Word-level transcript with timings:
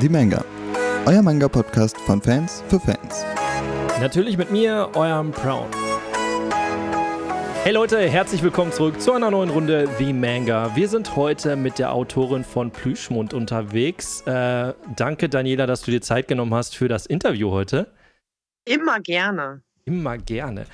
The 0.00 0.08
Manga, 0.08 0.42
euer 1.04 1.20
Manga-Podcast 1.20 1.98
von 1.98 2.22
Fans 2.22 2.64
für 2.68 2.80
Fans. 2.80 3.22
Natürlich 4.00 4.38
mit 4.38 4.50
mir, 4.50 4.88
eurem 4.94 5.30
Brown. 5.30 5.68
Hey 7.64 7.72
Leute, 7.74 8.00
herzlich 8.08 8.42
willkommen 8.42 8.72
zurück 8.72 8.98
zu 8.98 9.12
einer 9.12 9.30
neuen 9.30 9.50
Runde 9.50 9.90
The 9.98 10.14
Manga. 10.14 10.74
Wir 10.74 10.88
sind 10.88 11.16
heute 11.16 11.54
mit 11.54 11.78
der 11.78 11.92
Autorin 11.92 12.44
von 12.44 12.70
Plüschmund 12.70 13.34
unterwegs. 13.34 14.22
Äh, 14.22 14.72
danke, 14.96 15.28
Daniela, 15.28 15.66
dass 15.66 15.82
du 15.82 15.90
dir 15.90 16.00
Zeit 16.00 16.28
genommen 16.28 16.54
hast 16.54 16.74
für 16.74 16.88
das 16.88 17.04
Interview 17.04 17.50
heute. 17.50 17.92
Immer 18.64 19.00
gerne. 19.00 19.62
Immer 19.90 20.18
gerne. 20.18 20.66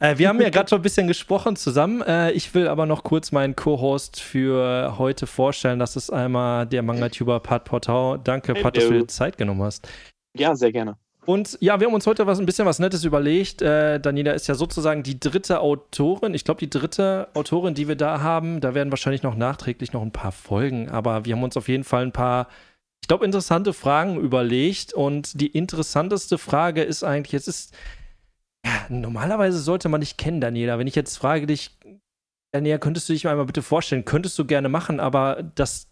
Äh, 0.00 0.18
wir 0.18 0.28
haben 0.28 0.40
ja 0.40 0.50
gerade 0.50 0.68
schon 0.68 0.80
ein 0.80 0.82
bisschen 0.82 1.06
gesprochen 1.06 1.54
zusammen. 1.54 2.02
Äh, 2.02 2.32
ich 2.32 2.52
will 2.54 2.66
aber 2.66 2.86
noch 2.86 3.04
kurz 3.04 3.30
meinen 3.30 3.54
Co-Host 3.54 4.20
für 4.20 4.96
heute 4.98 5.28
vorstellen. 5.28 5.78
Das 5.78 5.94
ist 5.94 6.10
einmal 6.10 6.66
der 6.66 6.82
Manga-Tuber 6.82 7.38
Pat 7.38 7.64
Portau. 7.64 8.16
Danke, 8.16 8.54
Pat, 8.54 8.76
dass 8.76 8.88
du 8.88 8.94
dir 8.94 9.06
Zeit 9.06 9.38
genommen 9.38 9.62
hast. 9.62 9.88
Ja, 10.36 10.56
sehr 10.56 10.72
gerne. 10.72 10.96
Und 11.24 11.56
ja, 11.60 11.78
wir 11.78 11.86
haben 11.86 11.94
uns 11.94 12.06
heute 12.06 12.26
was, 12.26 12.40
ein 12.40 12.46
bisschen 12.46 12.66
was 12.66 12.80
Nettes 12.80 13.04
überlegt. 13.04 13.62
Äh, 13.62 14.00
Daniela 14.00 14.32
ist 14.32 14.48
ja 14.48 14.56
sozusagen 14.56 15.04
die 15.04 15.18
dritte 15.18 15.60
Autorin. 15.60 16.34
Ich 16.34 16.44
glaube, 16.44 16.58
die 16.58 16.68
dritte 16.68 17.28
Autorin, 17.34 17.74
die 17.74 17.86
wir 17.86 17.96
da 17.96 18.20
haben. 18.20 18.60
Da 18.60 18.74
werden 18.74 18.90
wahrscheinlich 18.90 19.22
noch 19.22 19.36
nachträglich 19.36 19.92
noch 19.92 20.02
ein 20.02 20.10
paar 20.10 20.32
Folgen. 20.32 20.88
Aber 20.90 21.24
wir 21.24 21.36
haben 21.36 21.44
uns 21.44 21.56
auf 21.56 21.68
jeden 21.68 21.84
Fall 21.84 22.02
ein 22.02 22.12
paar, 22.12 22.48
ich 23.00 23.08
glaube, 23.08 23.24
interessante 23.24 23.72
Fragen 23.72 24.18
überlegt. 24.18 24.92
Und 24.92 25.40
die 25.40 25.46
interessanteste 25.46 26.38
Frage 26.38 26.82
ist 26.82 27.04
eigentlich, 27.04 27.34
es 27.34 27.48
ist, 27.48 27.74
ja, 28.64 28.86
normalerweise 28.88 29.58
sollte 29.58 29.88
man 29.88 30.00
dich 30.00 30.16
kennen, 30.16 30.40
Daniela. 30.40 30.78
Wenn 30.78 30.86
ich 30.86 30.94
jetzt 30.94 31.16
frage 31.16 31.46
dich, 31.46 31.76
Daniela, 32.52 32.78
könntest 32.78 33.08
du 33.08 33.12
dich 33.12 33.24
mal 33.24 33.32
einmal 33.32 33.46
bitte 33.46 33.62
vorstellen? 33.62 34.04
Könntest 34.04 34.38
du 34.38 34.46
gerne 34.46 34.68
machen, 34.68 35.00
aber 35.00 35.42
das 35.54 35.88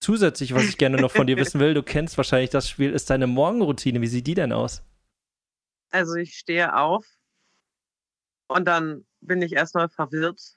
zusätzlich, 0.00 0.54
was 0.54 0.64
ich 0.64 0.78
gerne 0.78 1.00
noch 1.00 1.12
von 1.12 1.26
dir 1.26 1.36
wissen 1.36 1.60
will, 1.60 1.74
du 1.74 1.82
kennst 1.82 2.16
wahrscheinlich 2.16 2.50
das 2.50 2.68
Spiel, 2.68 2.92
ist 2.92 3.10
deine 3.10 3.26
Morgenroutine. 3.26 4.00
Wie 4.00 4.06
sieht 4.06 4.26
die 4.26 4.34
denn 4.34 4.52
aus? 4.52 4.82
Also 5.90 6.14
ich 6.14 6.36
stehe 6.36 6.76
auf 6.76 7.06
und 8.48 8.66
dann 8.66 9.04
bin 9.20 9.42
ich 9.42 9.52
erstmal 9.52 9.88
verwirrt, 9.88 10.56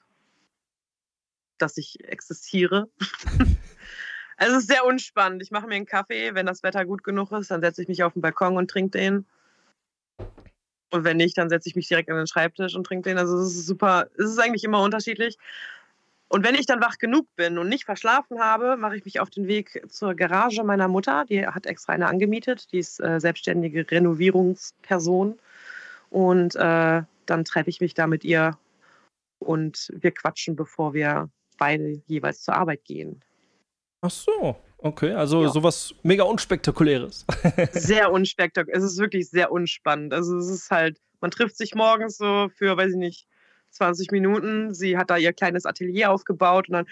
dass 1.58 1.76
ich 1.76 2.02
existiere. 2.04 2.88
also 4.36 4.56
es 4.56 4.62
ist 4.62 4.68
sehr 4.68 4.84
unspannend. 4.84 5.42
Ich 5.42 5.50
mache 5.50 5.66
mir 5.66 5.76
einen 5.76 5.86
Kaffee, 5.86 6.34
wenn 6.34 6.46
das 6.46 6.62
Wetter 6.62 6.84
gut 6.84 7.04
genug 7.04 7.32
ist, 7.32 7.50
dann 7.50 7.62
setze 7.62 7.82
ich 7.82 7.88
mich 7.88 8.02
auf 8.02 8.12
den 8.14 8.22
Balkon 8.22 8.56
und 8.56 8.70
trinke 8.70 8.98
den. 8.98 9.26
Und 10.94 11.02
wenn 11.02 11.16
nicht, 11.16 11.36
dann 11.36 11.48
setze 11.48 11.68
ich 11.68 11.74
mich 11.74 11.88
direkt 11.88 12.08
an 12.08 12.16
den 12.16 12.28
Schreibtisch 12.28 12.76
und 12.76 12.84
trinke 12.84 13.10
den. 13.10 13.18
Also 13.18 13.36
es 13.38 13.56
ist 13.56 13.66
super, 13.66 14.06
es 14.16 14.26
ist 14.26 14.38
eigentlich 14.38 14.62
immer 14.62 14.80
unterschiedlich. 14.80 15.38
Und 16.28 16.44
wenn 16.44 16.54
ich 16.54 16.66
dann 16.66 16.80
wach 16.80 16.98
genug 16.98 17.26
bin 17.34 17.58
und 17.58 17.68
nicht 17.68 17.84
verschlafen 17.84 18.38
habe, 18.38 18.76
mache 18.76 18.96
ich 18.96 19.04
mich 19.04 19.18
auf 19.18 19.28
den 19.28 19.48
Weg 19.48 19.82
zur 19.88 20.14
Garage 20.14 20.62
meiner 20.62 20.86
Mutter. 20.86 21.24
Die 21.28 21.44
hat 21.48 21.66
extra 21.66 21.94
eine 21.94 22.06
angemietet. 22.06 22.70
Die 22.70 22.78
ist 22.78 23.00
äh, 23.00 23.18
selbstständige 23.18 23.90
Renovierungsperson. 23.90 25.36
Und 26.10 26.54
äh, 26.54 27.02
dann 27.26 27.44
treffe 27.44 27.70
ich 27.70 27.80
mich 27.80 27.94
da 27.94 28.06
mit 28.06 28.22
ihr 28.22 28.56
und 29.40 29.90
wir 29.96 30.12
quatschen, 30.12 30.54
bevor 30.54 30.94
wir 30.94 31.28
beide 31.58 32.00
jeweils 32.06 32.42
zur 32.44 32.54
Arbeit 32.54 32.84
gehen. 32.84 33.20
Ach 34.00 34.12
so, 34.12 34.56
okay. 34.84 35.12
Also 35.12 35.42
ja. 35.42 35.48
sowas 35.48 35.94
mega 36.02 36.22
unspektakuläres. 36.24 37.26
sehr 37.72 38.12
unspektakulär. 38.12 38.76
Es 38.76 38.84
ist 38.84 38.98
wirklich 38.98 39.28
sehr 39.28 39.50
unspannend. 39.50 40.14
Also 40.14 40.36
es 40.36 40.48
ist 40.48 40.70
halt, 40.70 41.00
man 41.20 41.30
trifft 41.30 41.56
sich 41.56 41.74
morgens 41.74 42.16
so 42.18 42.48
für, 42.56 42.76
weiß 42.76 42.92
ich 42.92 42.98
nicht, 42.98 43.26
20 43.70 44.12
Minuten. 44.12 44.72
Sie 44.72 44.96
hat 44.96 45.10
da 45.10 45.16
ihr 45.16 45.32
kleines 45.32 45.66
Atelier 45.66 46.10
aufgebaut 46.12 46.68
und 46.68 46.74
dann, 46.74 46.86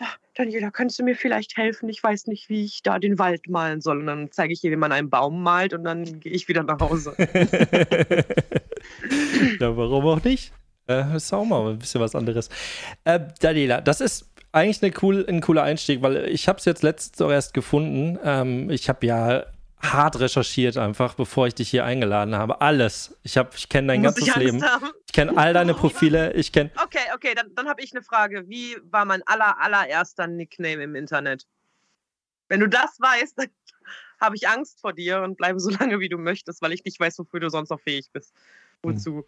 oh, 0.00 0.04
Daniela, 0.34 0.70
kannst 0.70 0.98
du 0.98 1.04
mir 1.04 1.16
vielleicht 1.16 1.56
helfen? 1.56 1.88
Ich 1.88 2.02
weiß 2.02 2.26
nicht, 2.26 2.48
wie 2.48 2.64
ich 2.64 2.82
da 2.82 2.98
den 2.98 3.18
Wald 3.18 3.48
malen 3.48 3.80
soll. 3.80 4.00
Und 4.00 4.06
dann 4.06 4.30
zeige 4.30 4.52
ich 4.52 4.62
ihr, 4.62 4.70
wie 4.70 4.76
man 4.76 4.92
einen 4.92 5.08
Baum 5.08 5.42
malt 5.42 5.72
und 5.72 5.84
dann 5.84 6.20
gehe 6.20 6.32
ich 6.32 6.48
wieder 6.48 6.62
nach 6.62 6.80
Hause. 6.80 7.14
ja, 9.60 9.76
warum 9.76 10.06
auch 10.06 10.22
nicht? 10.22 10.52
Äh, 10.88 11.16
ist 11.16 11.32
auch 11.32 11.44
mal 11.44 11.72
ein 11.72 11.78
bisschen 11.78 12.00
was 12.00 12.14
anderes. 12.14 12.48
Äh, 13.04 13.20
Daniela, 13.40 13.80
das 13.80 14.00
ist 14.00 14.35
eigentlich 14.56 14.82
eine 14.82 14.92
cool, 15.02 15.24
ein 15.28 15.40
cooler 15.42 15.62
Einstieg, 15.62 16.00
weil 16.00 16.28
ich 16.30 16.48
habe 16.48 16.58
es 16.58 16.64
jetzt 16.64 16.82
letztens 16.82 17.20
auch 17.20 17.30
erst 17.30 17.52
gefunden. 17.52 18.18
Ähm, 18.24 18.70
ich 18.70 18.88
habe 18.88 19.06
ja 19.06 19.44
hart 19.78 20.18
recherchiert 20.18 20.78
einfach, 20.78 21.14
bevor 21.14 21.46
ich 21.46 21.54
dich 21.54 21.68
hier 21.68 21.84
eingeladen 21.84 22.34
habe. 22.34 22.62
Alles. 22.62 23.14
Ich, 23.22 23.36
ich 23.36 23.68
kenne 23.68 23.88
dein 23.88 24.00
Muss 24.00 24.14
ganzes 24.14 24.28
ich 24.28 24.36
Leben. 24.36 24.64
Haben? 24.64 24.90
Ich 25.06 25.12
kenne 25.12 25.36
all 25.36 25.52
deine 25.52 25.74
Profile. 25.74 26.32
Ich 26.32 26.52
kenne. 26.52 26.70
Okay, 26.82 26.98
okay, 27.14 27.34
dann, 27.36 27.54
dann 27.54 27.68
habe 27.68 27.82
ich 27.82 27.92
eine 27.92 28.02
Frage. 28.02 28.48
Wie 28.48 28.76
war 28.90 29.04
mein 29.04 29.22
aller, 29.26 29.60
allererster 29.60 30.26
Nickname 30.26 30.82
im 30.82 30.94
Internet? 30.94 31.46
Wenn 32.48 32.60
du 32.60 32.68
das 32.68 32.98
weißt, 32.98 33.34
dann 33.36 33.48
habe 34.20 34.36
ich 34.36 34.48
Angst 34.48 34.80
vor 34.80 34.94
dir 34.94 35.20
und 35.20 35.36
bleibe 35.36 35.60
so 35.60 35.68
lange, 35.68 36.00
wie 36.00 36.08
du 36.08 36.16
möchtest, 36.16 36.62
weil 36.62 36.72
ich 36.72 36.82
nicht 36.82 36.98
weiß, 36.98 37.18
wofür 37.18 37.40
du 37.40 37.50
sonst 37.50 37.68
noch 37.68 37.80
fähig 37.80 38.08
bist. 38.10 38.32
Wozu? 38.82 39.26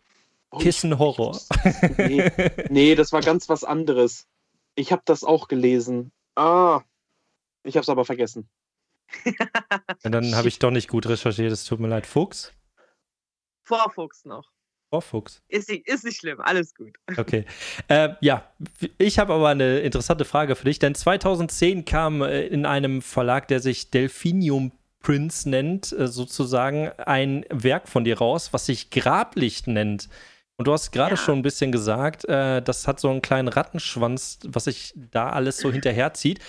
Hm. 0.52 0.58
Kissen 0.60 0.98
Horror. 0.98 1.38
Nee, 1.98 2.32
nee, 2.70 2.94
das 2.94 3.12
war 3.12 3.20
ganz 3.20 3.50
was 3.50 3.64
anderes. 3.64 4.26
Ich 4.78 4.92
habe 4.92 5.02
das 5.04 5.24
auch 5.24 5.48
gelesen. 5.48 6.12
Ah, 6.36 6.82
ich 7.64 7.74
habe 7.74 7.82
es 7.82 7.88
aber 7.88 8.04
vergessen. 8.04 8.48
Und 10.04 10.12
dann 10.12 10.36
habe 10.36 10.46
ich 10.46 10.60
doch 10.60 10.70
nicht 10.70 10.86
gut 10.88 11.08
recherchiert, 11.08 11.50
es 11.50 11.64
tut 11.64 11.80
mir 11.80 11.88
leid. 11.88 12.06
Fuchs? 12.06 12.52
Vorfuchs 13.64 14.24
noch. 14.24 14.52
Vorfuchs. 14.90 15.42
Ist 15.48 15.68
nicht, 15.68 15.88
ist 15.88 16.04
nicht 16.04 16.18
schlimm, 16.18 16.40
alles 16.40 16.76
gut. 16.76 16.96
Okay. 17.16 17.44
Äh, 17.88 18.10
ja, 18.20 18.52
ich 18.98 19.18
habe 19.18 19.34
aber 19.34 19.48
eine 19.48 19.80
interessante 19.80 20.24
Frage 20.24 20.54
für 20.54 20.66
dich, 20.66 20.78
denn 20.78 20.94
2010 20.94 21.84
kam 21.84 22.22
äh, 22.22 22.46
in 22.46 22.64
einem 22.64 23.02
Verlag, 23.02 23.48
der 23.48 23.58
sich 23.58 23.90
Delphinium 23.90 24.70
Prince 25.00 25.48
nennt, 25.50 25.92
äh, 25.92 26.06
sozusagen 26.06 26.90
ein 26.98 27.44
Werk 27.50 27.88
von 27.88 28.04
dir 28.04 28.18
raus, 28.18 28.52
was 28.52 28.66
sich 28.66 28.90
Grablicht 28.90 29.66
nennt. 29.66 30.08
Und 30.58 30.66
du 30.66 30.72
hast 30.72 30.90
gerade 30.90 31.14
ja. 31.14 31.16
schon 31.16 31.38
ein 31.38 31.42
bisschen 31.42 31.70
gesagt, 31.70 32.24
äh, 32.24 32.60
das 32.60 32.88
hat 32.88 32.98
so 32.98 33.08
einen 33.08 33.22
kleinen 33.22 33.46
Rattenschwanz, 33.46 34.40
was 34.44 34.64
sich 34.64 34.92
da 34.96 35.30
alles 35.30 35.58
so 35.58 35.70
hinterherzieht. 35.70 36.40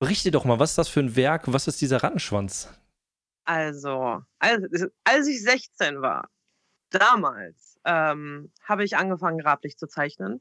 Berichte 0.00 0.32
doch 0.32 0.44
mal, 0.44 0.58
was 0.58 0.70
ist 0.70 0.78
das 0.78 0.88
für 0.88 1.00
ein 1.00 1.14
Werk? 1.14 1.44
Was 1.46 1.68
ist 1.68 1.80
dieser 1.80 2.02
Rattenschwanz? 2.02 2.68
Also, 3.44 4.22
als, 4.40 4.88
als 5.04 5.28
ich 5.28 5.40
16 5.44 6.02
war, 6.02 6.28
damals, 6.90 7.78
ähm, 7.84 8.50
habe 8.64 8.82
ich 8.82 8.96
angefangen, 8.96 9.38
Grablicht 9.38 9.78
zu 9.78 9.86
zeichnen. 9.86 10.40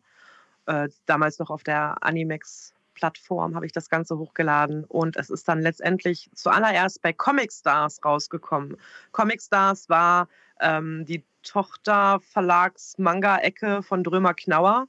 Äh, 0.66 0.90
damals 1.06 1.38
noch 1.38 1.52
auf 1.52 1.62
der 1.62 1.98
Animex-Plattform 2.02 3.54
habe 3.54 3.68
ich 3.68 3.74
das 3.74 3.90
Ganze 3.90 4.18
hochgeladen 4.18 4.86
und 4.86 5.18
es 5.18 5.30
ist 5.30 5.48
dann 5.48 5.62
letztendlich 5.62 6.32
zuallererst 6.34 7.02
bei 7.04 7.14
Comic 7.14 7.52
Stars 7.52 8.04
rausgekommen. 8.04 8.78
Comic 9.12 9.42
Stars 9.42 9.88
war 9.88 10.30
ähm, 10.64 11.06
die 11.06 11.24
Tochter-Verlags-Manga-Ecke 11.44 13.84
von 13.84 14.04
Drömer 14.04 14.34
Knauer. 14.34 14.88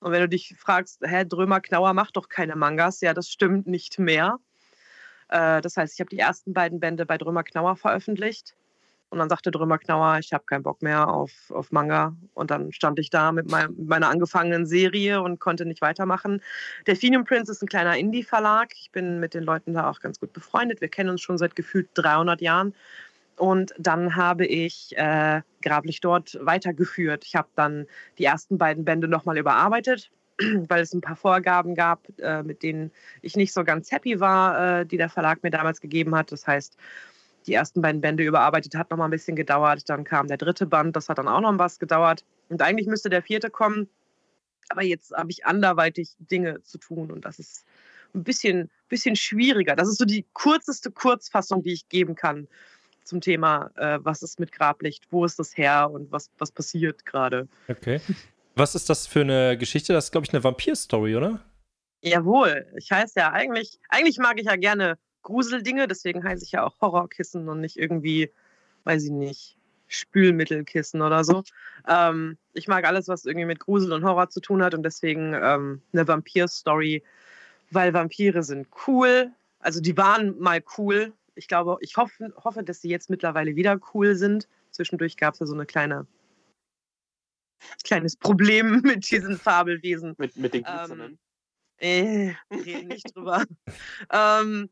Und 0.00 0.12
wenn 0.12 0.20
du 0.20 0.28
dich 0.28 0.54
fragst, 0.58 1.00
hä, 1.02 1.24
Drömer 1.24 1.60
Knauer 1.60 1.94
macht 1.94 2.16
doch 2.16 2.28
keine 2.28 2.56
Mangas, 2.56 3.00
ja, 3.00 3.14
das 3.14 3.30
stimmt 3.30 3.66
nicht 3.66 3.98
mehr. 3.98 4.38
Äh, 5.28 5.62
das 5.62 5.76
heißt, 5.76 5.94
ich 5.94 6.00
habe 6.00 6.10
die 6.10 6.18
ersten 6.18 6.52
beiden 6.52 6.80
Bände 6.80 7.06
bei 7.06 7.18
Drömer 7.18 7.44
Knauer 7.44 7.76
veröffentlicht. 7.76 8.54
Und 9.12 9.18
dann 9.18 9.28
sagte 9.28 9.50
Drömer 9.50 9.76
Knauer, 9.76 10.20
ich 10.20 10.32
habe 10.32 10.44
keinen 10.44 10.62
Bock 10.62 10.80
mehr 10.80 11.08
auf, 11.08 11.32
auf 11.50 11.70
Manga. 11.70 12.16
Und 12.32 12.50
dann 12.50 12.72
stand 12.72 12.98
ich 12.98 13.10
da 13.10 13.30
mit, 13.30 13.50
mein, 13.50 13.68
meiner 13.76 14.08
angefangenen 14.08 14.64
Serie 14.64 15.20
und 15.20 15.38
konnte 15.38 15.66
nicht 15.66 15.82
weitermachen. 15.82 16.40
Delphinium 16.86 17.24
Prince 17.24 17.52
ist 17.52 17.62
ein 17.62 17.68
kleiner 17.68 17.98
Indie-Verlag. 17.98 18.72
Ich 18.74 18.90
bin 18.90 19.20
mit 19.20 19.34
den 19.34 19.42
Leuten 19.42 19.74
da 19.74 19.90
auch 19.90 20.00
ganz 20.00 20.18
gut 20.18 20.32
befreundet. 20.32 20.80
Wir 20.80 20.88
kennen 20.88 21.10
uns 21.10 21.20
schon 21.20 21.36
seit 21.36 21.54
gefühlt 21.54 21.90
300 21.92 22.40
Jahren. 22.40 22.74
Und 23.36 23.72
dann 23.78 24.16
habe 24.16 24.46
ich 24.46 24.96
äh, 24.96 25.42
Grablich 25.62 26.00
dort 26.00 26.38
weitergeführt. 26.40 27.24
Ich 27.24 27.36
habe 27.36 27.48
dann 27.54 27.86
die 28.18 28.24
ersten 28.24 28.58
beiden 28.58 28.84
Bände 28.84 29.08
nochmal 29.08 29.38
überarbeitet, 29.38 30.10
weil 30.68 30.82
es 30.82 30.92
ein 30.92 31.00
paar 31.00 31.16
Vorgaben 31.16 31.74
gab, 31.74 32.06
äh, 32.18 32.42
mit 32.42 32.62
denen 32.62 32.90
ich 33.22 33.36
nicht 33.36 33.52
so 33.52 33.64
ganz 33.64 33.90
happy 33.90 34.20
war, 34.20 34.80
äh, 34.80 34.86
die 34.86 34.96
der 34.96 35.08
Verlag 35.08 35.42
mir 35.42 35.50
damals 35.50 35.80
gegeben 35.80 36.14
hat. 36.14 36.32
Das 36.32 36.46
heißt, 36.46 36.76
die 37.46 37.54
ersten 37.54 37.80
beiden 37.80 38.00
Bände 38.00 38.24
überarbeitet 38.24 38.74
hat 38.74 38.90
nochmal 38.90 39.08
ein 39.08 39.12
bisschen 39.12 39.36
gedauert. 39.36 39.88
Dann 39.88 40.04
kam 40.04 40.28
der 40.28 40.36
dritte 40.36 40.66
Band, 40.66 40.96
das 40.96 41.08
hat 41.08 41.18
dann 41.18 41.28
auch 41.28 41.40
noch 41.40 41.58
was 41.58 41.78
gedauert. 41.78 42.24
Und 42.48 42.62
eigentlich 42.62 42.86
müsste 42.86 43.08
der 43.08 43.22
vierte 43.22 43.50
kommen. 43.50 43.88
Aber 44.68 44.82
jetzt 44.82 45.12
habe 45.12 45.30
ich 45.30 45.44
anderweitig 45.44 46.14
Dinge 46.18 46.62
zu 46.62 46.78
tun 46.78 47.10
und 47.10 47.24
das 47.24 47.38
ist 47.38 47.64
ein 48.14 48.24
bisschen, 48.24 48.70
bisschen 48.88 49.16
schwieriger. 49.16 49.74
Das 49.74 49.88
ist 49.88 49.98
so 49.98 50.04
die 50.04 50.24
kürzeste 50.34 50.90
Kurzfassung, 50.90 51.62
die 51.62 51.72
ich 51.72 51.88
geben 51.88 52.14
kann 52.14 52.46
zum 53.04 53.20
Thema, 53.20 53.70
äh, 53.76 53.98
was 54.02 54.22
ist 54.22 54.40
mit 54.40 54.52
Grablicht, 54.52 55.06
wo 55.10 55.24
ist 55.24 55.38
das 55.38 55.56
her 55.56 55.90
und 55.90 56.10
was, 56.12 56.30
was 56.38 56.52
passiert 56.52 57.04
gerade. 57.04 57.48
Okay. 57.68 58.00
Was 58.54 58.74
ist 58.74 58.90
das 58.90 59.06
für 59.06 59.22
eine 59.22 59.56
Geschichte? 59.56 59.92
Das 59.92 60.06
ist, 60.06 60.12
glaube 60.12 60.26
ich, 60.26 60.32
eine 60.32 60.44
Vampir-Story, 60.44 61.16
oder? 61.16 61.40
Jawohl. 62.02 62.66
Ich 62.76 62.90
heiße 62.90 63.20
ja 63.20 63.32
eigentlich, 63.32 63.78
eigentlich 63.88 64.18
mag 64.18 64.38
ich 64.38 64.46
ja 64.46 64.56
gerne 64.56 64.98
Gruseldinge, 65.22 65.88
deswegen 65.88 66.24
heiße 66.24 66.44
ich 66.44 66.52
ja 66.52 66.64
auch 66.64 66.80
Horrorkissen 66.80 67.48
und 67.48 67.60
nicht 67.60 67.76
irgendwie, 67.76 68.30
weiß 68.84 69.04
ich 69.04 69.10
nicht, 69.10 69.56
Spülmittelkissen 69.86 71.02
oder 71.02 71.22
so. 71.22 71.44
Ähm, 71.88 72.36
ich 72.54 72.66
mag 72.66 72.84
alles, 72.86 73.08
was 73.08 73.24
irgendwie 73.24 73.46
mit 73.46 73.60
Grusel 73.60 73.92
und 73.92 74.04
Horror 74.04 74.30
zu 74.30 74.40
tun 74.40 74.62
hat 74.62 74.74
und 74.74 74.82
deswegen 74.82 75.34
ähm, 75.34 75.82
eine 75.92 76.08
Vampir-Story, 76.08 77.02
weil 77.70 77.94
Vampire 77.94 78.42
sind 78.42 78.66
cool. 78.86 79.30
Also 79.60 79.80
die 79.80 79.96
waren 79.96 80.38
mal 80.38 80.62
cool 80.76 81.12
Ich 81.34 81.48
glaube, 81.48 81.78
ich 81.80 81.96
hoffe, 81.96 82.32
hoffe, 82.36 82.62
dass 82.62 82.80
sie 82.80 82.88
jetzt 82.88 83.10
mittlerweile 83.10 83.56
wieder 83.56 83.78
cool 83.94 84.14
sind. 84.14 84.48
Zwischendurch 84.70 85.16
gab 85.16 85.34
es 85.34 85.40
ja 85.40 85.46
so 85.46 85.54
eine 85.54 85.66
kleine 85.66 86.06
kleines 87.84 88.16
Problem 88.16 88.80
mit 88.84 89.10
diesen 89.10 89.38
Fabelwesen. 89.38 90.14
Mit, 90.18 90.36
mit 90.36 90.54
den 90.54 90.64
Glitzernden. 90.64 91.18
Ähm, 91.78 92.36
äh, 92.50 92.54
reden 92.54 92.88
nicht 92.88 93.14
drüber. 93.14 93.44
ähm, 94.12 94.70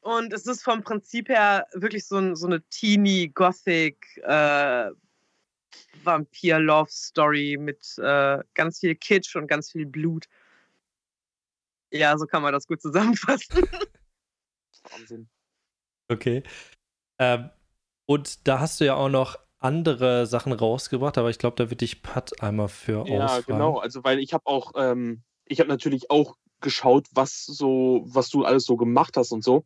und 0.00 0.32
es 0.32 0.46
ist 0.46 0.62
vom 0.62 0.82
Prinzip 0.82 1.28
her 1.28 1.66
wirklich 1.74 2.06
so, 2.06 2.16
ein, 2.16 2.36
so 2.36 2.46
eine 2.46 2.62
teeny 2.70 3.28
Gothic 3.28 4.18
äh, 4.22 4.90
Vampir-Love-Story 6.04 7.58
mit 7.58 7.98
äh, 7.98 8.38
ganz 8.54 8.78
viel 8.78 8.94
Kitsch 8.94 9.36
und 9.36 9.48
ganz 9.48 9.70
viel 9.70 9.86
Blut. 9.86 10.26
Ja, 11.90 12.16
so 12.16 12.26
kann 12.26 12.42
man 12.42 12.52
das 12.52 12.66
gut 12.66 12.80
zusammenfassen. 12.80 13.62
Wahnsinn. 14.90 15.28
Okay. 16.08 16.42
Ähm, 17.18 17.50
und 18.06 18.46
da 18.48 18.60
hast 18.60 18.80
du 18.80 18.84
ja 18.86 18.94
auch 18.94 19.08
noch 19.08 19.38
andere 19.58 20.26
Sachen 20.26 20.52
rausgebracht, 20.52 21.18
aber 21.18 21.30
ich 21.30 21.38
glaube, 21.38 21.56
da 21.56 21.68
wird 21.70 21.80
dich 21.80 22.02
Pat 22.02 22.42
einmal 22.42 22.68
für 22.68 23.06
Ja, 23.06 23.26
ausfragen. 23.26 23.44
genau. 23.46 23.78
Also, 23.78 24.04
weil 24.04 24.18
ich 24.20 24.32
habe 24.32 24.46
auch, 24.46 24.72
ähm, 24.76 25.22
ich 25.46 25.60
habe 25.60 25.68
natürlich 25.68 26.10
auch 26.10 26.36
geschaut, 26.60 27.06
was 27.12 27.44
so, 27.44 28.02
was 28.06 28.30
du 28.30 28.44
alles 28.44 28.64
so 28.64 28.76
gemacht 28.76 29.16
hast 29.16 29.32
und 29.32 29.44
so. 29.44 29.64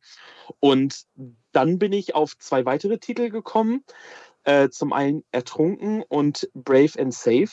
Und 0.60 1.04
dann 1.52 1.78
bin 1.78 1.92
ich 1.92 2.14
auf 2.14 2.36
zwei 2.38 2.64
weitere 2.64 2.98
Titel 2.98 3.28
gekommen. 3.28 3.84
Äh, 4.44 4.70
zum 4.70 4.92
einen 4.92 5.24
Ertrunken 5.30 6.02
und 6.02 6.50
Brave 6.54 6.98
and 6.98 7.14
Safe, 7.14 7.50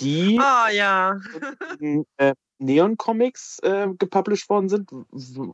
die 0.00 0.38
Ah, 0.40 0.68
ja. 0.70 1.20
äh, 2.16 2.34
Neon 2.60 2.96
Comics 2.98 3.58
äh, 3.60 3.88
gepublished 3.98 4.48
worden 4.50 4.68
sind. 4.68 4.90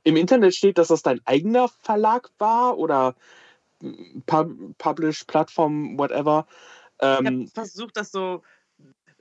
Im 0.04 0.16
Internet 0.16 0.54
steht, 0.54 0.78
dass 0.78 0.88
das 0.88 1.02
dein 1.02 1.20
eigener 1.26 1.68
Verlag 1.68 2.30
war 2.38 2.78
oder 2.78 3.16
mm, 3.80 4.22
Pub 4.26 4.50
Publish, 4.78 5.24
Plattform, 5.24 5.98
whatever. 5.98 6.46
Ich 7.10 7.24
habe 7.24 7.36
Ähm, 7.36 7.50
versucht, 7.54 7.96
das 7.96 8.10
so 8.12 8.42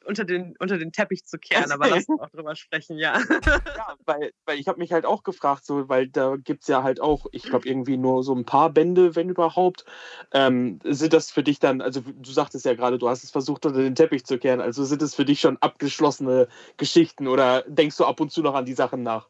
unter 0.05 0.23
den, 0.23 0.55
unter 0.59 0.77
den 0.77 0.91
Teppich 0.91 1.25
zu 1.25 1.37
kehren, 1.37 1.71
aber 1.71 1.89
lass 1.89 2.05
uns 2.09 2.21
auch 2.21 2.29
drüber 2.29 2.55
sprechen, 2.55 2.97
ja. 2.97 3.19
ja, 3.19 3.95
weil, 4.05 4.31
weil 4.45 4.59
ich 4.59 4.67
habe 4.67 4.79
mich 4.79 4.91
halt 4.93 5.05
auch 5.05 5.23
gefragt, 5.23 5.65
so, 5.65 5.89
weil 5.89 6.07
da 6.07 6.35
gibt 6.35 6.63
es 6.63 6.67
ja 6.67 6.83
halt 6.83 7.01
auch, 7.01 7.25
ich 7.31 7.43
glaube, 7.43 7.67
irgendwie 7.67 7.97
nur 7.97 8.23
so 8.23 8.33
ein 8.33 8.45
paar 8.45 8.69
Bände, 8.69 9.15
wenn 9.15 9.29
überhaupt. 9.29 9.85
Ähm, 10.31 10.79
sind 10.83 11.13
das 11.13 11.31
für 11.31 11.43
dich 11.43 11.59
dann, 11.59 11.81
also 11.81 12.01
du 12.01 12.31
sagtest 12.31 12.65
ja 12.65 12.73
gerade, 12.73 12.97
du 12.97 13.09
hast 13.09 13.23
es 13.23 13.31
versucht, 13.31 13.65
unter 13.65 13.81
den 13.81 13.95
Teppich 13.95 14.25
zu 14.25 14.37
kehren, 14.37 14.61
also 14.61 14.83
sind 14.83 15.01
es 15.01 15.15
für 15.15 15.25
dich 15.25 15.39
schon 15.39 15.57
abgeschlossene 15.57 16.47
Geschichten 16.77 17.27
oder 17.27 17.63
denkst 17.67 17.97
du 17.97 18.05
ab 18.05 18.19
und 18.19 18.31
zu 18.31 18.41
noch 18.41 18.55
an 18.55 18.65
die 18.65 18.73
Sachen 18.73 19.03
nach? 19.03 19.27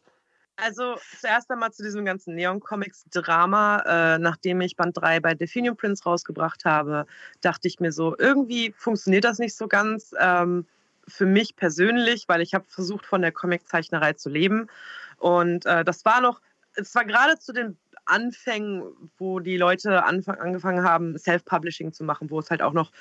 Also 0.58 0.96
zuerst 1.20 1.52
einmal 1.52 1.72
zu 1.74 1.84
diesem 1.84 2.06
ganzen 2.06 2.36
Neon-Comics-Drama. 2.36 4.16
Äh, 4.16 4.20
nachdem 4.20 4.62
ich 4.62 4.76
Band 4.76 4.96
3 4.98 5.20
bei 5.20 5.34
Definium 5.34 5.76
Prince 5.76 6.04
rausgebracht 6.04 6.64
habe, 6.66 7.06
dachte 7.42 7.68
ich 7.68 7.80
mir 7.80 7.92
so, 7.92 8.16
irgendwie 8.18 8.74
funktioniert 8.78 9.26
das 9.26 9.38
nicht 9.38 9.56
so 9.56 9.68
ganz 9.68 10.14
ähm, 10.20 10.66
für 11.08 11.26
mich 11.26 11.56
persönlich, 11.56 12.26
weil 12.28 12.42
ich 12.42 12.54
habe 12.54 12.66
versucht, 12.68 13.06
von 13.06 13.22
der 13.22 13.32
Comiczeichnerei 13.32 14.14
zu 14.14 14.30
leben. 14.30 14.68
Und 15.18 15.66
äh, 15.66 15.84
das 15.84 16.06
war 16.06 16.22
noch, 16.22 16.42
es 16.76 16.96
war 16.96 17.06
gerade 17.06 17.38
zu 17.38 17.52
den 17.54 17.78
Anfängen, 18.06 18.84
wo 19.18 19.40
die 19.40 19.58
Leute 19.58 20.04
anfang, 20.04 20.40
angefangen 20.40 20.84
haben, 20.84 21.18
Self-Publishing 21.18 21.92
zu 21.92 22.04
machen, 22.04 22.30
wo 22.30 22.40
es 22.40 22.50
halt 22.50 22.62
auch 22.62 22.74
noch, 22.74 22.92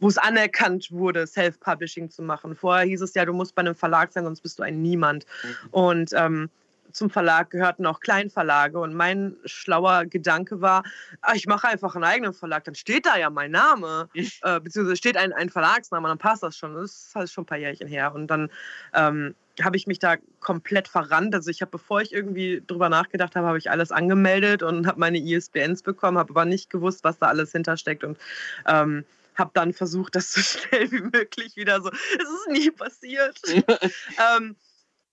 wo 0.00 0.08
es 0.08 0.18
anerkannt 0.18 0.90
wurde, 0.90 1.26
Self-Publishing 1.26 2.10
zu 2.10 2.22
machen. 2.22 2.56
Vorher 2.56 2.86
hieß 2.86 3.02
es 3.02 3.14
ja, 3.14 3.24
du 3.24 3.32
musst 3.32 3.54
bei 3.54 3.60
einem 3.60 3.74
Verlag 3.74 4.12
sein, 4.12 4.24
sonst 4.24 4.40
bist 4.40 4.58
du 4.58 4.62
ein 4.62 4.82
Niemand. 4.82 5.26
Und 5.70 6.10
ähm, 6.14 6.50
zum 6.94 7.10
Verlag 7.10 7.50
gehörten 7.50 7.84
auch 7.86 8.00
Kleinverlage. 8.00 8.78
Und 8.78 8.94
mein 8.94 9.36
schlauer 9.44 10.06
Gedanke 10.06 10.60
war, 10.60 10.84
ah, 11.20 11.32
ich 11.34 11.46
mache 11.46 11.68
einfach 11.68 11.94
einen 11.94 12.04
eigenen 12.04 12.32
Verlag, 12.32 12.64
dann 12.64 12.74
steht 12.74 13.04
da 13.04 13.16
ja 13.16 13.30
mein 13.30 13.50
Name, 13.50 14.08
äh, 14.42 14.60
beziehungsweise 14.60 14.96
steht 14.96 15.16
ein, 15.16 15.32
ein 15.32 15.50
Verlagsname, 15.50 16.08
dann 16.08 16.18
passt 16.18 16.42
das 16.42 16.56
schon. 16.56 16.74
Das 16.74 17.08
ist 17.08 17.14
halt 17.14 17.30
schon 17.30 17.42
ein 17.42 17.46
paar 17.46 17.58
Jährchen 17.58 17.88
her. 17.88 18.14
Und 18.14 18.28
dann 18.28 18.50
ähm, 18.94 19.34
habe 19.62 19.76
ich 19.76 19.86
mich 19.86 19.98
da 19.98 20.16
komplett 20.40 20.88
verrannt. 20.88 21.34
Also 21.34 21.50
ich 21.50 21.60
habe, 21.60 21.70
bevor 21.70 22.00
ich 22.00 22.12
irgendwie 22.12 22.62
drüber 22.66 22.88
nachgedacht 22.88 23.36
habe, 23.36 23.46
habe 23.46 23.58
ich 23.58 23.70
alles 23.70 23.92
angemeldet 23.92 24.62
und 24.62 24.86
habe 24.86 24.98
meine 24.98 25.18
ISBNs 25.18 25.82
bekommen, 25.82 26.18
habe 26.18 26.30
aber 26.30 26.44
nicht 26.44 26.70
gewusst, 26.70 27.04
was 27.04 27.18
da 27.18 27.26
alles 27.26 27.52
hintersteckt. 27.52 28.04
Und 28.04 28.18
ähm, 28.66 29.04
habe 29.34 29.50
dann 29.54 29.72
versucht, 29.72 30.14
das 30.14 30.32
so 30.32 30.40
schnell 30.68 30.90
wie 30.92 31.00
möglich 31.00 31.56
wieder 31.56 31.80
so. 31.80 31.90
Es 31.90 32.28
ist 32.28 32.48
nie 32.50 32.70
passiert. 32.70 33.40
ähm, 34.38 34.56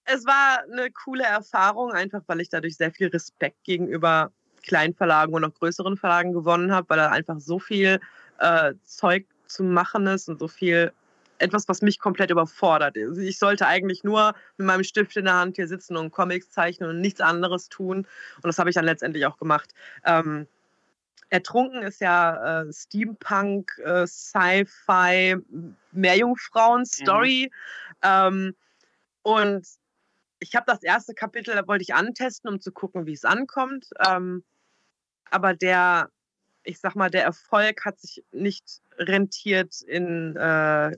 es 0.05 0.25
war 0.25 0.63
eine 0.71 0.91
coole 0.91 1.23
Erfahrung, 1.23 1.91
einfach 1.91 2.21
weil 2.27 2.41
ich 2.41 2.49
dadurch 2.49 2.77
sehr 2.77 2.91
viel 2.91 3.07
Respekt 3.07 3.63
gegenüber 3.63 4.31
Kleinverlagen 4.63 5.33
und 5.33 5.43
auch 5.43 5.53
größeren 5.53 5.97
Verlagen 5.97 6.33
gewonnen 6.33 6.71
habe, 6.71 6.89
weil 6.89 6.97
da 6.97 7.09
einfach 7.09 7.39
so 7.39 7.59
viel 7.59 7.99
äh, 8.39 8.73
Zeug 8.83 9.25
zu 9.47 9.63
machen 9.63 10.07
ist 10.07 10.29
und 10.29 10.39
so 10.39 10.47
viel 10.47 10.91
etwas, 11.39 11.67
was 11.67 11.81
mich 11.81 11.99
komplett 11.99 12.29
überfordert. 12.29 12.95
Also 12.97 13.19
ich 13.19 13.39
sollte 13.39 13.65
eigentlich 13.67 14.03
nur 14.03 14.35
mit 14.57 14.67
meinem 14.67 14.83
Stift 14.83 15.17
in 15.17 15.25
der 15.25 15.33
Hand 15.33 15.55
hier 15.55 15.67
sitzen 15.67 15.97
und 15.97 16.11
Comics 16.11 16.51
zeichnen 16.51 16.89
und 16.89 17.01
nichts 17.01 17.19
anderes 17.19 17.67
tun. 17.69 17.99
Und 18.35 18.45
das 18.45 18.59
habe 18.59 18.69
ich 18.69 18.75
dann 18.75 18.85
letztendlich 18.85 19.25
auch 19.25 19.37
gemacht. 19.37 19.73
Ähm, 20.05 20.47
Ertrunken 21.29 21.81
ist 21.81 22.01
ja 22.01 22.61
äh, 22.61 22.73
Steampunk, 22.73 23.71
äh, 23.83 24.05
Sci-Fi, 24.05 25.37
Meerjungfrauen-Story. 25.91 27.51
Ähm, 28.03 28.55
und 29.23 29.65
ich 30.41 30.55
habe 30.55 30.65
das 30.67 30.83
erste 30.83 31.13
Kapitel, 31.13 31.55
da 31.55 31.67
wollte 31.67 31.83
ich 31.83 31.93
antesten, 31.93 32.49
um 32.49 32.59
zu 32.59 32.71
gucken, 32.71 33.05
wie 33.05 33.13
es 33.13 33.23
ankommt. 33.23 33.87
Ähm, 34.05 34.43
aber 35.29 35.53
der, 35.53 36.09
ich 36.63 36.79
sag 36.79 36.95
mal, 36.95 37.11
der 37.11 37.23
Erfolg 37.23 37.85
hat 37.85 37.99
sich 37.99 38.23
nicht 38.31 38.81
rentiert 38.97 39.81
in 39.83 40.35
äh, 40.35 40.97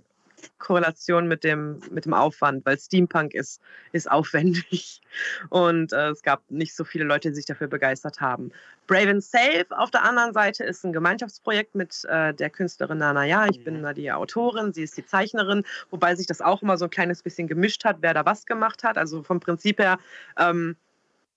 Korrelation 0.60 1.28
mit 1.28 1.44
dem, 1.44 1.80
mit 1.92 2.06
dem 2.06 2.14
Aufwand, 2.14 2.66
weil 2.66 2.78
Steampunk 2.78 3.34
ist, 3.34 3.62
ist 3.92 4.10
aufwendig. 4.10 5.02
Und 5.50 5.94
äh, 5.94 6.10
es 6.10 6.24
gab 6.24 6.42
nicht 6.50 6.76
so 6.76 6.84
viele 6.84 7.04
Leute, 7.04 7.30
die 7.30 7.36
sich 7.36 7.46
dafür 7.46 7.68
begeistert 7.68 8.22
haben. 8.22 8.52
Brave 8.88 9.10
and 9.10 9.24
Safe 9.24 9.66
auf 9.70 9.92
der 9.92 10.04
anderen 10.04 10.34
Seite 10.34 10.64
ist 10.64 10.84
ein 10.84 10.94
Gemeinschaftsprojekt 10.94 11.76
mit 11.76 12.04
äh, 12.06 12.34
der 12.34 12.50
Künstlerin 12.50 12.98
Nana 12.98 13.26
Ja. 13.26 13.46
Ich 13.48 13.64
bin 13.64 13.82
da 13.84 13.94
die 13.94 14.12
Autorin, 14.12 14.74
sie 14.74 14.84
ist 14.84 14.98
die 14.98 15.06
Zeichnerin, 15.06 15.64
wobei 15.90 16.16
sich 16.16 16.28
das 16.28 16.42
auch 16.42 16.62
immer 16.62 16.78
so 16.78 16.86
ein 16.86 16.92
kleines 16.92 17.22
bisschen 17.22 17.48
gemischt 17.48 17.86
hat, 17.86 17.98
wer 18.02 18.14
da 18.14 18.26
was 18.26 18.46
gemacht 18.46 18.84
hat. 18.84 18.98
Also 18.98 19.24
vom 19.24 19.40
Prinzip 19.40 19.80
her 19.80 20.00
ähm, 20.38 20.76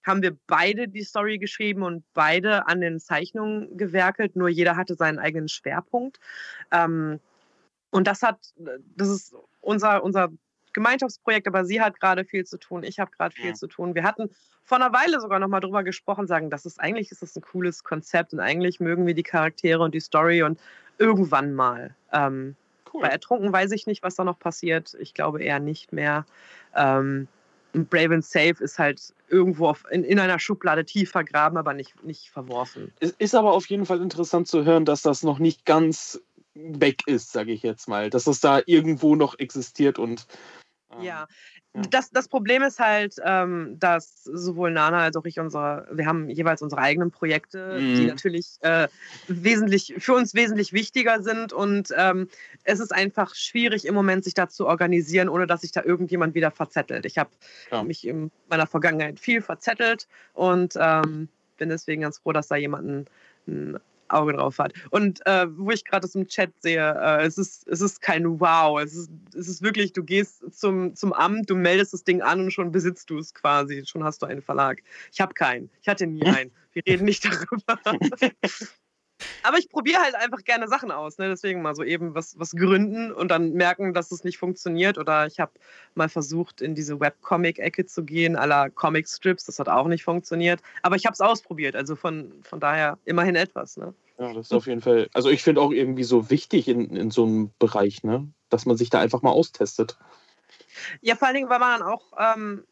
haben 0.06 0.22
wir 0.22 0.36
beide 0.46 0.88
die 0.88 1.02
Story 1.02 1.38
geschrieben 1.38 1.82
und 1.82 2.04
beide 2.14 2.68
an 2.68 2.80
den 2.80 3.00
Zeichnungen 3.00 3.76
gewerkelt, 3.76 4.36
nur 4.36 4.48
jeder 4.48 4.76
hatte 4.76 4.94
seinen 4.94 5.18
eigenen 5.18 5.48
Schwerpunkt. 5.48 6.20
Ähm, 6.70 7.20
und 7.90 8.06
das 8.06 8.22
hat, 8.22 8.38
das 8.96 9.08
ist 9.08 9.34
unser, 9.60 10.02
unser 10.04 10.30
Gemeinschaftsprojekt, 10.72 11.46
aber 11.46 11.64
sie 11.64 11.80
hat 11.80 11.98
gerade 12.00 12.24
viel 12.24 12.44
zu 12.44 12.58
tun, 12.58 12.82
ich 12.82 12.98
habe 12.98 13.10
gerade 13.10 13.34
viel 13.34 13.50
Ja. 13.50 13.54
zu 13.54 13.66
tun. 13.66 13.94
Wir 13.94 14.02
hatten 14.04 14.28
vor 14.62 14.76
einer 14.76 14.92
Weile 14.92 15.20
sogar 15.20 15.38
noch 15.38 15.48
mal 15.48 15.60
drüber 15.60 15.82
gesprochen, 15.82 16.26
sagen, 16.26 16.50
das 16.50 16.66
ist 16.66 16.78
eigentlich 16.78 17.10
ist 17.10 17.22
das 17.22 17.34
ein 17.36 17.42
cooles 17.42 17.82
Konzept 17.84 18.32
und 18.34 18.40
eigentlich 18.40 18.78
mögen 18.80 19.06
wir 19.06 19.14
die 19.14 19.22
Charaktere 19.22 19.82
und 19.82 19.94
die 19.94 20.00
Story 20.00 20.42
und 20.42 20.60
irgendwann 20.98 21.54
mal. 21.54 21.94
Ähm, 22.12 22.56
Cool. 22.92 23.02
bei 23.02 23.08
Ertrunken 23.08 23.52
weiß 23.52 23.72
ich 23.72 23.86
nicht, 23.86 24.02
was 24.02 24.14
da 24.14 24.24
noch 24.24 24.38
passiert. 24.38 24.96
Ich 25.00 25.12
glaube 25.14 25.42
eher 25.42 25.60
nicht 25.60 25.92
mehr. 25.92 26.24
Ähm, 26.74 27.28
und 27.74 27.90
Brave 27.90 28.14
and 28.14 28.24
Safe 28.24 28.56
ist 28.60 28.78
halt 28.78 29.12
irgendwo 29.28 29.68
auf, 29.68 29.84
in, 29.90 30.04
in 30.04 30.18
einer 30.18 30.38
Schublade 30.38 30.84
tief 30.84 31.10
vergraben, 31.10 31.58
aber 31.58 31.74
nicht, 31.74 32.02
nicht 32.04 32.30
verworfen. 32.30 32.92
Es 33.00 33.10
ist 33.18 33.34
aber 33.34 33.52
auf 33.52 33.66
jeden 33.66 33.84
Fall 33.86 34.00
interessant 34.00 34.48
zu 34.48 34.64
hören, 34.64 34.84
dass 34.84 35.02
das 35.02 35.22
noch 35.22 35.38
nicht 35.38 35.64
ganz 35.66 36.20
weg 36.56 37.06
ist, 37.06 37.32
sage 37.32 37.52
ich 37.52 37.62
jetzt 37.62 37.88
mal. 37.88 38.10
Dass 38.10 38.24
das 38.24 38.40
da 38.40 38.60
irgendwo 38.66 39.16
noch 39.16 39.38
existiert 39.38 39.98
und. 39.98 40.26
ähm, 40.92 41.02
Ja. 41.04 41.26
ja. 41.74 41.82
Das, 41.90 42.10
das 42.10 42.26
Problem 42.26 42.62
ist 42.62 42.78
halt, 42.78 43.16
ähm, 43.22 43.76
dass 43.78 44.24
sowohl 44.24 44.70
Nana 44.70 45.00
als 45.00 45.16
auch 45.16 45.26
ich 45.26 45.38
unsere, 45.38 45.86
wir 45.92 46.06
haben 46.06 46.30
jeweils 46.30 46.62
unsere 46.62 46.80
eigenen 46.80 47.10
Projekte, 47.10 47.82
die 47.82 48.02
Mhm. 48.02 48.06
natürlich 48.06 48.56
äh, 48.60 48.88
wesentlich, 49.28 49.94
für 49.98 50.14
uns 50.14 50.32
wesentlich 50.32 50.72
wichtiger 50.72 51.22
sind. 51.22 51.52
Und 51.52 51.90
ähm, 51.96 52.28
es 52.64 52.80
ist 52.80 52.92
einfach 52.94 53.34
schwierig 53.34 53.84
im 53.84 53.94
Moment, 53.94 54.24
sich 54.24 54.32
da 54.32 54.48
zu 54.48 54.66
organisieren, 54.66 55.28
ohne 55.28 55.46
dass 55.46 55.60
sich 55.60 55.72
da 55.72 55.82
irgendjemand 55.82 56.34
wieder 56.34 56.50
verzettelt. 56.50 57.04
Ich 57.04 57.18
habe 57.18 57.30
Ja. 57.70 57.82
mich 57.82 58.06
in 58.06 58.30
meiner 58.48 58.66
Vergangenheit 58.66 59.20
viel 59.20 59.42
verzettelt 59.42 60.08
und 60.32 60.74
ähm, 60.80 61.28
bin 61.58 61.68
deswegen 61.68 62.02
ganz 62.02 62.18
froh, 62.18 62.32
dass 62.32 62.48
da 62.48 62.56
jemand 62.56 62.88
ein, 62.88 63.06
ein 63.48 63.80
Auge 64.08 64.34
drauf 64.34 64.58
hat. 64.58 64.72
Und 64.90 65.24
äh, 65.26 65.46
wo 65.56 65.70
ich 65.70 65.84
gerade 65.84 66.02
das 66.02 66.14
im 66.14 66.26
Chat 66.26 66.50
sehe, 66.60 66.94
äh, 67.00 67.24
es, 67.24 67.38
ist, 67.38 67.66
es 67.68 67.80
ist 67.80 68.00
kein 68.00 68.40
Wow. 68.40 68.80
Es 68.80 68.94
ist, 68.94 69.10
es 69.34 69.48
ist 69.48 69.62
wirklich, 69.62 69.92
du 69.92 70.02
gehst 70.02 70.42
zum, 70.54 70.94
zum 70.94 71.12
Amt, 71.12 71.50
du 71.50 71.56
meldest 71.56 71.92
das 71.92 72.04
Ding 72.04 72.22
an 72.22 72.40
und 72.40 72.50
schon 72.52 72.72
besitzt 72.72 73.10
du 73.10 73.18
es 73.18 73.34
quasi. 73.34 73.84
Schon 73.86 74.04
hast 74.04 74.22
du 74.22 74.26
einen 74.26 74.42
Verlag. 74.42 74.82
Ich 75.12 75.20
habe 75.20 75.34
keinen. 75.34 75.70
Ich 75.82 75.88
hatte 75.88 76.06
nie 76.06 76.22
einen. 76.26 76.50
Wir 76.72 76.82
reden 76.86 77.04
nicht 77.04 77.24
darüber. 77.24 77.80
Aber 79.42 79.58
ich 79.58 79.68
probiere 79.68 80.00
halt 80.00 80.14
einfach 80.14 80.44
gerne 80.44 80.68
Sachen 80.68 80.90
aus. 80.90 81.18
Ne? 81.18 81.28
Deswegen 81.28 81.62
mal 81.62 81.74
so 81.74 81.82
eben 81.82 82.14
was, 82.14 82.38
was 82.38 82.52
gründen 82.52 83.12
und 83.12 83.28
dann 83.28 83.52
merken, 83.52 83.94
dass 83.94 84.12
es 84.12 84.24
nicht 84.24 84.38
funktioniert. 84.38 84.98
Oder 84.98 85.26
ich 85.26 85.40
habe 85.40 85.52
mal 85.94 86.08
versucht, 86.08 86.60
in 86.60 86.74
diese 86.74 87.00
Webcomic-Ecke 87.00 87.86
zu 87.86 88.04
gehen, 88.04 88.36
aller 88.36 88.70
Comic-Strips. 88.70 89.44
Das 89.44 89.58
hat 89.58 89.68
auch 89.68 89.86
nicht 89.86 90.04
funktioniert. 90.04 90.60
Aber 90.82 90.96
ich 90.96 91.06
habe 91.06 91.14
es 91.14 91.20
ausprobiert. 91.20 91.76
Also 91.76 91.96
von, 91.96 92.32
von 92.42 92.60
daher 92.60 92.98
immerhin 93.04 93.36
etwas. 93.36 93.76
Ne? 93.76 93.94
Ja, 94.18 94.32
das 94.32 94.46
ist 94.46 94.52
auf 94.52 94.66
jeden 94.66 94.82
Fall. 94.82 95.08
Also 95.14 95.30
ich 95.30 95.42
finde 95.42 95.60
auch 95.60 95.72
irgendwie 95.72 96.04
so 96.04 96.30
wichtig 96.30 96.68
in, 96.68 96.94
in 96.96 97.10
so 97.10 97.24
einem 97.24 97.50
Bereich, 97.58 98.02
ne? 98.02 98.28
dass 98.48 98.66
man 98.66 98.76
sich 98.76 98.90
da 98.90 99.00
einfach 99.00 99.22
mal 99.22 99.30
austestet. 99.30 99.96
Ja, 101.00 101.16
vor 101.16 101.28
allen 101.28 101.36
Dingen, 101.36 101.48
weil 101.48 101.58
man 101.58 101.80
dann 101.80 101.88
auch 101.88 102.04
ähm, 102.18 102.64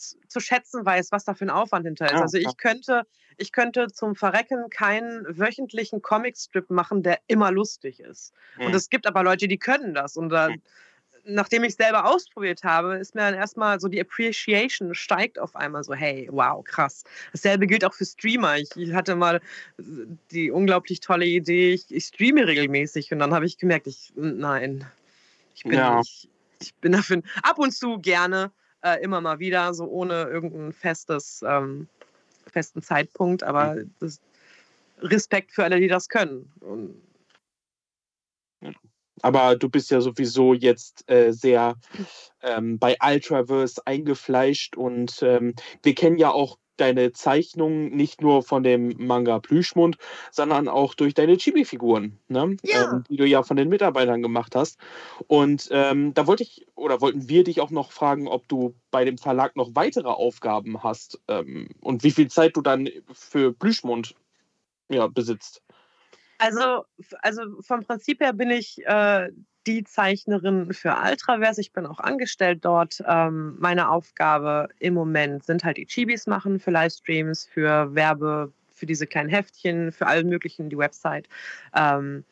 zu 0.00 0.40
schätzen 0.40 0.84
weiß, 0.84 1.12
was 1.12 1.24
da 1.24 1.34
für 1.34 1.44
ein 1.44 1.50
Aufwand 1.50 1.86
hinter 1.86 2.10
ist. 2.10 2.20
Also 2.22 2.38
ich 2.38 2.56
könnte, 2.56 3.06
ich 3.36 3.52
könnte 3.52 3.88
zum 3.88 4.14
Verrecken 4.16 4.70
keinen 4.70 5.24
wöchentlichen 5.38 6.02
Comicstrip 6.02 6.70
machen, 6.70 7.02
der 7.02 7.20
immer 7.26 7.50
lustig 7.52 8.00
ist. 8.00 8.32
Mhm. 8.56 8.66
Und 8.66 8.74
es 8.74 8.88
gibt 8.90 9.06
aber 9.06 9.22
Leute, 9.22 9.48
die 9.48 9.58
können 9.58 9.94
das. 9.94 10.16
Und 10.16 10.30
dann, 10.30 10.52
Mhm. 10.56 10.62
nachdem 11.24 11.64
ich 11.64 11.70
es 11.70 11.76
selber 11.76 12.06
ausprobiert 12.06 12.64
habe, 12.64 12.96
ist 12.98 13.14
mir 13.14 13.22
dann 13.22 13.34
erstmal 13.34 13.78
so 13.80 13.88
die 13.88 14.00
Appreciation 14.00 14.94
steigt 14.94 15.38
auf 15.38 15.54
einmal 15.54 15.84
so, 15.84 15.94
hey, 15.94 16.28
wow, 16.30 16.64
krass. 16.64 17.04
Dasselbe 17.32 17.66
gilt 17.66 17.84
auch 17.84 17.94
für 17.94 18.06
Streamer. 18.06 18.58
Ich, 18.58 18.70
ich 18.76 18.92
hatte 18.94 19.16
mal 19.16 19.40
die 20.30 20.50
unglaublich 20.50 21.00
tolle 21.00 21.26
Idee, 21.26 21.72
ich, 21.74 21.90
ich 21.90 22.04
streame 22.06 22.46
regelmäßig 22.46 23.12
und 23.12 23.18
dann 23.18 23.34
habe 23.34 23.46
ich 23.46 23.58
gemerkt, 23.58 23.86
ich, 23.86 24.12
nein, 24.16 24.86
ich 25.54 25.66
bin 25.66 25.78
Ja. 25.78 25.96
nicht, 25.96 26.28
ich 26.60 26.74
bin 26.76 26.92
dafür 26.92 27.22
ab 27.42 27.58
und 27.58 27.72
zu 27.72 27.98
gerne, 27.98 28.52
äh, 28.82 29.02
immer 29.02 29.20
mal 29.20 29.38
wieder, 29.38 29.74
so 29.74 29.84
ohne 29.84 30.24
irgendein 30.24 30.72
festes, 30.72 31.44
ähm, 31.46 31.88
festen 32.46 32.82
Zeitpunkt, 32.82 33.42
aber 33.42 33.76
das, 34.00 34.20
Respekt 35.02 35.52
für 35.52 35.64
alle, 35.64 35.80
die 35.80 35.88
das 35.88 36.08
können. 36.08 36.52
Und 36.60 37.02
Aber 39.22 39.56
du 39.56 39.68
bist 39.68 39.90
ja 39.90 40.00
sowieso 40.00 40.54
jetzt 40.54 41.10
äh, 41.10 41.32
sehr 41.32 41.76
ähm, 42.42 42.78
bei 42.78 42.96
Ultraverse 43.02 43.82
eingefleischt 43.86 44.76
und 44.76 45.22
ähm, 45.22 45.54
wir 45.82 45.94
kennen 45.94 46.16
ja 46.16 46.30
auch 46.30 46.58
deine 46.80 47.12
Zeichnungen 47.12 47.94
nicht 47.94 48.20
nur 48.20 48.42
von 48.42 48.62
dem 48.62 48.94
Manga 48.98 49.38
Plüschmund, 49.38 49.98
sondern 50.30 50.68
auch 50.68 50.94
durch 50.94 51.14
deine 51.14 51.36
Chibi-Figuren, 51.36 52.18
ne? 52.28 52.56
Ja. 52.62 52.92
ähm, 52.92 53.04
die 53.08 53.16
du 53.16 53.26
ja 53.26 53.42
von 53.42 53.56
den 53.56 53.68
Mitarbeitern 53.68 54.22
gemacht 54.22 54.54
hast. 54.56 54.78
Und 55.26 55.68
ähm, 55.70 56.14
da 56.14 56.26
wollte 56.26 56.42
ich 56.42 56.66
oder 56.74 57.00
wollten 57.00 57.28
wir 57.28 57.44
dich 57.44 57.60
auch 57.60 57.70
noch 57.70 57.92
fragen, 57.92 58.28
ob 58.28 58.48
du 58.48 58.74
bei 58.90 59.04
dem 59.04 59.18
Verlag 59.18 59.56
noch 59.56 59.70
weitere 59.74 60.08
Aufgaben 60.08 60.82
hast 60.82 61.20
ähm, 61.28 61.68
und 61.80 62.02
wie 62.02 62.10
viel 62.10 62.28
Zeit 62.28 62.56
du 62.56 62.62
dann 62.62 62.88
für 63.12 63.52
Plüschmund 63.52 64.14
ja, 64.88 65.06
besitzt. 65.06 65.62
Also, 66.38 66.84
also 67.20 67.42
vom 67.60 67.84
Prinzip 67.84 68.20
her 68.20 68.32
bin 68.32 68.50
ich 68.50 68.78
äh, 68.86 69.28
die 69.66 69.84
Zeichnerin 69.84 70.72
für 70.72 70.96
Ultraverse. 70.96 71.60
Ich 71.60 71.72
bin 71.72 71.86
auch 71.86 72.00
angestellt 72.00 72.64
dort. 72.64 73.02
Ähm, 73.06 73.56
meine 73.58 73.90
Aufgabe 73.90 74.68
im 74.78 74.94
Moment 74.94 75.44
sind 75.44 75.64
halt 75.64 75.76
die 75.76 75.86
Chibis 75.86 76.26
machen 76.26 76.58
für 76.58 76.70
Livestreams, 76.70 77.46
für 77.46 77.94
Werbe, 77.94 78.52
für 78.72 78.86
diese 78.86 79.06
kleinen 79.06 79.28
Heftchen, 79.28 79.92
für 79.92 80.06
allen 80.06 80.28
möglichen, 80.28 80.70
die 80.70 80.78
Website. 80.78 81.28
Ähm, 81.74 82.24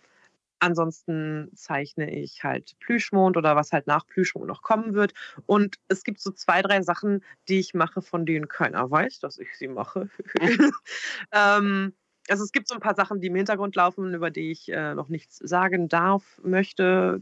ansonsten 0.60 1.50
zeichne 1.54 2.10
ich 2.10 2.42
halt 2.44 2.76
Plüschmond 2.80 3.36
oder 3.36 3.56
was 3.56 3.72
halt 3.72 3.86
nach 3.86 4.06
Plüschmond 4.06 4.46
noch 4.46 4.62
kommen 4.62 4.94
wird. 4.94 5.12
Und 5.46 5.76
es 5.88 6.04
gibt 6.04 6.20
so 6.20 6.30
zwei, 6.30 6.62
drei 6.62 6.82
Sachen, 6.82 7.22
die 7.48 7.58
ich 7.58 7.74
mache, 7.74 8.02
von 8.02 8.26
denen 8.26 8.48
keiner 8.48 8.90
weiß, 8.90 9.20
dass 9.20 9.38
ich 9.38 9.56
sie 9.56 9.68
mache. 9.68 10.08
ähm, 11.32 11.92
also 12.28 12.44
es 12.44 12.52
gibt 12.52 12.68
so 12.68 12.74
ein 12.74 12.80
paar 12.80 12.94
Sachen, 12.94 13.20
die 13.20 13.28
im 13.28 13.34
Hintergrund 13.34 13.74
laufen, 13.76 14.12
über 14.14 14.30
die 14.30 14.50
ich 14.50 14.68
äh, 14.70 14.94
noch 14.94 15.08
nichts 15.08 15.36
sagen 15.38 15.88
darf, 15.88 16.22
möchte, 16.42 17.20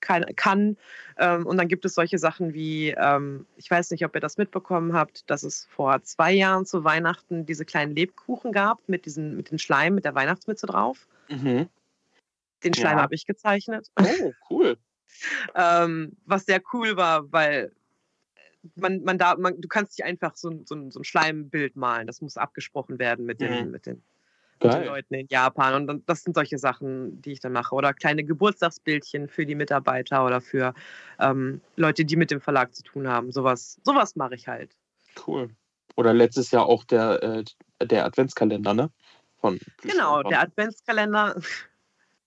kann. 0.00 0.24
kann. 0.36 0.76
Ähm, 1.18 1.46
und 1.46 1.56
dann 1.58 1.68
gibt 1.68 1.84
es 1.84 1.94
solche 1.94 2.18
Sachen 2.18 2.54
wie, 2.54 2.90
ähm, 2.90 3.46
ich 3.56 3.70
weiß 3.70 3.90
nicht, 3.90 4.04
ob 4.04 4.14
ihr 4.14 4.20
das 4.20 4.38
mitbekommen 4.38 4.92
habt, 4.94 5.28
dass 5.30 5.42
es 5.42 5.64
vor 5.66 6.02
zwei 6.02 6.32
Jahren 6.32 6.66
zu 6.66 6.84
Weihnachten 6.84 7.46
diese 7.46 7.64
kleinen 7.64 7.94
Lebkuchen 7.94 8.52
gab 8.52 8.88
mit, 8.88 9.06
diesen, 9.06 9.36
mit 9.36 9.50
den 9.50 9.58
Schleim, 9.58 9.94
mit 9.94 10.04
der 10.04 10.14
Weihnachtsmütze 10.14 10.66
drauf. 10.66 11.06
Mhm. 11.28 11.68
Den 12.64 12.74
Schleim 12.74 12.96
Ja. 12.96 13.02
habe 13.02 13.14
ich 13.14 13.26
gezeichnet. 13.26 13.90
Oh, 14.00 14.32
cool. 14.50 14.76
ähm, 15.54 16.16
was 16.24 16.46
sehr 16.46 16.60
cool 16.72 16.96
war, 16.96 17.30
weil 17.32 17.72
man, 18.74 19.02
man 19.04 19.18
da, 19.18 19.36
man, 19.36 19.60
du 19.60 19.68
kannst 19.68 19.96
nicht 19.98 20.04
einfach 20.04 20.36
so, 20.36 20.50
ein- 20.50 20.66
so, 20.66 20.90
so 20.90 21.00
ein 21.00 21.04
Schleimbild 21.04 21.76
malen. 21.76 22.06
Das 22.06 22.20
muss 22.20 22.36
abgesprochen 22.36 22.98
werden 22.98 23.24
mit 23.24 23.40
den, 23.40 23.66
Mhm. 23.66 23.70
mit 23.70 23.86
den, 23.86 24.02
mit 24.62 24.72
den. 24.72 24.84
Leuten 24.86 25.14
in 25.14 25.26
Japan. 25.28 25.74
Und 25.74 25.86
dann, 25.86 26.02
das 26.06 26.22
sind 26.22 26.34
solche 26.34 26.58
Sachen, 26.58 27.20
die 27.22 27.32
ich 27.32 27.40
dann 27.40 27.52
mache. 27.52 27.74
Oder 27.74 27.92
kleine 27.94 28.24
Geburtstagsbildchen 28.24 29.28
für 29.28 29.46
die 29.46 29.54
Mitarbeiter 29.54 30.24
oder 30.24 30.40
für 30.40 30.74
ähm, 31.20 31.60
Leute, 31.76 32.04
die 32.04 32.16
mit 32.16 32.30
dem 32.30 32.40
Verlag 32.40 32.74
zu 32.74 32.82
tun 32.82 33.08
haben. 33.08 33.32
Sowas, 33.32 33.78
sowas 33.84 34.16
mache 34.16 34.34
ich 34.34 34.48
halt. 34.48 34.70
Cool. 35.26 35.50
Oder 35.96 36.12
letztes 36.12 36.50
Jahr 36.50 36.66
auch 36.66 36.84
der, 36.84 37.22
äh, 37.22 37.44
der 37.86 38.04
Adventskalender, 38.04 38.74
ne? 38.74 38.90
Von 39.40 39.58
Genau, 39.82 40.20
Plüschmond. 40.20 40.30
der 40.30 40.40
Adventskalender. 40.42 41.40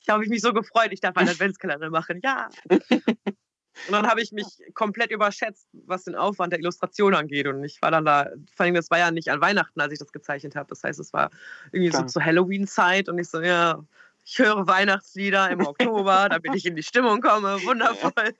Ich 0.01 0.07
habe 0.07 0.25
mich 0.27 0.41
so 0.41 0.53
gefreut, 0.53 0.88
ich 0.91 1.01
darf 1.01 1.15
einen 1.17 1.29
Adventskalender 1.29 1.89
machen. 1.91 2.21
Ja. 2.24 2.50
Und 3.88 3.93
dann 3.93 4.07
habe 4.07 4.21
ich 4.21 4.31
mich 4.31 4.45
komplett 4.73 5.11
überschätzt, 5.11 5.67
was 5.85 6.03
den 6.03 6.15
Aufwand 6.15 6.51
der 6.53 6.59
Illustration 6.59 7.15
angeht. 7.15 7.47
Und 7.47 7.63
ich 7.63 7.81
war 7.81 7.91
dann 7.91 8.05
da, 8.05 8.29
vor 8.53 8.65
allem, 8.65 8.75
das 8.75 8.91
war 8.91 8.97
ja 8.97 9.11
nicht 9.11 9.29
an 9.29 9.41
Weihnachten, 9.41 9.79
als 9.79 9.93
ich 9.93 9.99
das 9.99 10.11
gezeichnet 10.11 10.55
habe. 10.55 10.67
Das 10.67 10.83
heißt, 10.83 10.99
es 10.99 11.13
war 11.13 11.29
irgendwie 11.71 11.89
Klar. 11.89 12.03
so 12.03 12.07
zur 12.13 12.25
Halloween-Zeit 12.25 13.09
und 13.09 13.17
ich 13.19 13.29
so, 13.29 13.41
ja, 13.41 13.83
ich 14.25 14.38
höre 14.38 14.67
Weihnachtslieder 14.67 15.49
im 15.49 15.65
Oktober, 15.65 16.27
damit 16.29 16.55
ich 16.55 16.65
in 16.65 16.75
die 16.75 16.83
Stimmung 16.83 17.21
komme. 17.21 17.55
Wundervoll. 17.63 18.35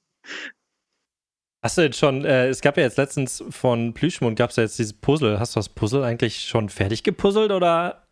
Hast 1.64 1.78
du 1.78 1.82
jetzt 1.82 1.98
schon, 1.98 2.24
äh, 2.24 2.48
es 2.48 2.62
gab 2.62 2.78
ja 2.78 2.84
jetzt 2.84 2.98
letztens 2.98 3.44
von 3.50 3.94
Plüschmund, 3.94 4.38
gab 4.38 4.52
es 4.52 4.58
ja 4.58 4.64
jetzt 4.64 4.78
dieses 4.78 4.94
Puzzle. 4.94 5.40
Hast 5.40 5.56
du 5.56 5.60
das 5.60 5.70
Puzzle 5.70 6.04
eigentlich 6.04 6.42
schon 6.44 6.70
fertig 6.70 7.04
gepuzzelt 7.04 7.52
oder? 7.52 8.08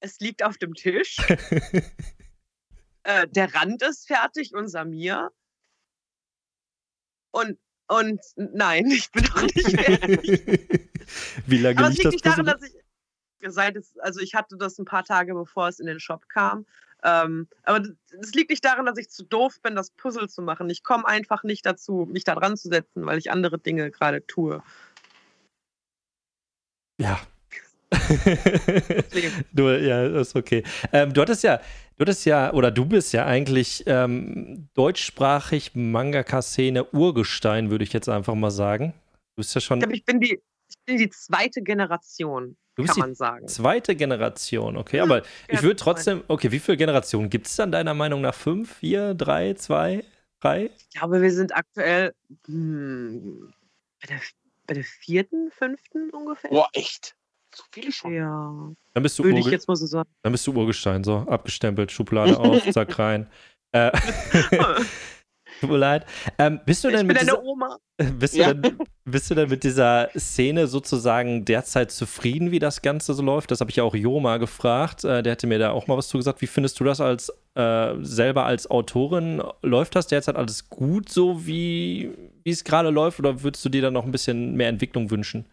Es 0.00 0.20
liegt 0.20 0.42
auf 0.44 0.58
dem 0.58 0.74
Tisch. 0.74 1.16
äh, 3.02 3.26
der 3.28 3.54
Rand 3.54 3.82
ist 3.82 4.06
fertig 4.06 4.54
und 4.54 4.68
Samir. 4.68 5.30
Und, 7.32 7.58
und 7.88 8.20
nein, 8.36 8.86
ich 8.90 9.10
bin 9.12 9.24
noch 9.24 9.42
nicht 9.42 9.80
fertig. 9.80 10.90
Wie 11.46 11.58
lange 11.58 11.78
Aber 11.78 11.88
es 11.88 11.94
liegt 11.94 12.06
das 12.06 12.12
nicht 12.12 12.26
daran, 12.26 12.46
dass 12.46 12.62
ich 12.62 12.74
seit 13.48 13.76
es, 13.76 13.96
also 13.98 14.20
ich 14.20 14.34
hatte 14.34 14.56
das 14.56 14.78
ein 14.78 14.84
paar 14.84 15.04
Tage 15.04 15.34
bevor 15.34 15.68
es 15.68 15.80
in 15.80 15.86
den 15.86 16.00
Shop 16.00 16.28
kam. 16.28 16.66
Ähm, 17.02 17.48
aber 17.62 17.82
es 18.20 18.34
liegt 18.34 18.50
nicht 18.50 18.64
daran, 18.64 18.84
dass 18.84 18.98
ich 18.98 19.08
zu 19.08 19.24
doof 19.24 19.60
bin, 19.62 19.74
das 19.74 19.90
Puzzle 19.90 20.28
zu 20.28 20.42
machen. 20.42 20.68
Ich 20.68 20.82
komme 20.82 21.06
einfach 21.06 21.42
nicht 21.44 21.64
dazu, 21.64 22.06
mich 22.10 22.24
da 22.24 22.34
dran 22.34 22.58
zu 22.58 22.68
setzen, 22.68 23.06
weil 23.06 23.18
ich 23.18 23.30
andere 23.30 23.58
Dinge 23.58 23.90
gerade 23.90 24.26
tue. 24.26 24.62
Ja. 26.98 27.18
du, 29.52 29.68
ja, 29.68 30.06
ist 30.20 30.36
okay. 30.36 30.62
Ähm, 30.92 31.12
du 31.12 31.20
hattest 31.20 31.42
ja, 31.42 31.58
du 31.96 32.02
hattest 32.02 32.24
ja, 32.24 32.52
oder 32.52 32.70
du 32.70 32.84
bist 32.84 33.12
ja 33.12 33.26
eigentlich 33.26 33.84
ähm, 33.86 34.68
deutschsprachig 34.74 35.72
Mangaka-Szene 35.74 36.84
Urgestein, 36.92 37.70
würde 37.70 37.84
ich 37.84 37.92
jetzt 37.92 38.08
einfach 38.08 38.34
mal 38.34 38.50
sagen. 38.50 38.94
Du 39.34 39.42
bist 39.42 39.54
ja 39.54 39.60
schon, 39.60 39.78
Ich 39.78 39.82
glaube, 39.82 39.96
ich 39.96 40.04
bin 40.04 40.20
die, 40.20 40.40
ich 40.68 40.76
bin 40.86 40.98
die 40.98 41.10
zweite 41.10 41.62
Generation, 41.62 42.56
du 42.76 42.82
bist 42.82 42.94
kann 42.94 42.94
die 42.94 43.00
man 43.00 43.14
sagen. 43.14 43.48
zweite 43.48 43.96
Generation, 43.96 44.76
okay, 44.76 44.98
Ja, 44.98 45.02
aber 45.02 45.22
ich 45.48 45.62
würde 45.62 45.76
trotzdem, 45.76 46.22
okay, 46.28 46.52
wie 46.52 46.60
viele 46.60 46.76
Generationen 46.76 47.28
gibt 47.28 47.48
es 47.48 47.56
dann 47.56 47.72
deiner 47.72 47.94
Meinung 47.94 48.20
nach? 48.20 48.34
Fünf, 48.34 48.76
vier, 48.76 49.14
drei, 49.14 49.54
zwei, 49.54 50.04
drei? 50.40 50.70
Ich 50.78 50.90
glaube, 50.90 51.20
wir 51.20 51.32
sind 51.32 51.54
aktuell 51.56 52.14
hm, 52.46 53.52
bei, 54.00 54.06
der, 54.06 54.20
bei 54.66 54.74
der 54.74 54.84
vierten, 54.84 55.50
fünften 55.50 56.10
ungefähr. 56.10 56.50
Boah, 56.50 56.68
echt? 56.72 57.16
So 57.54 57.62
viele 57.72 57.90
schon. 57.92 58.14
Ja, 58.14 58.52
Dann 58.94 59.02
bist 59.02 59.18
du, 59.18 59.24
würde 59.24 59.38
ich 59.40 59.46
jetzt 59.46 59.66
mal 59.68 59.76
so 59.76 59.86
sagen. 59.86 60.08
dann 60.22 60.32
bist 60.32 60.46
du 60.46 60.52
Urgestein, 60.52 61.02
so 61.04 61.16
abgestempelt, 61.28 61.90
Schublade 61.90 62.38
auf, 62.38 62.62
zack 62.70 62.98
rein. 62.98 63.26
Äh, 63.72 63.90
tut 65.60 65.70
mir 65.70 65.76
leid. 65.76 66.06
Ähm, 66.38 66.60
bist 66.64 66.84
du 66.84 66.88
Ich 66.88 66.94
denn 66.94 67.06
bin 67.06 67.16
mit 67.16 67.16
deine 67.18 67.32
dieser, 67.32 67.42
Oma. 67.44 67.76
Bist, 68.18 68.34
Ja. 68.34 68.54
du 68.54 68.60
denn, 68.62 68.78
bist 69.04 69.30
du 69.30 69.34
denn 69.34 69.50
mit 69.50 69.62
dieser 69.62 70.08
Szene 70.16 70.66
sozusagen 70.66 71.44
derzeit 71.44 71.90
zufrieden, 71.90 72.50
wie 72.50 72.58
das 72.58 72.80
Ganze 72.82 73.12
so 73.14 73.22
läuft? 73.22 73.50
Das 73.50 73.60
habe 73.60 73.70
ich 73.70 73.76
ja 73.76 73.84
auch 73.84 73.94
Jo 73.94 74.20
mal 74.20 74.38
gefragt. 74.38 75.04
Äh, 75.04 75.22
der 75.22 75.32
hatte 75.32 75.46
mir 75.46 75.58
da 75.58 75.70
auch 75.72 75.86
mal 75.86 75.98
was 75.98 76.08
zu 76.08 76.16
gesagt. 76.16 76.40
Wie 76.40 76.46
findest 76.46 76.80
du 76.80 76.84
das 76.84 77.00
als 77.00 77.30
äh, 77.56 77.94
selber 78.00 78.46
als 78.46 78.70
Autorin? 78.70 79.42
Läuft 79.62 79.96
das 79.96 80.06
derzeit 80.06 80.36
alles 80.36 80.68
gut, 80.70 81.10
so 81.10 81.46
wie 81.46 82.10
wie 82.42 82.50
es 82.50 82.64
gerade 82.64 82.88
läuft, 82.88 83.18
oder 83.18 83.42
würdest 83.42 83.62
du 83.64 83.68
dir 83.68 83.82
da 83.82 83.90
noch 83.90 84.04
ein 84.06 84.12
bisschen 84.12 84.54
mehr 84.56 84.68
Entwicklung 84.68 85.10
wünschen? 85.10 85.44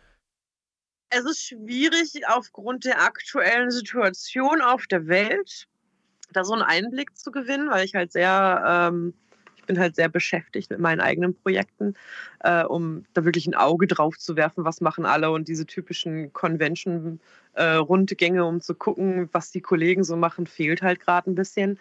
Es 1.10 1.26
ist 1.26 1.42
schwierig, 1.42 2.28
aufgrund 2.28 2.86
der 2.86 3.02
aktuellen 3.02 3.72
Situation 3.72 4.62
auf 4.62 4.86
der 4.88 5.08
Welt 5.08 5.68
da 6.34 6.44
so 6.44 6.52
einen 6.54 6.64
Einblick 6.64 7.18
zu 7.18 7.32
gewinnen, 7.32 7.70
weil 7.70 7.86
ich 7.86 7.96
halt 7.96 8.12
sehr, 8.12 8.90
ähm, 8.92 9.14
ich 9.56 9.64
bin 9.64 9.80
halt 9.80 9.96
sehr 9.96 10.10
beschäftigt 10.10 10.70
mit 10.70 10.80
meinen 10.80 11.00
eigenen 11.00 11.34
Projekten, 11.34 11.94
äh, 12.40 12.64
um 12.64 13.06
da 13.14 13.24
wirklich 13.26 13.48
ein 13.48 13.56
Auge 13.56 13.88
drauf 13.88 14.18
zu 14.18 14.36
werfen, 14.36 14.66
was 14.66 14.82
machen 14.82 15.06
alle 15.06 15.32
und 15.32 15.48
diese 15.48 15.66
typischen 15.66 16.34
Convention-Rundgänge, 16.34 18.40
äh, 18.40 18.44
um 18.44 18.60
zu 18.62 18.76
gucken, 18.76 19.30
was 19.32 19.52
die 19.52 19.62
Kollegen 19.62 20.04
so 20.04 20.18
machen, 20.18 20.48
fehlt 20.48 20.82
halt 20.82 21.00
gerade 21.00 21.32
ein 21.32 21.36
bisschen. 21.36 21.80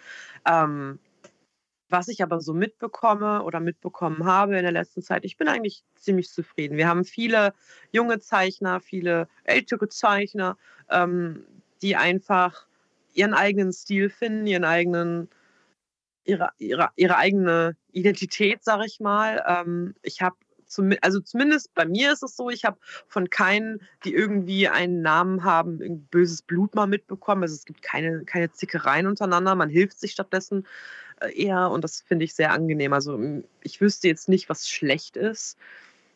Ähm, 0.48 1.00
was 1.88 2.08
ich 2.08 2.22
aber 2.22 2.40
so 2.40 2.52
mitbekomme 2.52 3.42
oder 3.42 3.60
mitbekommen 3.60 4.24
habe 4.24 4.56
in 4.56 4.62
der 4.62 4.72
letzten 4.72 5.02
Zeit, 5.02 5.24
ich 5.24 5.36
bin 5.36 5.48
eigentlich 5.48 5.84
ziemlich 5.94 6.30
zufrieden. 6.30 6.76
Wir 6.76 6.88
haben 6.88 7.04
viele 7.04 7.54
junge 7.92 8.18
Zeichner, 8.18 8.80
viele 8.80 9.28
ältere 9.44 9.88
Zeichner, 9.88 10.56
ähm, 10.90 11.44
die 11.82 11.96
einfach 11.96 12.66
ihren 13.14 13.34
eigenen 13.34 13.72
Stil 13.72 14.10
finden, 14.10 14.46
ihren 14.46 14.64
eigenen, 14.64 15.28
ihre, 16.24 16.50
ihre, 16.58 16.90
ihre 16.96 17.16
eigene 17.16 17.76
Identität, 17.92 18.62
sag 18.62 18.84
ich 18.84 19.00
mal. 19.00 19.42
Ähm, 19.46 19.94
ich 20.02 20.22
habe 20.22 20.36
also 21.00 21.20
zumindest 21.20 21.72
bei 21.74 21.84
mir 21.84 22.12
ist 22.12 22.22
es 22.22 22.36
so, 22.36 22.50
ich 22.50 22.64
habe 22.64 22.78
von 23.06 23.30
keinen, 23.30 23.80
die 24.04 24.12
irgendwie 24.12 24.68
einen 24.68 25.00
Namen 25.00 25.44
haben, 25.44 25.80
ein 25.80 26.06
böses 26.06 26.42
Blut 26.42 26.74
mal 26.74 26.86
mitbekommen. 26.86 27.42
Also 27.42 27.54
es 27.54 27.64
gibt 27.64 27.82
keine, 27.82 28.24
keine 28.24 28.50
Zickereien 28.50 29.06
untereinander, 29.06 29.54
man 29.54 29.70
hilft 29.70 30.00
sich 30.00 30.12
stattdessen 30.12 30.66
eher 31.34 31.70
und 31.70 31.82
das 31.82 32.02
finde 32.02 32.24
ich 32.24 32.34
sehr 32.34 32.52
angenehm. 32.52 32.92
Also 32.92 33.18
ich 33.62 33.80
wüsste 33.80 34.08
jetzt 34.08 34.28
nicht, 34.28 34.48
was 34.48 34.68
schlecht 34.68 35.16
ist. 35.16 35.56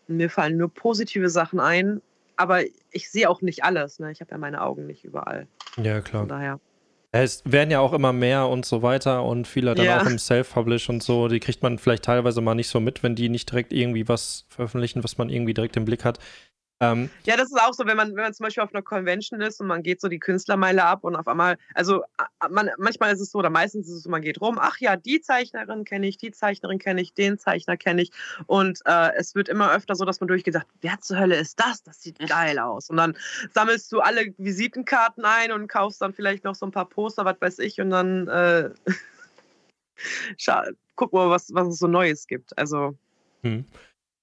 Mir 0.08 0.30
fallen 0.30 0.56
nur 0.56 0.72
positive 0.72 1.30
Sachen 1.30 1.60
ein, 1.60 2.02
aber 2.36 2.62
ich 2.90 3.10
sehe 3.10 3.30
auch 3.30 3.42
nicht 3.42 3.64
alles. 3.64 3.98
Ne? 3.98 4.10
Ich 4.12 4.20
habe 4.20 4.30
ja 4.32 4.38
meine 4.38 4.62
Augen 4.62 4.86
nicht 4.86 5.04
überall. 5.04 5.46
Ja, 5.76 6.00
klar. 6.00 6.22
Von 6.22 6.28
daher. 6.28 6.60
Es 7.12 7.42
werden 7.44 7.72
ja 7.72 7.80
auch 7.80 7.92
immer 7.92 8.12
mehr 8.12 8.46
und 8.46 8.64
so 8.64 8.82
weiter 8.82 9.24
und 9.24 9.48
viele 9.48 9.74
dann 9.74 9.86
Ja. 9.86 10.00
auch 10.00 10.06
im 10.06 10.16
Self-Publish 10.18 10.88
und 10.90 11.02
so, 11.02 11.26
die 11.26 11.40
kriegt 11.40 11.60
man 11.60 11.78
vielleicht 11.78 12.04
teilweise 12.04 12.40
mal 12.40 12.54
nicht 12.54 12.68
so 12.68 12.78
mit, 12.78 13.02
wenn 13.02 13.16
die 13.16 13.28
nicht 13.28 13.50
direkt 13.50 13.72
irgendwie 13.72 14.06
was 14.06 14.44
veröffentlichen, 14.48 15.02
was 15.02 15.18
man 15.18 15.28
irgendwie 15.28 15.54
direkt 15.54 15.76
im 15.76 15.84
Blick 15.84 16.04
hat. 16.04 16.20
Ähm, 16.82 17.10
Ja, 17.24 17.36
das 17.36 17.50
ist 17.50 17.60
auch 17.60 17.74
so, 17.74 17.84
wenn 17.86 17.96
man, 17.96 18.16
wenn 18.16 18.24
man 18.24 18.32
zum 18.32 18.44
Beispiel 18.44 18.62
auf 18.62 18.72
einer 18.74 18.82
Convention 18.82 19.42
ist 19.42 19.60
und 19.60 19.66
man 19.66 19.82
geht 19.82 20.00
so 20.00 20.08
die 20.08 20.18
Künstlermeile 20.18 20.82
ab 20.82 21.04
und 21.04 21.14
auf 21.14 21.28
einmal, 21.28 21.58
also 21.74 22.02
man, 22.48 22.70
manchmal 22.78 23.12
ist 23.12 23.20
es 23.20 23.30
so, 23.30 23.38
oder 23.38 23.50
meistens 23.50 23.86
ist 23.86 23.96
es 23.96 24.02
so, 24.04 24.10
man 24.10 24.22
geht 24.22 24.40
rum, 24.40 24.58
ach 24.58 24.78
ja, 24.80 24.96
die 24.96 25.20
Zeichnerin 25.20 25.84
kenne 25.84 26.08
ich, 26.08 26.16
die 26.16 26.30
Zeichnerin 26.30 26.78
kenne 26.78 27.02
ich, 27.02 27.12
den 27.12 27.38
Zeichner 27.38 27.76
kenne 27.76 28.00
ich. 28.02 28.12
Und 28.46 28.80
äh, 28.86 29.12
es 29.16 29.34
wird 29.34 29.50
immer 29.50 29.72
öfter 29.72 29.94
so, 29.94 30.06
dass 30.06 30.20
man 30.20 30.28
durchgedacht, 30.28 30.66
wer 30.80 30.98
zur 31.00 31.18
Hölle 31.18 31.36
ist 31.36 31.60
das? 31.60 31.82
Das 31.82 32.02
sieht 32.02 32.18
geil 32.18 32.58
aus. 32.58 32.88
Und 32.88 32.96
dann 32.96 33.14
sammelst 33.52 33.92
du 33.92 34.00
alle 34.00 34.32
Visitenkarten 34.38 35.26
ein 35.26 35.52
und 35.52 35.68
kaufst 35.68 36.00
dann 36.00 36.14
vielleicht 36.14 36.44
noch 36.44 36.54
so 36.54 36.64
ein 36.64 36.72
paar 36.72 36.88
Poster, 36.88 37.26
was 37.26 37.36
weiß 37.40 37.58
ich, 37.58 37.78
und 37.80 37.90
dann 37.90 38.26
äh, 38.28 38.70
guck 40.96 41.12
mal, 41.12 41.28
was, 41.28 41.52
was 41.52 41.68
es 41.68 41.78
so 41.78 41.88
Neues 41.88 42.26
gibt. 42.26 42.56
Also, 42.56 42.96
hm. 43.42 43.66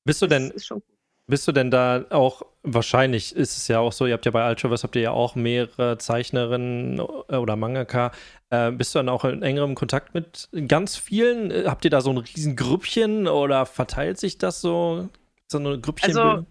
Bist 0.05 0.21
du 0.21 0.27
denn 0.27 0.47
das 0.47 0.57
ist 0.57 0.67
schon 0.67 0.81
Bist 1.29 1.46
du 1.46 1.51
denn 1.51 1.69
da 1.69 2.05
auch, 2.10 2.43
wahrscheinlich 2.63 3.36
ist 3.36 3.57
es 3.57 3.67
ja 3.67 3.79
auch 3.79 3.91
so, 3.91 4.05
ihr 4.05 4.13
habt 4.13 4.25
ja 4.25 4.31
bei 4.31 4.50
Ultraverse, 4.50 4.84
habt 4.84 4.96
ihr 4.96 5.01
ja 5.01 5.12
auch 5.12 5.36
mehrere 5.36 5.98
Zeichnerinnen 5.98 7.00
äh, 7.00 7.36
oder 7.36 7.57
Mangaka. 7.57 8.13
Äh, 8.50 8.72
bist 8.72 8.96
du 8.96 9.00
dann 9.00 9.10
auch 9.10 9.25
in 9.25 9.43
engerem 9.43 9.75
Kontakt 9.75 10.13
mit 10.13 10.48
ganz 10.69 10.96
vielen? 10.96 11.51
Äh, 11.51 11.65
Habt 11.67 11.84
ihr 11.84 11.91
da 11.91 12.00
so 12.00 12.12
ein 12.12 12.17
riesen 12.17 12.55
Grüppchen 12.55 13.27
oder 13.27 13.65
verteilt 13.65 14.19
sich 14.19 14.38
das 14.38 14.62
so? 14.62 15.10
So 15.48 15.57
eine 15.57 15.79
Grüppchenbildung? 15.81 16.48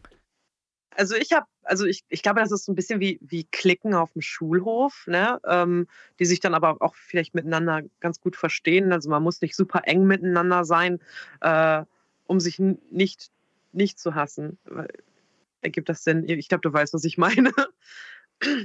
Also 0.95 1.15
ich 1.15 1.33
habe, 1.33 1.47
also 1.63 1.87
ich, 1.87 2.05
ich 2.09 2.23
glaube, 2.23 2.41
das 2.41 2.53
ist 2.53 2.67
so 2.67 2.73
ein 2.73 2.75
bisschen 2.75 3.01
wie, 3.01 3.19
wie 3.23 3.45
Klicken 3.45 3.95
auf 3.95 4.13
dem 4.13 4.23
Schulhof, 4.23 5.05
ne? 5.07 5.41
ähm, 5.47 5.87
die 6.19 6.27
sich 6.27 6.41
dann 6.41 6.55
aber 6.55 6.77
auch 6.81 6.95
vielleicht 6.95 7.35
miteinander 7.35 7.83
ganz 8.01 8.21
gut 8.21 8.37
verstehen. 8.37 8.93
Also 8.93 9.09
man 9.09 9.23
muss 9.23 9.41
nicht 9.41 9.57
super 9.57 9.83
eng 9.85 10.05
miteinander 10.07 10.65
sein, 10.65 11.01
äh, 11.41 11.83
um 12.27 12.41
sich 12.41 12.59
nicht, 12.59 13.31
nicht 13.77 13.99
zu 13.99 14.15
hassen. 14.15 14.59
Ergibt 15.61 15.89
das 15.89 16.05
Sinn? 16.05 16.29
Ich 16.29 16.49
glaube, 16.49 16.63
du 16.63 16.73
weißt, 16.73 16.95
was 16.95 17.05
ich 17.05 17.19
meine. 17.19 17.53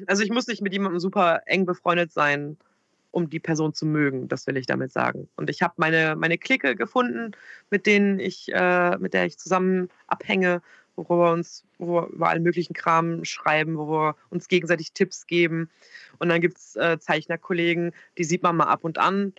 Also 0.06 0.22
ich 0.22 0.32
muss 0.32 0.48
nicht 0.48 0.62
mit 0.62 0.74
jemandem 0.74 1.00
super 1.00 1.44
eng 1.46 1.66
befreundet 1.66 2.12
sein, 2.12 2.58
um 3.12 3.30
die 3.30 3.40
Person 3.40 3.74
zu 3.74 3.86
mögen. 3.86 4.28
Das 4.28 4.46
will 4.46 4.58
ich 4.58 4.66
damit 4.66 4.92
sagen. 4.92 5.30
Und 5.38 5.50
ich 5.50 5.62
habe 5.62 5.76
meine, 5.78 6.18
meine 6.18 6.38
Clique 6.38 6.76
gefunden, 6.76 7.32
mit 7.70 7.86
denen 7.86 8.20
ich, 8.20 8.52
äh, 8.54 8.98
mit 8.98 9.14
der 9.14 9.26
ich 9.26 9.38
zusammen 9.38 9.88
abhänge, 10.08 10.62
wo 10.96 11.18
wir 11.18 11.32
uns 11.32 11.64
wo 11.78 11.94
wir 11.94 12.08
über 12.08 12.30
allen 12.30 12.44
möglichen 12.44 12.74
Kram 12.74 13.26
schreiben, 13.26 13.78
wo 13.78 13.90
wir 13.90 14.16
uns 14.30 14.48
gegenseitig 14.48 14.94
Tipps 14.94 15.26
geben. 15.26 15.70
Und 16.20 16.30
dann 16.30 16.42
gibt 16.42 16.58
es 16.58 16.76
äh, 16.76 17.00
Zeichnerkollegen, 17.00 17.92
die 18.18 18.24
sieht 18.24 18.44
man 18.44 18.56
mal 18.56 18.66
ab 18.66 18.84
und 18.84 18.98
an. 18.98 19.34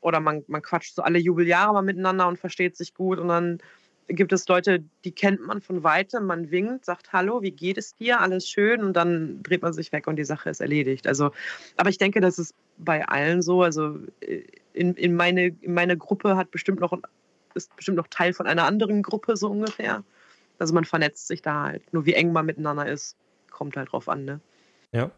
Oder 0.00 0.20
man, 0.20 0.44
man 0.46 0.62
quatscht 0.62 0.94
so 0.94 1.02
alle 1.02 1.18
Jubeljahre 1.18 1.72
mal 1.72 1.82
miteinander 1.82 2.28
und 2.28 2.38
versteht 2.38 2.76
sich 2.76 2.94
gut. 2.94 3.18
Und 3.18 3.28
dann 3.28 3.58
gibt 4.08 4.32
es 4.32 4.48
Leute, 4.48 4.84
die 5.04 5.12
kennt 5.12 5.46
man 5.46 5.60
von 5.60 5.82
weitem, 5.82 6.26
man 6.26 6.50
winkt, 6.50 6.84
sagt 6.84 7.12
Hallo, 7.12 7.42
wie 7.42 7.50
geht 7.50 7.78
es 7.78 7.94
dir? 7.96 8.20
Alles 8.20 8.48
schön 8.48 8.82
und 8.82 8.94
dann 8.94 9.42
dreht 9.42 9.62
man 9.62 9.72
sich 9.72 9.92
weg 9.92 10.06
und 10.06 10.16
die 10.16 10.24
Sache 10.24 10.50
ist 10.50 10.60
erledigt. 10.60 11.06
Also, 11.06 11.30
aber 11.76 11.90
ich 11.90 11.98
denke, 11.98 12.20
das 12.20 12.38
ist 12.38 12.54
bei 12.78 13.06
allen 13.06 13.42
so. 13.42 13.62
Also 13.62 13.98
äh, 14.20 14.42
in, 14.72 14.94
in, 14.94 15.14
meine, 15.14 15.48
in 15.48 15.74
meine 15.74 15.96
Gruppe 15.96 16.36
hat 16.36 16.50
bestimmt 16.50 16.80
noch 16.80 16.96
ist 17.54 17.74
bestimmt 17.76 17.98
noch 17.98 18.08
Teil 18.08 18.32
von 18.32 18.46
einer 18.46 18.64
anderen 18.64 19.02
Gruppe 19.02 19.36
so 19.36 19.48
ungefähr. 19.48 20.04
Also 20.58 20.74
man 20.74 20.84
vernetzt 20.84 21.26
sich 21.26 21.42
da 21.42 21.64
halt. 21.64 21.92
Nur 21.92 22.06
wie 22.06 22.14
eng 22.14 22.32
man 22.32 22.46
miteinander 22.46 22.86
ist, 22.86 23.16
kommt 23.50 23.76
halt 23.76 23.92
drauf 23.92 24.08
an, 24.08 24.24
ne? 24.24 24.40
Ja. 24.92 25.10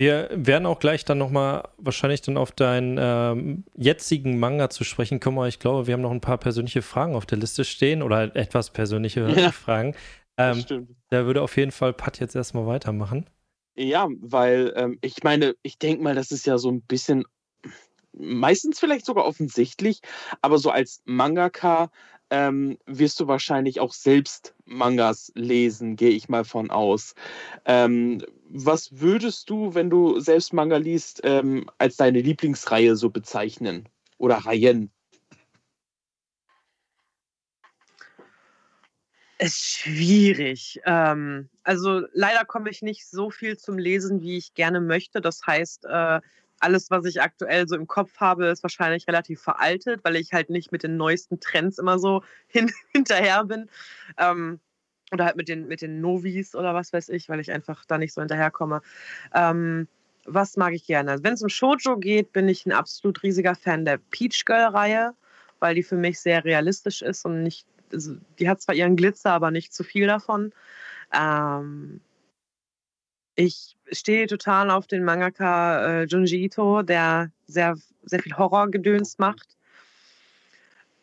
Wir 0.00 0.28
werden 0.32 0.64
auch 0.64 0.78
gleich 0.78 1.04
dann 1.04 1.18
nochmal 1.18 1.68
wahrscheinlich 1.76 2.22
dann 2.22 2.36
auf 2.36 2.52
deinen 2.52 2.96
ähm, 3.00 3.64
jetzigen 3.76 4.38
Manga 4.38 4.70
zu 4.70 4.84
sprechen 4.84 5.18
kommen, 5.18 5.38
aber 5.38 5.48
ich 5.48 5.58
glaube, 5.58 5.88
wir 5.88 5.94
haben 5.94 6.02
noch 6.02 6.12
ein 6.12 6.20
paar 6.20 6.38
persönliche 6.38 6.82
Fragen 6.82 7.16
auf 7.16 7.26
der 7.26 7.38
Liste 7.38 7.64
stehen 7.64 8.02
oder 8.02 8.34
etwas 8.36 8.70
persönliche 8.70 9.28
Ja. 9.28 9.50
Fragen. 9.52 9.96
Ähm, 10.36 10.60
stimmt. 10.60 10.90
da 11.10 11.26
würde 11.26 11.42
auf 11.42 11.56
jeden 11.56 11.72
Fall 11.72 11.92
Pat 11.92 12.20
jetzt 12.20 12.36
erstmal 12.36 12.64
weitermachen. 12.66 13.28
Ja, 13.74 14.08
weil 14.20 14.72
ähm, 14.76 14.98
ich 15.02 15.24
meine, 15.24 15.56
ich 15.62 15.78
denke 15.78 16.02
mal, 16.02 16.14
das 16.14 16.30
ist 16.30 16.46
ja 16.46 16.58
so 16.58 16.70
ein 16.70 16.82
bisschen, 16.82 17.24
meistens 18.12 18.78
vielleicht 18.78 19.04
sogar 19.04 19.24
offensichtlich, 19.24 20.00
aber 20.42 20.58
so 20.58 20.70
als 20.70 21.02
Mangaka 21.06 21.90
ähm, 22.30 22.78
wirst 22.86 23.18
du 23.20 23.26
wahrscheinlich 23.26 23.80
auch 23.80 23.92
selbst 23.92 24.54
Mangas 24.64 25.32
lesen, 25.34 25.96
gehe 25.96 26.10
ich 26.10 26.28
mal 26.28 26.44
von 26.44 26.70
aus. 26.70 27.14
Ähm, 27.64 28.22
was 28.50 29.00
würdest 29.00 29.50
du, 29.50 29.74
wenn 29.74 29.90
du 29.90 30.20
selbst 30.20 30.52
Manga 30.52 30.76
liest, 30.76 31.20
ähm, 31.24 31.70
als 31.78 31.96
deine 31.96 32.20
Lieblingsreihe 32.20 32.96
so 32.96 33.10
bezeichnen? 33.10 33.88
Oder 34.16 34.36
Reihen? 34.36 34.90
Ist 39.38 39.60
schwierig. 39.60 40.80
Ähm, 40.84 41.48
also 41.62 42.02
leider 42.12 42.44
komme 42.44 42.70
ich 42.70 42.82
nicht 42.82 43.08
so 43.08 43.30
viel 43.30 43.56
zum 43.56 43.78
Lesen, 43.78 44.20
wie 44.20 44.36
ich 44.36 44.54
gerne 44.54 44.80
möchte. 44.80 45.20
Das 45.20 45.46
heißt, 45.46 45.84
äh, 45.84 46.20
alles, 46.60 46.90
was 46.90 47.04
ich 47.04 47.22
aktuell 47.22 47.68
so 47.68 47.76
im 47.76 47.86
Kopf 47.86 48.16
habe, 48.16 48.46
ist 48.46 48.64
wahrscheinlich 48.64 49.06
relativ 49.06 49.40
veraltet, 49.40 50.00
weil 50.02 50.16
ich 50.16 50.32
halt 50.32 50.50
nicht 50.50 50.72
mit 50.72 50.82
den 50.82 50.96
neuesten 50.96 51.38
Trends 51.38 51.78
immer 51.78 52.00
so 52.00 52.22
hin 52.48 52.72
hinterher 52.92 53.44
bin. 53.44 53.70
Ähm, 54.16 54.58
oder 55.12 55.26
halt 55.26 55.36
mit 55.36 55.48
den, 55.48 55.68
mit 55.68 55.82
den 55.82 56.00
Novis 56.00 56.54
oder 56.54 56.74
was 56.74 56.92
weiß 56.92 57.08
ich, 57.10 57.28
weil 57.28 57.40
ich 57.40 57.50
einfach 57.50 57.84
da 57.86 57.98
nicht 57.98 58.12
so 58.12 58.20
hinterherkomme. 58.20 58.82
Ähm, 59.34 59.88
was 60.24 60.56
mag 60.56 60.74
ich 60.74 60.86
gerne? 60.86 61.18
Wenn 61.22 61.34
es 61.34 61.42
um 61.42 61.48
Shoujo 61.48 61.96
geht, 61.96 62.32
bin 62.32 62.48
ich 62.48 62.66
ein 62.66 62.72
absolut 62.72 63.22
riesiger 63.22 63.54
Fan 63.54 63.84
der 63.84 63.98
Peach 64.10 64.44
Girl-Reihe, 64.44 65.14
weil 65.58 65.74
die 65.74 65.82
für 65.82 65.96
mich 65.96 66.20
sehr 66.20 66.44
realistisch 66.44 67.02
ist 67.02 67.24
und 67.24 67.42
nicht, 67.42 67.66
also 67.92 68.16
die 68.38 68.48
hat 68.48 68.60
zwar 68.60 68.74
ihren 68.74 68.96
Glitzer, 68.96 69.32
aber 69.32 69.50
nicht 69.50 69.72
zu 69.72 69.84
viel 69.84 70.06
davon. 70.06 70.52
Ähm, 71.12 72.00
ich 73.34 73.76
stehe 73.92 74.26
total 74.26 74.70
auf 74.70 74.86
den 74.86 75.04
Mangaka 75.04 76.02
äh, 76.02 76.04
Junji 76.04 76.44
Ito, 76.44 76.82
der 76.82 77.30
sehr, 77.46 77.76
sehr 78.02 78.20
viel 78.20 78.36
Horrorgedöns 78.36 79.18
macht. 79.18 79.56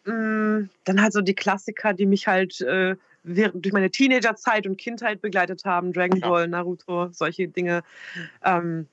Mm, 0.06 0.66
Dann 0.84 1.02
halt 1.02 1.14
so 1.14 1.22
die 1.22 1.34
Klassiker, 1.34 1.94
die 1.94 2.06
mich 2.06 2.28
halt 2.28 2.62
äh, 2.62 2.96
durch 3.26 3.74
meine 3.74 3.90
Teenagerzeit 3.90 4.68
und 4.68 4.78
Kindheit 4.78 5.22
begleitet 5.22 5.66
haben. 5.66 5.94
Dragon 5.94 6.20
Ja. 6.20 6.30
Ball, 6.30 6.48
Naruto, 6.48 7.10
solche 7.12 7.48
Dinge. 7.48 7.84
Ähm, 8.44 8.88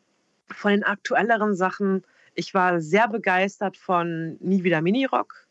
von 0.51 0.71
den 0.73 0.85
aktuelleren 0.85 1.55
Sachen, 1.55 2.05
ich 2.35 2.55
war 2.55 2.81
sehr 2.81 3.09
begeistert 3.09 3.77
von 3.77 4.37
Nie 4.41 4.65
wieder 4.65 4.81
Minirock, 4.81 5.47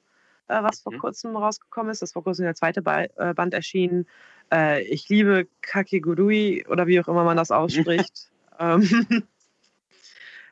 äh, 0.48 0.62
was 0.64 0.82
vor 0.82 0.94
Mhm. 0.94 1.00
kurzem 1.00 1.36
rausgekommen 1.36 1.92
ist. 1.92 2.02
Das 2.02 2.10
ist 2.10 2.14
vor 2.14 2.24
kurzem 2.24 2.46
der 2.46 2.56
zweite 2.56 2.82
ba 2.82 3.04
äh, 3.04 3.34
Band 3.34 3.54
erschienen. 3.54 4.08
Äh, 4.52 4.82
ich 4.84 5.08
liebe 5.10 5.48
Kakegurui 5.62 6.66
oder 6.68 6.88
wie 6.88 7.00
auch 7.00 7.08
immer 7.08 7.24
man 7.24 7.38
das 7.38 7.52
ausspricht. 7.52 8.32
ähm, 8.60 8.82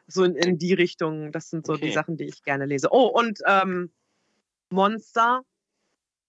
so 0.08 0.24
in, 0.24 0.36
in 0.36 0.58
die 0.58 0.74
Richtung, 0.74 1.32
das 1.32 1.50
sind 1.50 1.66
so 1.66 1.74
die 1.74 1.86
Okay. 1.86 1.94
Sachen, 1.94 2.18
die 2.18 2.26
ich 2.26 2.44
gerne 2.44 2.66
lese. 2.66 2.90
Oh, 2.92 3.08
und 3.08 3.40
ähm, 3.46 3.92
Monster. 4.70 5.44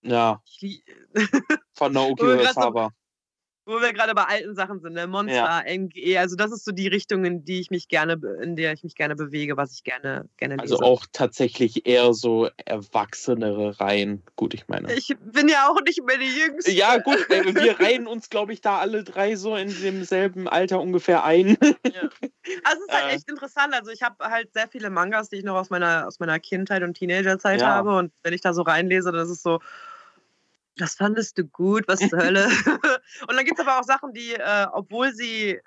Ja, 0.02 0.42
von 1.74 1.92
Naoki 1.92 2.22
Urasawa. 2.24 2.90
wo 3.66 3.80
wir 3.80 3.92
gerade 3.92 4.14
bei 4.14 4.24
alten 4.24 4.54
Sachen 4.54 4.80
sind, 4.80 4.94
ne? 4.94 5.06
Monster, 5.06 5.62
ja. 5.66 5.78
MGE, 5.78 6.18
also 6.18 6.36
das 6.36 6.52
ist 6.52 6.64
so 6.64 6.72
die 6.72 6.88
Richtung, 6.88 7.24
in 7.24 7.44
die 7.44 7.60
ich 7.60 7.70
mich 7.70 7.88
gerne, 7.88 8.18
in 8.42 8.56
der 8.56 8.72
ich 8.72 8.82
mich 8.82 8.94
gerne 8.94 9.14
bewege, 9.14 9.56
was 9.56 9.74
ich 9.74 9.84
gerne, 9.84 10.28
gerne 10.38 10.56
lese. 10.56 10.74
Also 10.74 10.84
auch 10.84 11.04
tatsächlich 11.12 11.86
eher 11.86 12.14
so 12.14 12.48
erwachsenere 12.64 13.78
Reihen. 13.78 14.22
Gut, 14.36 14.54
ich 14.54 14.68
meine. 14.68 14.92
Ich 14.94 15.14
bin 15.20 15.48
ja 15.48 15.68
auch 15.68 15.80
nicht 15.82 16.02
mehr 16.04 16.16
die 16.18 16.40
Jüngste. 16.40 16.72
Ja, 16.72 16.96
gut, 16.96 17.18
wir 17.28 17.78
reihen 17.78 18.06
uns, 18.06 18.30
glaube 18.30 18.54
ich, 18.54 18.62
da 18.62 18.78
alle 18.78 19.04
drei 19.04 19.36
so 19.36 19.54
in 19.54 19.68
demselben 19.82 20.48
Alter 20.48 20.80
ungefähr 20.80 21.24
ein. 21.24 21.56
Ja. 21.84 22.08
Also 22.64 22.82
es 22.82 22.88
ist 22.88 22.94
halt 22.94 23.12
äh. 23.12 23.16
echt 23.16 23.30
interessant. 23.30 23.74
Also 23.74 23.90
ich 23.90 24.02
habe 24.02 24.24
halt 24.24 24.52
sehr 24.52 24.66
viele 24.66 24.90
Mangas, 24.90 25.28
die 25.28 25.36
ich 25.36 25.44
noch 25.44 25.56
aus 25.56 25.70
meiner, 25.70 26.06
aus 26.06 26.18
meiner 26.18 26.38
Kindheit 26.40 26.82
und 26.82 26.94
Teenagerzeit 26.94 27.60
ja. 27.60 27.68
habe. 27.68 27.96
Und 27.96 28.12
wenn 28.22 28.32
ich 28.32 28.40
da 28.40 28.54
so 28.54 28.62
reinlese, 28.62 29.12
dann 29.12 29.22
ist 29.22 29.30
es 29.30 29.42
so, 29.42 29.60
das 30.80 30.94
fandest 30.94 31.38
du 31.38 31.44
gut, 31.44 31.84
was 31.86 32.00
zur 32.00 32.18
Hölle. 32.18 32.46
und 33.28 33.36
dann 33.36 33.44
gibt 33.44 33.58
es 33.58 33.66
aber 33.66 33.78
auch 33.78 33.84
Sachen, 33.84 34.12
die, 34.12 34.34
äh, 34.34 34.66
obwohl 34.72 35.12
sie, 35.12 35.58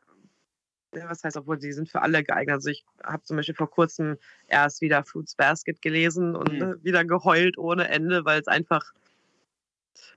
ja, 0.94 1.10
was 1.10 1.24
heißt, 1.24 1.38
obwohl 1.38 1.60
sie 1.60 1.72
sind 1.72 1.90
für 1.90 2.02
alle 2.02 2.24
geeignet. 2.24 2.56
Also 2.56 2.70
ich 2.70 2.86
habe 3.04 3.24
zum 3.24 3.38
Beispiel 3.38 3.56
vor 3.56 3.70
kurzem 3.70 4.18
erst 4.48 4.82
wieder 4.82 5.04
Fruits 5.04 5.36
Basket 5.36 5.82
gelesen 5.82 6.36
und 6.36 6.54
mhm. 6.54 6.80
wieder 6.84 7.06
geheult 7.06 7.58
ohne 7.58 7.88
Ende, 7.90 8.26
weil 8.26 8.42
es 8.42 8.48
einfach, 8.48 8.94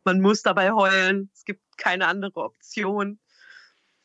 man 0.05 0.21
muss 0.21 0.43
dabei 0.43 0.73
heulen. 0.73 1.31
Es 1.35 1.45
gibt 1.45 1.61
keine 1.77 2.07
andere 2.07 2.41
Option. 2.43 3.19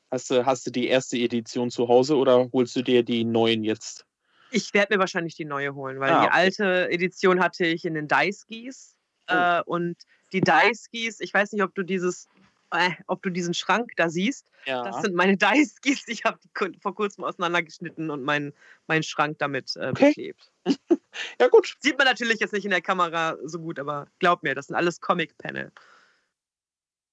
Hast 0.09 0.29
du, 0.29 0.45
hast 0.45 0.67
du 0.67 0.71
die 0.71 0.87
erste 0.87 1.17
Edition 1.17 1.71
zu 1.71 1.87
Hause 1.87 2.17
oder 2.17 2.49
holst 2.51 2.75
du 2.75 2.81
dir 2.81 3.03
die 3.03 3.23
neuen 3.23 3.63
jetzt? 3.63 4.05
Ich 4.51 4.73
werde 4.73 4.93
mir 4.93 4.99
wahrscheinlich 4.99 5.35
die 5.35 5.45
neue 5.45 5.73
holen, 5.73 6.01
weil 6.01 6.11
ah, 6.11 6.25
die 6.25 6.31
alte 6.31 6.89
Edition 6.89 7.39
hatte 7.39 7.65
ich 7.65 7.85
in 7.85 7.93
den 7.93 8.09
Daisuke's. 8.09 8.97
Oh. 9.29 9.33
Äh, 9.33 9.61
und 9.65 9.95
die 10.33 10.41
Daiskis, 10.41 11.19
ich 11.19 11.33
weiß 11.33 11.51
nicht, 11.51 11.63
ob 11.63 11.75
du 11.75 11.83
dieses, 11.83 12.27
äh, 12.71 12.91
ob 13.07 13.21
du 13.21 13.29
diesen 13.29 13.53
Schrank 13.53 13.91
da 13.97 14.09
siehst. 14.09 14.47
Ja. 14.65 14.83
Das 14.83 15.01
sind 15.01 15.15
meine 15.15 15.37
Daiskis. 15.37 16.07
Ich 16.07 16.23
habe 16.23 16.39
die 16.43 16.79
vor 16.79 16.95
kurzem 16.95 17.23
auseinandergeschnitten 17.23 18.09
und 18.09 18.23
meinen 18.23 18.53
mein 18.87 19.03
Schrank 19.03 19.37
damit 19.39 19.75
äh, 19.75 19.89
okay. 19.89 20.07
beklebt. 20.07 20.51
ja, 21.39 21.47
gut. 21.47 21.75
Sieht 21.79 21.97
man 21.97 22.07
natürlich 22.07 22.39
jetzt 22.39 22.53
nicht 22.53 22.65
in 22.65 22.71
der 22.71 22.81
Kamera 22.81 23.37
so 23.43 23.59
gut, 23.59 23.79
aber 23.79 24.07
glaub 24.19 24.43
mir, 24.43 24.55
das 24.55 24.67
sind 24.67 24.75
alles 24.75 25.01
Comic-Panel. 25.01 25.71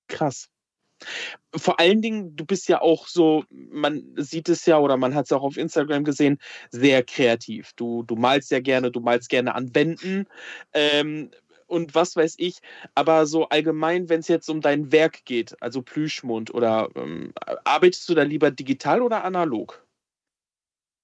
Krass. 0.08 0.48
Vor 1.54 1.78
allen 1.78 2.02
Dingen, 2.02 2.34
du 2.34 2.44
bist 2.44 2.68
ja 2.68 2.80
auch 2.80 3.06
so, 3.06 3.44
man 3.50 4.02
sieht 4.16 4.48
es 4.48 4.66
ja 4.66 4.78
oder 4.78 4.96
man 4.96 5.14
hat 5.14 5.26
es 5.26 5.32
auch 5.32 5.42
auf 5.42 5.56
Instagram 5.56 6.02
gesehen, 6.02 6.38
sehr 6.70 7.04
kreativ. 7.04 7.72
Du, 7.76 8.02
du 8.02 8.16
malst 8.16 8.50
ja 8.50 8.60
gerne, 8.60 8.90
du 8.90 9.00
malst 9.00 9.28
gerne 9.28 9.54
an 9.54 9.74
Wänden. 9.74 10.26
Ähm, 10.72 11.30
und 11.68 11.94
was 11.94 12.16
weiß 12.16 12.34
ich. 12.38 12.60
Aber 12.94 13.26
so 13.26 13.48
allgemein, 13.48 14.08
wenn 14.08 14.20
es 14.20 14.28
jetzt 14.28 14.48
um 14.48 14.60
dein 14.60 14.90
Werk 14.92 15.24
geht, 15.24 15.60
also 15.62 15.82
Plüschmund, 15.82 16.52
oder 16.52 16.88
ähm, 16.94 17.32
arbeitest 17.64 18.08
du 18.08 18.14
da 18.14 18.22
lieber 18.22 18.50
digital 18.50 19.02
oder 19.02 19.24
analog? 19.24 19.84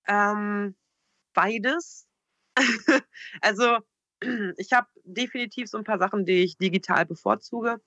Ähm, 0.07 0.75
beides. 1.33 2.07
also 3.41 3.79
ich 4.57 4.73
habe 4.73 4.89
definitiv 5.05 5.69
so 5.69 5.79
ein 5.79 5.85
paar 5.85 5.99
Sachen, 5.99 6.25
die 6.25 6.43
ich 6.43 6.57
digital 6.57 7.07
bevorzuge 7.07 7.81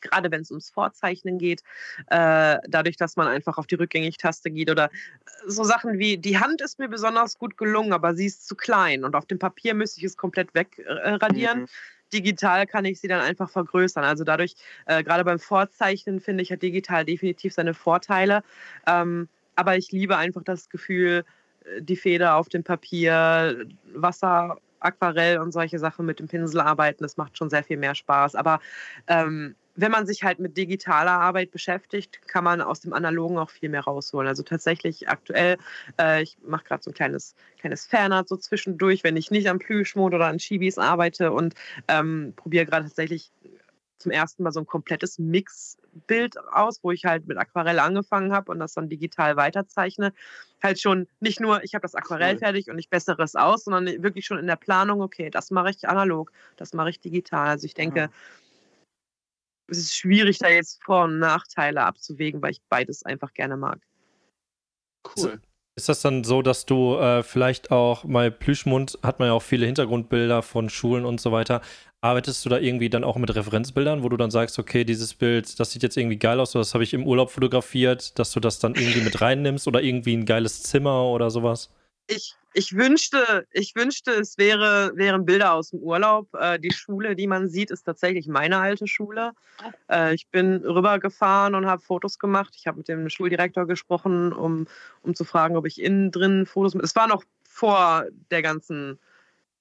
gerade 0.00 0.30
wenn 0.30 0.42
es 0.42 0.50
ums 0.50 0.70
Vorzeichnen 0.70 1.38
geht, 1.38 1.62
äh, 2.06 2.58
dadurch, 2.66 2.96
dass 2.96 3.16
man 3.16 3.28
einfach 3.28 3.58
auf 3.58 3.66
die 3.66 3.76
Rückgängig-Taste 3.76 4.50
geht 4.50 4.70
oder 4.70 4.86
äh, 4.86 4.88
so 5.46 5.64
Sachen 5.64 5.98
wie, 5.98 6.18
die 6.18 6.38
Hand 6.38 6.60
ist 6.60 6.78
mir 6.78 6.88
besonders 6.88 7.38
gut 7.38 7.56
gelungen, 7.56 7.92
aber 7.92 8.14
sie 8.14 8.26
ist 8.26 8.46
zu 8.46 8.56
klein 8.56 9.04
und 9.04 9.14
auf 9.14 9.26
dem 9.26 9.38
Papier 9.38 9.74
müsste 9.74 10.00
ich 10.00 10.04
es 10.04 10.16
komplett 10.16 10.54
wegradieren. 10.54 11.60
Mhm 11.60 11.68
digital 12.12 12.66
kann 12.66 12.84
ich 12.84 13.00
sie 13.00 13.08
dann 13.08 13.20
einfach 13.20 13.50
vergrößern. 13.50 14.04
Also 14.04 14.24
dadurch, 14.24 14.54
äh, 14.86 15.02
gerade 15.02 15.24
beim 15.24 15.38
Vorzeichnen, 15.38 16.20
finde 16.20 16.42
ich, 16.42 16.52
hat 16.52 16.62
digital 16.62 17.04
definitiv 17.04 17.54
seine 17.54 17.74
Vorteile. 17.74 18.42
Ähm, 18.86 19.28
aber 19.56 19.76
ich 19.76 19.92
liebe 19.92 20.16
einfach 20.16 20.42
das 20.42 20.68
Gefühl, 20.68 21.24
äh, 21.64 21.82
die 21.82 21.96
Feder 21.96 22.36
auf 22.36 22.48
dem 22.48 22.64
Papier, 22.64 23.66
Wasser, 23.94 24.58
Aquarell 24.80 25.38
und 25.38 25.52
solche 25.52 25.78
Sachen 25.78 26.06
mit 26.06 26.20
dem 26.20 26.28
Pinsel 26.28 26.60
arbeiten, 26.60 27.02
das 27.02 27.16
macht 27.18 27.36
schon 27.36 27.50
sehr 27.50 27.62
viel 27.62 27.76
mehr 27.76 27.94
Spaß. 27.94 28.34
Aber 28.34 28.60
ähm, 29.06 29.54
wenn 29.76 29.90
man 29.90 30.06
sich 30.06 30.22
halt 30.22 30.38
mit 30.38 30.56
digitaler 30.56 31.12
Arbeit 31.12 31.50
beschäftigt, 31.50 32.20
kann 32.28 32.44
man 32.44 32.60
aus 32.60 32.80
dem 32.80 32.92
Analogen 32.92 33.38
auch 33.38 33.50
viel 33.50 33.68
mehr 33.68 33.82
rausholen. 33.82 34.28
Also 34.28 34.42
tatsächlich 34.42 35.08
aktuell, 35.08 35.58
äh, 35.98 36.22
ich 36.22 36.36
mache 36.42 36.64
gerade 36.64 36.82
so 36.82 36.90
ein 36.90 36.94
kleines, 36.94 37.34
kleines 37.58 37.86
Fanart 37.86 38.28
so 38.28 38.36
zwischendurch, 38.36 39.04
wenn 39.04 39.16
ich 39.16 39.30
nicht 39.30 39.48
am 39.48 39.58
Plüschmod 39.58 40.14
oder 40.14 40.26
an 40.26 40.38
Chibis 40.38 40.78
arbeite 40.78 41.32
und 41.32 41.54
ähm, 41.88 42.32
probiere 42.36 42.66
gerade 42.66 42.86
tatsächlich 42.86 43.32
zum 43.98 44.12
ersten 44.12 44.42
Mal 44.42 44.52
so 44.52 44.60
ein 44.60 44.66
komplettes 44.66 45.18
Mixbild 45.18 46.36
aus, 46.52 46.82
wo 46.82 46.90
ich 46.90 47.04
halt 47.04 47.26
mit 47.26 47.36
Aquarell 47.36 47.78
angefangen 47.78 48.32
habe 48.32 48.50
und 48.50 48.58
das 48.58 48.72
dann 48.72 48.88
digital 48.88 49.36
weiterzeichne. 49.36 50.14
Halt 50.62 50.80
schon 50.80 51.06
nicht 51.20 51.38
nur, 51.38 51.62
ich 51.64 51.74
habe 51.74 51.82
das 51.82 51.94
Aquarell 51.94 52.38
fertig 52.38 52.70
und 52.70 52.78
ich 52.78 52.88
bessere 52.88 53.22
es 53.22 53.36
aus, 53.36 53.64
sondern 53.64 54.02
wirklich 54.02 54.24
schon 54.24 54.38
in 54.38 54.46
der 54.46 54.56
Planung, 54.56 55.02
okay, 55.02 55.28
das 55.28 55.50
mache 55.50 55.70
ich 55.70 55.86
analog, 55.86 56.32
das 56.56 56.72
mache 56.72 56.90
ich 56.90 57.00
digital. 57.00 57.48
Also 57.48 57.66
ich 57.66 57.74
denke, 57.74 58.08
mhm 58.08 58.12
es 59.70 59.78
ist 59.78 59.96
schwierig, 59.96 60.38
da 60.38 60.48
jetzt 60.48 60.82
Vor- 60.82 61.04
und 61.04 61.18
Nachteile 61.18 61.82
abzuwägen, 61.82 62.42
weil 62.42 62.52
ich 62.52 62.62
beides 62.68 63.04
einfach 63.04 63.32
gerne 63.32 63.56
mag. 63.56 63.80
Cool. 65.16 65.40
Ist 65.76 65.88
das 65.88 66.02
dann 66.02 66.24
so, 66.24 66.42
dass 66.42 66.66
du 66.66 66.96
äh, 66.96 67.22
vielleicht 67.22 67.70
auch 67.70 68.04
mal 68.04 68.30
Plüschmund 68.30 68.98
hat 69.02 69.18
man 69.18 69.28
ja 69.28 69.34
auch 69.34 69.42
viele 69.42 69.66
Hintergrundbilder 69.66 70.42
von 70.42 70.68
Schulen 70.68 71.04
und 71.04 71.20
so 71.20 71.32
weiter. 71.32 71.62
Arbeitest 72.02 72.44
du 72.44 72.48
da 72.48 72.58
irgendwie 72.58 72.90
dann 72.90 73.04
auch 73.04 73.16
mit 73.16 73.34
Referenzbildern, 73.34 74.02
wo 74.02 74.08
du 74.08 74.16
dann 74.16 74.30
sagst, 74.30 74.58
okay, 74.58 74.84
dieses 74.84 75.14
Bild, 75.14 75.58
das 75.60 75.70
sieht 75.70 75.82
jetzt 75.82 75.96
irgendwie 75.96 76.18
geil 76.18 76.40
aus, 76.40 76.54
oder 76.54 76.62
das 76.62 76.74
habe 76.74 76.84
ich 76.84 76.92
im 76.92 77.06
Urlaub 77.06 77.30
fotografiert, 77.30 78.18
dass 78.18 78.32
du 78.32 78.40
das 78.40 78.58
dann 78.58 78.74
irgendwie 78.74 79.00
mit 79.00 79.20
reinnimmst 79.20 79.68
oder 79.68 79.82
irgendwie 79.82 80.16
ein 80.16 80.26
geiles 80.26 80.62
Zimmer 80.62 81.04
oder 81.04 81.30
sowas? 81.30 81.70
Ich 82.12 82.36
ich 82.52 82.74
wünschte, 82.74 83.46
ich 83.52 83.76
wünschte, 83.76 84.10
es 84.10 84.36
wäre, 84.36 84.92
wären 84.96 85.24
Bilder 85.24 85.52
aus 85.54 85.70
dem 85.70 85.80
Urlaub. 85.80 86.34
Äh, 86.34 86.58
die 86.58 86.72
Schule, 86.72 87.14
die 87.14 87.28
man 87.28 87.48
sieht, 87.48 87.70
ist 87.70 87.84
tatsächlich 87.84 88.26
meine 88.26 88.58
alte 88.58 88.88
Schule. 88.88 89.32
Äh, 89.88 90.14
ich 90.14 90.26
bin 90.28 90.56
rübergefahren 90.56 91.54
und 91.54 91.66
habe 91.66 91.80
Fotos 91.80 92.18
gemacht. 92.18 92.54
Ich 92.56 92.66
habe 92.66 92.78
mit 92.78 92.88
dem 92.88 93.08
Schuldirektor 93.08 93.66
gesprochen, 93.66 94.32
um, 94.32 94.66
um 95.02 95.14
zu 95.14 95.24
fragen, 95.24 95.56
ob 95.56 95.66
ich 95.66 95.80
innen 95.80 96.10
drin 96.10 96.44
Fotos. 96.44 96.74
Es 96.74 96.96
war 96.96 97.06
noch 97.06 97.22
vor 97.44 98.06
der 98.32 98.42
ganzen, 98.42 98.98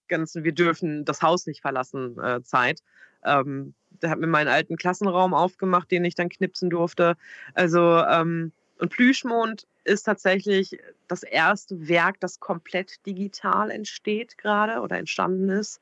ganzen 0.07 0.43
Wir 0.43 0.53
dürfen 0.53 1.05
das 1.05 1.21
Haus 1.21 1.45
nicht 1.45 1.61
verlassen 1.61 2.17
äh, 2.19 2.41
Zeit. 2.41 2.81
Ähm, 3.23 3.75
der 4.01 4.09
hat 4.09 4.19
mir 4.19 4.27
meinen 4.27 4.47
alten 4.47 4.77
Klassenraum 4.77 5.35
aufgemacht, 5.35 5.91
den 5.91 6.05
ich 6.05 6.15
dann 6.15 6.29
knipsen 6.29 6.71
durfte. 6.71 7.17
Also, 7.53 8.03
ähm, 8.09 8.51
und 8.79 8.89
Plüschmond 8.89 9.67
ist 9.89 10.03
tatsächlich 10.03 10.79
das 11.07 11.23
erste 11.23 11.87
Werk, 11.87 12.19
das 12.19 12.39
komplett 12.39 13.05
digital 13.05 13.71
entsteht 13.71 14.37
gerade 14.37 14.81
oder 14.81 14.97
entstanden 14.97 15.49
ist. 15.49 15.81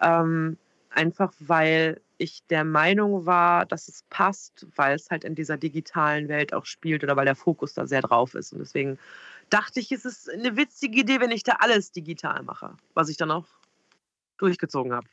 Ähm, 0.00 0.58
einfach 0.90 1.32
weil 1.40 2.00
ich 2.18 2.44
der 2.46 2.64
Meinung 2.64 3.26
war, 3.26 3.64
dass 3.64 3.88
es 3.88 4.04
passt, 4.10 4.66
weil 4.76 4.96
es 4.96 5.10
halt 5.10 5.24
in 5.24 5.34
dieser 5.34 5.56
digitalen 5.56 6.28
Welt 6.28 6.52
auch 6.52 6.66
spielt 6.66 7.04
oder 7.04 7.16
weil 7.16 7.24
der 7.24 7.36
Fokus 7.36 7.74
da 7.74 7.86
sehr 7.86 8.02
drauf 8.02 8.34
ist. 8.34 8.52
Und 8.52 8.58
deswegen 8.58 8.98
dachte 9.50 9.80
ich, 9.80 9.92
es 9.92 10.04
ist 10.04 10.30
eine 10.30 10.56
witzige 10.56 11.00
Idee, 11.00 11.20
wenn 11.20 11.30
ich 11.30 11.44
da 11.44 11.56
alles 11.60 11.92
digital 11.92 12.42
mache, 12.42 12.76
was 12.94 13.08
ich 13.08 13.16
dann 13.16 13.30
auch 13.30 13.46
durchgezogen 14.38 14.92
habe. 14.92 15.08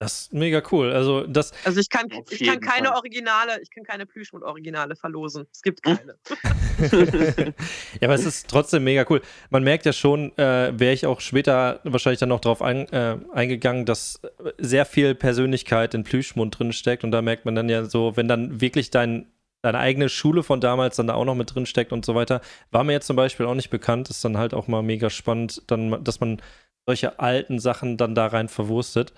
Das 0.00 0.22
ist 0.22 0.32
mega 0.32 0.62
cool. 0.70 0.92
Also, 0.92 1.26
das 1.26 1.52
also 1.64 1.80
ich 1.80 1.90
kann, 1.90 2.06
ich 2.30 2.44
kann 2.44 2.60
keine 2.60 2.88
Fall. 2.88 2.96
Originale, 2.98 3.60
ich 3.60 3.68
kann 3.68 3.82
keine 3.82 4.06
Plüschmund-Originale 4.06 4.94
verlosen. 4.94 5.46
Es 5.52 5.60
gibt 5.60 5.82
keine. 5.82 6.16
ja, 8.00 8.02
aber 8.02 8.14
es 8.14 8.24
ist 8.24 8.48
trotzdem 8.48 8.84
mega 8.84 9.04
cool. 9.10 9.20
Man 9.50 9.64
merkt 9.64 9.86
ja 9.86 9.92
schon, 9.92 10.30
äh, 10.38 10.78
wäre 10.78 10.92
ich 10.92 11.04
auch 11.04 11.20
später 11.20 11.80
wahrscheinlich 11.82 12.20
dann 12.20 12.28
noch 12.28 12.40
drauf 12.40 12.62
ein, 12.62 12.88
äh, 12.92 13.18
eingegangen, 13.32 13.86
dass 13.86 14.20
sehr 14.58 14.86
viel 14.86 15.16
Persönlichkeit 15.16 15.94
in 15.94 16.04
Plüschmund 16.04 16.56
drin 16.56 16.72
steckt. 16.72 17.02
Und 17.02 17.10
da 17.10 17.20
merkt 17.20 17.44
man 17.44 17.56
dann 17.56 17.68
ja 17.68 17.84
so, 17.84 18.16
wenn 18.16 18.28
dann 18.28 18.60
wirklich 18.60 18.90
dein, 18.90 19.26
deine 19.62 19.78
eigene 19.78 20.08
Schule 20.08 20.44
von 20.44 20.60
damals 20.60 20.94
dann 20.94 21.08
da 21.08 21.14
auch 21.14 21.24
noch 21.24 21.34
mit 21.34 21.52
drin 21.52 21.66
steckt 21.66 21.92
und 21.92 22.04
so 22.04 22.14
weiter, 22.14 22.40
war 22.70 22.84
mir 22.84 22.92
jetzt 22.92 23.08
zum 23.08 23.16
Beispiel 23.16 23.46
auch 23.46 23.54
nicht 23.54 23.70
bekannt. 23.70 24.10
Ist 24.10 24.24
dann 24.24 24.38
halt 24.38 24.54
auch 24.54 24.68
mal 24.68 24.82
mega 24.82 25.10
spannend, 25.10 25.62
dann, 25.66 26.04
dass 26.04 26.20
man 26.20 26.40
solche 26.86 27.18
alten 27.18 27.58
Sachen 27.58 27.96
dann 27.96 28.14
da 28.14 28.28
rein 28.28 28.48
verwurstet. 28.48 29.12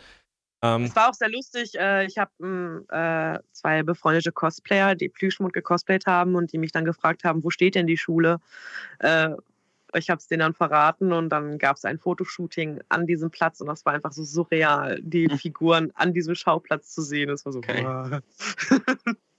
Ähm, 0.63 0.85
es 0.85 0.97
war 0.97 1.11
auch 1.11 1.15
sehr 1.15 1.31
lustig. 1.31 1.75
Äh, 1.75 2.07
ich 2.07 2.19
habe 2.19 2.31
hm, 2.39 2.85
äh, 2.89 3.39
zwei 3.53 3.83
befreundete 3.83 4.33
Cosplayer, 4.33 4.95
die 4.95 5.09
Plüschmund 5.09 5.53
gecosplayt 5.53 6.07
haben 6.07 6.35
und 6.35 6.53
die 6.53 6.59
mich 6.59 6.73
dann 6.73 6.85
gefragt 6.85 7.25
haben, 7.25 7.43
wo 7.43 7.51
steht 7.51 7.75
denn 7.75 7.87
die 7.87 7.97
Schule? 7.97 8.41
Äh, 8.99 9.31
ich 9.95 10.09
habe 10.09 10.19
es 10.19 10.29
denen 10.29 10.41
dann 10.41 10.55
verraten 10.55 11.13
und 11.13 11.31
dann 11.31 11.59
gab 11.59 11.77
es 11.77 11.85
ein 11.85 11.99
Fotoshooting 11.99 12.81
an 12.89 13.07
diesem 13.07 13.31
Platz 13.31 13.61
und 13.61 13.67
das 13.67 13.85
war 13.85 13.95
einfach 13.95 14.13
so 14.13 14.23
surreal, 14.23 15.01
die 15.03 15.29
hm. 15.29 15.39
Figuren 15.39 15.91
an 15.95 16.13
diesem 16.13 16.35
Schauplatz 16.35 16.95
zu 16.95 17.03
sehen. 17.03 17.29
Das 17.29 17.45
war 17.45 17.53
so. 17.53 17.59
Okay. 17.59 17.85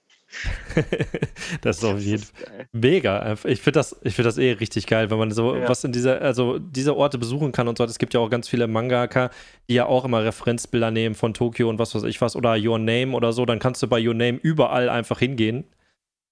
das 1.62 1.78
ist 1.78 1.84
auf 1.84 2.00
jeden 2.00 2.24
Fall 2.24 2.68
mega. 2.72 3.34
Ich 3.44 3.62
finde 3.62 3.80
das, 3.80 3.96
find 4.04 4.26
das 4.26 4.38
eh 4.38 4.54
richtig 4.54 4.88
geil, 4.88 5.10
wenn 5.12 5.18
man 5.18 5.32
so 5.32 5.56
ja. 5.56 5.68
was 5.68 5.84
in 5.84 5.92
dieser, 5.92 6.22
also 6.22 6.60
diese 6.60 6.96
Orte 6.96 7.18
besuchen 7.18 7.52
kann 7.52 7.68
und 7.68 7.78
so. 7.78 7.84
Es 7.84 8.00
gibt 8.00 8.14
ja 8.14 8.20
auch 8.20 8.30
ganz 8.30 8.48
viele 8.48 8.68
Mangaka, 8.68 9.30
die 9.70 9.76
ja 9.76 9.86
auch 9.86 10.06
immer 10.06 10.24
Referenzbilder 10.24 10.92
nehmen 10.92 11.16
von 11.16 11.34
Tokio 11.34 11.70
und 11.70 11.80
was 11.80 11.94
weiß 11.94 12.04
ich 12.04 12.22
was 12.22 12.36
oder 12.36 12.56
Your 12.58 12.80
Name 12.80 13.16
oder 13.16 13.34
so. 13.34 13.46
Dann 13.46 13.60
kannst 13.60 13.84
du 13.84 13.88
bei 13.88 14.06
Your 14.06 14.14
Name 14.14 14.38
überall 14.42 14.90
einfach 14.90 15.20
hingehen. 15.20 15.66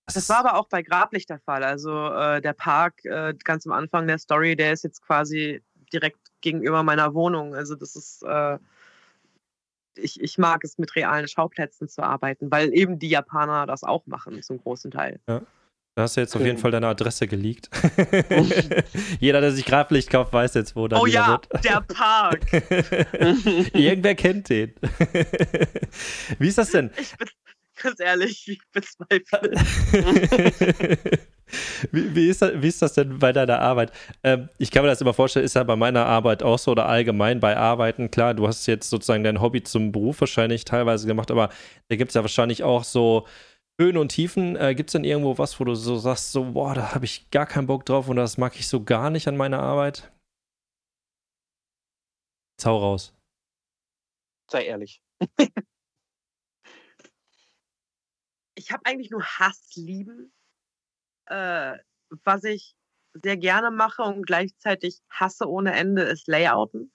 Das 0.05 0.27
war 0.29 0.39
aber 0.39 0.55
auch 0.55 0.67
bei 0.67 0.81
Grablicht 0.81 1.29
der 1.29 1.39
Fall. 1.39 1.63
Also 1.63 1.91
äh, 1.91 2.41
der 2.41 2.53
Park 2.53 3.05
äh, 3.05 3.33
ganz 3.43 3.67
am 3.67 3.73
Anfang 3.73 4.07
der 4.07 4.17
Story, 4.17 4.55
der 4.55 4.73
ist 4.73 4.83
jetzt 4.83 5.05
quasi 5.05 5.61
direkt 5.93 6.17
gegenüber 6.41 6.83
meiner 6.83 7.13
Wohnung. 7.13 7.53
Also 7.53 7.75
das 7.75 7.95
ist, 7.95 8.23
äh, 8.23 8.57
ich, 10.01 10.21
ich 10.21 10.37
mag 10.37 10.63
es 10.63 10.77
mit 10.77 10.95
realen 10.95 11.27
Schauplätzen 11.27 11.87
zu 11.87 12.01
arbeiten, 12.03 12.51
weil 12.51 12.73
eben 12.73 12.99
die 12.99 13.09
Japaner 13.09 13.65
das 13.65 13.83
auch 13.83 14.05
machen 14.07 14.41
zum 14.41 14.57
großen 14.61 14.91
Teil. 14.91 15.19
Ja. 15.27 15.41
Da 15.95 16.03
hast 16.03 16.15
du 16.15 16.21
jetzt 16.21 16.35
auf 16.35 16.41
jeden 16.43 16.57
Fall 16.57 16.71
deine 16.71 16.87
Adresse 16.87 17.27
geleakt. 17.27 17.69
Jeder, 19.19 19.41
der 19.41 19.51
sich 19.51 19.65
Grablicht 19.65 20.09
kauft, 20.09 20.31
weiß 20.31 20.53
jetzt, 20.53 20.75
wo 20.75 20.87
da 20.87 20.97
Oh 20.99 21.05
ja, 21.05 21.27
wird. 21.51 21.65
der 21.65 21.81
Park. 21.87 22.45
Irgendwer 23.73 24.15
kennt 24.15 24.47
den. 24.49 24.73
Wie 26.37 26.47
ist 26.47 26.57
das 26.57 26.71
denn? 26.71 26.91
Ich 26.97 27.17
bin, 27.17 27.27
ganz 27.81 27.99
ehrlich, 27.99 28.47
ich 28.47 28.61
bezweifle. 28.71 29.51
Wie, 31.91 32.15
wie, 32.15 32.29
ist 32.29 32.41
das, 32.41 32.51
wie 32.55 32.67
ist 32.67 32.81
das 32.81 32.93
denn 32.93 33.19
bei 33.19 33.31
deiner 33.31 33.59
Arbeit? 33.59 33.91
Ähm, 34.23 34.49
ich 34.57 34.71
kann 34.71 34.83
mir 34.83 34.89
das 34.89 35.01
immer 35.01 35.13
vorstellen, 35.13 35.45
ist 35.45 35.55
ja 35.55 35.63
bei 35.63 35.75
meiner 35.75 36.05
Arbeit 36.05 36.43
auch 36.43 36.59
so 36.59 36.71
oder 36.71 36.87
allgemein 36.87 37.39
bei 37.39 37.57
Arbeiten. 37.57 38.11
Klar, 38.11 38.33
du 38.33 38.47
hast 38.47 38.65
jetzt 38.65 38.89
sozusagen 38.89 39.23
dein 39.23 39.41
Hobby 39.41 39.63
zum 39.63 39.91
Beruf 39.91 40.21
wahrscheinlich 40.21 40.65
teilweise 40.65 41.07
gemacht, 41.07 41.31
aber 41.31 41.49
da 41.89 41.95
gibt 41.95 42.09
es 42.09 42.15
ja 42.15 42.21
wahrscheinlich 42.21 42.63
auch 42.63 42.83
so 42.83 43.25
Höhen 43.79 43.97
und 43.97 44.09
Tiefen. 44.09 44.55
Äh, 44.55 44.75
gibt 44.75 44.89
es 44.89 44.93
denn 44.93 45.03
irgendwo 45.03 45.37
was, 45.37 45.59
wo 45.59 45.63
du 45.63 45.75
so 45.75 45.97
sagst, 45.97 46.31
so, 46.31 46.51
boah, 46.53 46.75
da 46.75 46.93
habe 46.93 47.05
ich 47.05 47.29
gar 47.31 47.45
keinen 47.45 47.67
Bock 47.67 47.85
drauf 47.85 48.07
und 48.09 48.17
das 48.17 48.37
mag 48.37 48.55
ich 48.59 48.67
so 48.67 48.83
gar 48.83 49.09
nicht 49.09 49.27
an 49.27 49.37
meiner 49.37 49.59
Arbeit? 49.59 50.11
Zau 52.57 52.77
raus. 52.77 53.13
Sei 54.51 54.65
ehrlich. 54.65 55.01
ich 58.55 58.71
habe 58.71 58.85
eigentlich 58.85 59.11
nur 59.11 59.23
Hasslieben, 59.23 60.33
äh, 61.29 61.77
was 62.23 62.43
ich 62.43 62.75
sehr 63.13 63.37
gerne 63.37 63.71
mache 63.71 64.03
und 64.03 64.25
gleichzeitig 64.25 65.01
hasse 65.09 65.49
ohne 65.49 65.73
Ende, 65.73 66.03
ist 66.03 66.27
Layouten. 66.27 66.91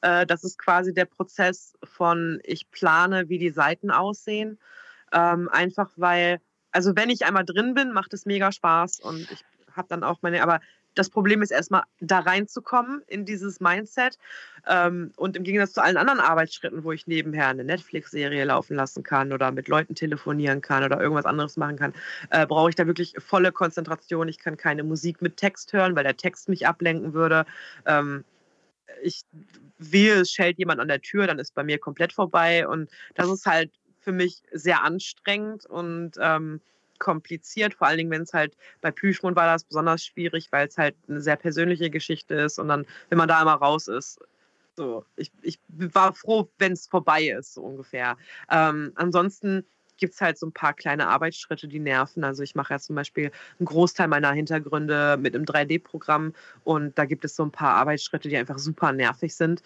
Äh, 0.00 0.26
das 0.26 0.44
ist 0.44 0.58
quasi 0.58 0.92
der 0.92 1.06
Prozess 1.06 1.74
von, 1.82 2.40
ich 2.44 2.70
plane, 2.70 3.28
wie 3.28 3.38
die 3.38 3.50
Seiten 3.50 3.90
aussehen. 3.90 4.58
Ähm, 5.12 5.48
einfach 5.48 5.90
weil, 5.96 6.40
also 6.72 6.96
wenn 6.96 7.10
ich 7.10 7.24
einmal 7.24 7.44
drin 7.44 7.74
bin, 7.74 7.92
macht 7.92 8.14
es 8.14 8.26
mega 8.26 8.52
Spaß 8.52 9.00
und 9.00 9.30
ich 9.30 9.44
habe 9.72 9.88
dann 9.88 10.04
auch 10.04 10.22
meine, 10.22 10.42
aber 10.42 10.60
das 10.96 11.10
Problem 11.10 11.42
ist 11.42 11.52
erstmal 11.52 11.82
da 12.00 12.20
reinzukommen 12.20 13.02
in 13.06 13.24
dieses 13.24 13.60
Mindset. 13.60 14.18
Ähm, 14.66 15.12
und 15.16 15.36
im 15.36 15.44
Gegensatz 15.44 15.74
zu 15.74 15.82
allen 15.82 15.96
anderen 15.96 16.18
Arbeitsschritten, 16.18 16.82
wo 16.82 16.90
ich 16.90 17.06
nebenher 17.06 17.48
eine 17.48 17.64
Netflix-Serie 17.64 18.44
laufen 18.44 18.74
lassen 18.74 19.02
kann 19.02 19.32
oder 19.32 19.52
mit 19.52 19.68
Leuten 19.68 19.94
telefonieren 19.94 20.62
kann 20.62 20.82
oder 20.82 21.00
irgendwas 21.00 21.26
anderes 21.26 21.56
machen 21.56 21.76
kann, 21.76 21.92
äh, 22.30 22.46
brauche 22.46 22.70
ich 22.70 22.74
da 22.74 22.86
wirklich 22.86 23.14
volle 23.18 23.52
Konzentration. 23.52 24.28
Ich 24.28 24.38
kann 24.38 24.56
keine 24.56 24.82
Musik 24.82 25.22
mit 25.22 25.36
Text 25.36 25.72
hören, 25.72 25.94
weil 25.94 26.04
der 26.04 26.16
Text 26.16 26.48
mich 26.48 26.66
ablenken 26.66 27.12
würde. 27.12 27.46
Ähm, 27.84 28.24
ich 29.02 29.22
wehe, 29.78 30.14
es 30.14 30.32
schellt 30.32 30.58
jemand 30.58 30.80
an 30.80 30.88
der 30.88 31.02
Tür, 31.02 31.26
dann 31.26 31.38
ist 31.38 31.54
bei 31.54 31.62
mir 31.62 31.78
komplett 31.78 32.12
vorbei. 32.12 32.66
Und 32.66 32.90
das 33.14 33.28
ist 33.28 33.44
halt 33.46 33.70
für 34.00 34.12
mich 34.12 34.42
sehr 34.52 34.82
anstrengend 34.82 35.66
und 35.66 36.12
ähm, 36.18 36.60
kompliziert, 36.98 37.74
vor 37.74 37.86
allen 37.86 37.98
Dingen, 37.98 38.10
wenn 38.10 38.22
es 38.22 38.32
halt 38.32 38.56
bei 38.80 38.90
Plüschmund 38.90 39.36
war 39.36 39.46
das 39.46 39.64
besonders 39.64 40.04
schwierig, 40.04 40.48
weil 40.50 40.68
es 40.68 40.78
halt 40.78 40.94
eine 41.08 41.20
sehr 41.20 41.36
persönliche 41.36 41.90
Geschichte 41.90 42.34
ist 42.34 42.58
und 42.58 42.68
dann, 42.68 42.86
wenn 43.08 43.18
man 43.18 43.28
da 43.28 43.40
einmal 43.40 43.56
raus 43.56 43.88
ist, 43.88 44.20
so, 44.76 45.04
ich, 45.16 45.32
ich 45.40 45.58
war 45.68 46.14
froh, 46.14 46.50
wenn 46.58 46.72
es 46.72 46.86
vorbei 46.86 47.28
ist, 47.28 47.54
so 47.54 47.62
ungefähr. 47.62 48.18
Ähm, 48.50 48.92
ansonsten 48.94 49.64
gibt 49.96 50.14
es 50.14 50.20
halt 50.20 50.38
so 50.38 50.46
ein 50.46 50.52
paar 50.52 50.74
kleine 50.74 51.08
Arbeitsschritte, 51.08 51.68
die 51.68 51.78
nerven. 51.78 52.24
Also 52.24 52.42
ich 52.42 52.54
mache 52.54 52.74
ja 52.74 52.78
zum 52.78 52.96
Beispiel 52.96 53.30
einen 53.58 53.66
Großteil 53.66 54.08
meiner 54.08 54.32
Hintergründe 54.32 55.16
mit 55.18 55.34
einem 55.34 55.44
3D-Programm 55.44 56.34
und 56.64 56.98
da 56.98 57.06
gibt 57.06 57.24
es 57.24 57.36
so 57.36 57.44
ein 57.44 57.50
paar 57.50 57.74
Arbeitsschritte, 57.74 58.28
die 58.28 58.36
einfach 58.36 58.58
super 58.58 58.92
nervig 58.92 59.34
sind. 59.34 59.62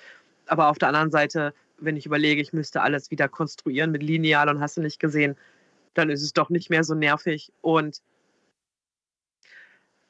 Aber 0.47 0.69
auf 0.69 0.79
der 0.79 0.89
anderen 0.89 1.11
Seite, 1.11 1.55
wenn 1.79 1.97
ich 1.97 2.07
überlege, 2.07 2.41
ich 2.41 2.53
müsste 2.53 2.83
alles 2.83 3.11
wieder 3.11 3.29
konstruieren 3.29 3.91
mit 3.91 4.03
Lineal 4.03 4.49
und 4.49 4.61
hast 4.61 4.77
du 4.77 4.81
nicht 4.81 5.01
gesehen, 5.01 5.37
dann 5.95 6.11
ist 6.11 6.23
es 6.23 6.33
doch 6.33 6.51
nicht 6.51 6.71
mehr 6.71 6.85
so 6.85 6.95
nervig. 6.95 7.53
Und 7.61 8.03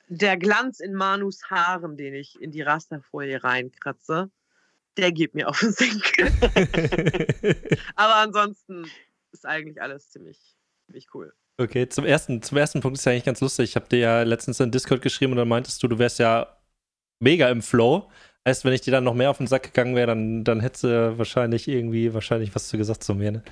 der 0.09 0.37
Glanz 0.37 0.81
in 0.81 0.95
Manus 0.95 1.51
Haaren, 1.51 1.97
den 1.97 2.15
ich 2.15 2.41
in 2.41 2.51
die 2.51 2.63
Rasterfolie 2.63 3.43
reinkratze, 3.43 4.31
der 4.97 5.13
geht 5.13 5.35
mir 5.35 5.49
auf 5.49 5.61
den 5.61 5.73
Senkel. 5.73 6.31
Aber 7.95 8.17
ansonsten 8.17 8.91
ist 9.33 9.47
eigentlich 9.47 9.81
alles 9.81 10.11
ziemlich, 10.11 10.39
ziemlich 10.87 11.07
cool. 11.15 11.33
Okay, 11.59 11.89
zum 11.89 12.07
ersten, 12.07 12.43
zum 12.43 12.57
ersten 12.57 12.81
Punkt 12.81 12.99
ist 12.99 13.05
ja 13.05 13.13
eigentlich 13.13 13.25
ganz 13.25 13.41
lustig. 13.41 13.71
Ich 13.71 13.77
habe 13.77 13.89
dir 13.89 13.99
ja 13.99 14.23
letztens 14.23 14.61
in 14.61 14.71
Discord 14.71 15.03
geschrieben 15.03 15.33
und 15.33 15.39
dann 15.39 15.49
meintest 15.49 15.83
du, 15.83 15.89
du 15.89 15.99
wärst 15.99 16.19
ja 16.19 16.59
mega 17.21 17.49
im 17.51 17.63
Flow. 17.63 18.11
Heißt, 18.49 18.65
wenn 18.65 18.73
ich 18.73 18.81
dir 18.81 18.93
dann 18.93 19.05
noch 19.05 19.15
mehr 19.15 19.31
auf 19.31 19.37
den 19.37 19.47
Sack 19.47 19.65
gegangen 19.65 19.95
wäre, 19.95 20.07
dann, 20.09 20.43
dann 20.45 20.61
hättest 20.61 20.85
du 20.85 21.19
wahrscheinlich 21.19 21.69
irgendwie 21.69 22.15
wahrscheinlich 22.15 22.55
was 22.55 22.69
zu 22.69 22.79
gesagt 22.79 23.05
zu 23.05 23.15
mir. 23.15 23.33
Ne? 23.33 23.43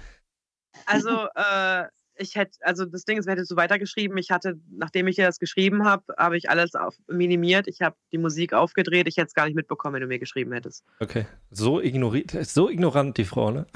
Also, 0.86 1.28
äh, 1.34 1.84
ich 2.18 2.34
hätte, 2.34 2.58
also 2.62 2.84
das 2.84 3.04
Ding 3.04 3.18
ist, 3.18 3.26
wir 3.26 3.32
hättest 3.32 3.50
du 3.50 3.56
weitergeschrieben. 3.56 4.16
Ich 4.18 4.30
hatte, 4.30 4.60
nachdem 4.70 5.06
ich 5.06 5.16
dir 5.16 5.26
das 5.26 5.38
geschrieben 5.38 5.84
habe, 5.84 6.04
habe 6.16 6.36
ich 6.36 6.50
alles 6.50 6.74
auf, 6.74 6.94
minimiert. 7.06 7.66
Ich 7.68 7.80
habe 7.80 7.96
die 8.12 8.18
Musik 8.18 8.52
aufgedreht. 8.52 9.08
Ich 9.08 9.16
hätte 9.16 9.28
es 9.28 9.34
gar 9.34 9.46
nicht 9.46 9.54
mitbekommen, 9.54 9.94
wenn 9.94 10.02
du 10.02 10.08
mir 10.08 10.18
geschrieben 10.18 10.52
hättest. 10.52 10.84
Okay. 11.00 11.26
So 11.50 11.80
ignoriert, 11.80 12.36
so 12.46 12.68
ignorant 12.68 13.16
die 13.16 13.24
Frau, 13.24 13.50
ne? 13.50 13.66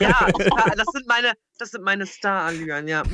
Ja, 0.00 0.28
das 0.76 0.86
sind 0.92 1.06
meine, 1.06 1.32
das 1.58 1.70
sind 1.70 1.84
meine 1.84 2.06
Star-Allüren, 2.06 2.88
ja. 2.88 3.02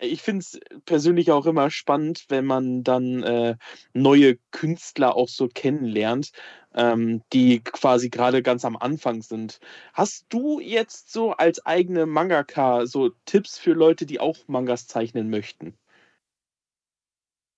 ich 0.00 0.22
finde 0.22 0.40
es 0.40 0.60
persönlich 0.84 1.30
auch 1.30 1.46
immer 1.46 1.70
spannend, 1.70 2.26
wenn 2.28 2.44
man 2.44 2.82
dann 2.84 3.22
äh, 3.22 3.56
neue 3.92 4.36
Künstler 4.50 5.16
auch 5.16 5.28
so 5.28 5.48
kennenlernt, 5.48 6.32
ähm, 6.78 7.22
die 7.32 7.60
quasi 7.60 8.08
gerade 8.08 8.42
ganz 8.42 8.64
am 8.64 8.76
Anfang 8.76 9.20
sind. 9.20 9.58
Hast 9.92 10.26
du 10.28 10.60
jetzt 10.60 11.12
so 11.12 11.32
als 11.32 11.66
eigene 11.66 12.06
Mangaka 12.06 12.86
so 12.86 13.10
Tipps 13.26 13.58
für 13.58 13.72
Leute, 13.72 14.06
die 14.06 14.20
auch 14.20 14.36
Mangas 14.46 14.86
zeichnen 14.86 15.28
möchten? 15.28 15.76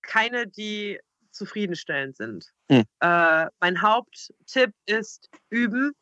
Keine, 0.01 0.47
die 0.47 0.99
zufriedenstellend 1.29 2.17
sind. 2.17 2.51
Hm. 2.69 2.83
Äh, 2.99 3.45
mein 3.59 3.81
Haupttipp 3.81 4.73
ist 4.85 5.29
üben, 5.49 5.93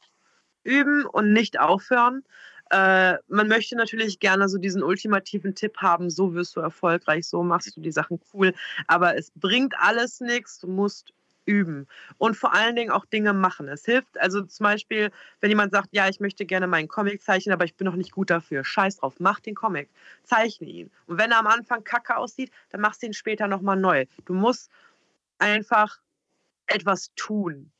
üben 0.63 1.05
und 1.05 1.33
nicht 1.33 1.59
aufhören. 1.59 2.23
Äh, 2.71 3.17
man 3.27 3.47
möchte 3.47 3.75
natürlich 3.75 4.19
gerne 4.19 4.47
so 4.47 4.57
diesen 4.57 4.81
ultimativen 4.81 5.55
Tipp 5.55 5.77
haben, 5.77 6.09
so 6.09 6.33
wirst 6.35 6.55
du 6.55 6.61
erfolgreich, 6.61 7.27
so 7.27 7.43
machst 7.43 7.75
du 7.75 7.81
die 7.81 7.91
Sachen 7.91 8.21
cool, 8.33 8.53
aber 8.87 9.17
es 9.17 9.31
bringt 9.35 9.73
alles 9.77 10.21
nichts, 10.21 10.59
du 10.59 10.67
musst 10.67 11.13
üben 11.49 11.87
und 12.19 12.37
vor 12.37 12.53
allen 12.53 12.75
Dingen 12.75 12.91
auch 12.91 13.05
Dinge 13.05 13.33
machen. 13.33 13.67
Es 13.67 13.83
hilft 13.83 14.19
also 14.19 14.43
zum 14.43 14.63
Beispiel, 14.63 15.11
wenn 15.41 15.49
jemand 15.49 15.71
sagt, 15.71 15.89
ja, 15.91 16.07
ich 16.07 16.19
möchte 16.19 16.45
gerne 16.45 16.67
meinen 16.67 16.87
Comic 16.87 17.23
zeichnen, 17.23 17.53
aber 17.53 17.65
ich 17.65 17.75
bin 17.75 17.85
noch 17.85 17.95
nicht 17.95 18.11
gut 18.11 18.29
dafür. 18.29 18.63
Scheiß 18.63 18.97
drauf, 18.97 19.15
mach 19.19 19.39
den 19.39 19.55
Comic, 19.55 19.89
zeichne 20.23 20.67
ihn. 20.67 20.91
Und 21.07 21.17
wenn 21.17 21.31
er 21.31 21.39
am 21.39 21.47
Anfang 21.47 21.83
kacke 21.83 22.15
aussieht, 22.15 22.51
dann 22.69 22.81
machst 22.81 23.01
du 23.01 23.07
ihn 23.07 23.13
später 23.13 23.47
nochmal 23.47 23.77
neu. 23.77 24.05
Du 24.25 24.33
musst 24.33 24.69
einfach 25.39 25.99
etwas 26.67 27.11
tun. 27.15 27.71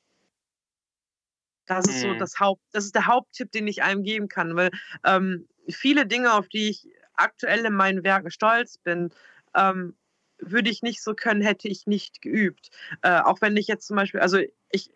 Das 1.67 1.85
ist 1.85 2.01
so 2.01 2.07
mhm. 2.07 2.17
das 2.17 2.39
Haupt, 2.39 2.63
das 2.71 2.85
ist 2.85 2.95
der 2.95 3.05
Haupttipp, 3.05 3.51
den 3.51 3.67
ich 3.67 3.83
einem 3.83 4.01
geben 4.01 4.27
kann, 4.27 4.55
weil 4.55 4.71
ähm, 5.05 5.47
viele 5.69 6.07
Dinge, 6.07 6.33
auf 6.33 6.49
die 6.49 6.69
ich 6.69 6.87
aktuell 7.13 7.63
in 7.65 7.73
meinen 7.73 8.03
Werken 8.03 8.31
stolz 8.31 8.79
bin, 8.79 9.11
ähm, 9.53 9.95
würde 10.39 10.69
ich 10.69 10.81
nicht 10.81 11.01
so 11.01 11.13
können, 11.13 11.41
hätte 11.41 11.67
ich 11.67 11.87
nicht 11.87 12.21
geübt. 12.21 12.71
Äh, 13.01 13.19
auch 13.19 13.41
wenn 13.41 13.57
ich 13.57 13.67
jetzt 13.67 13.87
zum 13.87 13.95
Beispiel, 13.95 14.19
also 14.19 14.39
ich, 14.71 14.91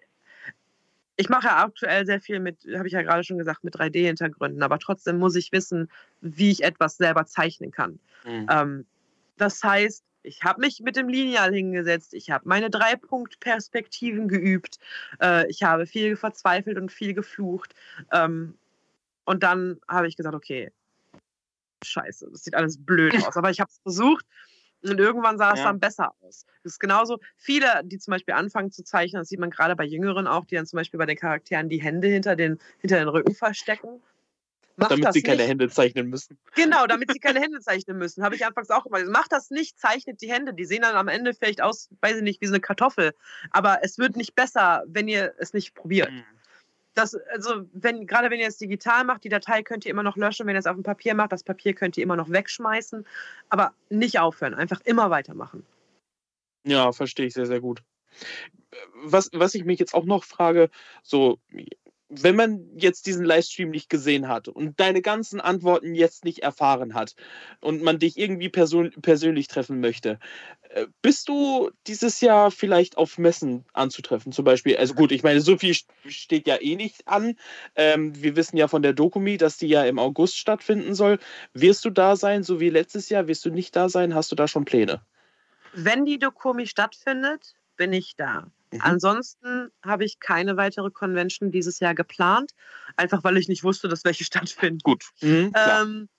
ich 1.16 1.30
mache 1.30 1.48
ja 1.48 1.64
aktuell 1.64 2.06
sehr 2.06 2.22
viel 2.22 2.40
mit, 2.40 2.66
habe 2.76 2.88
ich 2.88 2.94
ja 2.94 3.02
gerade 3.02 3.24
schon 3.24 3.38
gesagt, 3.38 3.64
mit 3.64 3.76
3D-Hintergründen, 3.76 4.64
aber 4.64 4.80
trotzdem 4.80 5.18
muss 5.18 5.36
ich 5.36 5.52
wissen, 5.52 5.90
wie 6.22 6.52
ich 6.52 6.64
etwas 6.64 6.98
selber 6.98 7.26
zeichnen 7.26 7.72
kann. 7.72 8.00
Mhm. 8.26 8.48
Ähm, 8.50 8.86
das 9.38 9.64
heißt, 9.64 10.04
ich 10.24 10.44
habe 10.44 10.62
mich 10.62 10.80
mit 10.80 10.96
dem 10.96 11.10
Lineal 11.10 11.54
hingesetzt, 11.54 12.14
ich 12.14 12.32
habe 12.32 12.48
meine 12.48 12.70
Drei-Punkt-Perspektiven 12.70 14.28
geübt, 14.28 14.80
äh, 15.22 15.48
ich 15.50 15.64
habe 15.64 15.86
viel 15.86 16.16
verzweifelt 16.16 16.78
und 16.78 16.92
viel 16.92 17.14
geflucht. 17.14 17.76
Ähm, 18.12 18.58
und 19.26 19.44
dann 19.44 19.80
habe 19.88 20.08
ich 20.08 20.16
gesagt, 20.16 20.36
okay, 20.36 20.72
scheiße, 21.84 22.30
das 22.32 22.44
sieht 22.44 22.56
alles 22.56 22.84
blöd 22.84 23.14
aus. 23.28 23.38
Aber 23.38 23.52
ich 23.52 23.60
habe 23.60 23.70
es 23.70 23.80
versucht 23.80 24.26
und 24.90 25.00
irgendwann 25.00 25.38
sah 25.38 25.54
es 25.54 25.60
ja. 25.60 25.66
dann 25.66 25.80
besser 25.80 26.14
aus. 26.22 26.46
Das 26.64 26.74
ist 26.74 26.80
genauso, 26.80 27.20
viele, 27.36 27.82
die 27.84 28.00
zum 28.00 28.12
Beispiel 28.12 28.34
anfangen 28.34 28.72
zu 28.72 28.84
zeichnen, 28.84 29.22
das 29.22 29.30
sieht 29.30 29.40
man 29.40 29.50
gerade 29.50 29.76
bei 29.76 29.86
Jüngeren 29.86 30.28
auch, 30.28 30.46
die 30.46 30.56
dann 30.56 30.66
zum 30.66 30.78
Beispiel 30.78 30.98
bei 30.98 31.06
den 31.06 31.18
Charakteren 31.18 31.70
die 31.70 31.82
Hände 31.82 32.08
hinter 32.08 32.36
den, 32.36 32.60
hinter 32.80 33.00
den 33.00 33.08
Rücken 33.08 33.34
verstecken. 33.34 34.02
Mach 34.76 34.90
damit 34.90 35.14
sie 35.14 35.20
nicht. 35.20 35.28
keine 35.28 35.44
Hände 35.44 35.70
zeichnen 35.70 36.10
müssen. 36.10 36.38
Genau, 36.56 36.88
damit 36.88 37.12
sie 37.12 37.20
keine 37.20 37.40
Hände 37.42 37.60
zeichnen 37.60 37.98
müssen. 37.98 38.24
Habe 38.24 38.36
ich 38.36 38.46
anfangs 38.46 38.72
auch 38.72 38.86
immer 38.86 39.00
gesagt. 39.00 39.16
Macht 39.16 39.32
das 39.32 39.52
nicht, 39.52 39.80
zeichnet 39.80 40.22
die 40.22 40.32
Hände. 40.32 40.54
Die 40.54 40.66
sehen 40.66 40.82
dann 40.82 40.96
am 40.96 41.08
Ende 41.08 41.34
vielleicht 41.34 41.62
aus, 41.62 41.90
weiß 42.02 42.18
ich 42.18 42.24
nicht, 42.24 42.42
wie 42.42 42.48
so 42.48 42.54
eine 42.54 42.62
Kartoffel. 42.62 43.14
Aber 43.52 43.80
es 43.84 44.00
wird 44.00 44.16
nicht 44.16 44.36
besser, 44.36 44.84
wenn 44.88 45.08
ihr 45.08 45.34
es 45.38 45.54
nicht 45.54 45.76
probiert. 45.76 46.12
Mhm. 46.12 46.24
Das, 46.94 47.16
also, 47.16 47.66
wenn, 47.74 48.06
gerade 48.06 48.30
wenn 48.30 48.40
ihr 48.40 48.48
es 48.48 48.58
digital 48.58 49.04
macht, 49.04 49.24
die 49.24 49.30
Datei 49.30 49.64
könnt 49.64 49.86
ihr 49.86 49.92
immer 49.92 50.04
noch 50.04 50.16
löschen. 50.16 50.46
Wenn 50.46 50.56
ihr 50.56 50.60
es 50.60 50.68
auf 50.68 50.76
dem 50.76 50.84
Papier 50.84 51.16
macht, 51.16 51.32
das 51.32 51.44
Papier 51.44 51.74
könnt 51.74 51.98
ihr 51.98 52.04
immer 52.04 52.16
noch 52.16 52.30
wegschmeißen. 52.30 53.06
Aber 53.50 53.74
nicht 53.90 54.20
aufhören, 54.20 54.54
einfach 54.54 54.82
immer 54.82 55.10
weitermachen. 55.10 55.66
Ja, 56.66 56.92
verstehe 56.92 57.26
ich 57.26 57.34
sehr, 57.34 57.46
sehr 57.46 57.62
gut. 57.62 57.84
Was, 59.04 59.30
was 59.34 59.56
ich 59.56 59.66
mich 59.66 59.80
jetzt 59.80 59.94
auch 59.94 60.06
noch 60.06 60.24
frage, 60.24 60.70
so, 61.02 61.40
wenn 62.10 62.36
man 62.36 62.70
jetzt 62.76 63.06
diesen 63.06 63.26
Livestream 63.26 63.70
nicht 63.70 63.90
gesehen 63.90 64.28
hat 64.28 64.48
und 64.48 64.80
deine 64.80 65.02
ganzen 65.02 65.42
Antworten 65.42 65.96
jetzt 65.96 66.26
nicht 66.26 66.40
erfahren 66.40 66.94
hat 66.94 67.16
und 67.60 67.82
man 67.82 68.00
dich 68.00 68.18
irgendwie 68.18 68.50
person 68.50 68.92
persönlich 69.02 69.48
treffen 69.48 69.80
möchte, 69.80 70.20
äh, 70.70 70.88
bist 71.02 71.30
du 71.30 71.72
dieses 71.88 72.22
Jahr 72.22 72.52
vielleicht 72.52 72.98
auf 72.98 73.18
Messen 73.18 73.66
anzutreffen? 73.74 74.32
Zum 74.32 74.46
Beispiel, 74.46 74.78
also 74.78 74.94
gut, 74.94 75.12
ich 75.12 75.24
meine, 75.24 75.42
so 75.42 75.58
viel 75.58 75.76
steht 76.06 76.48
ja 76.48 76.62
eh 76.62 76.76
nicht 76.76 77.08
an. 77.08 77.36
Ähm, 77.76 78.22
wir 78.22 78.36
wissen 78.36 78.58
ja 78.58 78.68
von 78.68 78.82
der 78.82 78.94
Dokumi, 78.94 79.38
dass 79.38 79.58
die 79.58 79.68
ja 79.68 79.84
im 79.84 80.00
August 80.00 80.38
stattfinden 80.38 80.94
soll. 80.94 81.20
Wirst 81.54 81.86
du 81.86 81.90
da 81.90 82.16
sein, 82.16 82.44
so 82.44 82.60
wie 82.60 82.70
letztes 82.70 83.10
Jahr? 83.10 83.28
Wirst 83.28 83.46
du 83.46 83.50
nicht 83.50 83.76
da 83.76 83.90
sein? 83.90 84.14
Hast 84.14 84.32
du 84.32 84.36
da 84.36 84.48
schon 84.48 84.66
Pläne? 84.66 85.02
Wenn 85.74 86.06
die 86.06 86.20
Dokumi 86.20 86.68
stattfindet, 86.68 87.56
bin 87.78 87.94
ich 87.94 88.16
da. 88.16 88.52
Mhm. 88.74 88.82
Ansonsten 88.82 89.70
habe 89.84 90.04
ich 90.04 90.20
keine 90.20 90.58
weitere 90.58 90.90
Convention 90.90 91.52
dieses 91.52 91.80
Jahr 91.80 91.94
geplant, 91.94 92.52
einfach 92.98 93.24
weil 93.24 93.38
ich 93.38 93.48
nicht 93.48 93.64
wusste, 93.64 93.88
dass 93.88 94.04
welche 94.04 94.24
stattfinden. 94.26 94.80
Gut. 94.84 95.06
Mhm, 95.22 95.52
ähm, 95.56 96.10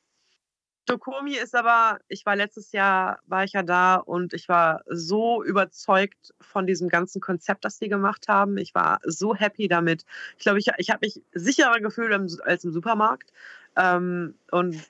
Dokomi 0.86 1.34
ist 1.34 1.54
aber, 1.54 1.98
ich 2.08 2.26
war 2.26 2.36
letztes 2.36 2.72
Jahr, 2.72 3.18
war 3.26 3.44
ich 3.44 3.54
ja 3.54 3.62
da 3.62 3.96
und 3.96 4.34
ich 4.34 4.48
war 4.50 4.82
so 4.86 5.42
überzeugt 5.42 6.34
von 6.40 6.66
diesem 6.66 6.90
ganzen 6.90 7.22
Konzept, 7.22 7.64
das 7.64 7.78
sie 7.78 7.88
gemacht 7.88 8.28
haben. 8.28 8.58
Ich 8.58 8.74
war 8.74 9.00
so 9.04 9.34
happy 9.34 9.66
damit. 9.66 10.04
Ich 10.36 10.44
glaube, 10.44 10.58
ich, 10.58 10.66
ich 10.76 10.90
habe 10.90 11.06
mich 11.06 11.22
sicherer 11.32 11.80
gefühlt 11.80 12.12
als 12.42 12.64
im 12.64 12.72
Supermarkt. 12.72 13.32
Ähm, 13.76 14.34
und 14.50 14.74
äh, 14.74 14.82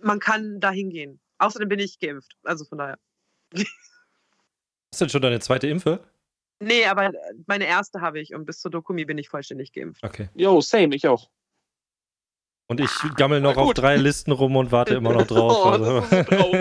man 0.00 0.18
kann 0.18 0.58
da 0.58 0.70
hingehen. 0.70 1.20
Außerdem 1.36 1.68
bin 1.68 1.78
ich 1.78 1.98
geimpft. 1.98 2.38
Also 2.42 2.64
von 2.64 2.78
daher. 2.78 2.98
Hast 4.96 5.02
du 5.02 5.04
denn 5.04 5.10
schon 5.10 5.20
deine 5.20 5.40
zweite 5.40 5.66
Impfe? 5.66 6.00
Nee, 6.58 6.86
aber 6.86 7.12
meine 7.46 7.66
erste 7.66 8.00
habe 8.00 8.18
ich 8.18 8.34
und 8.34 8.46
bis 8.46 8.60
zur 8.60 8.70
Dokumi 8.70 9.04
bin 9.04 9.18
ich 9.18 9.28
vollständig 9.28 9.74
geimpft. 9.74 10.02
Okay. 10.02 10.30
Jo, 10.34 10.62
same, 10.62 10.96
ich 10.96 11.06
auch. 11.06 11.28
Und 12.66 12.80
ich 12.80 12.90
gammel 13.14 13.42
noch 13.42 13.58
auf 13.58 13.74
drei 13.74 13.98
Listen 13.98 14.32
rum 14.32 14.56
und 14.56 14.72
warte 14.72 14.94
immer 14.94 15.12
noch 15.12 15.26
drauf. 15.26 15.52
Oh, 15.66 15.68
also. 15.68 16.00
das 16.00 16.12
ist 16.12 16.30
so 16.30 16.52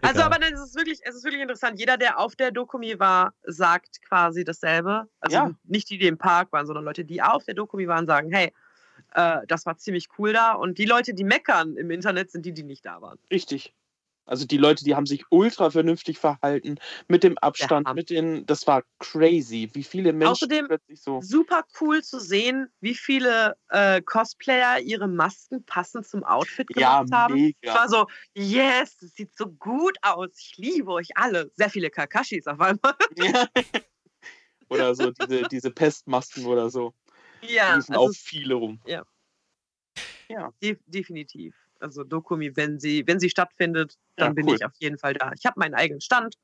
Also, 0.02 0.22
aber 0.22 0.38
dann 0.38 0.52
ist 0.52 0.60
es 0.60 0.76
wirklich, 0.76 1.00
es 1.02 1.16
ist 1.16 1.24
wirklich 1.24 1.42
interessant. 1.42 1.80
Jeder, 1.80 1.96
der 1.96 2.20
auf 2.20 2.36
der 2.36 2.52
Dokumi 2.52 3.00
war, 3.00 3.34
sagt 3.42 4.00
quasi 4.02 4.44
dasselbe. 4.44 5.08
Also 5.18 5.34
Ja. 5.34 5.50
nicht 5.64 5.90
die, 5.90 5.98
die 5.98 6.06
im 6.06 6.18
Park 6.18 6.52
waren, 6.52 6.66
sondern 6.66 6.84
Leute, 6.84 7.04
die 7.04 7.20
auf 7.20 7.42
der 7.46 7.54
Dokumi 7.54 7.88
waren, 7.88 8.06
sagen, 8.06 8.30
hey, 8.30 8.52
äh, 9.14 9.40
das 9.48 9.66
war 9.66 9.76
ziemlich 9.76 10.06
cool 10.20 10.32
da. 10.32 10.52
Und 10.52 10.78
die 10.78 10.84
Leute, 10.84 11.14
die 11.14 11.24
meckern 11.24 11.76
im 11.76 11.90
Internet, 11.90 12.30
sind 12.30 12.46
die, 12.46 12.52
die 12.52 12.62
nicht 12.62 12.86
da 12.86 13.02
waren. 13.02 13.18
Richtig. 13.28 13.74
Also 14.28 14.46
die 14.46 14.58
Leute, 14.58 14.84
die 14.84 14.94
haben 14.94 15.06
sich 15.06 15.24
ultra 15.30 15.70
vernünftig 15.70 16.18
verhalten, 16.18 16.76
mit 17.08 17.24
dem 17.24 17.38
Abstand, 17.38 17.94
mit 17.94 18.10
den, 18.10 18.44
das 18.44 18.66
war 18.66 18.82
crazy, 18.98 19.70
wie 19.72 19.82
viele 19.82 20.12
Menschen 20.12 20.48
Außerdem- 20.48 20.66
plötzlich 20.66 21.00
so. 21.00 21.20
Super 21.22 21.64
cool 21.80 22.02
zu 22.02 22.20
sehen, 22.20 22.68
wie 22.80 22.94
viele 22.94 23.56
äh, 23.70 24.02
Cosplayer 24.02 24.80
ihre 24.80 25.08
Masken 25.08 25.64
passend 25.64 26.06
zum 26.06 26.22
Outfit 26.24 26.68
Ja, 26.76 27.02
gemacht 27.02 27.12
haben. 27.12 27.34
Ich 27.36 27.56
mega. 27.62 27.74
war 27.74 27.88
so, 27.88 28.06
yes, 28.34 28.98
das 28.98 29.14
sieht 29.14 29.34
so 29.34 29.46
gut 29.46 29.96
aus. 30.02 30.28
Ich 30.38 30.58
liebe 30.58 30.92
euch 30.92 31.08
alle. 31.16 31.50
Sehr 31.56 31.70
viele 31.70 31.90
Kakashis 31.90 32.46
auf 32.46 32.60
einmal. 32.60 32.94
Ja. 33.16 33.48
oder 34.68 34.94
so 34.94 35.10
diese, 35.10 35.48
diese 35.48 35.70
Pestmasken 35.70 36.44
oder 36.44 36.68
so. 36.68 36.92
ja, 37.42 37.76
liefen 37.76 37.94
also 37.94 38.10
auch 38.10 38.12
viele 38.14 38.54
rum. 38.54 38.80
De 40.60 40.76
definitiv. 40.86 41.54
Also 41.80 42.04
Dokumi, 42.04 42.56
wenn 42.56 42.78
sie, 42.78 43.06
wenn 43.06 43.20
sie 43.20 43.30
stattfindet, 43.30 43.94
dann 44.16 44.28
Ja, 44.28 44.32
bin 44.34 44.48
cool. 44.48 44.56
ich 44.56 44.64
auf 44.64 44.72
jeden 44.78 44.98
Fall 44.98 45.14
da. 45.14 45.32
Ich 45.38 45.46
habe 45.46 45.58
meinen 45.60 45.74
eigenen 45.74 46.00
Stand. 46.00 46.36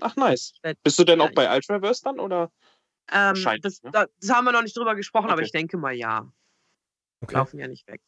Ach, 0.00 0.14
nice. 0.16 0.54
Bist 0.82 0.98
du 0.98 1.04
denn 1.04 1.20
ja, 1.20 1.26
auch 1.26 1.32
bei 1.32 1.54
Ultraverse 1.54 2.02
dann 2.04 2.20
oder? 2.20 2.50
Ähm, 3.12 3.36
das, 3.62 3.82
ne? 3.82 3.90
da, 3.92 4.06
das 4.20 4.30
haben 4.30 4.44
wir 4.44 4.52
noch 4.52 4.62
nicht 4.62 4.76
drüber 4.76 4.94
gesprochen, 4.94 5.26
aber 5.26 5.34
Okay. 5.36 5.46
ich 5.46 5.52
denke 5.52 5.76
mal 5.76 5.94
ja. 5.94 6.30
Okay. 7.22 7.34
Laufen 7.34 7.58
ja 7.58 7.68
nicht 7.68 7.86
weg. 7.86 8.00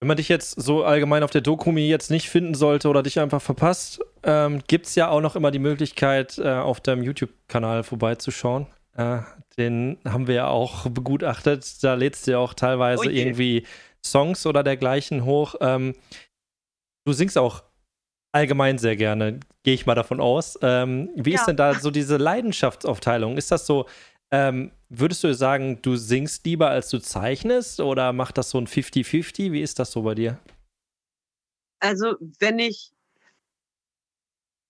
Wenn 0.00 0.08
man 0.08 0.16
dich 0.16 0.28
jetzt 0.28 0.60
so 0.60 0.84
allgemein 0.84 1.22
auf 1.22 1.30
der 1.30 1.40
Dokumi 1.40 1.88
jetzt 1.88 2.10
nicht 2.10 2.28
finden 2.28 2.54
sollte 2.54 2.88
oder 2.88 3.02
dich 3.02 3.18
einfach 3.20 3.40
verpasst, 3.40 4.00
ähm, 4.22 4.62
gibt 4.66 4.86
es 4.86 4.94
ja 4.94 5.08
auch 5.08 5.20
noch 5.20 5.34
immer 5.34 5.50
die 5.50 5.58
Möglichkeit, 5.58 6.38
äh, 6.38 6.50
auf 6.50 6.80
deinem 6.80 7.02
YouTube-Kanal 7.02 7.84
vorbeizuschauen. 7.84 8.66
Äh, 8.96 9.20
den 9.56 9.98
haben 10.04 10.26
wir 10.26 10.34
ja 10.34 10.46
auch 10.48 10.88
begutachtet. 10.90 11.82
Da 11.82 11.94
lädst 11.94 12.26
du 12.26 12.32
ja 12.32 12.38
auch 12.38 12.54
teilweise 12.54 13.04
Oh 13.06 13.08
je. 13.08 13.22
irgendwie 13.22 13.66
Songs 14.04 14.46
oder 14.46 14.62
dergleichen 14.62 15.24
hoch. 15.24 15.54
Ähm, 15.60 15.94
du 17.06 17.12
singst 17.12 17.38
auch 17.38 17.64
allgemein 18.32 18.78
sehr 18.78 18.96
gerne, 18.96 19.40
gehe 19.62 19.74
ich 19.74 19.86
mal 19.86 19.94
davon 19.94 20.20
aus. 20.20 20.58
Ähm, 20.62 21.10
wie 21.14 21.34
ist 21.34 21.42
Ja. 21.42 21.46
denn 21.46 21.56
da 21.56 21.74
so 21.74 21.90
diese 21.90 22.16
Leidenschaftsaufteilung? 22.16 23.36
Ist 23.36 23.50
das 23.50 23.66
so, 23.66 23.86
ähm, 24.32 24.72
würdest 24.88 25.22
du 25.22 25.32
sagen, 25.34 25.80
du 25.82 25.96
singst 25.96 26.44
lieber 26.44 26.68
als 26.70 26.88
du 26.88 26.98
zeichnest 26.98 27.80
oder 27.80 28.12
macht 28.12 28.36
das 28.38 28.50
so 28.50 28.58
ein 28.58 28.66
50-50? 28.66 29.52
Wie 29.52 29.62
ist 29.62 29.78
das 29.78 29.92
so 29.92 30.02
bei 30.02 30.14
dir? 30.14 30.38
Also, 31.80 32.16
wenn 32.40 32.58
ich. 32.58 32.90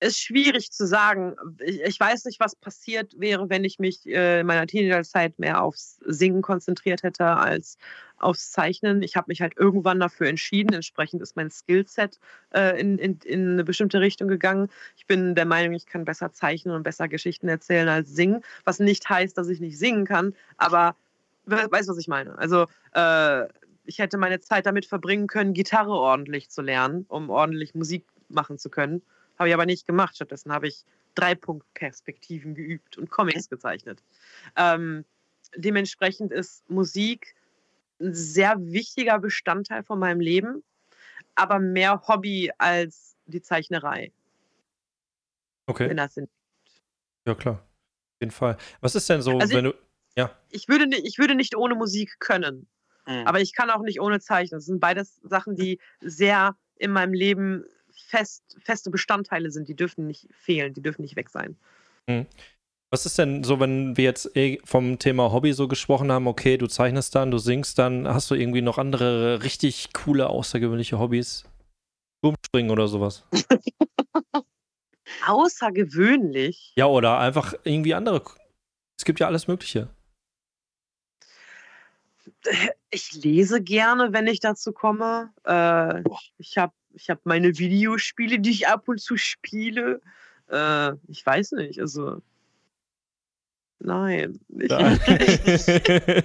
Ist 0.00 0.20
schwierig 0.20 0.70
zu 0.70 0.86
sagen. 0.86 1.34
Ich, 1.64 1.80
ich 1.80 1.98
weiß 2.00 2.24
nicht, 2.26 2.38
was 2.40 2.56
passiert 2.56 3.14
wäre, 3.18 3.48
wenn 3.48 3.64
ich 3.64 3.78
mich 3.78 4.04
äh, 4.06 4.40
in 4.40 4.46
meiner 4.46 4.66
Teenagerzeit 4.66 5.38
mehr 5.38 5.62
aufs 5.62 5.98
Singen 6.04 6.42
konzentriert 6.42 7.02
hätte 7.04 7.24
als 7.24 7.78
aufs 8.24 8.50
Zeichnen. 8.50 9.02
Ich 9.02 9.16
habe 9.16 9.26
mich 9.28 9.40
halt 9.40 9.56
irgendwann 9.56 10.00
dafür 10.00 10.26
entschieden. 10.28 10.72
Entsprechend 10.72 11.22
ist 11.22 11.36
mein 11.36 11.50
Skillset 11.50 12.18
äh, 12.52 12.80
in, 12.80 12.98
in, 12.98 13.18
in 13.24 13.52
eine 13.52 13.64
bestimmte 13.64 14.00
Richtung 14.00 14.28
gegangen. 14.28 14.68
Ich 14.96 15.06
bin 15.06 15.34
der 15.34 15.44
Meinung, 15.44 15.74
ich 15.74 15.86
kann 15.86 16.04
besser 16.04 16.32
zeichnen 16.32 16.74
und 16.74 16.82
besser 16.82 17.08
Geschichten 17.08 17.48
erzählen 17.48 17.88
als 17.88 18.14
singen. 18.14 18.42
Was 18.64 18.80
nicht 18.80 19.08
heißt, 19.08 19.36
dass 19.38 19.48
ich 19.48 19.60
nicht 19.60 19.78
singen 19.78 20.06
kann, 20.06 20.34
aber 20.56 20.96
we- 21.44 21.68
weißt 21.70 21.88
du, 21.88 21.92
was 21.92 21.98
ich 21.98 22.08
meine? 22.08 22.36
Also, 22.38 22.66
äh, 22.94 23.46
ich 23.86 23.98
hätte 23.98 24.16
meine 24.16 24.40
Zeit 24.40 24.64
damit 24.64 24.86
verbringen 24.86 25.26
können, 25.26 25.52
Gitarre 25.52 25.92
ordentlich 25.92 26.48
zu 26.48 26.62
lernen, 26.62 27.04
um 27.08 27.28
ordentlich 27.28 27.74
Musik 27.74 28.06
machen 28.28 28.58
zu 28.58 28.70
können. 28.70 29.02
Habe 29.38 29.48
ich 29.48 29.54
aber 29.54 29.66
nicht 29.66 29.86
gemacht. 29.86 30.14
Stattdessen 30.16 30.52
habe 30.52 30.68
ich 30.68 30.84
Dreipunktperspektiven 31.14 32.54
geübt 32.54 32.96
und 32.96 33.10
Comics 33.10 33.50
gezeichnet. 33.50 34.02
Ähm, 34.56 35.04
dementsprechend 35.56 36.32
ist 36.32 36.68
Musik 36.70 37.34
ein 38.00 38.14
sehr 38.14 38.56
wichtiger 38.58 39.18
Bestandteil 39.18 39.82
von 39.84 39.98
meinem 39.98 40.20
Leben, 40.20 40.62
aber 41.34 41.58
mehr 41.58 42.02
Hobby 42.06 42.50
als 42.58 43.16
die 43.26 43.40
Zeichnerei, 43.42 44.12
Okay. 45.66 45.88
wenn 45.88 45.96
das 45.96 46.14
Sinn 46.14 46.28
Ja, 47.26 47.34
klar. 47.34 47.54
Auf 47.54 48.20
jeden 48.20 48.32
Fall. 48.32 48.56
Was 48.80 48.94
ist 48.94 49.08
denn 49.08 49.22
so, 49.22 49.38
Also 49.38 49.54
wenn 49.54 49.64
du. 49.64 49.74
ich 50.50 50.68
würde, 50.68 50.86
ni- 50.86 51.00
ich 51.06 51.18
würde 51.18 51.34
nicht 51.34 51.56
ohne 51.56 51.74
Musik 51.74 52.20
können, 52.20 52.68
Mhm. 53.06 53.26
aber 53.26 53.40
ich 53.40 53.54
kann 53.54 53.70
auch 53.70 53.82
nicht 53.82 54.00
ohne 54.00 54.20
Zeichnen. 54.20 54.58
Das 54.58 54.66
sind 54.66 54.78
beides 54.80 55.16
Sachen, 55.24 55.56
die 55.56 55.80
sehr 56.00 56.56
in 56.76 56.92
meinem 56.92 57.12
Leben 57.12 57.64
fest, 57.90 58.56
feste 58.62 58.90
Bestandteile 58.90 59.50
sind. 59.50 59.68
Die 59.68 59.74
dürfen 59.74 60.06
nicht 60.06 60.28
fehlen, 60.32 60.74
die 60.74 60.82
dürfen 60.82 61.02
nicht 61.02 61.16
weg 61.16 61.28
sein. 61.30 61.56
Was 62.94 63.06
ist 63.06 63.18
denn 63.18 63.42
so, 63.42 63.58
wenn 63.58 63.96
wir 63.96 64.04
jetzt 64.04 64.36
eh 64.36 64.60
vom 64.62 65.00
Thema 65.00 65.32
Hobby 65.32 65.52
so 65.52 65.66
gesprochen 65.66 66.12
haben, 66.12 66.28
okay, 66.28 66.56
du 66.56 66.68
zeichnest 66.68 67.12
dann, 67.16 67.32
du 67.32 67.38
singst 67.38 67.76
dann, 67.76 68.06
hast 68.06 68.30
du 68.30 68.36
irgendwie 68.36 68.62
noch 68.62 68.78
andere 68.78 69.42
richtig 69.42 69.92
coole, 69.92 70.28
außergewöhnliche 70.28 71.00
Hobbys? 71.00 71.42
Turmspringen 72.22 72.70
oder 72.70 72.86
sowas. 72.86 73.24
Außergewöhnlich. 75.26 76.72
Ja, 76.76 76.86
oder 76.86 77.18
einfach 77.18 77.54
irgendwie 77.64 77.94
andere. 77.94 78.22
Es 78.96 79.04
gibt 79.04 79.18
ja 79.18 79.26
alles 79.26 79.48
Mögliche. 79.48 79.88
Ich 82.90 83.12
lese 83.12 83.60
gerne, 83.60 84.12
wenn 84.12 84.28
ich 84.28 84.38
dazu 84.38 84.70
komme. 84.70 85.32
Äh, 85.42 86.04
ich 86.38 86.58
habe 86.58 86.72
ich 86.92 87.10
hab 87.10 87.26
meine 87.26 87.58
Videospiele, 87.58 88.38
die 88.38 88.50
ich 88.50 88.68
ab 88.68 88.86
und 88.86 89.00
zu 89.00 89.16
spiele. 89.16 90.00
Äh, 90.48 90.92
ich 91.08 91.26
weiß 91.26 91.52
nicht, 91.52 91.80
also. 91.80 92.22
Nein. 93.84 94.40
Ich, 94.48 94.70
Ja. 94.70 94.96
Sehr 94.96 96.24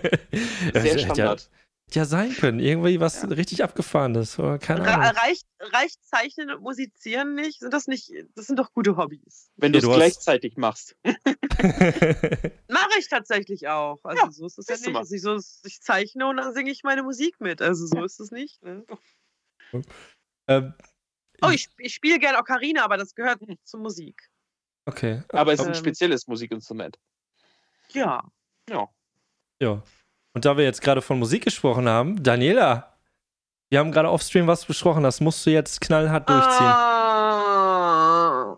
Das 0.74 0.84
hätte 0.84 1.00
Standard. 1.00 1.50
Ja, 1.91 2.02
ja 2.02 2.06
sein 2.06 2.32
können. 2.34 2.60
Irgendwie 2.60 3.00
was 3.00 3.28
richtig 3.30 3.63
abgefahrenes. 3.63 4.38
Keine 4.62 4.88
Ahnung. 4.88 5.17
reicht, 5.17 5.45
reicht 5.60 6.04
Zeichnen 6.06 6.52
und 6.52 6.62
Musizieren 6.62 7.36
nicht? 7.36 7.60
Sind 7.60 7.74
das 7.74 7.88
nicht, 7.88 8.12
das 8.36 8.48
sind 8.48 8.58
doch 8.60 8.72
gute 8.74 8.95
Hobbys. 8.95 9.50
Wenn 9.58 9.74
du 9.74 9.80
es 9.80 9.84
du 9.84 9.89
hast- 9.91 9.98
gleichzeitig 9.98 10.56
machst. 10.58 10.95
Mache 11.04 12.90
ich 13.00 13.10
tatsächlich 13.10 13.67
auch. 13.67 14.00
Also 14.04 14.23
Ja, 14.23 14.31
so 14.31 14.46
ist 14.46 14.58
es 14.60 14.67
ja 14.67 14.75
nicht. 14.77 14.96
dass 14.96 15.12
Ich, 15.12 15.21
so, 15.21 15.36
ich 15.65 15.81
zeichne 15.81 16.27
und 16.27 16.38
dann 16.38 16.54
singe 16.54 16.71
ich 16.71 16.83
meine 16.83 17.04
Musik 17.04 17.40
mit. 17.42 17.62
Also 17.62 17.86
so 17.88 18.04
ist 18.04 18.19
es 18.19 18.31
nicht. 18.31 18.62
Ne? 18.63 18.86
ähm, 20.48 20.73
Oh, 21.42 21.50
ich, 21.50 21.69
ich 21.77 21.94
spiele 21.94 22.19
gerne 22.19 22.38
Ocarina, 22.38 22.83
aber 22.83 22.98
das 22.98 23.15
gehört 23.15 23.42
nicht 23.42 23.65
zur 23.65 23.79
Musik. 23.79 24.29
okay. 24.86 25.23
Aber 25.29 25.54
es 25.54 25.60
ist 25.62 25.65
ein 25.67 25.73
Ähm. 25.73 25.79
spezielles 25.79 26.27
Musikinstrument. 26.27 26.98
Ja. 27.92 28.23
Ja. 28.69 28.87
Ja. 29.62 29.81
Und 30.33 30.46
da 30.46 30.56
wir 30.58 30.63
jetzt 30.63 30.81
gerade 30.81 31.02
von 31.02 31.19
Musik 31.19 31.44
gesprochen 31.44 31.87
haben, 31.90 32.21
Daniela, 32.23 32.94
wir 33.69 33.79
haben 33.79 33.92
gerade 33.92 34.10
offstream 34.10 34.48
was 34.48 34.65
besprochen, 34.65 35.04
das 35.04 35.19
musst 35.21 35.46
du 35.46 35.50
jetzt 35.52 35.81
knallhart 35.81 36.27
durchziehen. 36.29 36.67
Ah. 36.67 38.58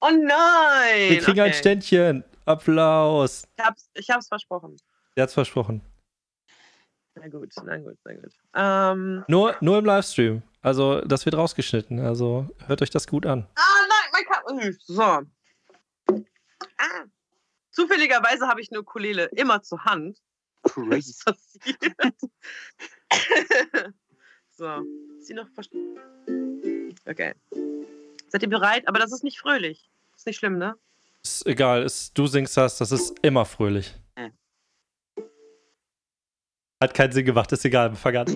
Oh 0.00 0.10
nein! 0.10 1.10
wir 1.10 1.20
kriegen 1.20 1.40
ein 1.40 1.50
Okay. 1.50 1.58
Ständchen. 1.58 2.24
Applaus. 2.46 3.44
Ich 3.56 3.64
hab's, 3.64 3.88
ich 3.94 4.10
hab's 4.10 4.28
versprochen. 4.28 4.76
Der 5.16 5.22
hat's 5.22 5.32
versprochen. 5.34 5.80
Na 7.14 7.28
gut, 7.28 7.52
na 7.64 7.76
gut, 7.78 7.96
na 8.04 8.14
gut. 8.14 8.32
Ähm, 8.54 9.24
Nur, 9.28 9.56
nur 9.60 9.78
im 9.78 9.84
Livestream. 9.84 10.42
Also, 10.60 11.00
das 11.02 11.24
wird 11.24 11.36
rausgeschnitten. 11.36 12.00
Also, 12.00 12.48
hört 12.66 12.82
euch 12.82 12.90
das 12.90 13.06
gut 13.06 13.24
an. 13.24 13.46
ah, 13.54 13.62
nein, 13.88 14.10
mein 14.12 14.24
Ka 14.24 14.42
So. 14.80 15.02
Ah. 15.02 15.22
Zufälligerweise 17.74 18.46
habe 18.46 18.60
ich 18.60 18.70
eine 18.70 18.80
Ukulele 18.80 19.24
immer 19.36 19.62
zur 19.62 19.84
Hand. 19.84 20.22
Crazy. 20.62 21.12
Was 21.26 21.36
passiert? 21.36 21.76
so. 24.50 24.82
Ist 25.18 25.26
sie 25.26 25.34
noch 25.34 25.48
verstanden? 25.50 26.94
Okay. 27.04 27.34
Seid 28.28 28.42
ihr 28.42 28.48
bereit? 28.48 28.86
Aber 28.88 29.00
das 29.00 29.12
ist 29.12 29.24
nicht 29.24 29.40
fröhlich. 29.40 29.90
Ist 30.16 30.26
nicht 30.26 30.38
schlimm, 30.38 30.56
ne? 30.56 30.76
Ist 31.22 31.46
egal, 31.46 31.82
ist, 31.82 32.16
du 32.16 32.26
singst 32.26 32.56
das, 32.56 32.78
das 32.78 32.92
ist 32.92 33.14
immer 33.22 33.44
fröhlich. 33.44 33.94
Hat 36.80 36.92
keinen 36.92 37.12
Sinn 37.12 37.24
gemacht, 37.24 37.50
ist 37.50 37.64
egal, 37.64 37.94
fang 37.96 38.16
an. 38.16 38.26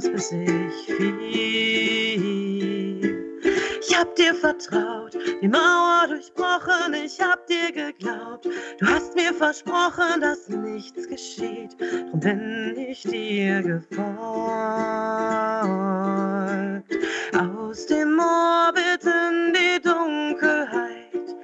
schwerelos, 0.00 0.10
bis 0.10 0.32
ich 0.32 0.96
fiel. 0.96 1.86
Ich 3.80 3.98
hab 3.98 4.14
dir 4.16 4.34
vertraut, 4.34 5.16
die 5.40 5.48
Mauer 5.48 6.06
durchbrochen, 6.08 6.94
ich 6.94 7.18
hab 7.20 7.46
dir 7.46 7.72
geglaubt, 7.72 8.44
du 8.44 8.86
hast 8.86 9.14
mir 9.14 9.32
versprochen, 9.32 10.20
dass 10.20 10.48
nichts 10.48 11.08
geschieht, 11.08 11.76
drum 11.80 12.20
bin 12.20 12.74
ich 12.76 13.02
dir 13.02 13.62
gefolgt. 13.62 13.96
Aus 17.38 17.86
dem 17.86 18.18
Orbit 18.18 19.04
in 19.04 19.54
die 19.54 19.80
Dunkelheit, 19.82 21.34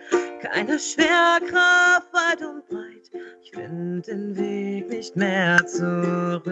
keine 0.43 0.79
Schwerkraft 0.79 2.13
weit 2.13 2.43
und 2.43 2.69
breit. 2.69 3.11
Ich 3.43 3.51
find 3.53 4.07
den 4.07 4.37
Weg 4.37 4.91
nicht 4.91 5.17
mehr 5.17 5.65
zurück. 5.67 6.45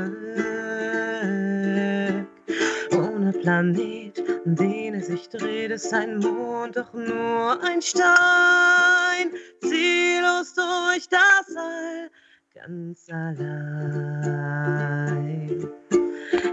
Planet, 3.50 4.14
um 4.46 4.54
den 4.54 4.94
es 4.94 5.08
sich 5.08 5.28
dreht, 5.28 5.72
ist 5.72 5.92
ein 5.92 6.18
Mond 6.18 6.76
doch 6.76 6.92
nur 6.92 7.60
ein 7.64 7.82
Stein. 7.82 9.32
Ziellos 9.60 10.54
durch 10.54 11.08
das 11.08 11.56
All, 11.56 12.08
ganz 12.54 13.08
allein. 13.10 13.40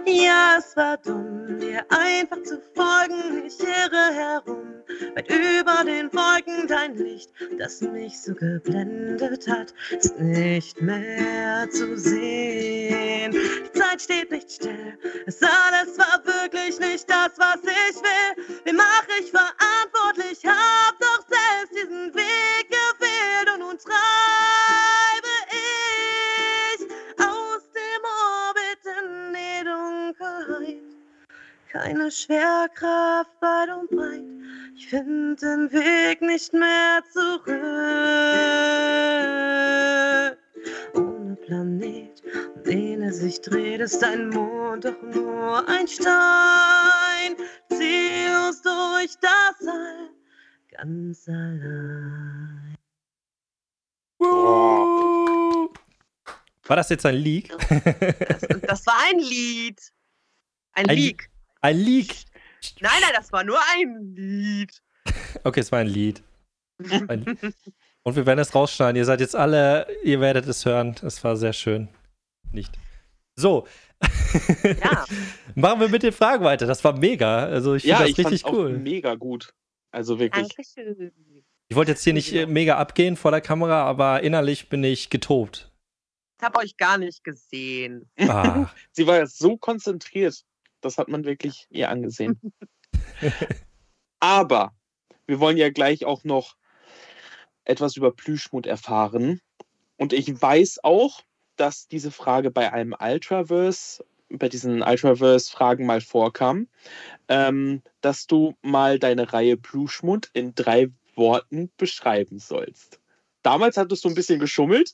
Ja, 0.06 0.56
es 0.58 0.76
war 0.76 0.98
dumm, 0.98 1.60
dir 1.60 1.86
einfach 1.90 2.42
zu 2.44 2.60
folgen. 2.76 3.46
Ich 3.46 3.60
irre 3.60 4.14
herum, 4.14 4.84
weit 5.16 5.30
über 5.30 5.84
den 5.86 6.12
Wolken. 6.14 6.68
Dein 6.68 6.96
Licht, 6.96 7.30
das 7.60 7.82
mich 7.82 8.20
so 8.20 8.34
geblendet 8.34 9.48
hat, 9.48 9.74
ist 9.92 10.20
nicht 10.20 10.82
mehr 10.82 11.70
zu 11.70 11.98
sehen. 11.98 13.32
Die 13.32 13.80
Zeit 13.80 14.02
steht 14.02 14.32
nicht 14.32 14.52
still, 14.52 14.98
es 15.26 15.42
alles 15.42 15.98
war 15.98 16.22
wirklich 16.26 16.80
nicht 16.80 17.10
das, 17.10 17.38
was 17.38 17.60
ich 17.64 17.98
will. 17.98 18.60
Wie 18.66 18.74
mach 18.74 19.06
ich 19.20 19.32
verantwortlich? 19.32 20.44
Hab 20.46 21.00
doch 21.00 21.26
selbst 21.28 21.76
diesen 21.76 22.14
Weg 22.16 22.70
gewählt 22.70 23.54
und 23.54 23.60
nun 23.60 23.78
treibe 23.78 24.67
Keine 31.84 32.10
Schwerkraft 32.12 33.30
weit 33.42 33.70
und 33.70 33.90
breit. 33.92 34.24
Ich 34.76 34.88
find 34.88 35.42
den 35.42 35.72
Weg 35.72 36.22
nicht 36.22 36.52
mehr 36.54 37.04
zurück. 37.14 37.48
Ohne 40.96 41.36
Planet, 41.46 42.24
um 42.56 42.64
den 42.64 43.02
er 43.04 43.14
sich 43.14 43.42
dreht, 43.42 43.82
ist 43.82 44.04
ein 44.04 44.30
Mond 44.30 44.86
doch 44.86 45.02
nur 45.14 45.68
ein 45.70 45.88
Stein. 45.88 47.36
Ziellos 47.70 48.62
durch 48.64 49.16
das 49.22 49.68
All, 49.68 50.10
ganz 50.72 51.28
allein. 51.28 52.76
War 56.64 56.76
das 56.76 56.90
jetzt 56.90 57.06
ein 57.06 57.16
Leak? 57.16 57.54
Das, 57.60 58.42
das 58.62 58.86
war 58.88 58.96
ein 59.10 59.20
Lied. 59.20 59.80
Ein, 60.74 60.90
Ein- 60.90 60.96
Lied. 60.98 61.30
Ein 61.62 61.78
Leak. 61.78 62.16
Nein, 62.80 62.92
nein, 63.02 63.12
das 63.16 63.32
war 63.32 63.44
nur 63.44 63.60
ein 63.76 64.14
Lied. 64.16 64.82
Okay, 65.44 65.60
es 65.62 65.72
war 65.72 65.80
ein 65.80 65.88
Lied. 65.88 66.24
Ein 67.08 67.26
Und 68.04 68.16
wir 68.16 68.26
werden 68.28 68.40
es 68.40 68.54
rausschneiden. 68.54 68.96
Ihr 68.98 69.06
seid 69.06 69.20
jetzt 69.20 69.36
alle, 69.36 69.88
ihr 70.04 70.22
werdet 70.22 70.46
es 70.48 70.64
hören. 70.64 70.96
Es 71.02 71.24
war 71.24 71.36
sehr 71.36 71.54
schön. 71.54 71.90
Nicht. 72.52 72.78
So. 73.36 73.68
Ja. 74.64 75.06
Machen 75.56 75.80
wir 75.80 75.90
mit 75.90 76.04
den 76.04 76.14
Fragen 76.14 76.44
weiter. 76.44 76.68
Das 76.68 76.84
war 76.84 76.96
mega. 76.98 77.46
Also 77.46 77.74
ich 77.74 77.84
finde 77.84 77.96
Ja, 77.96 78.02
das 78.02 78.10
ich 78.12 78.18
richtig 78.20 78.46
auch 78.46 78.54
cool. 78.54 78.78
mega 78.78 79.16
gut. 79.16 79.54
Also 79.92 80.20
wirklich. 80.20 80.50
Dankeschön. 80.50 81.12
Ich 81.70 81.76
wollte 81.76 81.92
jetzt 81.92 82.04
hier 82.04 82.14
nicht 82.14 82.48
mega 82.48 82.78
abgehen 82.78 83.18
vor 83.18 83.32
der 83.32 83.42
Kamera, 83.42 83.84
aber 83.84 84.22
innerlich 84.22 84.70
bin 84.70 84.84
ich 84.84 85.10
getobt. 85.10 85.72
Ich 86.40 86.46
habe 86.46 86.60
euch 86.60 86.78
gar 86.78 87.00
nicht 87.00 87.24
gesehen. 87.24 88.08
Ah, 88.20 88.70
Sie 88.92 89.08
war 89.08 89.18
jetzt 89.18 89.40
so 89.40 89.58
konzentriert. 89.58 90.44
Das 90.82 90.98
hat 90.98 91.08
man 91.08 91.26
wirklich 91.26 91.68
ihr 91.70 91.90
angesehen. 91.90 92.40
Aber 94.20 94.74
wir 95.26 95.40
wollen 95.40 95.58
ja 95.58 95.70
gleich 95.70 96.06
auch 96.06 96.24
noch 96.24 96.56
etwas 97.66 97.98
über 97.98 98.12
Plüschmut 98.12 98.66
erfahren. 98.66 99.42
Und 99.98 100.14
ich 100.14 100.42
weiß 100.42 100.80
auch, 100.84 101.22
dass 101.56 101.88
diese 101.88 102.12
Frage 102.12 102.52
bei 102.52 102.72
einem 102.72 102.96
Ultraverse, 102.98 104.06
bei 104.30 104.50
diesen 104.50 104.82
Ultraverse-Fragen 104.82 105.86
mal 105.86 106.02
vorkam, 106.02 106.68
ähm, 107.28 107.82
dass 108.02 108.28
du 108.28 108.56
mal 108.62 109.00
deine 109.00 109.34
Reihe 109.34 109.58
Plüschmut 109.58 110.30
in 110.34 110.54
drei 110.56 110.92
Worten 111.16 111.72
beschreiben 111.78 112.40
sollst. 112.40 113.00
Damals 113.42 113.78
hattest 113.78 114.04
du 114.04 114.10
ein 114.10 114.16
bisschen 114.16 114.40
geschummelt. 114.40 114.92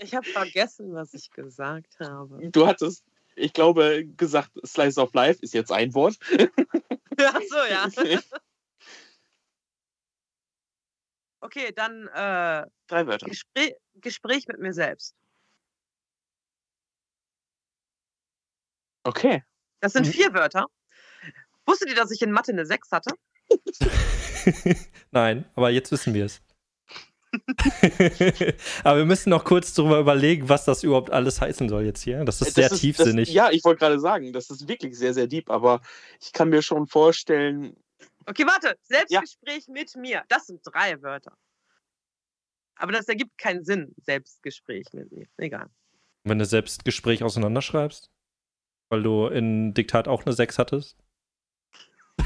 Ich 0.00 0.14
habe 0.14 0.26
vergessen, 0.26 0.92
was 0.92 1.12
ich 1.12 1.30
gesagt 1.30 1.98
habe. 1.98 2.50
Du 2.50 2.66
hattest, 2.66 3.04
ich 3.38 3.52
glaube, 3.52 4.04
gesagt, 4.16 4.50
Slice 4.66 4.98
of 5.00 5.12
Life 5.14 5.38
ist 5.42 5.54
jetzt 5.54 5.72
ein 5.72 5.94
Wort. 5.94 6.16
Ach 7.18 7.40
so, 7.48 7.56
ja. 7.70 7.88
Okay, 11.40 11.70
dann 11.72 12.08
äh, 12.08 12.66
Drei 12.88 13.06
Wörter. 13.06 13.26
Gespräch, 13.26 13.74
Gespräch 13.94 14.48
mit 14.48 14.58
mir 14.58 14.72
selbst. 14.72 15.14
Okay. 19.04 19.44
Das 19.80 19.92
sind 19.92 20.06
Mhm. 20.06 20.10
vier 20.10 20.34
Wörter. 20.34 20.66
Wusstet 21.64 21.90
ihr, 21.90 21.94
dass 21.94 22.10
ich 22.10 22.22
in 22.22 22.32
Mathe 22.32 22.52
eine 22.52 22.66
6 22.66 22.90
hatte? 22.90 23.12
Nein, 25.12 25.44
aber 25.54 25.70
jetzt 25.70 25.92
wissen 25.92 26.12
wir 26.12 26.24
es. 26.24 26.40
aber 28.84 28.98
wir 28.98 29.04
müssen 29.04 29.30
noch 29.30 29.44
kurz 29.44 29.74
darüber 29.74 29.98
überlegen, 30.00 30.48
was 30.48 30.64
das 30.64 30.82
überhaupt 30.82 31.10
alles 31.10 31.40
heißen 31.40 31.68
soll 31.68 31.84
jetzt 31.84 32.02
hier. 32.02 32.24
Das 32.24 32.40
ist 32.40 32.54
sehr 32.54 32.68
Das 32.68 32.80
tiefsinnig. 32.80 33.28
Das, 33.28 33.34
ja, 33.34 33.50
ich 33.50 33.64
wollte 33.64 33.80
gerade 33.80 34.00
sagen, 34.00 34.32
das 34.32 34.48
ist 34.50 34.66
wirklich 34.68 34.96
sehr, 34.98 35.12
sehr 35.12 35.26
deep, 35.26 35.50
aber 35.50 35.80
ich 36.20 36.32
kann 36.32 36.48
mir 36.48 36.62
schon 36.62 36.86
vorstellen, 36.86 37.76
Okay, 38.28 38.44
warte. 38.46 38.78
Selbstgespräch 38.82 39.68
mit 39.68 39.96
mir. 39.96 40.22
Das 40.28 40.46
sind 40.46 40.60
drei 40.62 41.00
Wörter. 41.02 41.32
Aber 42.76 42.92
das 42.92 43.08
ergibt 43.08 43.38
keinen 43.38 43.64
Sinn. 43.64 43.94
Selbstgespräch 43.96 44.86
mit 44.92 45.10
mir. 45.10 45.26
Egal. 45.38 45.70
Wenn 46.24 46.38
du 46.38 46.44
selbst 46.44 46.84
Gespräch 46.84 47.24
auseinanderschreibst, 47.24 48.10
weil 48.90 49.02
du 49.02 49.28
in 49.28 49.72
Diktat 49.72 50.08
auch 50.08 50.26
eine 50.26 50.34
6 50.34 50.58
hattest. 50.58 50.98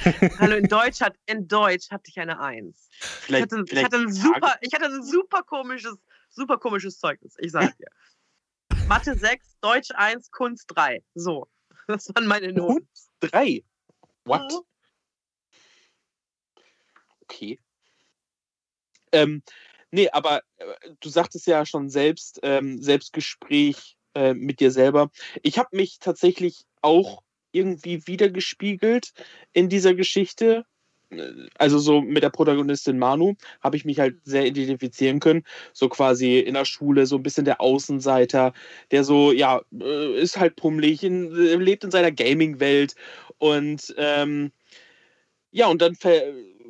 Hallo, 0.39 0.57
in 0.57 0.69
Deutsch, 0.69 1.01
hat, 1.01 1.17
in 1.27 1.49
Deutsch 1.49 1.91
hatte 1.91 2.05
ich 2.09 2.19
eine 2.19 2.41
1. 2.41 2.89
Ich 2.91 3.07
vielleicht. 3.07 3.43
hatte, 3.43 3.63
ich 3.65 3.71
vielleicht 3.71 3.87
hatte, 3.87 3.99
ein, 3.99 4.13
super, 4.13 4.57
ich 4.61 4.73
hatte 4.73 4.87
ein 4.87 5.03
super 5.03 5.43
komisches, 5.43 5.97
super 6.31 6.59
komisches 6.59 6.99
Zeugnis. 6.99 7.35
Ich 7.39 7.53
sag 7.53 7.77
dir. 7.77 7.89
Mathe 8.89 9.15
6, 9.19 9.57
Deutsch 9.61 9.91
1, 9.95 10.31
Kunst 10.31 10.67
3. 10.69 11.03
So. 11.15 11.49
Das 11.89 12.09
waren 12.15 12.27
meine 12.27 12.53
Noten. 12.53 12.77
Und 12.77 12.89
drei. 13.19 13.65
What? 14.25 14.53
Okay. 17.23 17.59
Ähm, 19.11 19.43
nee, 19.91 20.09
aber 20.11 20.43
äh, 20.59 20.75
du 21.01 21.09
sagtest 21.09 21.49
ja 21.49 21.67
schon 21.67 21.91
selbst, 21.91 22.39
ähm, 22.45 22.81
Selbstgespräch 22.81 23.97
äh, 24.15 24.35
mit 24.35 24.61
dir 24.61 24.71
selber. 24.71 25.11
Ich 25.43 25.59
habe 25.59 25.77
mich 25.77 25.99
tatsächlich 25.99 26.67
auch 26.83 27.23
irgendwie 27.53 28.07
wiedergespiegelt 28.07 29.13
in 29.53 29.69
dieser 29.69 29.95
Geschichte. 29.95 30.65
Also 31.59 31.79
so 31.79 32.01
mit 32.01 32.23
der 32.23 32.31
Protagonistin 32.31 32.99
Manu 32.99 33.35
habe 33.61 33.77
ich 33.77 33.85
mich 33.85 33.99
halt 33.99 34.17
sehr 34.25 34.47
identifizieren 34.47 35.21
können. 35.21 35.45
So 35.75 35.91
quasi 35.91 36.39
in 36.39 36.55
der 36.55 36.65
Schule, 36.65 37.05
so 37.07 37.17
ein 37.17 37.23
bisschen 37.23 37.45
der 37.45 37.61
Außenseiter, 37.61 38.55
der 38.91 39.05
so, 39.05 39.31
ja, 39.31 39.61
äh, 39.79 40.21
ist 40.21 40.39
halt 40.39 40.57
pummelig, 40.57 41.05
in, 41.05 41.31
äh, 41.37 41.57
lebt 41.57 41.85
in 41.85 41.91
seiner 41.91 42.13
Gaming-Welt 42.13 42.95
und 43.39 43.95
ähm, 43.99 44.53
ja, 45.51 45.67
und 45.69 45.83
dann 45.83 45.97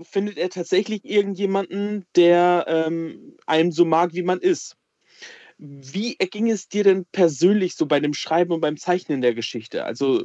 findet 0.03 0.39
er 0.39 0.51
tatsächlich 0.51 1.05
irgendjemanden, 1.05 2.05
der 2.17 2.65
ähm, 2.67 3.37
einen 3.47 3.71
so 3.71 3.85
mag, 3.85 4.13
wie 4.13 4.23
man 4.23 4.41
ist. 4.41 4.77
Wie 5.59 6.17
erging 6.19 6.51
es 6.51 6.69
dir 6.69 6.83
denn 6.83 7.05
persönlich 7.13 7.77
so 7.77 7.87
bei 7.87 8.01
dem 8.01 8.15
Schreiben 8.15 8.53
und 8.53 8.61
beim 8.61 8.77
Zeichnen 8.77 9.21
der 9.21 9.35
Geschichte? 9.35 9.85
Also, 9.85 10.25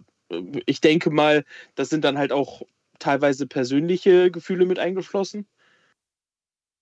ich 0.66 0.82
denke 0.82 1.10
mal, 1.10 1.46
das 1.76 1.90
sind 1.90 2.04
dann 2.04 2.18
halt 2.18 2.32
auch 2.32 2.64
teilweise 3.00 3.48
persönliche 3.48 4.32
Gefühle 4.32 4.66
mit 4.66 4.80
eingeflossen. 4.80 5.48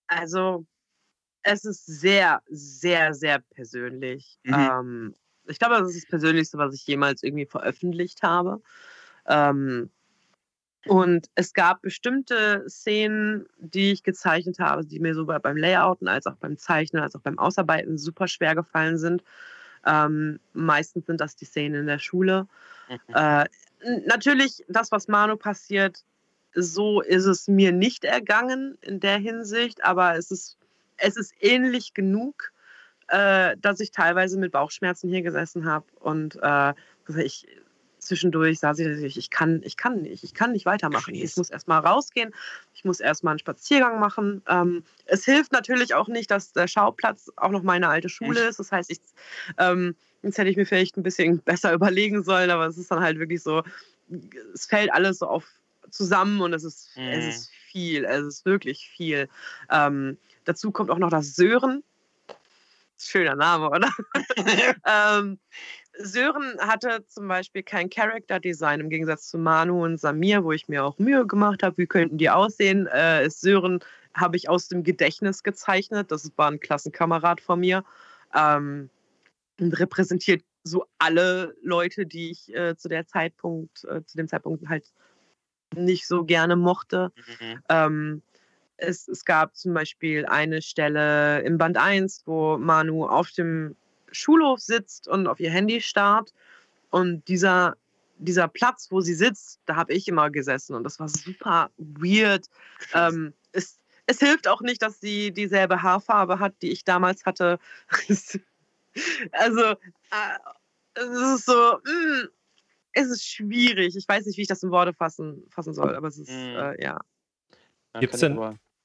Also, 0.08 0.64
es 1.42 1.64
ist 1.64 1.86
sehr, 1.86 2.42
sehr, 2.48 3.14
sehr 3.14 3.40
persönlich. 3.50 4.38
Mhm. 4.44 4.54
Ähm, 4.54 5.14
ich 5.46 5.58
glaube, 5.58 5.76
das 5.78 5.90
ist 5.90 6.04
das 6.04 6.10
Persönlichste, 6.10 6.58
was 6.58 6.74
ich 6.74 6.86
jemals 6.86 7.22
irgendwie 7.22 7.46
veröffentlicht 7.46 8.22
habe. 8.22 8.60
Ähm, 9.26 9.90
und 10.86 11.28
es 11.34 11.52
gab 11.52 11.82
bestimmte 11.82 12.64
Szenen, 12.68 13.46
die 13.58 13.92
ich 13.92 14.04
gezeichnet 14.04 14.60
habe, 14.60 14.84
die 14.84 15.00
mir 15.00 15.14
sowohl 15.14 15.40
beim 15.40 15.56
Layouten 15.56 16.06
als 16.06 16.26
auch 16.26 16.36
beim 16.36 16.58
Zeichnen, 16.58 17.02
als 17.02 17.16
auch 17.16 17.20
beim 17.20 17.38
Ausarbeiten 17.38 17.98
super 17.98 18.28
schwer 18.28 18.54
gefallen 18.54 18.96
sind. 18.96 19.24
Ähm, 19.84 20.38
meistens 20.52 21.06
sind 21.06 21.20
das 21.20 21.36
die 21.36 21.44
Szenen 21.44 21.80
in 21.80 21.86
der 21.86 21.98
Schule. 21.98 22.46
Äh, 23.14 23.46
natürlich, 24.06 24.64
das, 24.68 24.92
was 24.92 25.08
Manu 25.08 25.36
passiert, 25.36 26.04
so 26.54 27.00
ist 27.02 27.26
es 27.26 27.48
mir 27.48 27.72
nicht 27.72 28.04
ergangen 28.04 28.78
in 28.80 29.00
der 29.00 29.18
Hinsicht, 29.18 29.84
aber 29.84 30.16
es 30.16 30.30
ist, 30.30 30.56
es 30.96 31.16
ist 31.16 31.34
ähnlich 31.40 31.92
genug, 31.92 32.52
äh, 33.08 33.56
dass 33.58 33.80
ich 33.80 33.90
teilweise 33.90 34.38
mit 34.38 34.52
Bauchschmerzen 34.52 35.08
hier 35.08 35.22
gesessen 35.22 35.66
habe 35.66 35.86
und 36.00 36.38
äh, 36.42 36.72
ich 37.18 37.46
zwischendurch 38.06 38.60
saß 38.60 38.78
ich, 38.78 39.02
ich, 39.02 39.16
ich 39.16 39.30
kann, 39.30 39.60
ich 39.64 39.76
kann 39.76 40.02
nicht, 40.02 40.22
ich 40.24 40.34
kann 40.34 40.52
nicht 40.52 40.66
weitermachen. 40.66 41.14
Ich 41.14 41.36
muss 41.36 41.50
erstmal 41.50 41.80
rausgehen, 41.80 42.32
ich 42.74 42.84
muss 42.84 43.00
erstmal 43.00 43.32
einen 43.32 43.38
Spaziergang 43.38 44.00
machen. 44.00 44.42
Ähm, 44.48 44.84
es 45.06 45.24
hilft 45.24 45.52
natürlich 45.52 45.94
auch 45.94 46.08
nicht, 46.08 46.30
dass 46.30 46.52
der 46.52 46.68
Schauplatz 46.68 47.30
auch 47.36 47.50
noch 47.50 47.62
meine 47.62 47.88
alte 47.88 48.08
Schule 48.08 48.40
ist. 48.40 48.58
Das 48.58 48.72
heißt, 48.72 48.90
ich, 48.90 49.00
ähm, 49.58 49.96
jetzt 50.26 50.38
hätte 50.38 50.50
ich 50.50 50.56
mir 50.56 50.66
vielleicht 50.66 50.96
ein 50.96 51.02
bisschen 51.02 51.38
besser 51.44 51.72
überlegen 51.72 52.22
sollen, 52.22 52.50
aber 52.50 52.66
es 52.66 52.76
ist 52.76 52.90
dann 52.90 53.00
halt 53.00 53.18
wirklich 53.18 53.42
so, 53.42 53.62
es 54.54 54.66
fällt 54.66 54.92
alles 54.92 55.18
so 55.18 55.26
auf 55.26 55.46
zusammen 55.90 56.40
und 56.40 56.52
es 56.52 56.64
ist, 56.64 56.90
es 57.12 57.24
Mhm. 57.24 57.28
ist 57.28 57.50
viel, 57.70 58.04
es 58.04 58.24
ist 58.24 58.44
wirklich 58.44 58.88
viel. 58.88 59.28
Ähm, 59.70 60.18
dazu 60.44 60.70
kommt 60.70 60.90
auch 60.90 60.98
noch 60.98 61.10
das 61.10 61.34
Sören. 61.36 61.82
Schöner 62.98 63.36
Name, 63.36 63.70
oder? 63.70 63.90
ähm, 64.86 65.38
Sören 65.98 66.58
hatte 66.60 67.04
zum 67.06 67.28
Beispiel 67.28 67.62
kein 67.62 67.88
Character 67.88 68.40
Design 68.40 68.80
im 68.80 68.90
Gegensatz 68.90 69.28
zu 69.28 69.38
Manu 69.38 69.84
und 69.84 69.98
Samir, 69.98 70.44
wo 70.44 70.52
ich 70.52 70.68
mir 70.68 70.84
auch 70.84 70.98
Mühe 70.98 71.26
gemacht 71.26 71.62
habe, 71.62 71.78
wie 71.78 71.86
könnten 71.86 72.18
die 72.18 72.30
aussehen. 72.30 72.86
Äh, 72.88 73.30
Sören 73.30 73.80
habe 74.14 74.36
ich 74.36 74.48
aus 74.48 74.68
dem 74.68 74.82
Gedächtnis 74.82 75.42
gezeichnet. 75.42 76.10
Das 76.10 76.30
war 76.36 76.50
ein 76.50 76.60
Klassenkamerad 76.60 77.40
von 77.40 77.60
mir. 77.60 77.84
Ähm, 78.34 78.90
repräsentiert 79.60 80.42
so 80.64 80.84
alle 80.98 81.54
Leute, 81.62 82.06
die 82.06 82.30
ich 82.30 82.54
äh, 82.54 82.76
zu 82.76 82.88
der 82.88 83.06
Zeitpunkt, 83.06 83.84
äh, 83.84 84.04
zu 84.04 84.16
dem 84.16 84.28
Zeitpunkt 84.28 84.68
halt 84.68 84.92
nicht 85.74 86.06
so 86.06 86.24
gerne 86.24 86.56
mochte. 86.56 87.12
Ähm, 87.68 88.22
es, 88.76 89.08
es 89.08 89.24
gab 89.24 89.56
zum 89.56 89.74
Beispiel 89.74 90.26
eine 90.26 90.62
Stelle 90.62 91.40
im 91.42 91.58
Band 91.58 91.76
1, 91.76 92.22
wo 92.26 92.58
Manu 92.58 93.06
auf 93.06 93.30
dem 93.30 93.76
Schulhof 94.12 94.60
sitzt 94.60 95.08
und 95.08 95.26
auf 95.26 95.40
ihr 95.40 95.50
Handy 95.50 95.80
starrt. 95.80 96.32
Und 96.90 97.26
dieser, 97.28 97.76
dieser 98.18 98.48
Platz, 98.48 98.88
wo 98.90 99.00
sie 99.00 99.14
sitzt, 99.14 99.60
da 99.66 99.76
habe 99.76 99.92
ich 99.92 100.08
immer 100.08 100.30
gesessen. 100.30 100.74
Und 100.74 100.84
das 100.84 101.00
war 101.00 101.08
super 101.08 101.70
weird. 101.76 102.46
Ähm, 102.92 103.32
es, 103.52 103.78
es 104.06 104.18
hilft 104.18 104.48
auch 104.48 104.60
nicht, 104.60 104.82
dass 104.82 105.00
sie 105.00 105.32
dieselbe 105.32 105.82
Haarfarbe 105.82 106.38
hat, 106.38 106.54
die 106.62 106.70
ich 106.70 106.84
damals 106.84 107.24
hatte. 107.24 107.58
also, 109.32 109.62
äh, 109.62 110.38
es 110.94 111.06
ist 111.40 111.46
so, 111.46 111.78
mh, 111.84 112.28
es 112.92 113.08
ist 113.08 113.26
schwierig. 113.26 113.94
Ich 113.96 114.08
weiß 114.08 114.24
nicht, 114.26 114.36
wie 114.38 114.42
ich 114.42 114.48
das 114.48 114.62
in 114.62 114.70
Worte 114.70 114.94
fassen, 114.94 115.44
fassen 115.50 115.74
soll, 115.74 115.94
aber 115.94 116.08
es 116.08 116.18
ist, 116.18 116.30
Mhm. 116.30 116.56
äh, 116.56 116.82
ja. 116.82 116.98
Gibt's 118.00 118.20
denn- 118.20 118.38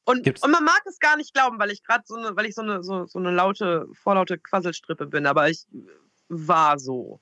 Und, 0.04 0.24
Gibt's- 0.24 0.42
und 0.44 0.52
man 0.52 0.64
mag 0.64 0.82
es 0.86 1.00
gar 1.00 1.16
nicht 1.16 1.34
glauben, 1.34 1.60
weil 1.60 1.72
ich 1.72 1.84
gerade 1.84 2.04
so 2.06 2.16
eine, 2.16 2.36
weil 2.36 2.46
ich 2.48 2.56
so 2.56 2.62
eine, 2.62 2.84
so, 2.84 3.06
so 3.06 3.20
eine 3.20 3.32
laute, 3.32 3.88
vorlaute 3.94 4.38
Quasselstrippe 4.40 5.06
bin, 5.06 5.26
aber 5.26 5.50
ich 5.50 5.66
war 6.28 6.80
so. 6.80 7.20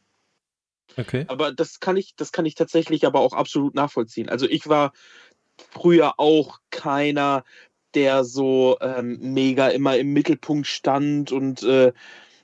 Okay. 0.97 1.25
Aber 1.27 1.51
das 1.51 1.79
kann 1.79 1.97
ich, 1.97 2.15
das 2.15 2.31
kann 2.31 2.45
ich 2.45 2.55
tatsächlich 2.55 3.05
aber 3.05 3.19
auch 3.19 3.33
absolut 3.33 3.75
nachvollziehen. 3.75 4.29
Also 4.29 4.47
ich 4.47 4.67
war 4.67 4.93
früher 5.71 6.19
auch 6.19 6.59
keiner, 6.71 7.43
der 7.93 8.23
so 8.23 8.77
ähm, 8.81 9.17
mega 9.19 9.67
immer 9.67 9.97
im 9.97 10.13
Mittelpunkt 10.13 10.65
stand 10.67 11.31
und 11.31 11.61
äh, 11.63 11.91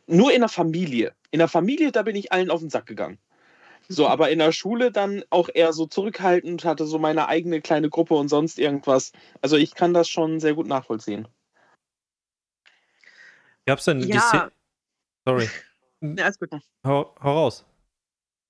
nur 0.07 0.33
in 0.33 0.41
der 0.41 0.49
Familie. 0.49 1.13
In 1.31 1.39
der 1.39 1.47
Familie, 1.47 1.91
da 1.91 2.03
bin 2.03 2.15
ich 2.15 2.31
allen 2.31 2.49
auf 2.49 2.59
den 2.59 2.69
Sack 2.69 2.85
gegangen. 2.85 3.19
So, 3.87 4.07
aber 4.07 4.31
in 4.31 4.39
der 4.39 4.51
Schule 4.51 4.91
dann 4.91 5.23
auch 5.29 5.49
eher 5.53 5.71
so 5.71 5.85
zurückhaltend, 5.85 6.65
hatte 6.65 6.85
so 6.85 6.97
meine 6.97 7.27
eigene 7.27 7.61
kleine 7.61 7.89
Gruppe 7.89 8.15
und 8.15 8.29
sonst 8.29 8.57
irgendwas. 8.57 9.11
Also 9.41 9.57
ich 9.57 9.75
kann 9.75 9.93
das 9.93 10.09
schon 10.09 10.39
sehr 10.39 10.55
gut 10.55 10.67
nachvollziehen. 10.67 11.27
Gab's 13.67 13.85
denn 13.85 13.99
die 13.99 14.07
Ja. 14.09 14.19
Szene? 14.21 14.51
Sorry. 15.25 15.49
Ja, 16.01 16.25
alles 16.25 16.37
gut. 16.37 16.49
Hau, 16.85 17.15
hau 17.23 17.33
raus. 17.33 17.65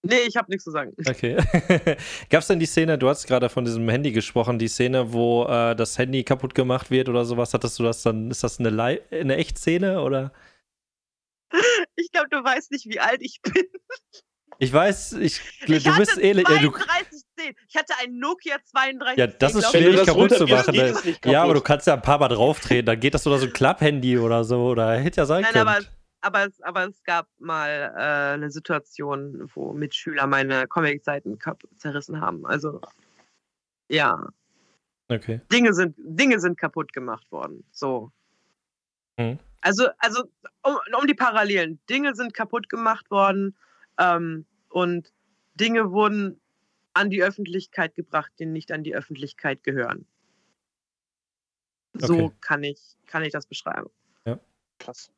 Nee, 0.02 0.24
ich 0.28 0.36
habe 0.36 0.50
nichts 0.50 0.66
zu 0.66 0.72
sagen. 0.72 0.94
Okay. 1.08 1.38
Gab's 2.30 2.48
denn 2.48 2.60
die 2.60 2.66
Szene, 2.66 2.98
du 2.98 3.08
hast 3.08 3.28
gerade 3.28 3.50
von 3.50 3.64
diesem 3.64 3.88
Handy 3.88 4.12
gesprochen, 4.12 4.60
die 4.60 4.68
Szene, 4.68 5.14
wo 5.14 5.46
äh, 5.46 5.76
das 5.76 5.98
Handy 5.98 6.24
kaputt 6.24 6.54
gemacht 6.54 6.92
wird 6.92 7.08
oder 7.08 7.24
sowas, 7.24 7.54
hattest 7.54 7.80
du 7.80 7.84
das 7.84 8.04
dann, 8.04 8.30
ist 8.30 8.44
das 8.44 8.60
eine, 8.60 9.00
eine 9.10 9.36
Echtszene 9.38 10.02
oder? 10.02 10.34
Ich 11.96 12.12
glaube, 12.12 12.30
du 12.30 12.44
weißt 12.44 12.72
nicht, 12.72 12.86
wie 12.86 13.00
alt 13.00 13.22
ich 13.22 13.42
bin. 13.42 13.66
Ich 14.60 14.72
weiß, 14.72 15.14
ich, 15.14 15.42
Ich 15.68 15.84
du 15.84 15.98
bist 15.98 16.18
ähnlich. 16.18 16.48
Äh, 16.50 16.60
du, 16.60 16.72
3210. 16.72 17.56
Ich 17.68 17.76
hatte 17.76 17.94
einen 18.02 18.20
Nokia 18.20 18.58
3210. 18.72 19.18
Ja, 19.18 19.28
das 19.28 19.56
ist 19.56 19.70
schwierig 19.72 19.98
das 19.98 20.08
kaputt 20.08 20.32
zu 20.32 20.48
machen, 20.48 20.74
geht 20.74 20.96
ne? 20.96 21.02
nicht 21.04 21.26
ja, 21.26 21.44
aber 21.44 21.54
du 21.54 21.60
kaputt. 21.60 21.68
kannst 21.68 21.88
ja 21.88 21.94
ein 21.96 22.02
paar 22.02 22.20
Mal 22.20 22.30
drauftreten, 22.30 22.86
dann 22.86 23.00
geht 23.00 23.14
das 23.14 23.28
oder 23.28 23.38
so 23.38 23.48
ein 23.48 23.54
Klapp-Handy 23.54 24.18
oder 24.18 24.44
so, 24.44 24.68
oder 24.68 24.96
hätte 24.96 25.22
ja 25.22 25.26
sein 25.26 25.42
Nein, 25.42 25.52
können. 25.54 25.68
aber, 25.68 25.86
aber, 26.22 26.46
es, 26.46 26.62
aber 26.62 26.88
es 26.88 27.04
gab 27.04 27.28
mal 27.40 27.94
äh, 27.98 28.34
eine 28.36 28.50
Situation, 28.50 29.50
wo 29.54 29.74
Mitschüler 29.74 30.26
meine 30.28 30.68
Comic-Seiten 30.68 31.38
zerrissen 31.76 32.22
haben. 32.22 32.46
Also, 32.46 32.80
ja. 33.90 34.28
Okay. 35.10 35.42
Dinge 35.52 35.74
sind, 35.74 35.96
Dinge 35.98 36.40
sind 36.40 36.58
kaputt 36.58 36.94
gemacht 36.94 37.30
worden. 37.32 37.66
So. 37.72 38.12
Mhm. 39.18 39.40
Also, 39.66 39.88
also 39.98 40.26
um, 40.62 40.78
um 41.02 41.08
die 41.08 41.16
Parallelen. 41.16 41.80
Dinge 41.90 42.14
sind 42.14 42.36
kaputt 42.36 42.70
gemacht 42.70 43.10
worden 43.10 43.58
ähm, 43.98 44.46
und 44.70 45.12
Dinge 45.56 45.92
wurden 45.92 46.40
an 46.94 47.10
die 47.10 47.24
Öffentlichkeit 47.24 47.96
gebracht, 47.96 48.32
die 48.38 48.46
nicht 48.46 48.72
an 48.72 48.84
die 48.84 48.96
Öffentlichkeit 48.96 49.64
gehören. 49.64 50.06
So 51.94 52.14
Okay. 52.14 52.32
kann, 52.42 52.64
ich, 52.64 52.80
kann 53.08 53.24
ich 53.24 53.32
das 53.32 53.48
beschreiben. 53.48 53.90
Krass. 54.78 55.10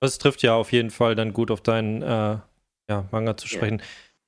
Das 0.00 0.18
trifft 0.18 0.42
ja 0.42 0.54
auf 0.54 0.70
jeden 0.70 0.90
Fall 0.90 1.16
dann 1.16 1.32
gut 1.32 1.50
auf 1.50 1.62
deinen 1.62 2.02
äh, 2.02 2.38
ja, 2.88 3.08
Manga 3.10 3.36
zu 3.36 3.48
Ja. 3.48 3.56
sprechen. 3.56 3.82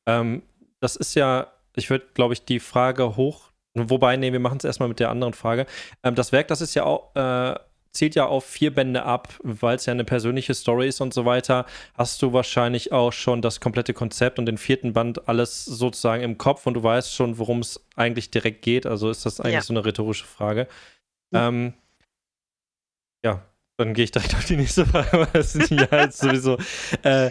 Ähm, 0.07 0.43
das 0.81 0.97
ist 0.97 1.15
ja, 1.15 1.53
ich 1.77 1.89
würde, 1.89 2.07
glaube 2.15 2.33
ich, 2.35 2.45
die 2.45 2.59
Frage 2.59 3.15
hoch. 3.17 3.53
Wobei, 3.75 4.17
nee, 4.17 4.33
wir 4.33 4.41
machen 4.41 4.59
es 4.59 4.65
erstmal 4.65 4.89
mit 4.89 4.99
der 4.99 5.11
anderen 5.11 5.35
Frage. 5.35 5.67
Ähm, 6.03 6.17
das 6.17 6.33
Werk, 6.33 6.49
das 6.49 6.63
ist 6.63 6.75
ja 6.75 6.83
auch, 6.83 7.15
äh, 7.15 7.55
zielt 7.99 8.15
ja 8.15 8.27
auf 8.27 8.45
vier 8.45 8.73
Bände 8.75 9.03
ab, 9.03 9.35
weil 9.43 9.77
es 9.77 9.85
ja 9.87 9.93
eine 9.93 10.05
persönliche 10.05 10.55
Story 10.55 10.89
ist 10.89 11.01
und 11.01 11.13
so 11.13 11.25
weiter. 11.25 11.67
Hast 11.95 12.23
du 12.23 12.33
wahrscheinlich 12.33 12.93
auch 12.93 13.13
schon 13.13 13.43
das 13.43 13.61
komplette 13.61 13.93
Konzept 13.93 14.39
und 14.39 14.47
den 14.47 14.57
vierten 14.57 14.93
Band 14.93 15.29
alles 15.29 15.65
sozusagen 15.65 16.23
im 16.23 16.39
Kopf 16.39 16.67
und 16.67 16.75
du 16.75 16.83
weißt 16.83 17.13
schon, 17.15 17.39
worum 17.39 17.59
es 17.61 17.85
eigentlich 17.97 18.31
direkt 18.31 18.63
geht. 18.63 18.87
Also 18.87 19.11
ist 19.11 19.27
das 19.27 19.41
eigentlich 19.41 19.55
Ja. 19.55 19.63
so 19.63 19.73
eine 19.75 19.85
rhetorische 19.85 20.25
Frage. 20.27 20.69
Ja. 21.33 21.49
Ähm, 21.49 21.75
ja, 23.25 23.45
dann 23.77 23.95
gehe 23.95 24.05
ich 24.05 24.13
direkt 24.13 24.35
auf 24.35 24.45
die 24.45 24.57
nächste 24.57 24.87
Frage, 24.87 25.29
weil 25.33 25.41
es 25.41 25.55
ja 25.69 25.89
jetzt 25.91 26.19
sowieso 26.19 26.57
äh, 27.03 27.31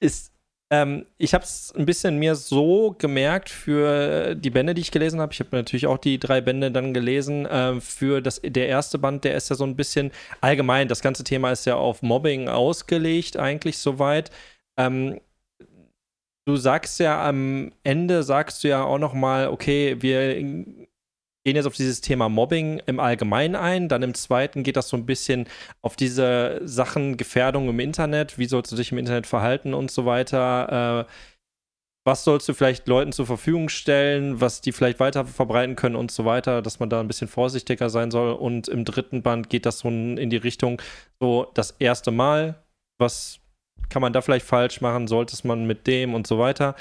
ist. 0.00 0.32
Ähm, 0.72 1.04
ich 1.18 1.34
habe 1.34 1.42
es 1.44 1.74
ein 1.76 1.84
bisschen 1.84 2.18
mir 2.18 2.36
so 2.36 2.94
gemerkt 2.96 3.48
für 3.48 4.36
die 4.36 4.50
Bände, 4.50 4.72
die 4.74 4.82
ich 4.82 4.92
gelesen 4.92 5.20
habe. 5.20 5.32
Ich 5.32 5.40
habe 5.40 5.56
natürlich 5.56 5.88
auch 5.88 5.98
die 5.98 6.18
drei 6.20 6.40
Bände 6.40 6.70
dann 6.70 6.94
gelesen. 6.94 7.44
Äh, 7.46 7.80
für 7.80 8.20
das, 8.22 8.40
der 8.44 8.68
erste 8.68 8.98
Band, 8.98 9.24
der 9.24 9.34
ist 9.34 9.50
ja 9.50 9.56
so 9.56 9.64
ein 9.64 9.76
bisschen 9.76 10.12
allgemein. 10.40 10.86
Das 10.88 11.00
ganze 11.02 11.24
Thema 11.24 11.50
ist 11.50 11.66
ja 11.66 11.74
auf 11.74 12.02
Mobbing 12.02 12.48
ausgelegt, 12.48 13.36
eigentlich 13.36 13.78
soweit. 13.78 14.30
Ähm, 14.76 15.20
du 16.46 16.56
sagst 16.56 17.00
ja 17.00 17.26
am 17.28 17.72
Ende, 17.82 18.22
sagst 18.22 18.62
du 18.64 18.68
ja 18.68 18.84
auch 18.84 18.98
noch 18.98 19.14
mal, 19.14 19.48
okay, 19.48 19.96
wir 20.00 20.36
gehen 21.44 21.56
jetzt 21.56 21.66
auf 21.66 21.76
dieses 21.76 22.00
Thema 22.00 22.28
Mobbing 22.28 22.80
im 22.86 23.00
Allgemeinen 23.00 23.56
ein. 23.56 23.88
Dann 23.88 24.02
im 24.02 24.14
zweiten 24.14 24.62
geht 24.62 24.76
das 24.76 24.88
so 24.88 24.96
ein 24.96 25.06
bisschen 25.06 25.46
auf 25.82 25.96
diese 25.96 26.60
Sachen 26.64 27.16
Gefährdung 27.16 27.68
im 27.68 27.80
Internet. 27.80 28.38
Wie 28.38 28.46
sollst 28.46 28.72
du 28.72 28.76
dich 28.76 28.92
im 28.92 28.98
Internet 28.98 29.26
verhalten 29.26 29.74
und 29.74 29.90
so 29.90 30.06
weiter. 30.06 31.06
Äh, 31.06 31.12
was 32.06 32.24
sollst 32.24 32.48
du 32.48 32.54
vielleicht 32.54 32.88
Leuten 32.88 33.12
zur 33.12 33.26
Verfügung 33.26 33.68
stellen, 33.68 34.40
was 34.40 34.62
die 34.62 34.72
vielleicht 34.72 35.00
weiter 35.00 35.26
verbreiten 35.26 35.76
können 35.76 35.96
und 35.96 36.10
so 36.10 36.24
weiter, 36.24 36.62
dass 36.62 36.80
man 36.80 36.88
da 36.88 36.98
ein 36.98 37.08
bisschen 37.08 37.28
vorsichtiger 37.28 37.90
sein 37.90 38.10
soll. 38.10 38.32
Und 38.32 38.68
im 38.68 38.84
dritten 38.84 39.22
Band 39.22 39.50
geht 39.50 39.66
das 39.66 39.80
so 39.80 39.88
in 39.88 40.30
die 40.30 40.36
Richtung, 40.36 40.80
so 41.20 41.50
das 41.54 41.72
erste 41.72 42.10
Mal, 42.10 42.62
was 42.98 43.40
kann 43.90 44.00
man 44.00 44.12
da 44.12 44.22
vielleicht 44.22 44.46
falsch 44.46 44.80
machen, 44.80 45.08
sollte 45.08 45.36
man 45.46 45.66
mit 45.66 45.86
dem 45.86 46.14
und 46.14 46.26
so 46.26 46.38
weiter. 46.38 46.74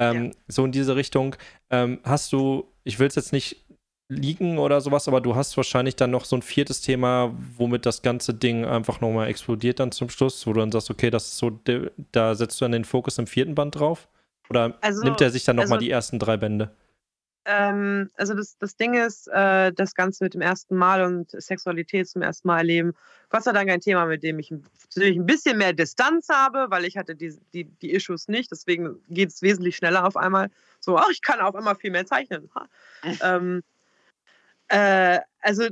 Ähm, 0.00 0.26
ja. 0.26 0.30
So 0.46 0.64
in 0.64 0.72
diese 0.72 0.94
Richtung. 0.94 1.34
Ähm, 1.70 1.98
hast 2.04 2.32
du, 2.32 2.68
ich 2.84 2.98
will 2.98 3.08
es 3.08 3.16
jetzt 3.16 3.32
nicht 3.32 3.64
liegen 4.10 4.58
oder 4.58 4.80
sowas, 4.80 5.08
aber 5.08 5.20
du 5.20 5.36
hast 5.36 5.56
wahrscheinlich 5.56 5.96
dann 5.96 6.10
noch 6.10 6.24
so 6.24 6.36
ein 6.36 6.42
viertes 6.42 6.80
Thema, 6.80 7.32
womit 7.56 7.86
das 7.86 8.02
ganze 8.02 8.34
Ding 8.34 8.64
einfach 8.64 9.00
nochmal 9.00 9.28
explodiert 9.28 9.78
dann 9.78 9.92
zum 9.92 10.10
Schluss, 10.10 10.46
wo 10.46 10.52
du 10.52 10.60
dann 10.60 10.72
sagst, 10.72 10.90
okay, 10.90 11.10
das 11.10 11.26
ist 11.26 11.38
so, 11.38 11.58
da 12.12 12.34
setzt 12.34 12.60
du 12.60 12.64
dann 12.64 12.72
den 12.72 12.84
Fokus 12.84 13.18
im 13.18 13.26
vierten 13.26 13.54
Band 13.54 13.78
drauf? 13.78 14.08
Oder 14.48 14.76
also, 14.80 15.04
nimmt 15.04 15.20
er 15.20 15.30
sich 15.30 15.44
dann 15.44 15.56
nochmal 15.56 15.74
also, 15.74 15.84
die 15.84 15.90
ersten 15.90 16.18
drei 16.18 16.36
Bände? 16.36 16.72
Ähm, 17.44 18.10
also 18.16 18.34
das, 18.34 18.58
das 18.58 18.76
Ding 18.76 18.94
ist, 18.94 19.28
äh, 19.28 19.72
das 19.72 19.94
Ganze 19.94 20.24
mit 20.24 20.34
dem 20.34 20.40
ersten 20.40 20.76
Mal 20.76 21.04
und 21.04 21.30
Sexualität 21.30 22.08
zum 22.08 22.22
ersten 22.22 22.48
Mal 22.48 22.58
erleben, 22.58 22.94
Gott 23.30 23.44
sei 23.44 23.52
Dank 23.52 23.70
ein 23.70 23.80
Thema, 23.80 24.06
mit 24.06 24.24
dem 24.24 24.40
ich, 24.40 24.52
zu 24.88 25.00
dem 25.00 25.12
ich 25.12 25.18
ein 25.18 25.26
bisschen 25.26 25.56
mehr 25.56 25.72
Distanz 25.72 26.28
habe, 26.28 26.66
weil 26.68 26.84
ich 26.84 26.96
hatte 26.96 27.14
die, 27.14 27.38
die, 27.54 27.64
die 27.64 27.92
Issues 27.92 28.26
nicht, 28.26 28.50
deswegen 28.50 29.00
geht 29.08 29.30
es 29.30 29.40
wesentlich 29.40 29.76
schneller 29.76 30.04
auf 30.04 30.16
einmal. 30.16 30.50
So, 30.80 30.98
ach, 30.98 31.08
ich 31.12 31.22
kann 31.22 31.40
auf 31.40 31.54
einmal 31.54 31.76
viel 31.76 31.92
mehr 31.92 32.06
zeichnen. 32.06 32.50
ähm, 33.22 33.62
äh, 34.70 35.18
also 35.40 35.64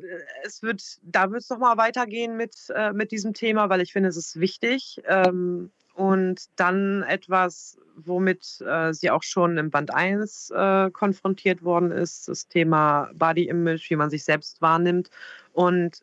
es 0.45 0.63
wird, 0.63 0.83
da 1.03 1.31
wird 1.31 1.43
es 1.43 1.51
nochmal 1.51 1.77
weitergehen 1.77 2.37
mit, 2.37 2.55
äh, 2.75 2.93
mit 2.93 3.13
diesem 3.13 3.33
Thema, 3.33 3.69
weil 3.69 3.81
ich 3.81 3.93
finde, 3.93 4.09
es 4.09 4.17
ist 4.17 4.41
wichtig. 4.41 5.01
Ähm, 5.07 5.71
und 5.95 6.47
dann 6.57 7.05
etwas, 7.05 7.79
womit 7.97 8.61
äh, 8.61 8.93
sie 8.93 9.11
auch 9.11 9.23
schon 9.23 9.57
im 9.57 9.71
Band 9.71 9.95
1 9.95 10.51
äh, 10.51 10.91
konfrontiert 10.91 11.63
worden 11.63 11.93
ist, 11.93 12.29
das 12.29 12.49
Thema 12.49 13.11
Body 13.15 13.49
Image, 13.49 13.89
wie 13.91 13.97
man 13.97 14.11
sich 14.11 14.25
selbst 14.25 14.61
wahrnimmt. 14.61 15.11
Und 15.53 16.03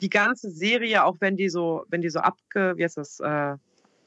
die 0.00 0.10
ganze 0.10 0.50
Serie, 0.50 1.04
auch 1.04 1.16
wenn 1.20 1.36
die 1.36 1.48
so, 1.48 1.84
wenn 1.88 2.02
die 2.02 2.10
so 2.10 2.20
abge, 2.20 2.74
wie 2.76 2.84
heißt 2.84 2.98
das, 2.98 3.20
äh, 3.20 3.56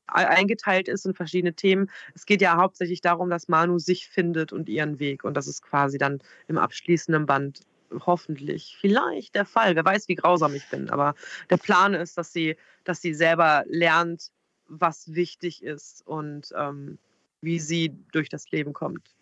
eingeteilt 0.08 0.88
ist 0.88 1.06
in 1.06 1.14
verschiedene 1.14 1.54
Themen. 1.54 1.90
Es 2.16 2.26
geht 2.26 2.42
ja 2.42 2.58
hauptsächlich 2.58 3.00
darum, 3.00 3.30
dass 3.30 3.48
Manu 3.48 3.80
sich 3.80 4.08
findet 4.10 4.52
und 4.52 4.68
ihren 4.68 5.00
Weg. 5.00 5.24
Und 5.24 5.36
das 5.36 5.48
ist 5.48 5.62
quasi 5.62 5.98
dann 5.98 6.20
im 6.48 6.58
abschließenden 6.58 7.26
Band 7.26 7.62
hoffentlich 8.06 8.78
vielleicht 8.80 9.36
der 9.36 9.46
Fall. 9.46 9.76
Wer 9.76 9.86
weiß, 9.86 10.08
wie 10.08 10.16
grausam 10.16 10.56
ich 10.56 10.68
bin. 10.70 10.90
Aber 10.90 11.16
der 11.50 11.58
Plan 11.58 11.94
ist, 11.94 12.18
dass 12.18 12.34
sie, 12.34 12.56
dass 12.84 13.02
sie 13.02 13.14
selber 13.14 13.64
lernt, 13.68 14.32
was 14.68 15.14
wichtig 15.14 15.64
ist 15.64 16.06
und 16.06 16.54
ähm, 16.56 17.00
wie 17.42 17.60
sie 17.60 17.96
durch 18.12 18.30
das 18.30 18.50
Leben 18.52 18.74
kommt. 18.74 19.16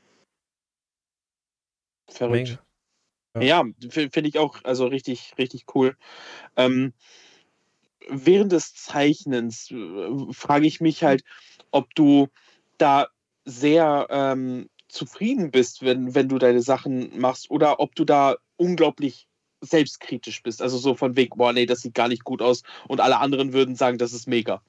Verrückt. 2.10 2.62
Ja, 3.40 3.64
finde 3.90 4.30
ich 4.30 4.40
auch 4.40 4.64
also 4.64 4.88
richtig, 4.88 5.34
richtig 5.38 5.66
cool. 5.76 5.96
Ähm, 6.56 6.94
während 8.10 8.52
des 8.52 8.74
Zeichnens 8.74 9.70
äh, 9.72 10.34
frage 10.34 10.66
ich 10.66 10.82
mich 10.82 11.04
halt, 11.04 11.24
ob 11.72 11.94
du 11.96 12.30
da 12.78 13.08
sehr 13.46 14.08
ähm, 14.10 14.70
zufrieden 14.88 15.52
bist, 15.52 15.84
wenn, 15.84 16.16
wenn 16.16 16.30
du 16.30 16.38
deine 16.38 16.62
Sachen 16.62 17.20
machst, 17.20 17.52
oder 17.52 17.80
ob 17.80 17.96
du 17.96 18.06
da 18.06 18.38
unglaublich 18.58 19.28
selbstkritisch 19.62 20.44
bist. 20.44 20.62
Also 20.62 20.78
so 20.78 20.96
von 20.96 21.16
Weg, 21.16 21.36
boah, 21.36 21.54
nee, 21.54 21.66
das 21.66 21.82
sieht 21.82 21.96
gar 21.96 22.08
nicht 22.08 22.24
gut 22.24 22.42
aus 22.42 22.64
und 22.88 23.02
alle 23.02 23.20
anderen 23.20 23.54
würden 23.54 23.76
sagen, 23.76 23.98
das 23.98 24.14
ist 24.14 24.28
mega. 24.28 24.62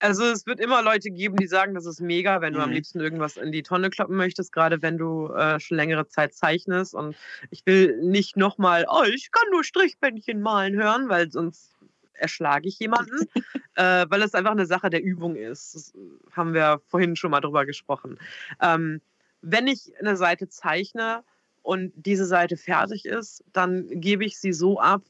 Also 0.00 0.24
es 0.24 0.46
wird 0.46 0.60
immer 0.60 0.82
Leute 0.82 1.10
geben, 1.10 1.36
die 1.36 1.46
sagen, 1.46 1.74
das 1.74 1.86
ist 1.86 2.00
mega, 2.00 2.42
wenn 2.42 2.52
du 2.52 2.58
mhm. 2.58 2.64
am 2.64 2.70
liebsten 2.72 3.00
irgendwas 3.00 3.38
in 3.38 3.52
die 3.52 3.62
Tonne 3.62 3.88
kloppen 3.88 4.16
möchtest, 4.16 4.52
gerade 4.52 4.82
wenn 4.82 4.98
du 4.98 5.28
äh, 5.28 5.58
schon 5.60 5.78
längere 5.78 6.06
Zeit 6.06 6.34
zeichnest. 6.34 6.94
Und 6.94 7.16
ich 7.50 7.64
will 7.64 8.02
nicht 8.02 8.36
nochmal, 8.36 8.84
oh, 8.88 9.04
ich 9.04 9.30
kann 9.32 9.48
nur 9.50 9.64
Strichbändchen 9.64 10.42
malen 10.42 10.74
hören, 10.74 11.08
weil 11.08 11.30
sonst 11.30 11.74
erschlage 12.12 12.68
ich 12.68 12.78
jemanden, 12.78 13.16
äh, 13.76 14.04
weil 14.08 14.22
es 14.22 14.34
einfach 14.34 14.50
eine 14.50 14.66
Sache 14.66 14.90
der 14.90 15.02
Übung 15.02 15.36
ist. 15.36 15.74
Das 15.74 15.92
haben 16.32 16.52
wir 16.52 16.82
vorhin 16.88 17.16
schon 17.16 17.30
mal 17.30 17.40
drüber 17.40 17.64
gesprochen. 17.64 18.18
Ähm, 18.60 19.00
wenn 19.40 19.66
ich 19.66 19.92
eine 19.98 20.16
Seite 20.16 20.48
zeichne, 20.48 21.24
und 21.64 21.92
diese 21.96 22.26
Seite 22.26 22.58
fertig 22.58 23.06
ist, 23.06 23.42
dann 23.54 23.88
gebe 23.88 24.24
ich 24.24 24.38
sie 24.38 24.52
so 24.52 24.78
ab. 24.78 25.02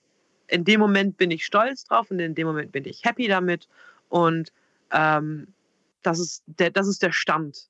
In 0.46 0.64
dem 0.64 0.78
Moment 0.78 1.16
bin 1.16 1.32
ich 1.32 1.44
stolz 1.44 1.82
drauf 1.84 2.12
und 2.12 2.20
in 2.20 2.36
dem 2.36 2.46
Moment 2.46 2.70
bin 2.70 2.84
ich 2.84 3.04
happy 3.04 3.26
damit. 3.26 3.68
Und 4.08 4.52
ähm, 4.92 5.48
das, 6.02 6.20
ist 6.20 6.44
der, 6.46 6.70
das 6.70 6.86
ist 6.86 7.02
der 7.02 7.10
Stand. 7.10 7.68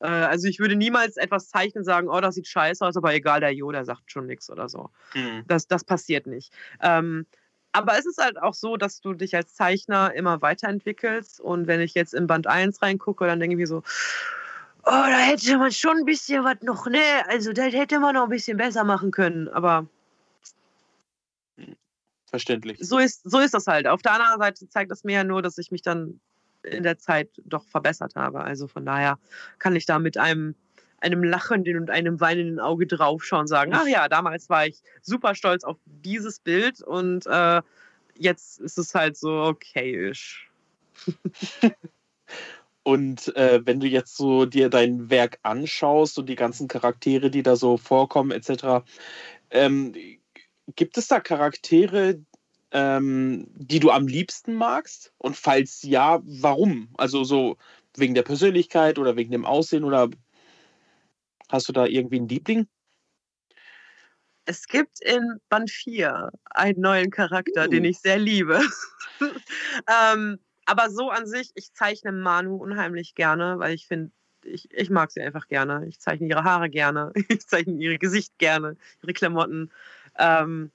Äh, 0.00 0.08
also 0.08 0.46
ich 0.46 0.58
würde 0.58 0.76
niemals 0.76 1.16
etwas 1.16 1.48
zeichnen 1.48 1.80
und 1.80 1.84
sagen, 1.86 2.10
oh, 2.10 2.20
das 2.20 2.34
sieht 2.34 2.46
scheiße 2.46 2.84
aus, 2.84 2.98
aber 2.98 3.14
egal, 3.14 3.40
der 3.40 3.54
Jo, 3.54 3.72
der 3.72 3.86
sagt 3.86 4.12
schon 4.12 4.26
nichts 4.26 4.50
oder 4.50 4.68
so. 4.68 4.90
Mhm. 5.14 5.44
Das, 5.48 5.66
das 5.66 5.82
passiert 5.82 6.26
nicht. 6.26 6.52
Ähm, 6.82 7.24
aber 7.72 7.98
es 7.98 8.04
ist 8.04 8.22
halt 8.22 8.36
auch 8.36 8.54
so, 8.54 8.76
dass 8.76 9.00
du 9.00 9.14
dich 9.14 9.34
als 9.34 9.54
Zeichner 9.54 10.12
immer 10.12 10.42
weiterentwickelst. 10.42 11.40
Und 11.40 11.66
wenn 11.66 11.80
ich 11.80 11.94
jetzt 11.94 12.12
in 12.12 12.26
Band 12.26 12.46
1 12.46 12.82
reingucke, 12.82 13.26
dann 13.26 13.40
denke 13.40 13.54
ich 13.54 13.58
mir 13.58 13.66
so, 13.66 13.82
oh, 14.88 14.90
da 14.90 15.18
hätte 15.18 15.58
man 15.58 15.70
schon 15.70 15.98
ein 15.98 16.04
bisschen 16.04 16.44
was 16.44 16.60
noch, 16.62 16.86
ne? 16.86 16.98
Also, 17.28 17.52
das 17.52 17.72
hätte 17.72 18.00
man 18.00 18.14
noch 18.14 18.24
ein 18.24 18.30
bisschen 18.30 18.56
besser 18.56 18.84
machen 18.84 19.10
können, 19.10 19.48
aber. 19.48 19.86
Verständlich. 22.26 22.78
So 22.80 22.98
ist, 22.98 23.22
so 23.24 23.38
ist 23.38 23.54
das 23.54 23.66
halt. 23.66 23.86
Auf 23.86 24.02
der 24.02 24.12
anderen 24.12 24.38
Seite 24.38 24.68
zeigt 24.68 24.90
das 24.90 25.04
mir 25.04 25.14
ja 25.14 25.24
nur, 25.24 25.40
dass 25.40 25.56
ich 25.56 25.70
mich 25.70 25.82
dann 25.82 26.20
in 26.62 26.82
der 26.82 26.98
Zeit 26.98 27.30
doch 27.44 27.64
verbessert 27.64 28.16
habe. 28.16 28.40
Also 28.40 28.66
von 28.66 28.84
daher 28.84 29.18
kann 29.58 29.76
ich 29.76 29.86
da 29.86 29.98
mit 29.98 30.18
einem, 30.18 30.54
einem 31.00 31.22
lachenden 31.22 31.78
und 31.78 31.90
einem 31.90 32.20
weinenden 32.20 32.60
Auge 32.60 32.86
draufschauen 32.86 33.42
und 33.42 33.46
sagen, 33.46 33.72
ach 33.74 33.86
ja, 33.86 34.08
damals 34.08 34.50
war 34.50 34.66
ich 34.66 34.82
super 35.00 35.34
stolz 35.34 35.64
auf 35.64 35.78
dieses 35.86 36.40
Bild 36.40 36.82
und 36.82 37.26
äh, 37.26 37.62
jetzt 38.14 38.60
ist 38.60 38.78
es 38.78 38.94
halt 38.94 39.16
so 39.16 39.30
okayisch. 39.30 40.50
Und 42.88 43.36
äh, 43.36 43.60
wenn 43.66 43.80
du 43.80 43.86
jetzt 43.86 44.16
so 44.16 44.46
dir 44.46 44.70
dein 44.70 45.10
Werk 45.10 45.40
anschaust 45.42 46.18
und 46.18 46.26
die 46.26 46.36
ganzen 46.36 46.68
Charaktere, 46.68 47.30
die 47.30 47.42
da 47.42 47.54
so 47.54 47.76
vorkommen, 47.76 48.30
etc., 48.30 48.82
ähm, 49.50 49.94
gibt 50.74 50.96
es 50.96 51.06
da 51.06 51.20
Charaktere, 51.20 52.24
ähm, 52.70 53.46
die 53.50 53.78
du 53.78 53.90
am 53.90 54.06
liebsten 54.06 54.54
magst? 54.54 55.12
Und 55.18 55.36
falls 55.36 55.82
ja, 55.82 56.22
warum? 56.24 56.88
Also 56.96 57.24
so 57.24 57.58
wegen 57.94 58.14
der 58.14 58.22
Persönlichkeit 58.22 58.98
oder 58.98 59.16
wegen 59.16 59.32
dem 59.32 59.44
Aussehen 59.44 59.84
oder 59.84 60.08
hast 61.50 61.68
du 61.68 61.74
da 61.74 61.84
irgendwie 61.84 62.16
einen 62.16 62.28
Liebling? 62.28 62.68
Es 64.46 64.66
gibt 64.66 65.02
in 65.02 65.40
Band 65.50 65.70
4 65.70 66.30
einen 66.46 66.80
neuen 66.80 67.10
Charakter, 67.10 67.66
uh. 67.66 67.68
den 67.68 67.84
ich 67.84 67.98
sehr 67.98 68.18
liebe. 68.18 68.62
ähm, 70.14 70.38
aber 70.68 70.90
so 70.90 71.08
an 71.08 71.26
sich, 71.26 71.50
ich 71.54 71.72
zeichne 71.72 72.12
Manu 72.12 72.56
unheimlich 72.56 73.14
gerne, 73.14 73.58
weil 73.58 73.74
ich 73.74 73.86
finde, 73.86 74.12
ich, 74.44 74.70
ich 74.70 74.90
mag 74.90 75.10
sie 75.10 75.22
einfach 75.22 75.48
gerne. 75.48 75.86
Ich 75.88 75.98
zeichne 75.98 76.28
ihre 76.28 76.44
Haare 76.44 76.68
gerne, 76.68 77.12
ich 77.28 77.46
zeichne 77.46 77.74
ihr 77.82 77.98
Gesicht 77.98 78.36
gerne, 78.38 78.76
ihre 79.02 79.14
Klamotten. 79.14 79.72
Ähm, 80.18 80.70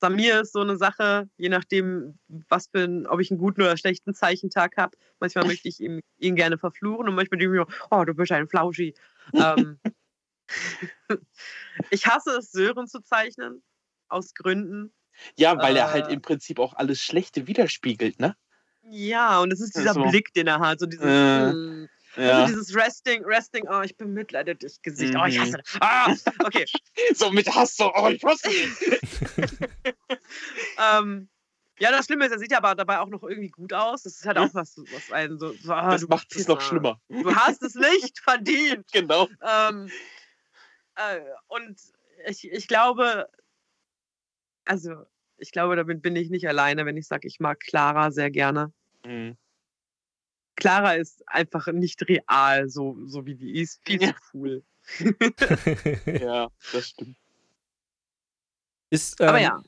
Samir 0.00 0.42
ist 0.42 0.52
so 0.52 0.60
eine 0.60 0.76
Sache, 0.76 1.30
je 1.38 1.48
nachdem, 1.48 2.18
was 2.28 2.68
für 2.68 2.84
ein, 2.84 3.06
ob 3.06 3.20
ich 3.20 3.30
einen 3.30 3.40
guten 3.40 3.62
oder 3.62 3.78
schlechten 3.78 4.14
Zeichentag 4.14 4.76
habe. 4.76 4.96
Manchmal 5.18 5.46
möchte 5.46 5.66
ich 5.66 5.80
ihn, 5.80 6.02
ihn, 6.18 6.36
gerne 6.36 6.58
verfluchen 6.58 7.08
und 7.08 7.14
manchmal 7.14 7.38
denke 7.38 7.56
ich 7.56 7.66
mir, 7.66 7.76
oh, 7.90 8.04
du 8.04 8.12
bist 8.12 8.30
ein 8.30 8.48
Flauschi. 8.48 8.94
ähm, 9.32 9.80
ich 11.90 12.06
hasse 12.06 12.36
es, 12.38 12.52
Sören 12.52 12.86
zu 12.86 13.00
zeichnen, 13.00 13.62
aus 14.08 14.34
Gründen. 14.34 14.92
Ja, 15.36 15.56
weil 15.56 15.74
äh, 15.74 15.80
er 15.80 15.90
halt 15.90 16.08
äh. 16.08 16.12
im 16.12 16.20
Prinzip 16.20 16.58
auch 16.58 16.74
alles 16.74 17.00
Schlechte 17.00 17.46
widerspiegelt, 17.46 18.20
ne? 18.20 18.36
Ja, 18.90 19.40
und 19.40 19.52
es 19.52 19.60
ist 19.60 19.76
dieser 19.76 19.94
so. 19.94 20.02
Blick, 20.04 20.32
den 20.34 20.46
er 20.46 20.60
hat, 20.60 20.80
so 20.80 20.86
dieses, 20.86 21.04
äh, 21.04 21.88
ja. 22.16 22.40
also 22.40 22.46
dieses 22.54 22.74
Resting, 22.74 23.24
Resting, 23.24 23.66
oh, 23.68 23.82
ich 23.82 23.96
bemitleide 23.96 24.54
dich 24.54 24.80
Gesicht, 24.82 25.14
mhm. 25.14 25.20
oh, 25.20 25.26
ich 25.26 25.38
hasse 25.38 25.58
dich. 25.58 25.76
Ah, 25.80 26.14
okay. 26.44 26.64
so 27.14 27.30
mit 27.30 27.54
Hass, 27.54 27.76
so, 27.76 27.92
oh, 27.94 28.08
ich 28.08 28.24
hasse 28.24 28.48
dich. 28.48 29.00
ähm, 30.78 31.28
Ja, 31.80 31.92
das 31.92 32.06
Schlimme 32.06 32.26
ist, 32.26 32.32
er 32.32 32.38
sieht 32.38 32.50
ja 32.50 32.58
aber 32.58 32.74
dabei 32.74 32.98
auch 32.98 33.08
noch 33.08 33.22
irgendwie 33.22 33.50
gut 33.50 33.72
aus. 33.72 34.02
Das 34.02 34.14
ist 34.14 34.26
halt 34.26 34.38
auch 34.38 34.52
was, 34.52 34.76
was 34.92 35.12
einen 35.12 35.38
so. 35.38 35.52
so 35.52 35.72
ah, 35.72 35.90
Das 35.90 36.08
macht 36.08 36.34
es 36.34 36.48
noch 36.48 36.60
schlimmer. 36.60 37.00
Du 37.08 37.34
hast 37.34 37.62
es 37.62 37.74
nicht 37.74 38.18
verdient. 38.22 38.86
Genau. 38.92 39.28
Ähm, 39.42 39.90
äh, 40.96 41.20
und 41.46 41.78
ich, 42.26 42.50
ich 42.50 42.66
glaube, 42.66 43.28
also 44.64 45.06
ich 45.38 45.52
glaube, 45.52 45.76
damit 45.76 46.02
bin 46.02 46.16
ich 46.16 46.30
nicht 46.30 46.48
alleine, 46.48 46.84
wenn 46.86 46.96
ich 46.96 47.06
sage, 47.06 47.26
ich 47.26 47.40
mag 47.40 47.60
Clara 47.60 48.10
sehr 48.10 48.30
gerne. 48.30 48.72
Mhm. 49.04 49.36
Clara 50.56 50.94
ist 50.94 51.22
einfach 51.28 51.68
nicht 51.68 52.06
real, 52.08 52.68
so, 52.68 52.96
so 53.06 53.24
wie 53.26 53.36
die 53.36 53.60
ist. 53.60 53.80
Viel 53.86 54.02
Ja. 54.02 54.08
zu 54.08 54.14
cool. 54.34 54.62
Ja, 56.20 56.48
das 56.72 56.88
stimmt. 56.88 57.16
Ist, 58.90 59.20
ähm, 59.20 59.28
Aber 59.28 59.38
ja, 59.40 59.62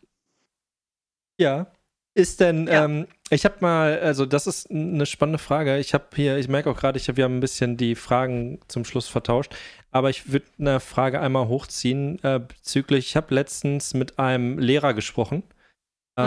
Ja. 1.39 1.73
Ist 2.15 2.41
denn, 2.41 2.67
Ja. 2.67 2.85
ähm, 2.85 3.07
ich 3.31 3.45
habe 3.45 3.57
mal, 3.61 4.01
also 4.01 4.27
das 4.27 4.49
ist 4.49 4.69
eine 4.69 5.07
spannende 5.07 5.39
Frage. 5.39 5.79
Ich 5.79 5.95
habe 5.95 6.07
hier, 6.17 6.39
ich 6.39 6.49
merke 6.49 6.69
auch 6.69 6.77
gerade, 6.77 6.99
ich 6.99 7.09
hab, 7.09 7.17
wir 7.17 7.23
haben 7.25 7.37
ein 7.37 7.41
bisschen 7.41 7.77
die 7.77 7.95
Fragen 7.95 8.59
zum 8.67 8.85
Schluss 8.85 9.07
vertauscht, 9.07 9.55
aber 9.93 10.11
ich 10.11 10.33
würde 10.33 10.47
eine 10.59 10.81
Frage 10.81 11.21
einmal 11.21 11.47
hochziehen 11.47 12.19
äh, 12.25 12.41
bezüglich, 12.41 13.07
ich 13.11 13.17
habe 13.17 13.33
letztens 13.33 13.95
mit 13.95 14.19
einem 14.19 14.59
Lehrer 14.59 14.93
gesprochen 14.93 15.45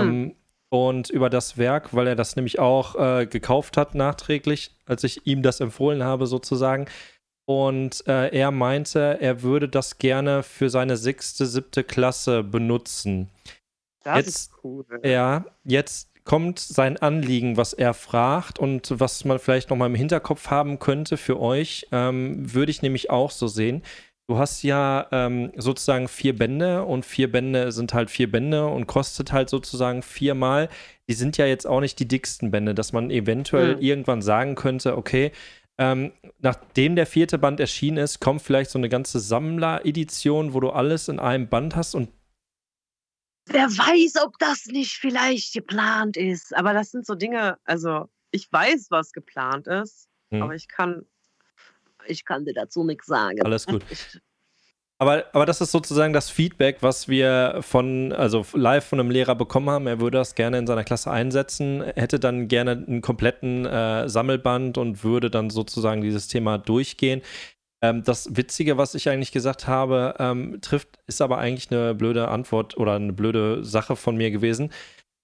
ähm, 0.02 0.36
und 0.70 1.10
über 1.10 1.30
das 1.30 1.58
Werk, 1.58 1.94
weil 1.94 2.08
er 2.08 2.16
das 2.16 2.36
nämlich 2.36 2.58
auch 2.60 2.96
äh, 2.96 3.26
gekauft 3.28 3.78
hat 3.78 3.94
nachträglich, 3.96 4.72
als 4.86 5.04
ich 5.04 5.26
ihm 5.28 5.44
das 5.44 5.60
empfohlen 5.60 6.04
habe 6.04 6.26
sozusagen. 6.26 6.88
Und 7.46 8.08
äh, 8.08 8.30
er 8.30 8.52
meinte, 8.52 9.18
er 9.20 9.41
würde 9.44 9.68
das 9.68 9.98
gerne 9.98 10.44
für 10.44 10.70
seine 10.70 10.96
sechste, 10.98 11.46
siebte 11.46 11.84
Klasse 11.84 12.41
benutzen. 12.44 13.30
das 14.04 14.18
jetzt- 14.18 14.28
ist 14.30 14.52
cool. 14.64 14.86
Ja, 15.04 15.46
jetzt 15.66 16.10
kommt 16.24 16.58
sein 16.60 16.96
Anliegen, 16.98 17.58
was 17.58 17.74
er 17.74 17.94
fragt 17.94 18.58
und 18.58 18.98
was 18.98 19.26
man 19.26 19.39
vielleicht 19.39 19.70
noch 19.70 19.76
mal 19.78 19.88
im 19.88 19.96
Hinterkopf 19.96 20.48
haben 20.50 20.80
könnte 20.80 21.18
für 21.18 21.38
euch, 21.39 21.86
ähm, 21.91 22.54
würde 22.54 22.72
ich 22.72 22.82
nämlich 22.82 23.10
auch 23.10 23.30
so 23.30 23.48
sehen. 23.48 23.84
Du 24.34 24.39
hast 24.39 24.63
ja 24.63 25.05
ähm, 25.11 25.51
sozusagen 25.57 26.07
vier 26.07 26.36
Bände 26.36 26.86
und 26.86 27.05
vier 27.05 27.31
Bände 27.31 27.71
sind 27.71 27.93
halt 27.93 28.09
vier 28.09 28.31
Bände 28.31 28.65
und 28.65 28.88
kostet 28.88 29.31
halt 29.31 29.47
sozusagen 29.47 30.01
viermal. 30.01 30.69
Die 31.07 31.13
sind 31.13 31.38
ja 31.38 31.45
jetzt 31.45 31.67
auch 31.67 31.81
nicht 31.81 31.99
die 31.99 32.07
dicksten 32.07 32.49
Bände, 32.49 32.73
dass 32.73 32.93
man 32.93 33.11
eventuell 33.11 33.75
Mhm. 33.75 33.81
irgendwann 33.84 34.21
sagen 34.23 34.55
könnte, 34.55 34.97
okay, 34.97 35.31
ähm, 35.77 36.13
nachdem 36.39 36.95
der 36.95 37.05
vierte 37.05 37.38
Band 37.38 37.59
erschienen 37.59 37.97
ist, 37.97 38.21
kommt 38.21 38.41
vielleicht 38.41 38.71
so 38.71 38.79
eine 38.79 38.89
ganze 38.89 39.19
Sammler-Edition, 39.19 40.55
wo 40.55 40.59
du 40.61 40.71
alles 40.71 41.09
in 41.09 41.19
einem 41.19 41.47
Band 41.47 41.75
hast 41.75 41.93
und 41.93 42.09
Wer 43.45 43.67
weiß, 43.67 44.15
ob 44.25 44.39
das 44.39 44.65
nicht 44.65 44.93
vielleicht 44.93 45.53
geplant 45.53 46.17
ist. 46.17 46.55
Aber 46.55 46.73
das 46.73 46.89
sind 46.89 47.05
so 47.05 47.13
Dinge, 47.13 47.59
also 47.65 48.09
ich 48.31 48.51
weiß, 48.51 48.88
was 48.89 49.11
geplant 49.11 49.67
ist, 49.67 50.07
Hm. 50.34 50.41
aber 50.41 50.55
ich 50.55 50.67
kann, 50.67 51.05
ich 52.08 52.26
kann 52.26 52.45
dir 52.45 52.54
dazu 52.54 52.84
nichts 52.84 53.06
sagen. 53.06 53.41
alles 53.43 53.66
gut. 53.66 53.84
Aber, 54.99 55.26
aber 55.34 55.45
das 55.45 55.60
ist 55.60 55.72
sozusagen 55.72 56.14
das 56.14 56.30
Feedback, 56.30 56.78
was 56.80 57.10
wir 57.10 57.60
von, 57.62 58.14
also 58.14 58.45
live 58.54 58.86
von 58.86 59.01
einem 59.01 59.12
Lehrer 59.12 59.36
bekommen 59.36 59.70
haben. 59.70 59.86
Er 59.86 59.99
würde 59.99 60.20
das 60.20 60.34
gerne 60.34 60.60
in 60.60 60.68
seiner 60.68 60.86
Klasse 60.86 61.12
einsetzen, 61.12 61.84
hätte 61.95 62.20
dann 62.20 62.47
gerne 62.47 62.72
einen 62.72 63.01
kompletten 63.01 63.66
äh, 63.66 64.08
Sammelband 64.08 64.78
und 64.78 65.04
würde 65.04 65.30
dann 65.30 65.49
sozusagen 65.49 66.01
dieses 66.01 66.30
Thema 66.30 66.58
durchgehen. 66.58 67.22
Ähm, 67.82 68.04
das 68.04 68.38
Witzige, 68.38 68.78
was 68.78 68.95
ich 68.95 69.10
eigentlich 69.10 69.34
gesagt 69.34 69.68
habe, 69.68 70.16
ähm, 70.20 70.60
trifft, 70.62 70.99
ist 71.06 71.22
aber 71.22 71.38
eigentlich 71.38 71.70
eine 71.70 71.93
blöde 71.93 72.30
Antwort 72.30 72.78
oder 72.78 72.93
eine 72.93 73.12
blöde 73.12 73.66
Sache 73.66 73.97
von 73.97 74.16
mir 74.16 74.32
gewesen. 74.32 74.72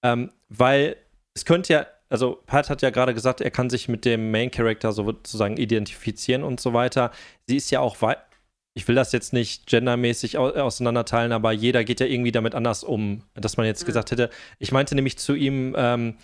Ähm, 0.03 0.31
weil 0.49 0.97
es 1.33 1.45
könnte 1.45 1.71
ja, 1.71 1.87
also 2.09 2.41
Pat 2.45 2.69
hat 2.69 2.81
ja 2.81 2.89
gerade 2.89 3.13
gesagt, 3.13 3.41
er 3.41 3.51
kann 3.51 3.69
sich 3.69 3.87
mit 3.87 4.05
dem 4.05 4.31
Main 4.31 4.51
Character 4.51 4.91
sozusagen 4.91 5.57
identifizieren 5.57 6.43
und 6.43 6.59
so 6.59 6.73
weiter. 6.73 7.11
Sie 7.47 7.57
ist 7.57 7.71
ja 7.71 7.79
auch 7.79 7.97
ich 8.75 8.87
will 8.87 8.95
das 8.95 9.11
jetzt 9.11 9.33
nicht 9.33 9.67
gendermäßig 9.67 10.37
au 10.37 10.49
auseinanderteilen, 10.49 11.31
aber 11.31 11.51
jeder 11.51 11.83
geht 11.83 11.99
ja 11.99 12.05
irgendwie 12.05 12.31
damit 12.31 12.55
anders 12.55 12.83
um, 12.83 13.23
dass 13.33 13.57
man 13.57 13.65
jetzt 13.65 13.83
Mhm. 13.83 13.87
gesagt 13.87 14.11
hätte. 14.11 14.29
Ich 14.57 14.71
meinte 14.71 14.95
nämlich 14.95 15.17
zu 15.17 15.33
ihm, 15.33 15.75
ähm, 15.77 16.15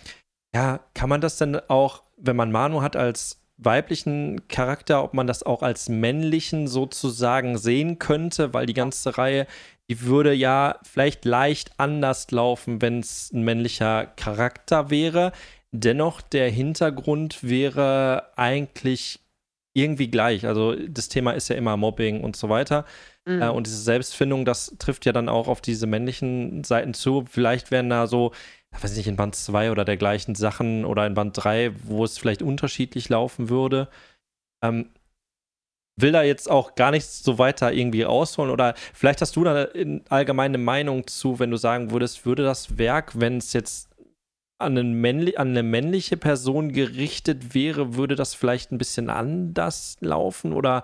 ja, 0.54 0.80
kann 0.94 1.08
man 1.08 1.20
das 1.20 1.36
denn 1.38 1.60
auch, 1.68 2.02
wenn 2.16 2.36
man 2.36 2.50
Manu 2.50 2.82
hat 2.82 2.96
als 2.96 3.42
weiblichen 3.58 4.48
Charakter, 4.48 5.02
ob 5.02 5.14
man 5.14 5.26
das 5.26 5.42
auch 5.42 5.62
als 5.62 5.88
männlichen 5.88 6.68
sozusagen 6.68 7.58
sehen 7.58 7.98
könnte, 7.98 8.54
weil 8.54 8.66
die 8.66 8.74
ganze 8.74 9.18
Reihe, 9.18 9.46
die 9.88 10.02
würde 10.02 10.32
ja 10.32 10.78
vielleicht 10.82 11.24
leicht 11.24 11.72
anders 11.78 12.30
laufen, 12.30 12.82
wenn 12.82 13.00
es 13.00 13.32
ein 13.32 13.42
männlicher 13.42 14.06
Charakter 14.06 14.90
wäre. 14.90 15.32
Dennoch, 15.80 16.20
der 16.20 16.50
Hintergrund 16.50 17.42
wäre 17.42 18.32
eigentlich 18.36 19.20
irgendwie 19.74 20.08
gleich. 20.08 20.46
Also 20.46 20.74
das 20.74 21.08
Thema 21.08 21.32
ist 21.32 21.48
ja 21.48 21.56
immer 21.56 21.76
Mobbing 21.76 22.22
und 22.22 22.34
so 22.34 22.48
weiter. 22.48 22.86
Mhm. 23.26 23.42
Äh, 23.42 23.48
und 23.48 23.66
diese 23.66 23.82
Selbstfindung, 23.82 24.44
das 24.44 24.74
trifft 24.78 25.04
ja 25.04 25.12
dann 25.12 25.28
auch 25.28 25.48
auf 25.48 25.60
diese 25.60 25.86
männlichen 25.86 26.64
Seiten 26.64 26.94
zu. 26.94 27.24
Vielleicht 27.28 27.70
wären 27.70 27.90
da 27.90 28.06
so, 28.06 28.32
ich 28.74 28.82
weiß 28.82 28.96
nicht, 28.96 29.06
in 29.06 29.16
Band 29.16 29.36
2 29.36 29.70
oder 29.70 29.84
dergleichen 29.84 30.34
Sachen 30.34 30.86
oder 30.86 31.06
in 31.06 31.14
Band 31.14 31.36
3, 31.36 31.72
wo 31.84 32.04
es 32.04 32.16
vielleicht 32.16 32.42
unterschiedlich 32.42 33.10
laufen 33.10 33.50
würde. 33.50 33.88
Ähm, 34.64 34.90
will 35.98 36.12
da 36.12 36.22
jetzt 36.22 36.50
auch 36.50 36.74
gar 36.74 36.90
nichts 36.90 37.22
so 37.22 37.38
weiter 37.38 37.72
irgendwie 37.72 38.04
ausholen 38.04 38.50
oder 38.50 38.74
vielleicht 38.92 39.22
hast 39.22 39.36
du 39.36 39.44
da 39.44 39.64
in 39.64 40.04
allgemeine 40.10 40.58
Meinung 40.58 41.06
zu, 41.06 41.38
wenn 41.38 41.50
du 41.50 41.56
sagen 41.56 41.90
würdest, 41.90 42.26
würde 42.26 42.44
das 42.44 42.78
Werk, 42.78 43.18
wenn 43.18 43.38
es 43.38 43.52
jetzt 43.52 43.95
an, 44.58 44.76
an 44.78 45.48
eine 45.48 45.62
männliche 45.62 46.16
Person 46.16 46.72
gerichtet 46.72 47.54
wäre, 47.54 47.94
würde 47.96 48.14
das 48.16 48.34
vielleicht 48.34 48.72
ein 48.72 48.78
bisschen 48.78 49.10
anders 49.10 49.96
laufen 50.00 50.52
oder 50.52 50.82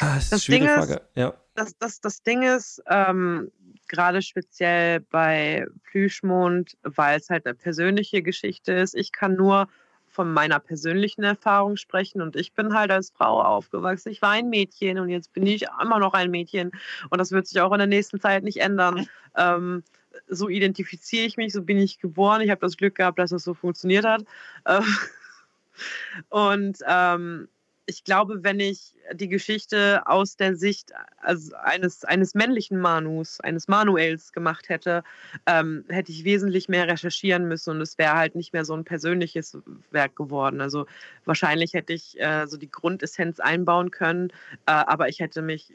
Ah, 0.00 0.14
das 0.14 0.24
ist 0.26 0.32
eine 0.32 0.36
Das 0.38 0.44
schwierige 0.44 0.66
Ding 0.66 0.74
ist- 0.82 0.88
Frage. 0.88 1.08
Ja. 1.16 1.34
das, 1.54 1.76
das, 1.78 2.00
das 2.00 2.22
Ding 2.22 2.42
ist, 2.42 2.80
ähm, 2.86 3.50
gerade 3.88 4.22
speziell 4.22 5.00
bei 5.00 5.66
Plüschmond, 5.90 6.76
weil 6.82 7.18
es 7.18 7.30
halt 7.30 7.46
eine 7.46 7.54
persönliche 7.56 8.22
Geschichte 8.22 8.72
ist, 8.72 8.94
ich 8.94 9.10
kann 9.10 9.34
nur 9.34 9.66
von 10.06 10.32
meiner 10.32 10.58
persönlichen 10.60 11.22
Erfahrung 11.24 11.76
sprechen 11.76 12.22
und 12.22 12.36
ich 12.36 12.52
bin 12.54 12.74
halt 12.74 12.90
als 12.90 13.10
Frau 13.10 13.42
aufgewachsen. 13.42 14.10
Ich 14.10 14.22
war 14.22 14.30
ein 14.30 14.48
Mädchen 14.48 14.98
und 14.98 15.08
jetzt 15.10 15.32
bin 15.32 15.46
ich 15.46 15.66
immer 15.82 15.98
noch 15.98 16.14
ein 16.14 16.30
Mädchen 16.30 16.70
und 17.10 17.18
das 17.18 17.30
wird 17.32 17.46
sich 17.46 17.60
auch 17.60 17.72
in 17.72 17.78
der 17.78 17.86
nächsten 17.88 18.20
Zeit 18.20 18.42
nicht 18.44 18.58
ändern. 18.58 19.08
Ähm, 19.36 19.82
so 20.28 20.48
identifiziere 20.48 21.26
ich 21.26 21.36
mich, 21.36 21.52
so 21.52 21.62
bin 21.62 21.78
ich 21.78 21.98
geboren. 21.98 22.40
Ich 22.40 22.50
habe 22.50 22.60
das 22.60 22.76
Glück 22.76 22.96
gehabt, 22.96 23.18
dass 23.18 23.30
das 23.30 23.44
so 23.44 23.54
funktioniert 23.54 24.04
hat. 24.04 24.24
Ähm, 24.66 24.84
und 26.28 26.78
ähm, 26.86 27.48
ich 27.88 28.04
glaube, 28.04 28.44
wenn 28.44 28.60
ich 28.60 28.94
die 29.14 29.30
Geschichte 29.30 30.06
aus 30.06 30.36
der 30.36 30.56
Sicht 30.56 30.92
also 31.22 31.56
eines, 31.56 32.04
eines 32.04 32.34
männlichen 32.34 32.78
Manus, 32.78 33.40
eines 33.40 33.66
Manuels 33.66 34.32
gemacht 34.34 34.68
hätte, 34.68 35.02
ähm, 35.46 35.86
hätte 35.88 36.12
ich 36.12 36.24
wesentlich 36.24 36.68
mehr 36.68 36.86
recherchieren 36.86 37.48
müssen 37.48 37.70
und 37.70 37.80
es 37.80 37.96
wäre 37.96 38.14
halt 38.14 38.34
nicht 38.34 38.52
mehr 38.52 38.66
so 38.66 38.74
ein 38.74 38.84
persönliches 38.84 39.56
Werk 39.90 40.16
geworden. 40.16 40.60
Also 40.60 40.86
wahrscheinlich 41.24 41.72
hätte 41.72 41.94
ich 41.94 42.20
äh, 42.20 42.46
so 42.46 42.58
die 42.58 42.70
Grundessenz 42.70 43.40
einbauen 43.40 43.90
können, 43.90 44.34
äh, 44.66 44.72
aber 44.72 45.08
ich 45.08 45.20
hätte 45.20 45.40
mich 45.40 45.72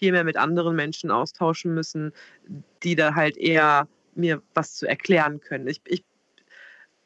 viel 0.00 0.12
mehr 0.12 0.24
mit 0.24 0.38
anderen 0.38 0.74
Menschen 0.74 1.10
austauschen 1.10 1.74
müssen, 1.74 2.12
die 2.82 2.96
da 2.96 3.14
halt 3.14 3.36
eher 3.36 3.86
mir 4.14 4.42
was 4.54 4.74
zu 4.74 4.88
erklären 4.88 5.40
können. 5.40 5.68
Ich, 5.68 5.82
ich 5.86 6.02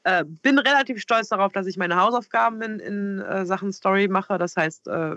äh, 0.05 0.25
bin 0.25 0.59
relativ 0.59 1.01
stolz 1.01 1.29
darauf, 1.29 1.53
dass 1.53 1.67
ich 1.67 1.77
meine 1.77 1.97
Hausaufgaben 1.97 2.63
in, 2.63 2.79
in 2.79 3.19
äh, 3.21 3.45
Sachen 3.45 3.73
Story 3.73 4.07
mache. 4.07 4.39
Das 4.39 4.57
heißt, 4.57 4.87
äh, 4.87 5.17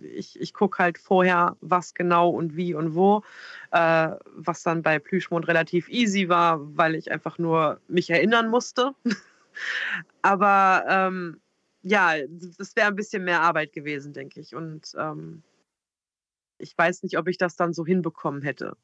ich, 0.00 0.40
ich 0.40 0.54
gucke 0.54 0.78
halt 0.78 0.98
vorher, 0.98 1.56
was 1.60 1.94
genau 1.94 2.30
und 2.30 2.54
wie 2.54 2.74
und 2.74 2.94
wo, 2.94 3.22
äh, 3.72 4.10
was 4.36 4.62
dann 4.62 4.82
bei 4.82 5.00
Plüschmond 5.00 5.48
relativ 5.48 5.88
easy 5.88 6.28
war, 6.28 6.60
weil 6.76 6.94
ich 6.94 7.10
einfach 7.10 7.38
nur 7.38 7.80
mich 7.88 8.08
erinnern 8.08 8.48
musste. 8.48 8.92
Aber 10.22 10.84
ähm, 10.88 11.40
ja, 11.82 12.14
das 12.58 12.76
wäre 12.76 12.88
ein 12.88 12.96
bisschen 12.96 13.24
mehr 13.24 13.40
Arbeit 13.40 13.72
gewesen, 13.72 14.12
denke 14.12 14.40
ich. 14.40 14.54
Und 14.54 14.92
ähm, 14.96 15.42
ich 16.58 16.76
weiß 16.76 17.02
nicht, 17.02 17.18
ob 17.18 17.28
ich 17.28 17.38
das 17.38 17.56
dann 17.56 17.72
so 17.72 17.84
hinbekommen 17.84 18.42
hätte. 18.42 18.76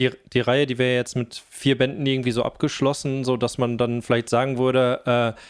Die, 0.00 0.10
die 0.32 0.40
Reihe, 0.40 0.66
die 0.66 0.78
wäre 0.78 0.96
jetzt 0.96 1.14
mit 1.14 1.42
vier 1.48 1.78
Bänden 1.78 2.04
irgendwie 2.04 2.32
so 2.32 2.42
abgeschlossen, 2.42 3.24
so 3.24 3.36
dass 3.36 3.58
man 3.58 3.78
dann 3.78 4.02
vielleicht 4.02 4.28
sagen 4.28 4.58
würde, 4.58 5.36
äh, 5.36 5.40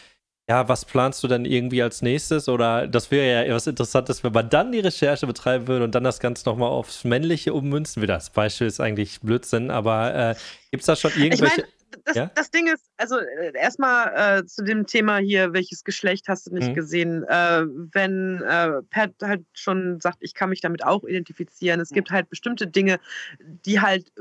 ja, 0.47 0.69
was 0.69 0.85
planst 0.85 1.23
du 1.23 1.27
dann 1.27 1.45
irgendwie 1.45 1.81
als 1.81 2.03
nächstes? 2.03 2.47
Oder 2.47 2.87
das 2.87 3.09
wäre 3.09 3.47
ja 3.47 3.55
was 3.55 3.65
Interessantes, 3.65 4.23
wenn 4.23 4.31
man 4.31 4.47
dann 4.49 4.71
die 4.71 4.79
Recherche 4.79 5.25
betreiben 5.25 5.67
würde 5.67 5.85
und 5.85 5.95
dann 5.95 6.03
das 6.03 6.19
Ganze 6.19 6.47
nochmal 6.47 6.69
aufs 6.69 7.03
Männliche 7.03 7.53
ummünzen 7.53 8.01
würde. 8.03 8.13
Das 8.13 8.29
Beispiel 8.29 8.67
ist 8.67 8.79
eigentlich 8.79 9.21
Blödsinn, 9.21 9.71
aber 9.71 10.13
äh, 10.13 10.35
gibt 10.69 10.81
es 10.81 10.87
da 10.87 10.95
schon 10.95 11.11
Ich 11.11 11.23
irgendwelche. 11.23 11.65
Das, 12.03 12.15
Ja? 12.15 12.31
das 12.35 12.51
Ding 12.51 12.67
ist, 12.67 12.85
also 12.97 13.17
äh, 13.19 13.51
erstmal 13.55 14.39
äh, 14.39 14.45
zu 14.45 14.63
dem 14.63 14.85
Thema 14.85 15.17
hier, 15.17 15.53
welches 15.53 15.83
Geschlecht 15.83 16.27
hast 16.27 16.47
du 16.47 16.53
nicht 16.53 16.69
Mhm. 16.69 16.73
gesehen? 16.73 17.23
Äh, 17.23 17.63
wenn 17.93 18.41
äh, 18.41 18.81
Pat 18.89 19.13
halt 19.21 19.45
schon 19.53 19.99
sagt, 20.01 20.17
ich 20.21 20.33
kann 20.33 20.49
mich 20.49 20.61
damit 20.61 20.83
auch 20.83 21.03
identifizieren, 21.03 21.79
es 21.79 21.89
gibt 21.91 22.11
halt 22.11 22.29
bestimmte 22.29 22.67
Dinge, 22.67 22.99
die 23.39 23.79
halt 23.79 24.11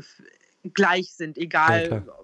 gleich 0.74 1.14
sind, 1.14 1.36
egal 1.36 1.90
ja, 1.90 2.14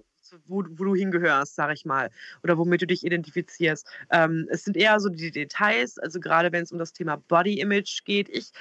wo, 0.47 0.63
wo, 0.69 0.83
du 0.83 0.95
hingehörst, 0.95 1.55
sag 1.55 1.73
ich 1.73 1.85
mal, 1.85 2.09
oder 2.43 2.57
womit 2.57 2.81
du 2.81 2.87
dich 2.87 3.05
identifizierst. 3.05 3.87
Ähm, 4.11 4.47
es 4.49 4.63
sind 4.63 4.77
eher 4.77 4.99
so 4.99 5.09
die 5.09 5.31
Details, 5.31 5.97
also 5.99 6.19
gerade 6.19 6.51
wenn 6.51 6.63
es 6.63 6.71
um 6.71 6.77
das 6.77 6.93
Thema 6.93 7.17
Body 7.27 7.59
Image 7.59 8.03
geht. 8.05 8.29
Ich 8.29 8.51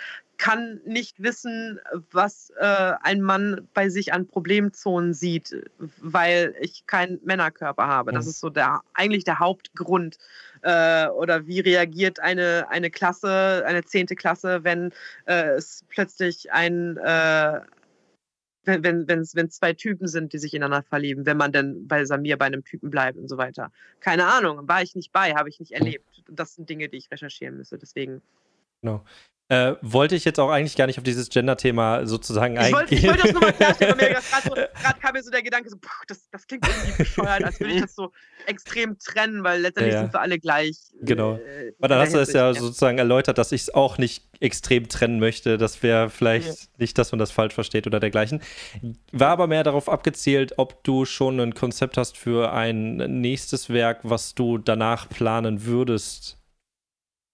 kann 0.40 0.80
nicht 0.86 1.22
wissen, 1.22 1.78
was 2.12 2.50
äh, 2.58 2.94
ein 3.02 3.20
Mann 3.20 3.68
bei 3.74 3.90
sich 3.90 4.14
an 4.14 4.26
Problemzonen 4.26 5.12
sieht, 5.12 5.54
weil 5.98 6.54
ich 6.60 6.86
keinen 6.86 7.20
Männerkörper 7.24 7.86
habe. 7.86 8.12
Das 8.12 8.24
mhm. 8.24 8.30
ist 8.30 8.40
so 8.40 8.48
der 8.48 8.80
eigentlich 8.94 9.24
der 9.24 9.38
Hauptgrund. 9.38 10.16
Äh, 10.62 11.08
oder 11.08 11.46
wie 11.46 11.60
reagiert 11.60 12.20
eine, 12.20 12.66
eine 12.70 12.90
Klasse, 12.90 13.62
eine 13.66 13.84
zehnte 13.84 14.14
Klasse, 14.14 14.64
wenn 14.64 14.92
äh, 15.26 15.50
es 15.50 15.84
plötzlich 15.88 16.52
ein 16.52 16.96
äh, 16.96 17.60
wenn 18.64 18.84
wenn 18.84 19.08
wenn's, 19.08 19.34
wenn 19.34 19.50
zwei 19.50 19.72
Typen 19.72 20.06
sind, 20.06 20.32
die 20.32 20.38
sich 20.38 20.54
ineinander 20.54 20.82
verlieben, 20.82 21.26
wenn 21.26 21.36
man 21.36 21.52
denn 21.52 21.86
bei 21.86 22.04
Samir 22.04 22.36
bei 22.36 22.46
einem 22.46 22.64
Typen 22.64 22.90
bleibt 22.90 23.18
und 23.18 23.28
so 23.28 23.38
weiter. 23.38 23.72
Keine 24.00 24.26
Ahnung, 24.26 24.68
war 24.68 24.82
ich 24.82 24.94
nicht 24.94 25.12
bei, 25.12 25.34
habe 25.34 25.48
ich 25.48 25.60
nicht 25.60 25.72
erlebt. 25.72 26.22
Das 26.28 26.54
sind 26.54 26.68
Dinge, 26.68 26.88
die 26.88 26.98
ich 26.98 27.10
recherchieren 27.10 27.56
müsste. 27.56 27.78
Deswegen. 27.78 28.22
Genau. 28.82 29.04
Äh, 29.50 29.74
wollte 29.82 30.14
ich 30.14 30.24
jetzt 30.24 30.38
auch 30.38 30.48
eigentlich 30.48 30.76
gar 30.76 30.86
nicht 30.86 30.98
auf 30.98 31.02
dieses 31.02 31.28
Gender-Thema 31.28 32.06
sozusagen 32.06 32.56
ich 32.56 32.72
wollte, 32.72 32.94
ich 32.94 33.02
wollte 33.04 33.22
das 33.22 33.32
nur 33.32 33.40
mal 33.40 33.52
klarstellen, 33.52 33.98
weil 33.98 34.10
mir 34.10 34.14
gerade 34.30 34.48
so, 34.48 35.00
kam 35.02 35.12
mir 35.12 35.22
so 35.24 35.30
der 35.32 35.42
Gedanke, 35.42 35.68
so, 35.68 35.76
puh, 35.76 35.88
das, 36.06 36.30
das 36.30 36.46
klingt 36.46 36.68
irgendwie 36.68 36.98
bescheuert, 36.98 37.42
als 37.42 37.58
würde 37.58 37.74
ich 37.74 37.80
das 37.80 37.96
so 37.96 38.12
extrem 38.46 38.96
trennen, 39.00 39.42
weil 39.42 39.60
letztendlich 39.60 39.94
ja, 39.94 40.02
ja. 40.02 40.04
sind 40.04 40.14
wir 40.14 40.20
alle 40.20 40.38
gleich. 40.38 40.76
Genau. 41.02 41.34
Äh, 41.34 41.72
Aber 41.80 41.88
dann 41.88 41.98
hast 41.98 42.14
du 42.14 42.18
es 42.18 42.32
ja, 42.32 42.54
sozusagen 42.54 42.98
erläutert, 42.98 43.38
dass 43.38 43.50
ich 43.50 43.62
es 43.62 43.74
auch 43.74 43.98
nicht 43.98 44.22
extrem 44.38 44.88
trennen 44.88 45.18
möchte. 45.18 45.58
Das 45.58 45.82
wäre 45.82 46.10
vielleicht 46.10 46.46
ja. 46.46 46.54
nicht, 46.78 46.96
dass 46.96 47.10
man 47.10 47.18
das 47.18 47.32
falsch 47.32 47.54
versteht 47.54 47.88
oder 47.88 47.98
dergleichen. 47.98 48.42
War 49.10 49.30
aber 49.30 49.48
mehr 49.48 49.64
darauf 49.64 49.88
abgezielt, 49.88 50.54
ob 50.58 50.84
du 50.84 51.04
schon 51.04 51.40
ein 51.40 51.54
Konzept 51.54 51.96
hast 51.96 52.16
für 52.16 52.52
ein 52.52 52.98
nächstes 53.20 53.68
Werk, 53.68 54.00
was 54.04 54.36
du 54.36 54.58
danach 54.58 55.08
planen 55.08 55.64
würdest. 55.64 56.39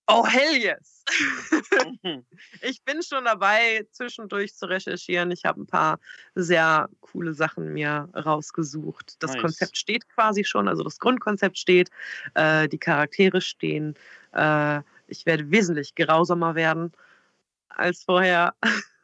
Oh, 0.08 0.24
hell 0.24 0.56
yes! 0.56 1.04
Mhm. 2.02 2.24
ich 2.62 2.82
bin 2.82 3.02
schon 3.02 3.26
dabei, 3.26 3.86
zwischendurch 3.92 4.54
zu 4.54 4.66
recherchieren. 4.66 5.30
Ich 5.30 5.44
habe 5.44 5.60
ein 5.60 5.66
paar 5.66 6.00
sehr 6.34 6.88
coole 7.00 7.32
Sachen 7.32 7.72
mir 7.72 8.08
rausgesucht. 8.14 9.16
Das 9.20 9.32
nice. 9.32 9.42
Konzept 9.42 9.76
steht 9.76 10.08
quasi 10.08 10.44
schon, 10.44 10.66
also 10.68 10.82
das 10.82 10.98
Grundkonzept 10.98 11.58
steht, 11.58 11.90
äh, 12.34 12.68
die 12.68 12.78
Charaktere 12.78 13.40
stehen. 13.40 13.94
Äh, 14.32 14.80
ich 15.06 15.26
werde 15.26 15.50
wesentlich 15.50 15.94
grausamer 15.94 16.54
werden 16.54 16.92
als 17.68 18.02
vorher. 18.04 18.54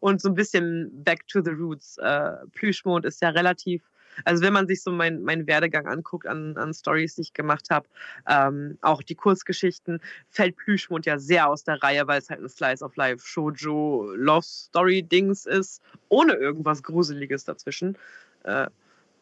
Und 0.00 0.20
so 0.20 0.28
ein 0.28 0.34
bisschen 0.34 1.04
back 1.04 1.26
to 1.26 1.42
the 1.42 1.50
roots. 1.50 1.98
Äh, 1.98 2.32
Plüschmond 2.52 3.04
ist 3.04 3.20
ja 3.20 3.30
relativ 3.30 3.82
also 4.24 4.42
wenn 4.42 4.52
man 4.52 4.66
sich 4.66 4.82
so 4.82 4.90
meinen 4.90 5.22
mein 5.22 5.46
Werdegang 5.46 5.86
anguckt 5.86 6.26
an, 6.26 6.56
an 6.56 6.74
Stories, 6.74 7.16
die 7.16 7.22
ich 7.22 7.32
gemacht 7.32 7.68
habe, 7.70 7.88
ähm, 8.28 8.78
auch 8.80 9.02
die 9.02 9.14
Kurzgeschichten, 9.14 10.00
fällt 10.28 10.56
Plüschmund 10.56 11.06
ja 11.06 11.18
sehr 11.18 11.48
aus 11.48 11.64
der 11.64 11.82
Reihe, 11.82 12.06
weil 12.06 12.18
es 12.18 12.30
halt 12.30 12.40
ein 12.40 12.48
Slice 12.48 12.84
of 12.84 12.96
Life 12.96 13.26
Shoujo 13.26 14.12
Love 14.14 14.44
Story 14.44 15.02
Dings 15.02 15.46
ist, 15.46 15.82
ohne 16.08 16.34
irgendwas 16.34 16.82
Gruseliges 16.82 17.44
dazwischen. 17.44 17.96
Äh, 18.44 18.68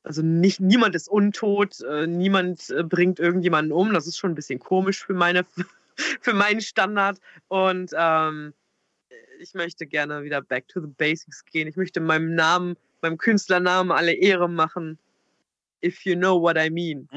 also 0.05 0.23
nicht, 0.23 0.61
niemand 0.61 0.95
ist 0.95 1.09
untot, 1.09 1.81
äh, 1.83 2.07
niemand 2.07 2.71
äh, 2.71 2.83
bringt 2.83 3.19
irgendjemanden 3.19 3.73
um. 3.73 3.93
Das 3.93 4.07
ist 4.07 4.17
schon 4.17 4.33
ein 4.33 4.37
bisschen 4.37 4.59
komisch 4.59 5.05
für 5.05 5.15
meine 5.15 5.45
für 6.21 6.33
meinen 6.33 6.61
Standard. 6.61 7.19
Und 7.49 7.91
ähm, 7.95 8.55
ich 9.41 9.55
möchte 9.55 9.87
gerne 9.87 10.23
wieder 10.23 10.43
back 10.43 10.69
to 10.69 10.81
the 10.81 10.87
basics 10.87 11.45
gehen. 11.45 11.69
Ich 11.69 11.77
möchte 11.77 12.01
meinem 12.01 12.35
Namen 12.35 12.77
meinem 13.03 13.19
Künstlernamen 13.19 13.91
alle 13.91 14.13
Ehre 14.13 14.49
machen. 14.49 14.99
If 15.85 16.05
you 16.05 16.15
know 16.15 16.41
what 16.41 16.57
I 16.59 16.71
mean. 16.71 17.09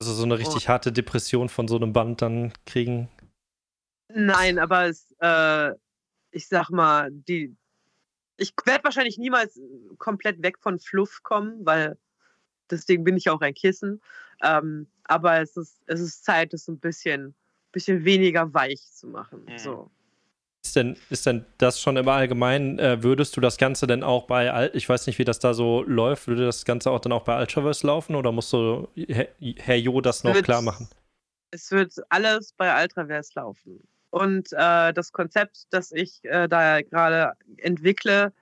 Also 0.00 0.12
so 0.12 0.22
eine 0.24 0.38
richtig 0.38 0.66
oh. 0.66 0.68
harte 0.68 0.92
Depression 0.92 1.48
von 1.48 1.68
so 1.68 1.76
einem 1.76 1.92
Band 1.92 2.22
dann 2.22 2.52
kriegen. 2.66 3.08
Nein, 4.08 4.58
aber 4.58 4.86
es, 4.86 5.14
äh, 5.20 5.72
ich 6.30 6.48
sag 6.48 6.70
mal, 6.70 7.10
die, 7.10 7.54
ich 8.36 8.52
werde 8.64 8.84
wahrscheinlich 8.84 9.18
niemals 9.18 9.60
komplett 9.98 10.42
weg 10.42 10.58
von 10.60 10.78
Fluff 10.78 11.22
kommen, 11.22 11.64
weil 11.66 11.98
deswegen 12.70 13.04
bin 13.04 13.16
ich 13.16 13.28
auch 13.28 13.40
ein 13.40 13.54
Kissen. 13.54 14.00
Ähm, 14.42 14.86
aber 15.04 15.40
es 15.40 15.56
ist, 15.56 15.80
es 15.86 16.00
ist 16.00 16.24
Zeit, 16.24 16.54
es 16.54 16.68
ein 16.68 16.78
bisschen, 16.78 17.34
bisschen 17.72 18.04
weniger 18.04 18.52
weich 18.54 18.80
zu 18.92 19.08
machen. 19.08 19.44
Mhm. 19.46 19.58
So. 19.58 19.90
Ist 20.68 20.76
denn, 20.76 20.96
ist 21.08 21.24
denn 21.24 21.46
das 21.56 21.80
schon 21.80 21.96
im 21.96 22.06
Allgemeinen, 22.08 22.78
äh, 22.78 23.02
würdest 23.02 23.34
du 23.34 23.40
das 23.40 23.56
Ganze 23.56 23.86
denn 23.86 24.02
auch 24.02 24.26
bei, 24.26 24.52
Al 24.52 24.70
ich 24.74 24.86
weiß 24.86 25.06
nicht, 25.06 25.18
wie 25.18 25.24
das 25.24 25.38
da 25.38 25.54
so 25.54 25.82
läuft, 25.82 26.28
würde 26.28 26.44
das 26.44 26.66
Ganze 26.66 26.90
auch 26.90 27.00
dann 27.00 27.12
auch 27.12 27.24
bei 27.24 27.40
Ultraverse 27.40 27.86
laufen 27.86 28.14
oder 28.14 28.32
musst 28.32 28.52
du 28.52 28.86
Herr, 29.08 29.28
Herr 29.56 29.76
Jo 29.76 30.02
das 30.02 30.24
noch 30.24 30.34
wird, 30.34 30.44
klar 30.44 30.60
machen? 30.60 30.86
Es 31.52 31.70
wird 31.70 31.94
alles 32.10 32.52
bei 32.52 32.82
Ultraverse 32.82 33.32
laufen. 33.36 33.82
Und 34.10 34.52
äh, 34.52 34.92
das 34.92 35.10
Konzept, 35.10 35.64
das 35.70 35.90
ich 35.90 36.22
äh, 36.24 36.48
da 36.48 36.82
gerade 36.82 37.32
entwickle, 37.56 38.34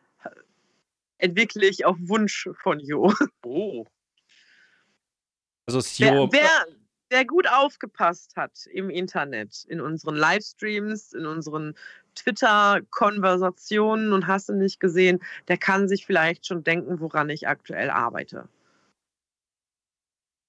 entwickle 1.19 1.65
ich 1.65 1.85
auf 1.85 1.97
Wunsch 2.01 2.49
von 2.61 2.81
Jo. 2.81 3.13
Oh. 3.45 3.85
Also 5.67 5.79
ist 5.79 5.97
Jo. 6.01 6.29
Wer, 6.33 6.43
wer, 6.43 6.67
wer 7.17 7.25
gut 7.25 7.49
aufgepasst 7.49 8.37
hat 8.37 8.67
im 8.67 8.91
Internet, 8.91 9.65
in 9.65 9.81
unseren 9.81 10.17
Livestreams, 10.17 11.15
in 11.15 11.25
unseren 11.25 11.75
Twitter-Konversationen 12.15 14.13
und 14.13 14.27
hast 14.27 14.51
du 14.51 14.53
nicht 14.53 14.81
gesehen, 14.81 15.21
der 15.49 15.57
kann 15.57 15.89
sich 15.89 16.05
vielleicht 16.05 16.47
schon 16.47 16.63
denken, 16.63 17.01
woran 17.01 17.31
ich 17.31 17.49
aktuell 17.49 17.89
arbeite. 17.89 18.51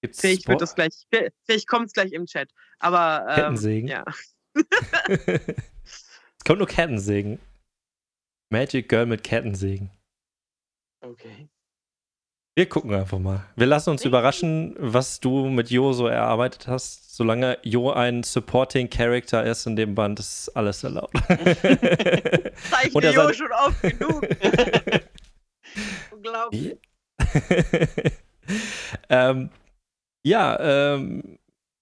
Gibt's 0.02 0.20
vielleicht 0.20 0.50
wird 0.50 0.62
das 0.62 0.76
gleich, 0.76 1.08
vielleicht 1.46 1.68
kommt 1.68 1.88
es 1.88 1.94
gleich 1.94 2.12
im 2.12 2.26
Chat. 2.26 2.52
Aber 2.80 3.26
ähm, 3.30 3.36
Kettensägen. 3.36 3.88
Ja. 3.88 4.04
es 5.08 6.44
kommt 6.46 6.60
nur 6.60 6.68
Kettensägen. 6.68 7.40
Magic 8.50 8.90
Girl 8.90 9.06
mit 9.06 9.24
Kettensägen. 9.24 9.90
Okay. 11.00 11.48
Wir 12.58 12.68
gucken 12.68 12.92
einfach 12.92 13.20
mal. 13.20 13.46
Wir 13.56 13.68
lassen 13.68 13.92
uns 13.92 14.04
überraschen, 14.04 14.74
was 14.80 15.20
du 15.20 15.46
mit 15.46 15.70
Jo 15.70 15.94
so 15.94 16.08
erarbeitet 16.08 16.66
hast. 16.66 17.16
Solange 17.16 17.60
Jo 17.62 17.92
ein 17.92 18.24
Supporting 18.24 18.90
Character 18.90 19.46
ist 19.46 19.68
in 19.68 19.76
dem 19.76 19.94
Band, 19.94 20.20
ist 20.20 20.50
alles 20.56 20.84
erlaubt. 20.84 21.16
Zeichne 22.72 23.14
Jo 23.14 23.32
schon 23.32 23.52
oft 23.52 23.80
genug. 23.84 24.28
Unglaublich. 26.12 26.78
ähm, 29.10 29.52
ja, 30.24 30.60
ähm, 30.96 31.38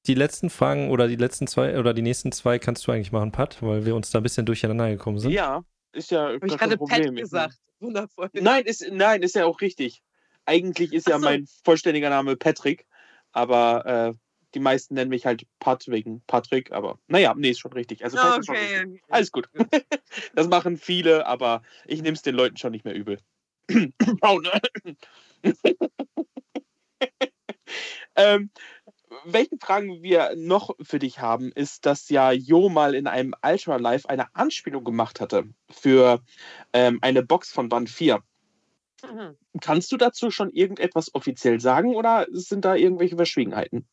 die 0.08 0.16
letzten 0.16 0.50
Fragen 0.50 0.90
oder 0.92 1.08
die 1.08 1.16
letzten 1.16 1.48
zwei 1.48 1.80
oder 1.80 1.94
die 1.94 2.02
nächsten 2.02 2.34
zwei 2.34 2.60
kannst 2.60 2.86
du 2.86 2.92
eigentlich 2.92 3.14
machen, 3.14 3.32
Pat, 3.32 3.64
weil 3.64 3.86
wir 3.86 3.96
uns 3.96 4.12
da 4.12 4.20
ein 4.20 4.24
bisschen 4.24 4.46
durcheinander 4.46 4.90
gekommen 4.90 5.20
sind. 5.20 5.32
Ja, 5.32 5.64
ist 5.94 6.12
ja. 6.12 6.34
Habe 6.34 6.46
ich 6.46 6.58
gerade 6.58 6.78
Pat 6.78 7.16
gesagt. 7.16 7.56
Wundervoll. 7.80 8.30
Nein, 8.34 8.66
ist, 8.66 8.86
nein, 8.92 9.24
ist 9.24 9.36
ja 9.36 9.46
auch 9.46 9.62
richtig. 9.62 10.02
Eigentlich 10.46 10.94
ist 10.94 11.08
ja 11.08 11.20
so. 11.20 11.26
mein 11.26 11.48
vollständiger 11.64 12.10
Name 12.10 12.36
Patrick, 12.36 12.86
aber 13.32 13.86
äh, 13.86 14.14
die 14.54 14.60
meisten 14.60 14.96
nennen 14.96 15.10
mich 15.10 15.26
halt 15.26 15.46
Pat 15.60 15.88
wegen 15.88 16.22
Patrick, 16.28 16.72
aber 16.72 17.00
naja, 17.08 17.34
nee, 17.36 17.50
ist 17.50 17.60
schon 17.60 17.74
richtig. 17.74 18.04
Also, 18.04 18.18
okay. 18.18 18.44
Schon 18.44 18.56
richtig. 18.56 19.04
Alles 19.10 19.32
gut. 19.32 19.50
das 20.36 20.48
machen 20.48 20.78
viele, 20.78 21.28
aber 21.28 21.62
ich 21.86 22.02
nehme 22.02 22.16
es 22.16 22.22
den 22.22 22.36
Leuten 22.36 22.58
schon 22.58 22.72
nicht 22.72 22.86
mehr 22.86 22.96
übel. 22.96 23.20
ähm, 28.16 28.50
welche 29.26 29.58
Fragen 29.60 30.02
wir 30.02 30.34
noch 30.36 30.76
für 30.82 31.00
dich 31.00 31.20
haben, 31.20 31.52
ist, 31.52 31.86
dass 31.86 32.10
ja 32.10 32.32
Jo 32.32 32.70
mal 32.70 32.96
in 32.96 33.08
einem 33.08 33.34
Ultra 33.44 33.78
Live 33.78 34.06
eine 34.06 34.34
Anspielung 34.36 34.84
gemacht 34.84 35.20
hatte 35.20 35.46
für 35.70 36.22
ähm, 36.74 37.00
eine 37.02 37.24
Box 37.24 37.52
von 37.52 37.70
Band 37.70 37.90
4. 37.90 38.24
Mhm. 39.04 39.38
Kannst 39.62 39.92
du 39.92 39.98
dazu 39.98 40.32
schon 40.32 40.52
irgendetwas 40.52 41.14
offiziell 41.14 41.60
sagen 41.60 41.96
oder 41.96 42.28
sind 42.32 42.66
da 42.66 42.76
irgendwelche 42.76 43.16
Verschwiegenheiten? 43.16 43.88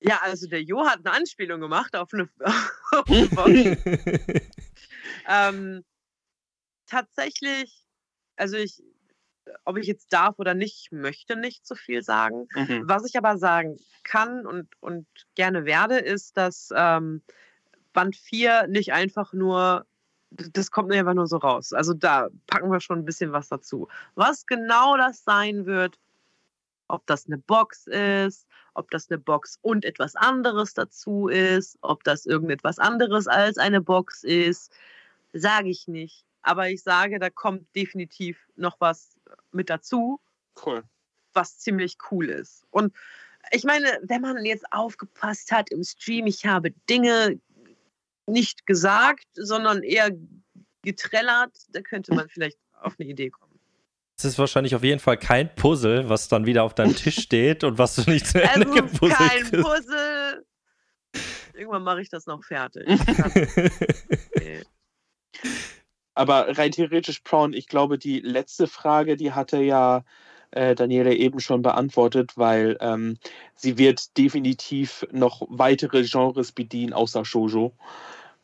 Ja, 0.00 0.20
also 0.22 0.46
der 0.46 0.62
Jo 0.62 0.86
hat 0.86 1.00
eine 1.04 1.14
Anspielung 1.14 1.60
gemacht 1.60 1.96
auf 1.96 2.12
eine, 2.12 2.28
auf 2.92 3.08
eine 3.08 3.26
Box. 3.26 3.50
ähm, 5.28 5.84
tatsächlich, 6.86 7.84
also 8.36 8.56
ich, 8.56 8.82
ob 9.64 9.76
ich 9.76 9.86
jetzt 9.86 10.12
darf 10.12 10.38
oder 10.38 10.54
nicht, 10.54 10.92
möchte 10.92 11.36
nicht 11.36 11.66
so 11.66 11.74
viel 11.74 12.02
sagen. 12.02 12.48
Mhm. 12.54 12.82
Was 12.84 13.04
ich 13.06 13.16
aber 13.16 13.38
sagen 13.38 13.76
kann 14.04 14.46
und, 14.46 14.68
und 14.80 15.06
gerne 15.34 15.64
werde, 15.64 15.98
ist, 15.98 16.36
dass 16.36 16.68
ähm, 16.74 17.22
Band 17.92 18.14
4 18.14 18.68
nicht 18.68 18.92
einfach 18.92 19.32
nur 19.32 19.86
das 20.30 20.70
kommt 20.70 20.88
mir 20.88 20.98
einfach 20.98 21.14
nur 21.14 21.26
so 21.26 21.38
raus. 21.38 21.72
Also 21.72 21.94
da 21.94 22.28
packen 22.46 22.70
wir 22.70 22.80
schon 22.80 22.98
ein 22.98 23.04
bisschen 23.04 23.32
was 23.32 23.48
dazu. 23.48 23.88
Was 24.14 24.46
genau 24.46 24.96
das 24.96 25.24
sein 25.24 25.66
wird, 25.66 25.98
ob 26.88 27.06
das 27.06 27.26
eine 27.26 27.38
Box 27.38 27.86
ist, 27.86 28.46
ob 28.74 28.90
das 28.90 29.10
eine 29.10 29.18
Box 29.18 29.58
und 29.62 29.84
etwas 29.84 30.16
anderes 30.16 30.74
dazu 30.74 31.28
ist, 31.28 31.78
ob 31.80 32.04
das 32.04 32.26
irgendetwas 32.26 32.78
anderes 32.78 33.26
als 33.26 33.58
eine 33.58 33.80
Box 33.80 34.24
ist, 34.24 34.72
sage 35.32 35.68
ich 35.70 35.88
nicht. 35.88 36.24
Aber 36.42 36.68
ich 36.70 36.82
sage, 36.82 37.18
da 37.18 37.30
kommt 37.30 37.74
definitiv 37.74 38.38
noch 38.56 38.80
was 38.80 39.18
mit 39.52 39.70
dazu. 39.70 40.20
Cool. 40.64 40.82
was 41.34 41.58
ziemlich 41.58 41.96
cool 42.10 42.28
ist. 42.28 42.64
Und 42.70 42.92
ich 43.52 43.64
meine, 43.64 44.00
wenn 44.02 44.20
man 44.20 44.44
jetzt 44.44 44.72
aufgepasst 44.72 45.52
hat 45.52 45.70
im 45.70 45.84
Stream, 45.84 46.26
ich 46.26 46.44
habe 46.46 46.72
Dinge 46.90 47.40
nicht 48.28 48.66
gesagt, 48.66 49.26
sondern 49.34 49.82
eher 49.82 50.10
getrellert, 50.82 51.52
da 51.70 51.80
könnte 51.80 52.14
man 52.14 52.28
vielleicht 52.28 52.58
auf 52.80 52.94
eine 52.98 53.08
Idee 53.08 53.30
kommen. 53.30 53.48
Es 54.16 54.24
ist 54.24 54.38
wahrscheinlich 54.38 54.74
auf 54.74 54.82
jeden 54.82 54.98
Fall 54.98 55.16
kein 55.16 55.54
Puzzle, 55.54 56.08
was 56.08 56.28
dann 56.28 56.44
wieder 56.44 56.64
auf 56.64 56.74
deinem 56.74 56.96
Tisch 56.96 57.16
steht 57.22 57.62
und 57.62 57.78
was 57.78 57.94
du 57.94 58.10
nicht 58.10 58.26
zu 58.26 58.42
Ende 58.42 58.68
ist 58.68 58.74
gepuzzelt 58.74 59.16
kein. 59.16 59.62
Puzzle. 59.62 60.44
Irgendwann 61.54 61.82
mache 61.82 62.00
ich 62.00 62.08
das 62.08 62.26
noch 62.26 62.44
fertig. 62.44 62.86
Nee. 64.36 64.62
Aber 66.14 66.58
rein 66.58 66.72
theoretisch, 66.72 67.20
Prawn, 67.20 67.52
ich 67.52 67.68
glaube, 67.68 67.96
die 67.96 68.18
letzte 68.18 68.66
Frage, 68.66 69.16
die 69.16 69.32
hatte 69.32 69.58
ja 69.58 70.04
äh, 70.50 70.74
Daniela 70.74 71.12
eben 71.12 71.38
schon 71.38 71.62
beantwortet, 71.62 72.32
weil 72.36 72.76
ähm, 72.80 73.18
sie 73.54 73.78
wird 73.78 74.16
definitiv 74.16 75.06
noch 75.12 75.42
weitere 75.48 76.02
Genres 76.02 76.50
bedienen, 76.52 76.92
außer 76.92 77.24
Shoujo. 77.24 77.72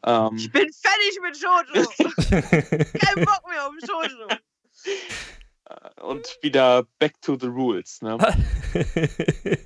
Ähm, 0.07 0.37
Ich 0.37 0.51
bin 0.53 0.69
fertig 0.73 1.21
mit 1.23 1.37
Shoujo. 1.37 1.89
Kein 2.99 3.25
Bock 3.25 3.43
mehr 3.49 3.67
auf 3.67 3.73
Shoujo. 3.85 4.29
und 6.03 6.39
wieder 6.43 6.85
back 6.99 7.21
to 7.23 7.39
the 7.39 7.47
rules. 7.47 8.03
Ne? 8.03 8.19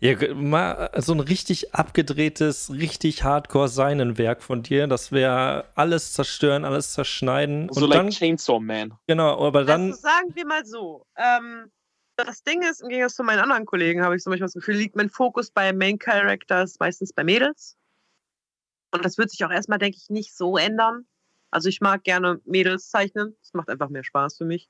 ja, 0.00 0.34
mal 0.34 0.90
so 0.98 1.12
ein 1.14 1.20
richtig 1.20 1.74
abgedrehtes, 1.74 2.70
richtig 2.70 3.24
hardcore 3.24 3.68
Seinenwerk 3.68 4.42
von 4.42 4.62
dir. 4.62 4.86
Das 4.86 5.12
wäre 5.12 5.64
alles 5.74 6.12
zerstören, 6.12 6.64
alles 6.64 6.92
zerschneiden. 6.92 7.68
So 7.72 7.84
und 7.84 7.90
like 7.90 7.98
dann, 8.00 8.10
Chainsaw 8.10 8.60
Man. 8.60 8.92
genau, 9.06 9.46
aber 9.46 9.64
dann, 9.64 9.90
also 9.90 10.00
sagen 10.00 10.34
wir 10.34 10.46
mal 10.46 10.66
so. 10.66 11.06
Ähm, 11.16 11.70
das 12.16 12.42
Ding 12.42 12.62
ist, 12.62 12.82
im 12.82 12.88
Gegensatz 12.88 13.14
zu 13.16 13.24
meinen 13.24 13.40
anderen 13.40 13.66
Kollegen, 13.66 14.02
habe 14.02 14.16
ich 14.16 14.22
so 14.22 14.30
manchmal 14.30 14.46
das 14.46 14.54
Gefühl, 14.54 14.76
liegt 14.76 14.96
mein 14.96 15.10
Fokus 15.10 15.50
bei 15.50 15.72
Main 15.72 15.98
Characters 15.98 16.78
meistens 16.78 17.12
bei 17.12 17.24
Mädels. 17.24 17.76
Und 18.90 19.04
das 19.04 19.18
wird 19.18 19.30
sich 19.30 19.44
auch 19.44 19.50
erstmal, 19.50 19.78
denke 19.78 19.98
ich, 20.00 20.08
nicht 20.10 20.34
so 20.36 20.56
ändern. 20.56 21.06
Also 21.50 21.68
ich 21.68 21.80
mag 21.80 22.04
gerne 22.04 22.40
Mädels 22.44 22.88
zeichnen. 22.90 23.36
Das 23.40 23.52
macht 23.54 23.68
einfach 23.68 23.88
mehr 23.88 24.04
Spaß 24.04 24.36
für 24.38 24.44
mich. 24.44 24.68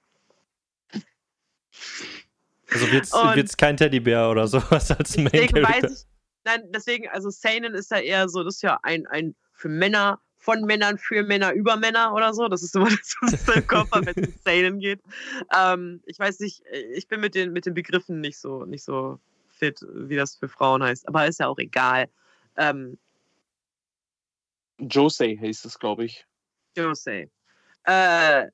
also 2.70 2.86
Und- 2.86 3.36
wird's 3.36 3.56
kein 3.56 3.76
Teddybär 3.76 4.28
oder 4.30 4.46
sowas 4.48 4.90
als 4.90 5.16
Main 5.16 5.30
Deswegen 5.32 5.62
Character. 5.62 5.82
weiß 5.88 5.92
ich, 6.02 6.06
nein, 6.44 6.62
deswegen, 6.72 7.08
also 7.08 7.30
Seinen 7.30 7.74
ist 7.74 7.90
ja 7.90 7.98
eher 7.98 8.28
so, 8.28 8.42
das 8.42 8.56
ist 8.56 8.62
ja 8.62 8.78
ein, 8.82 9.06
ein 9.06 9.34
für 9.52 9.68
Männer, 9.68 10.20
von 10.38 10.62
Männern, 10.62 10.96
für 10.98 11.22
Männer, 11.24 11.52
über 11.52 11.76
Männer 11.76 12.12
oder 12.14 12.32
so. 12.34 12.48
Das 12.48 12.62
ist 12.62 12.74
immer 12.76 12.88
das, 12.90 13.16
was 13.20 13.56
im 13.56 13.66
Kopf 13.66 13.90
habe, 13.92 14.06
wenn 14.06 14.24
es 14.24 14.28
um 14.30 14.34
Seinen 14.44 14.78
geht. 14.78 15.00
Ähm, 15.56 16.02
ich 16.06 16.18
weiß 16.18 16.40
nicht, 16.40 16.62
ich 16.94 17.08
bin 17.08 17.20
mit 17.20 17.34
den, 17.34 17.52
mit 17.52 17.66
den 17.66 17.74
Begriffen 17.74 18.20
nicht 18.20 18.38
so, 18.38 18.64
nicht 18.64 18.84
so 18.84 19.18
fit, 19.48 19.80
wie 19.92 20.16
das 20.16 20.36
für 20.36 20.48
Frauen 20.48 20.82
heißt. 20.82 21.08
Aber 21.08 21.26
ist 21.26 21.40
ja 21.40 21.48
auch 21.48 21.58
egal. 21.58 22.08
Ähm, 22.56 22.98
Josei 24.78 25.36
heißt 25.40 25.64
es, 25.64 25.78
glaube 25.78 26.04
ich. 26.04 26.26
Jose. 26.76 27.30
Äh, 27.84 28.46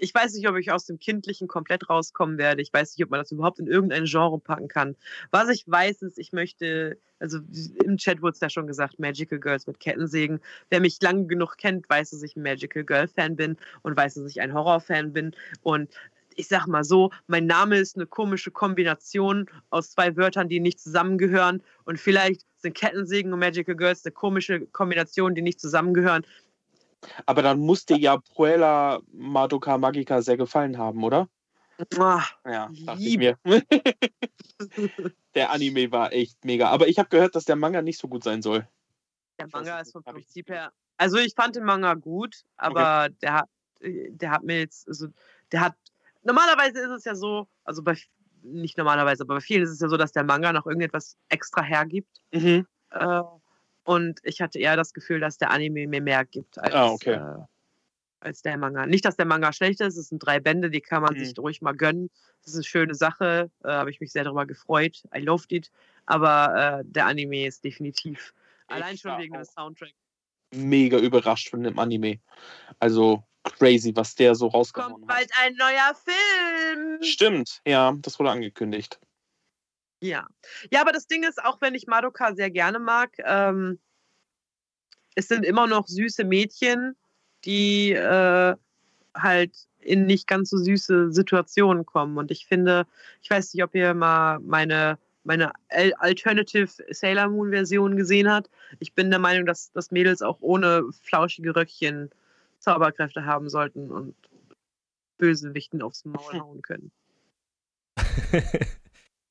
ich 0.00 0.14
weiß 0.14 0.34
nicht, 0.34 0.48
ob 0.48 0.56
ich 0.56 0.70
aus 0.70 0.86
dem 0.86 0.98
Kindlichen 0.98 1.48
komplett 1.48 1.90
rauskommen 1.90 2.38
werde. 2.38 2.62
Ich 2.62 2.72
weiß 2.72 2.96
nicht, 2.96 3.04
ob 3.04 3.10
man 3.10 3.20
das 3.20 3.32
überhaupt 3.32 3.58
in 3.58 3.66
irgendein 3.66 4.04
Genre 4.04 4.38
packen 4.38 4.68
kann. 4.68 4.96
Was 5.32 5.48
ich 5.48 5.64
weiß, 5.66 6.02
ist, 6.02 6.18
ich 6.18 6.32
möchte, 6.32 6.98
also 7.18 7.40
im 7.84 7.96
Chat 7.96 8.22
wurde 8.22 8.34
es 8.34 8.40
ja 8.40 8.48
schon 8.48 8.68
gesagt, 8.68 9.00
Magical 9.00 9.40
Girls 9.40 9.66
mit 9.66 9.80
Kettensägen. 9.80 10.40
Wer 10.70 10.80
mich 10.80 11.02
lang 11.02 11.26
genug 11.26 11.56
kennt, 11.58 11.90
weiß, 11.90 12.10
dass 12.10 12.22
ich 12.22 12.36
ein 12.36 12.42
Magical 12.42 12.84
Girl 12.84 13.08
Fan 13.08 13.34
bin 13.34 13.56
und 13.82 13.96
weiß, 13.96 14.14
dass 14.14 14.30
ich 14.30 14.40
ein 14.40 14.54
Horror-Fan 14.54 15.12
bin. 15.12 15.34
Und 15.62 15.90
ich 16.38 16.46
sag 16.46 16.66
mal 16.68 16.84
so, 16.84 17.10
mein 17.26 17.46
Name 17.46 17.78
ist 17.78 17.96
eine 17.96 18.06
komische 18.06 18.52
Kombination 18.52 19.50
aus 19.70 19.90
zwei 19.90 20.16
Wörtern, 20.16 20.48
die 20.48 20.60
nicht 20.60 20.78
zusammengehören. 20.78 21.62
Und 21.84 21.98
vielleicht 21.98 22.42
sind 22.58 22.76
Kettensägen 22.76 23.32
und 23.32 23.40
Magical 23.40 23.74
Girls 23.74 24.04
eine 24.04 24.12
komische 24.12 24.60
Kombination, 24.66 25.34
die 25.34 25.42
nicht 25.42 25.60
zusammengehören. 25.60 26.24
Aber 27.26 27.42
dann 27.42 27.58
muss 27.58 27.86
dir 27.86 27.98
ja 27.98 28.18
Puella 28.34 29.00
Madoka 29.12 29.78
Magica 29.78 30.22
sehr 30.22 30.36
gefallen 30.36 30.78
haben, 30.78 31.02
oder? 31.02 31.28
Ah, 31.98 32.22
Ja, 32.44 32.70
dachte 32.84 33.02
ich 33.02 33.18
mir. 33.18 33.36
der 35.34 35.50
Anime 35.50 35.90
war 35.90 36.12
echt 36.12 36.44
mega. 36.44 36.68
Aber 36.70 36.86
ich 36.86 36.98
habe 37.00 37.08
gehört, 37.08 37.34
dass 37.34 37.44
der 37.46 37.56
Manga 37.56 37.82
nicht 37.82 37.98
so 38.00 38.06
gut 38.08 38.22
sein 38.22 38.42
soll. 38.42 38.66
Der 39.40 39.48
Manga 39.52 39.80
ist 39.80 39.92
vom 39.92 40.04
Prinzip 40.04 40.50
her. 40.50 40.72
Also 40.96 41.18
ich 41.18 41.34
fand 41.34 41.56
den 41.56 41.64
Manga 41.64 41.94
gut, 41.94 42.44
aber 42.56 43.08
der 43.22 43.34
hat, 43.34 43.48
äh, 43.80 44.10
der 44.10 44.30
hat 44.30 44.44
mir 44.44 44.60
jetzt, 44.60 44.86
also 44.88 45.08
der 45.50 45.60
hat. 45.62 45.74
Normalerweise 46.28 46.78
ist 46.80 46.90
es 46.90 47.04
ja 47.04 47.14
so, 47.14 47.48
also 47.64 47.82
bei 47.82 47.96
nicht 48.42 48.76
normalerweise, 48.76 49.22
aber 49.24 49.36
bei 49.36 49.40
vielen 49.40 49.62
ist 49.62 49.70
es 49.70 49.80
ja 49.80 49.88
so, 49.88 49.96
dass 49.96 50.12
der 50.12 50.24
Manga 50.24 50.52
noch 50.52 50.66
irgendetwas 50.66 51.16
extra 51.30 51.62
hergibt. 51.62 52.20
Mhm. 52.32 52.66
Äh, 52.90 53.22
und 53.84 54.20
ich 54.22 54.40
hatte 54.42 54.58
eher 54.58 54.76
das 54.76 54.92
Gefühl, 54.92 55.20
dass 55.20 55.38
der 55.38 55.50
Anime 55.50 55.86
mir 55.86 56.02
mehr 56.02 56.24
gibt 56.26 56.58
als, 56.58 56.74
Ah, 56.74 56.88
okay. 56.90 57.14
äh, 57.14 57.44
als 58.20 58.42
der 58.42 58.58
Manga. 58.58 58.84
Nicht, 58.86 59.04
dass 59.06 59.16
der 59.16 59.24
Manga 59.24 59.52
schlecht 59.54 59.80
ist, 59.80 59.96
es 59.96 60.08
sind 60.08 60.18
drei 60.18 60.38
Bände, 60.38 60.68
die 60.70 60.82
kann 60.82 61.02
man 61.02 61.14
Mhm. 61.14 61.24
sich 61.24 61.38
ruhig 61.38 61.62
mal 61.62 61.74
gönnen. 61.74 62.10
Das 62.42 62.48
ist 62.52 62.56
eine 62.56 62.64
schöne 62.64 62.94
Sache, 62.94 63.50
äh, 63.64 63.68
habe 63.68 63.90
ich 63.90 64.00
mich 64.00 64.12
sehr 64.12 64.24
darüber 64.24 64.44
gefreut. 64.44 65.02
I 65.16 65.20
loved 65.20 65.50
it. 65.52 65.70
Aber 66.04 66.80
äh, 66.80 66.84
der 66.86 67.06
Anime 67.06 67.46
ist 67.46 67.64
definitiv 67.64 68.34
allein 68.68 68.94
Ich 68.94 69.00
schon 69.00 69.12
war 69.12 69.18
wegen 69.18 69.34
des 69.34 69.48
auch 69.56 69.62
Soundtracks. 69.64 69.94
Mega 70.54 70.98
überrascht 70.98 71.48
von 71.50 71.62
dem 71.62 71.78
Anime. 71.78 72.20
Also 72.78 73.24
crazy, 73.56 73.94
was 73.94 74.14
der 74.14 74.34
so 74.34 74.48
rausgehauen 74.48 74.92
Kommt 74.92 75.10
hat. 75.10 75.16
bald 75.16 75.30
ein 75.40 75.54
neuer 75.56 75.94
Film. 75.94 77.02
Stimmt, 77.02 77.60
ja, 77.66 77.94
das 78.00 78.18
wurde 78.18 78.30
angekündigt. 78.30 78.98
Ja. 80.00 80.26
Ja, 80.70 80.80
aber 80.80 80.92
das 80.92 81.06
Ding 81.06 81.24
ist, 81.24 81.42
auch 81.44 81.60
wenn 81.60 81.74
ich 81.74 81.86
Madoka 81.86 82.34
sehr 82.34 82.50
gerne 82.50 82.78
mag, 82.78 83.10
ähm, 83.24 83.78
es 85.14 85.26
sind 85.28 85.44
immer 85.44 85.66
noch 85.66 85.88
süße 85.88 86.24
Mädchen, 86.24 86.94
die 87.44 87.92
äh, 87.92 88.54
halt 89.14 89.52
in 89.80 90.06
nicht 90.06 90.26
ganz 90.28 90.50
so 90.50 90.56
süße 90.58 91.12
Situationen 91.12 91.84
kommen. 91.84 92.18
Und 92.18 92.30
ich 92.30 92.46
finde, 92.46 92.86
ich 93.22 93.30
weiß 93.30 93.54
nicht, 93.54 93.64
ob 93.64 93.74
ihr 93.74 93.94
mal 93.94 94.38
meine, 94.40 94.98
meine 95.24 95.52
Al- 95.70 95.94
Alternative 95.94 96.68
Sailor 96.90 97.28
Moon 97.28 97.50
Version 97.50 97.96
gesehen 97.96 98.30
habt. 98.30 98.50
Ich 98.78 98.94
bin 98.94 99.10
der 99.10 99.18
Meinung, 99.18 99.46
dass, 99.46 99.72
dass 99.72 99.90
Mädels 99.90 100.22
auch 100.22 100.38
ohne 100.40 100.84
flauschige 101.02 101.56
Röckchen 101.56 102.10
Zauberkräfte 102.58 103.24
haben 103.24 103.48
sollten 103.48 103.90
und 103.90 104.14
Bösewichten 105.18 105.82
aufs 105.82 106.04
Maul 106.04 106.18
hauen 106.40 106.62
können. 106.62 106.90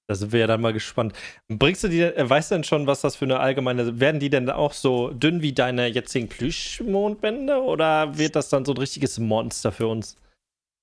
Da 0.10 0.16
sind 0.16 0.32
wir 0.32 0.40
ja 0.40 0.48
dann 0.48 0.62
mal 0.62 0.72
gespannt. 0.72 1.14
Bringst 1.50 1.84
du 1.84 1.90
die, 1.90 2.02
äh, 2.02 2.30
weißt 2.30 2.52
du 2.52 2.56
denn 2.56 2.64
schon, 2.64 2.88
was 2.88 3.02
das 3.02 3.18
für 3.18 3.26
eine 3.26 3.40
allgemeine, 3.40 4.00
werden 4.00 4.20
die 4.22 4.30
denn 4.30 4.50
auch 4.50 4.72
so 4.72 5.10
dünn 5.12 5.42
wie 5.42 5.52
deine 5.52 5.88
jetzigen 5.88 6.30
Plüschmondbände 6.30 7.62
oder 7.62 8.18
wird 8.18 8.36
das 8.36 8.48
dann 8.50 8.64
so 8.64 8.72
ein 8.74 8.78
richtiges 8.78 9.20
Monster 9.20 9.72
für 9.74 9.88
uns? 9.88 10.18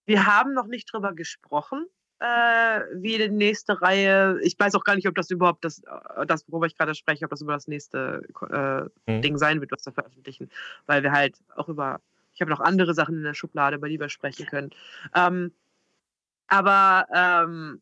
Wir 0.06 0.26
haben 0.26 0.52
noch 0.52 0.66
nicht 0.66 0.92
drüber 0.92 1.14
gesprochen, 1.14 1.86
äh, 2.20 2.80
wie 2.96 3.16
die 3.16 3.30
nächste 3.30 3.80
Reihe. 3.80 4.38
Ich 4.42 4.58
weiß 4.58 4.74
auch 4.74 4.84
gar 4.84 4.94
nicht, 4.94 5.08
ob 5.08 5.14
das 5.14 5.30
überhaupt 5.30 5.64
das, 5.64 5.78
äh, 5.78 6.26
das 6.26 6.44
worüber 6.50 6.66
ich 6.66 6.76
gerade 6.76 6.94
spreche, 6.94 7.24
ob 7.24 7.30
das 7.30 7.40
über 7.40 7.54
das 7.54 7.66
nächste 7.66 8.22
äh, 8.50 9.10
Hm. 9.10 9.22
Ding 9.22 9.38
sein 9.38 9.60
wird, 9.62 9.72
was 9.72 9.86
wir 9.86 9.92
veröffentlichen. 9.94 10.50
Weil 10.84 11.02
wir 11.02 11.12
halt 11.12 11.38
auch 11.56 11.70
über, 11.70 12.00
ich 12.34 12.40
habe 12.40 12.50
noch 12.50 12.60
andere 12.60 12.94
Sachen 12.94 13.16
in 13.16 13.22
der 13.22 13.34
Schublade, 13.34 13.76
über 13.76 13.88
die 13.88 14.00
wir 14.00 14.08
sprechen 14.08 14.46
können. 14.46 14.70
Ähm, 15.14 15.52
aber 16.48 17.06
ähm, 17.14 17.80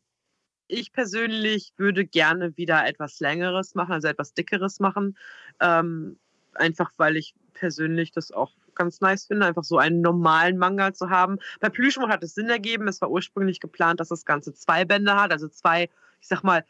ich 0.67 0.91
persönlich 0.91 1.73
würde 1.77 2.05
gerne 2.05 2.55
wieder 2.57 2.85
etwas 2.85 3.19
Längeres 3.19 3.75
machen, 3.75 3.91
also 3.91 4.07
etwas 4.07 4.33
Dickeres 4.33 4.79
machen. 4.79 5.17
Ähm, 5.59 6.17
einfach 6.53 6.91
weil 6.97 7.17
ich 7.17 7.33
persönlich 7.53 8.11
das 8.11 8.31
auch 8.31 8.51
ganz 8.75 9.01
nice 9.01 9.27
finde, 9.27 9.45
einfach 9.45 9.63
so 9.63 9.77
einen 9.77 10.01
normalen 10.01 10.57
Manga 10.57 10.93
zu 10.93 11.09
haben. 11.09 11.37
Bei 11.59 11.69
Plüschmond 11.69 12.11
hat 12.11 12.23
es 12.23 12.33
Sinn 12.33 12.49
ergeben. 12.49 12.87
Es 12.87 13.01
war 13.01 13.11
ursprünglich 13.11 13.59
geplant, 13.59 13.99
dass 13.99 14.09
das 14.09 14.25
Ganze 14.25 14.53
zwei 14.53 14.85
Bände 14.85 15.15
hat, 15.15 15.31
also 15.31 15.47
zwei, 15.47 15.89
ich 16.19 16.27
sag 16.27 16.43
mal, 16.43 16.65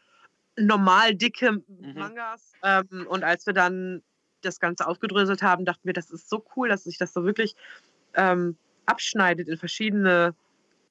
normal 0.56 1.14
dicke 1.14 1.62
Mangas. 1.68 2.52
Ähm, 2.62 3.06
und 3.08 3.24
als 3.24 3.46
wir 3.46 3.54
dann 3.54 4.02
das 4.44 4.60
Ganze 4.60 4.86
aufgedröselt 4.86 5.42
haben, 5.42 5.64
dachten 5.64 5.84
wir, 5.84 5.92
das 5.92 6.10
ist 6.10 6.28
so 6.28 6.44
cool, 6.56 6.68
dass 6.68 6.84
sich 6.84 6.98
das 6.98 7.12
so 7.12 7.24
wirklich 7.24 7.54
ähm, 8.14 8.56
abschneidet 8.86 9.48
in 9.48 9.56
verschiedene, 9.56 10.34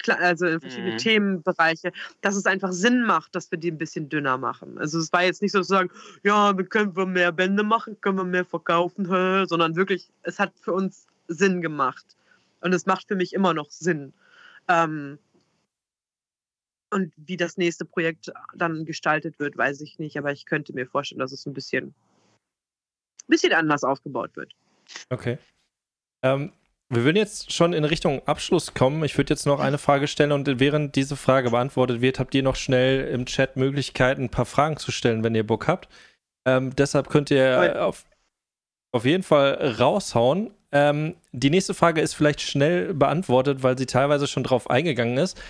also 0.08 0.46
in 0.48 0.60
verschiedene 0.60 0.94
Mhm. 0.94 0.98
Themenbereiche, 0.98 1.92
dass 2.22 2.36
es 2.36 2.46
einfach 2.46 2.72
Sinn 2.72 3.04
macht, 3.04 3.36
dass 3.36 3.50
wir 3.52 3.58
die 3.58 3.72
ein 3.72 3.78
bisschen 3.78 4.10
dünner 4.10 4.38
machen. 4.38 4.78
Also 4.78 5.00
es 5.00 5.14
war 5.14 5.24
jetzt 5.24 5.42
nicht 5.42 5.52
so 5.52 5.60
zu 5.60 5.68
sagen, 5.70 5.92
ja, 6.24 6.58
wir 6.58 6.66
können 6.66 6.96
wir 6.96 7.06
mehr 7.06 7.32
Bände 7.32 7.64
machen, 7.64 8.00
können 8.02 8.18
wir 8.18 8.26
mehr 8.26 8.46
verkaufen, 8.46 9.10
hä, 9.10 9.46
sondern 9.46 9.76
wirklich, 9.76 10.12
es 10.24 10.40
hat 10.40 10.54
für 10.60 10.74
uns 10.74 11.08
Sinn 11.28 11.62
gemacht. 11.62 12.06
Und 12.62 12.74
es 12.74 12.86
macht 12.86 13.08
für 13.08 13.16
mich 13.16 13.34
immer 13.34 13.54
noch 13.54 13.70
Sinn. 13.70 14.14
Ähm, 14.68 15.20
und 16.94 17.12
wie 17.18 17.38
das 17.38 17.58
nächste 17.58 17.86
Projekt 17.86 18.32
dann 18.56 18.86
gestaltet 18.86 19.40
wird, 19.40 19.58
weiß 19.58 19.82
ich 19.82 20.00
nicht, 20.00 20.18
aber 20.18 20.32
ich 20.32 20.46
könnte 20.46 20.74
mir 20.74 20.86
vorstellen, 20.86 21.20
dass 21.20 21.32
es 21.32 21.46
ein 21.46 21.54
bisschen, 21.54 21.94
bisschen 23.28 23.54
anders 23.54 23.84
aufgebaut 23.84 24.32
wird. 24.36 24.54
Okay. 25.10 25.38
Ähm, 26.24 26.52
wir 26.90 27.04
würden 27.04 27.18
jetzt 27.18 27.52
schon 27.52 27.74
in 27.74 27.86
Richtung 27.86 28.22
Abschluss 28.28 28.74
kommen. 28.74 29.04
Ich 29.04 29.18
würde 29.18 29.34
jetzt 29.34 29.46
noch 29.46 29.60
eine 29.60 29.78
Frage 29.78 30.08
stellen 30.08 30.32
und 30.32 30.60
während 30.60 30.96
diese 30.96 31.16
Frage 31.16 31.52
beantwortet 31.52 32.02
wird, 32.02 32.20
habt 32.20 32.36
ihr 32.36 32.44
noch 32.44 32.56
schnell 32.56 33.08
im 33.08 33.26
Chat 33.26 33.56
Möglichkeiten, 33.56 34.26
ein 34.26 34.30
paar 34.30 34.46
Fragen 34.46 34.78
zu 34.78 34.92
stellen, 34.92 35.24
wenn 35.24 35.34
ihr 35.34 35.46
Bock 35.46 35.68
habt. 35.68 35.90
Ähm, 36.46 36.76
deshalb 36.76 37.10
könnt 37.10 37.32
ihr 37.32 37.84
auf, 37.86 38.06
auf 38.92 39.06
jeden 39.06 39.24
Fall 39.24 39.76
raushauen. 39.80 40.52
Ähm, 40.72 41.16
die 41.32 41.50
nächste 41.50 41.74
Frage 41.74 42.02
ist 42.02 42.14
vielleicht 42.14 42.42
schnell 42.42 42.94
beantwortet, 42.94 43.64
weil 43.64 43.78
sie 43.78 43.86
teilweise 43.86 44.28
schon 44.28 44.44
drauf 44.44 44.70
eingegangen 44.70 45.18
ist. 45.18 45.42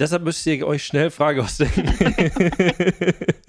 Deshalb 0.00 0.24
müsst 0.24 0.44
ihr 0.46 0.66
euch 0.66 0.84
schnell 0.84 1.10
Frage 1.10 1.42
ausdenken. 1.42 1.88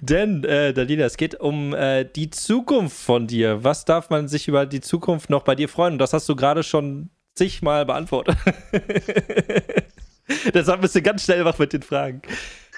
Denn, 0.00 0.44
äh, 0.44 0.72
Dalila, 0.72 1.06
es 1.06 1.16
geht 1.16 1.34
um 1.38 1.74
äh, 1.74 2.04
die 2.04 2.30
Zukunft 2.30 2.96
von 2.96 3.26
dir. 3.26 3.64
Was 3.64 3.84
darf 3.84 4.10
man 4.10 4.28
sich 4.28 4.48
über 4.48 4.66
die 4.66 4.80
Zukunft 4.80 5.30
noch 5.30 5.42
bei 5.42 5.54
dir 5.54 5.68
freuen? 5.68 5.94
Und 5.94 5.98
das 5.98 6.12
hast 6.12 6.28
du 6.28 6.36
gerade 6.36 6.62
schon 6.62 7.10
zigmal 7.34 7.86
beantwortet. 7.86 8.36
Deshalb 10.54 10.80
bist 10.82 10.94
du 10.94 11.02
ganz 11.02 11.24
schnell 11.24 11.44
wach 11.44 11.58
mit 11.58 11.72
den 11.72 11.82
Fragen. 11.82 12.22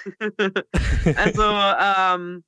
also, 1.15 1.43
ähm, 1.43 2.43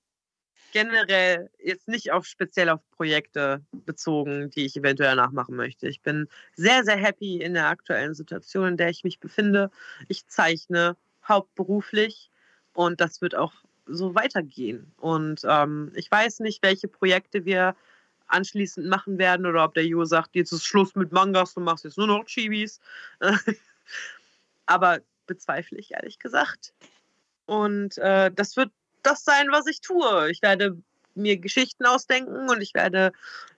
generell 0.76 1.49
jetzt 1.57 1.88
nicht 1.88 2.11
auf 2.11 2.26
speziell 2.26 2.67
auf 2.67 2.82
Projekte 2.91 3.61
bezogen, 3.71 4.49
die 4.49 4.65
ich 4.65 4.76
eventuell 4.76 5.15
nachmachen 5.15 5.55
möchte. 5.55 5.88
Ich 5.88 6.01
bin 6.01 6.28
sehr, 6.53 6.84
sehr 6.84 6.97
happy 6.97 7.38
in 7.38 7.53
der 7.53 7.69
aktuellen 7.69 8.13
Situation, 8.13 8.67
in 8.67 8.78
der 8.78 8.89
ich 8.89 9.05
mich 9.05 9.21
befinde. 9.21 9.71
Ich 10.09 10.28
zeichne 10.28 10.97
hauptberuflich 11.26 12.30
und 12.73 12.99
das 12.99 13.21
wird 13.21 13.36
auch 13.36 13.53
so 13.86 14.15
weitergehen. 14.15 14.91
Und 14.97 15.41
ähm, 15.47 15.91
ich 15.95 16.09
weiß 16.09 16.39
nicht, 16.39 16.63
welche 16.63 16.88
Projekte 16.88 17.45
wir 17.45 17.75
anschließend 18.27 18.88
machen 18.88 19.17
werden 19.17 19.45
oder 19.45 19.63
ob 19.63 19.73
der 19.75 19.86
Jo 19.86 20.05
sagt, 20.05 20.36
jetzt 20.36 20.51
ist 20.51 20.65
Schluss 20.65 20.95
mit 20.95 21.11
Mangas, 21.11 21.53
du 21.53 21.61
machst 21.61 21.83
jetzt 21.83 21.97
nur 21.97 22.07
noch 22.07 22.25
Chibis. 22.25 22.79
Aber 24.65 24.99
bezweifle 25.27 25.77
ich 25.77 25.93
ehrlich 25.93 26.19
gesagt. 26.19 26.73
Und 27.45 27.97
äh, 27.99 28.31
das 28.31 28.57
wird 28.57 28.71
das 29.03 29.23
sein, 29.23 29.47
was 29.51 29.67
ich 29.67 29.81
tue. 29.81 30.31
Ich 30.31 30.41
werde 30.41 30.77
mir 31.13 31.38
Geschichten 31.38 31.86
ausdenken 31.86 32.49
und 32.49 32.61
ich 32.61 32.73
werde 32.73 33.11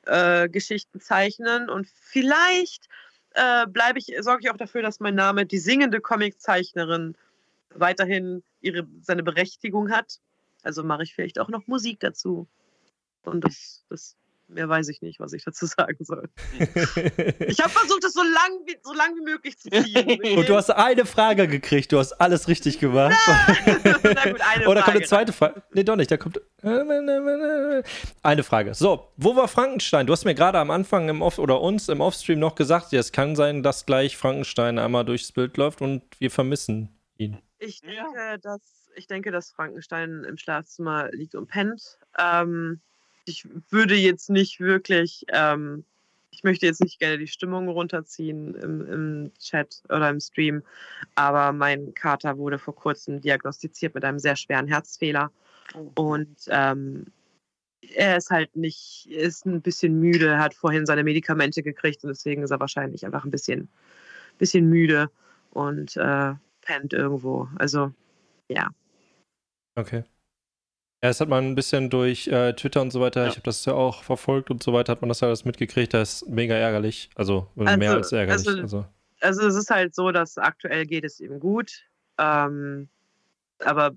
äh, 0.06 0.50
Geschichten 0.50 1.00
zeichnen 1.00 1.70
und 1.70 1.88
vielleicht 1.88 2.88
äh, 3.34 3.66
bleibe 3.68 4.00
ich, 4.00 4.14
sorge 4.20 4.44
ich 4.44 4.52
auch 4.52 4.58
dafür, 4.58 4.82
dass 4.82 5.00
mein 5.00 5.16
Name 5.16 5.46
die 5.46 5.58
singende 5.58 6.02
Comiczeichnerin 6.02 7.16
weiterhin 7.74 8.44
ihre, 8.62 8.88
seine 9.02 9.24
Berechtigung 9.24 9.92
hat. 9.92 10.20
Also 10.64 10.84
mache 10.84 11.04
ich 11.04 11.14
vielleicht 11.14 11.40
auch 11.40 11.50
noch 11.50 11.68
Musik 11.68 12.00
dazu. 12.00 12.48
Und 13.24 13.42
das, 13.44 13.86
das 13.90 14.18
Mehr 14.50 14.70
weiß 14.70 14.88
ich 14.88 15.02
nicht, 15.02 15.20
was 15.20 15.34
ich 15.34 15.44
dazu 15.44 15.66
sagen 15.78 16.04
soll. 16.06 16.30
ich 16.58 17.60
habe 17.60 17.70
versucht, 17.70 18.04
es 18.06 18.14
so 18.14 18.22
lang, 18.22 18.66
wie, 18.66 18.78
so 18.82 18.94
lang 18.94 19.16
wie 19.16 19.22
möglich 19.22 19.58
zu 19.58 19.70
ziehen. 19.70 20.22
Und 20.38 20.48
du 20.48 20.56
hast 20.56 20.70
eine 20.70 21.06
Frage 21.06 21.48
gekriegt. 21.48 21.92
Du 21.92 22.00
hast 22.00 22.14
alles 22.14 22.48
richtig 22.48 22.80
gemacht. 22.80 23.16
Na 23.26 24.32
gut, 24.32 24.42
eine 24.42 24.68
Oder 24.68 24.82
oh, 24.82 24.84
kommt 24.84 24.98
eine 24.98 25.06
zweite 25.06 25.34
Frage? 25.34 25.62
Nee, 25.74 25.84
doch 25.84 25.98
nicht. 25.98 26.10
Da 26.10 26.18
kommt 26.18 26.40
eine 28.24 28.44
Frage. 28.44 28.74
So, 28.74 29.12
wo 29.18 29.36
war 29.36 29.48
Frankenstein? 29.48 30.08
Du 30.08 30.14
hast 30.14 30.24
mir 30.24 30.36
gerade 30.36 30.60
am 30.60 30.72
Anfang 30.72 31.10
im 31.10 31.22
Off 31.22 31.40
oder 31.40 31.62
uns 31.62 31.90
im 31.90 32.00
Offstream 32.00 32.40
noch 32.40 32.56
gesagt, 32.56 32.94
ja, 32.94 33.00
es 33.00 33.12
kann 33.12 33.36
sein, 33.36 33.64
dass 33.64 33.86
gleich 33.86 34.16
Frankenstein 34.16 34.80
einmal 34.80 35.04
durchs 35.04 35.32
Bild 35.34 35.58
läuft 35.58 35.82
und 35.82 36.04
wir 36.20 36.32
vermissen 36.32 36.90
ihn. 37.18 37.38
Ich 37.60 37.82
denke, 37.82 38.18
ja. 38.18 38.38
dass, 38.38 38.90
ich 38.96 39.08
denke 39.08 39.32
dass 39.32 39.52
Frankenstein 39.52 40.24
im 40.24 40.38
Schlafzimmer 40.38 41.10
liegt 41.12 41.36
und 41.36 41.48
pennt. 41.48 41.98
Ähm, 42.18 42.80
ich 43.26 43.48
würde 43.70 43.96
jetzt 43.96 44.30
nicht 44.30 44.60
wirklich, 44.60 45.26
ähm, 45.30 45.84
ich 46.32 46.44
möchte 46.44 46.66
jetzt 46.66 46.82
nicht 46.82 47.00
gerne 47.00 47.18
die 47.18 47.28
Stimmung 47.28 47.68
runterziehen 47.68 48.56
im, 48.56 48.82
im 48.88 49.32
Chat 49.40 49.82
oder 49.90 50.10
im 50.10 50.20
Stream, 50.20 50.64
aber 51.16 51.52
mein 51.52 51.94
Kater 51.94 52.38
wurde 52.38 52.60
vor 52.60 52.76
kurzem 52.76 53.22
diagnostiziert 53.22 53.96
mit 53.96 54.06
einem 54.06 54.20
sehr 54.20 54.36
schweren 54.36 54.68
Herzfehler. 54.68 55.32
Oh. 55.74 55.92
Und 55.96 56.38
ähm, 56.48 57.08
er 57.96 58.18
ist 58.18 58.30
halt 58.30 58.56
nicht, 58.56 59.08
ist 59.10 59.46
ein 59.46 59.62
bisschen 59.62 60.00
müde, 60.00 60.38
hat 60.38 60.54
vorhin 60.54 60.86
seine 60.86 61.04
Medikamente 61.04 61.64
gekriegt 61.64 62.04
und 62.04 62.10
deswegen 62.10 62.44
ist 62.44 62.52
er 62.52 62.60
wahrscheinlich 62.60 63.06
einfach 63.06 63.26
ein 63.26 63.32
bisschen, 63.32 63.70
bisschen 64.38 64.70
müde 64.70 65.10
und 65.52 65.98
äh, 65.98 66.34
pennt 66.68 66.94
irgendwo. 66.94 67.48
Also, 67.58 67.94
ja. 68.50 68.70
Okay. 69.76 70.04
Ja, 71.04 71.10
das 71.10 71.22
hat 71.22 71.30
man 71.30 71.46
ein 71.46 71.56
bisschen 71.56 71.90
durch 71.90 72.28
äh, 72.28 72.54
Twitter 72.54 72.82
und 72.82 72.92
so 72.92 73.00
weiter, 73.00 73.24
ja. 73.24 73.28
ich 73.28 73.36
habe 73.36 73.44
das 73.44 73.64
ja 73.66 73.74
auch 73.74 74.04
verfolgt 74.04 74.50
und 74.50 74.64
so 74.64 74.74
weiter, 74.74 74.92
hat 74.92 75.02
man 75.02 75.10
das 75.10 75.22
alles 75.22 75.46
mitgekriegt. 75.46 75.94
Das 75.94 76.24
ist 76.24 76.30
mega 76.30 76.56
ärgerlich. 76.56 77.10
Also, 77.16 77.48
also 77.56 77.78
mehr 77.78 77.94
als 77.94 78.12
ärgerlich. 78.12 78.48
Also, 78.48 78.62
also. 78.62 78.86
also, 79.22 79.48
es 79.48 79.56
ist 79.56 79.70
halt 79.70 79.94
so, 79.94 80.12
dass 80.12 80.38
aktuell 80.38 80.86
geht 80.86 81.04
es 81.04 81.20
ihm 81.20 81.40
gut. 81.40 81.84
Ähm, 82.18 82.90
aber 83.60 83.92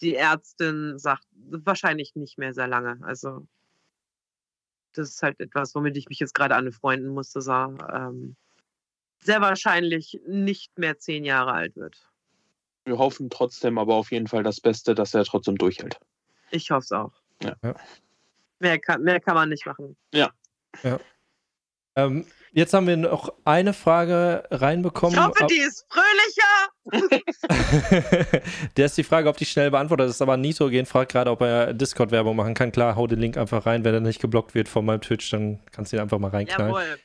die 0.00 0.14
Ärztin 0.14 0.98
sagt 0.98 1.26
wahrscheinlich 1.32 2.14
nicht 2.14 2.38
mehr 2.38 2.54
sehr 2.54 2.68
lange. 2.68 2.98
Also 3.02 3.46
das 4.92 5.10
ist 5.10 5.22
halt 5.22 5.40
etwas, 5.40 5.74
womit 5.74 5.96
ich 5.96 6.08
mich 6.08 6.20
jetzt 6.20 6.34
gerade 6.34 6.54
anfreunden 6.54 7.08
muss, 7.08 7.32
dass 7.32 7.48
er 7.48 7.76
ähm, 7.92 8.36
sehr 9.24 9.40
wahrscheinlich 9.40 10.20
nicht 10.26 10.78
mehr 10.78 10.98
zehn 10.98 11.24
Jahre 11.24 11.52
alt 11.52 11.76
wird. 11.76 11.96
Wir 12.84 12.98
hoffen 12.98 13.30
trotzdem 13.30 13.78
aber 13.78 13.94
auf 13.94 14.12
jeden 14.12 14.26
Fall 14.26 14.42
das 14.42 14.60
Beste, 14.60 14.94
dass 14.94 15.14
er 15.14 15.24
trotzdem 15.24 15.56
durchhält. 15.56 15.98
Ich 16.50 16.70
hoffe 16.70 16.84
es 16.84 16.92
auch. 16.92 17.12
Ja. 17.42 17.56
Mehr, 18.60 18.78
kann, 18.78 19.02
mehr 19.02 19.20
kann 19.20 19.34
man 19.34 19.48
nicht 19.48 19.66
machen. 19.66 19.96
Ja. 20.12 20.30
ja. 20.82 21.00
Ähm, 21.96 22.26
jetzt 22.52 22.74
haben 22.74 22.86
wir 22.86 22.96
noch 22.96 23.32
eine 23.44 23.72
Frage 23.72 24.44
reinbekommen. 24.50 25.14
Ich 25.14 25.24
hoffe, 25.24 25.46
die 25.46 25.60
ist 25.60 25.86
fröhlicher. 25.88 26.42
Der 28.76 28.86
ist 28.86 28.98
die 28.98 29.04
Frage, 29.04 29.28
ob 29.28 29.36
die 29.36 29.46
schnell 29.46 29.70
beantwortet 29.70 30.10
ist. 30.10 30.20
Aber 30.20 30.36
Nitrogen 30.36 30.86
fragt 30.86 31.12
gerade, 31.12 31.30
ob 31.30 31.40
er 31.40 31.72
Discord-Werbung 31.72 32.36
machen 32.36 32.54
kann. 32.54 32.72
Klar, 32.72 32.96
hau 32.96 33.06
den 33.06 33.20
Link 33.20 33.36
einfach 33.36 33.64
rein. 33.64 33.84
Wenn 33.84 33.94
er 33.94 34.00
nicht 34.00 34.20
geblockt 34.20 34.54
wird 34.54 34.68
von 34.68 34.84
meinem 34.84 35.00
Twitch, 35.00 35.30
dann 35.30 35.60
kannst 35.72 35.92
du 35.92 35.96
ihn 35.96 36.02
einfach 36.02 36.18
mal 36.18 36.30
reinknallen. 36.30 36.68
Jawohl. 36.68 36.98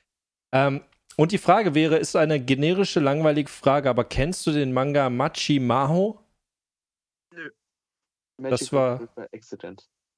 Ähm, 0.51 0.81
und 1.19 1.33
die 1.33 1.37
Frage 1.37 1.75
wäre, 1.75 1.97
ist 1.97 2.15
eine 2.15 2.39
generische, 2.39 3.01
langweilige 3.01 3.49
Frage, 3.49 3.89
aber 3.89 4.05
kennst 4.05 4.47
du 4.47 4.51
den 4.51 4.71
Manga 4.71 5.09
Machi 5.09 5.59
Maho? 5.59 6.17
Nö. 7.35 7.49
Das 8.37 8.71
war, 8.71 9.05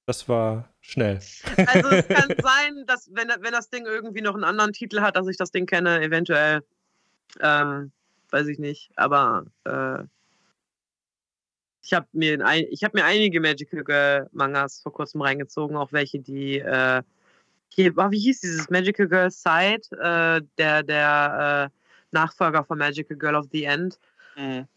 das 0.05 0.29
war 0.29 0.69
schnell. 0.79 1.19
Also 1.57 1.89
es 1.89 2.07
kann 2.07 2.35
sein, 2.43 2.85
dass 2.85 3.09
wenn, 3.13 3.29
wenn 3.39 3.51
das 3.51 3.71
Ding 3.71 3.87
irgendwie 3.87 4.21
noch 4.21 4.35
einen 4.35 4.43
anderen 4.43 4.73
Titel 4.73 5.01
hat, 5.01 5.15
dass 5.15 5.27
ich 5.27 5.37
das 5.37 5.49
Ding 5.49 5.65
kenne, 5.65 6.03
eventuell, 6.03 6.61
ähm, 7.39 7.91
weiß 8.29 8.45
ich 8.45 8.59
nicht, 8.59 8.91
aber 8.95 9.45
äh, 9.63 10.03
ich 11.81 11.93
habe 11.93 12.05
mir, 12.11 12.37
hab 12.37 12.93
mir 12.93 13.05
einige 13.05 13.41
Magical 13.41 13.83
Girl 13.83 14.29
Mangas 14.33 14.81
vor 14.83 14.93
kurzem 14.93 15.23
reingezogen, 15.23 15.75
auch 15.77 15.91
welche, 15.93 16.19
die 16.19 16.59
äh, 16.59 17.01
hier, 17.73 17.95
wie 17.95 18.19
hieß 18.19 18.41
dieses 18.41 18.69
Magical 18.69 19.07
Girl 19.07 19.31
Side, 19.31 19.81
äh, 19.91 20.41
der, 20.57 20.83
der 20.83 21.71
äh, 21.71 21.77
Nachfolger 22.11 22.63
von 22.63 22.77
Magical 22.77 23.17
Girl 23.17 23.35
of 23.35 23.47
the 23.51 23.63
End. 23.63 23.97
Mhm. 24.35 24.67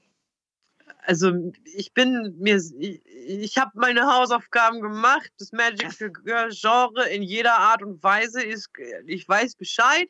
Also 1.06 1.52
ich 1.64 1.92
bin 1.92 2.34
mir, 2.38 2.56
ich, 2.56 3.02
ich 3.04 3.58
habe 3.58 3.72
meine 3.74 4.06
Hausaufgaben 4.06 4.80
gemacht. 4.80 5.30
Das 5.38 5.52
Magical 5.52 6.10
Girl 6.10 6.50
Genre 6.50 7.08
in 7.08 7.22
jeder 7.22 7.58
Art 7.58 7.82
und 7.82 8.02
Weise 8.02 8.42
ist, 8.42 8.70
ich 9.06 9.28
weiß 9.28 9.56
Bescheid 9.56 10.08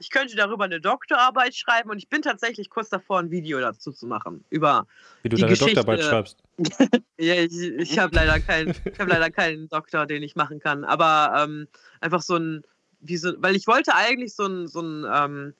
ich 0.00 0.10
könnte 0.10 0.36
darüber 0.36 0.64
eine 0.64 0.80
Doktorarbeit 0.80 1.54
schreiben 1.54 1.90
und 1.90 1.98
ich 1.98 2.08
bin 2.08 2.22
tatsächlich 2.22 2.70
kurz 2.70 2.88
davor, 2.88 3.18
ein 3.20 3.30
Video 3.30 3.60
dazu 3.60 3.92
zu 3.92 4.06
machen. 4.06 4.44
Über 4.50 4.86
Wie 5.22 5.28
du 5.28 5.36
die 5.36 5.42
deine 5.42 5.52
Geschichte. 5.52 5.74
Doktorarbeit 5.74 6.04
schreibst. 6.04 6.38
ja, 7.18 7.34
ich, 7.34 7.52
ich 7.52 7.98
habe 7.98 8.14
leider, 8.14 8.40
kein, 8.40 8.74
hab 8.98 9.08
leider 9.08 9.30
keinen 9.30 9.68
Doktor, 9.68 10.06
den 10.06 10.22
ich 10.22 10.36
machen 10.36 10.60
kann. 10.60 10.84
Aber 10.84 11.42
ähm, 11.42 11.68
einfach 12.00 12.22
so 12.22 12.36
ein, 12.36 12.62
wie 13.00 13.16
so, 13.16 13.32
weil 13.38 13.56
ich 13.56 13.66
wollte 13.66 13.94
eigentlich 13.94 14.34
so 14.34 14.46
ein, 14.46 14.66
so 14.66 14.80
ein 14.80 15.06
ähm, 15.12 15.54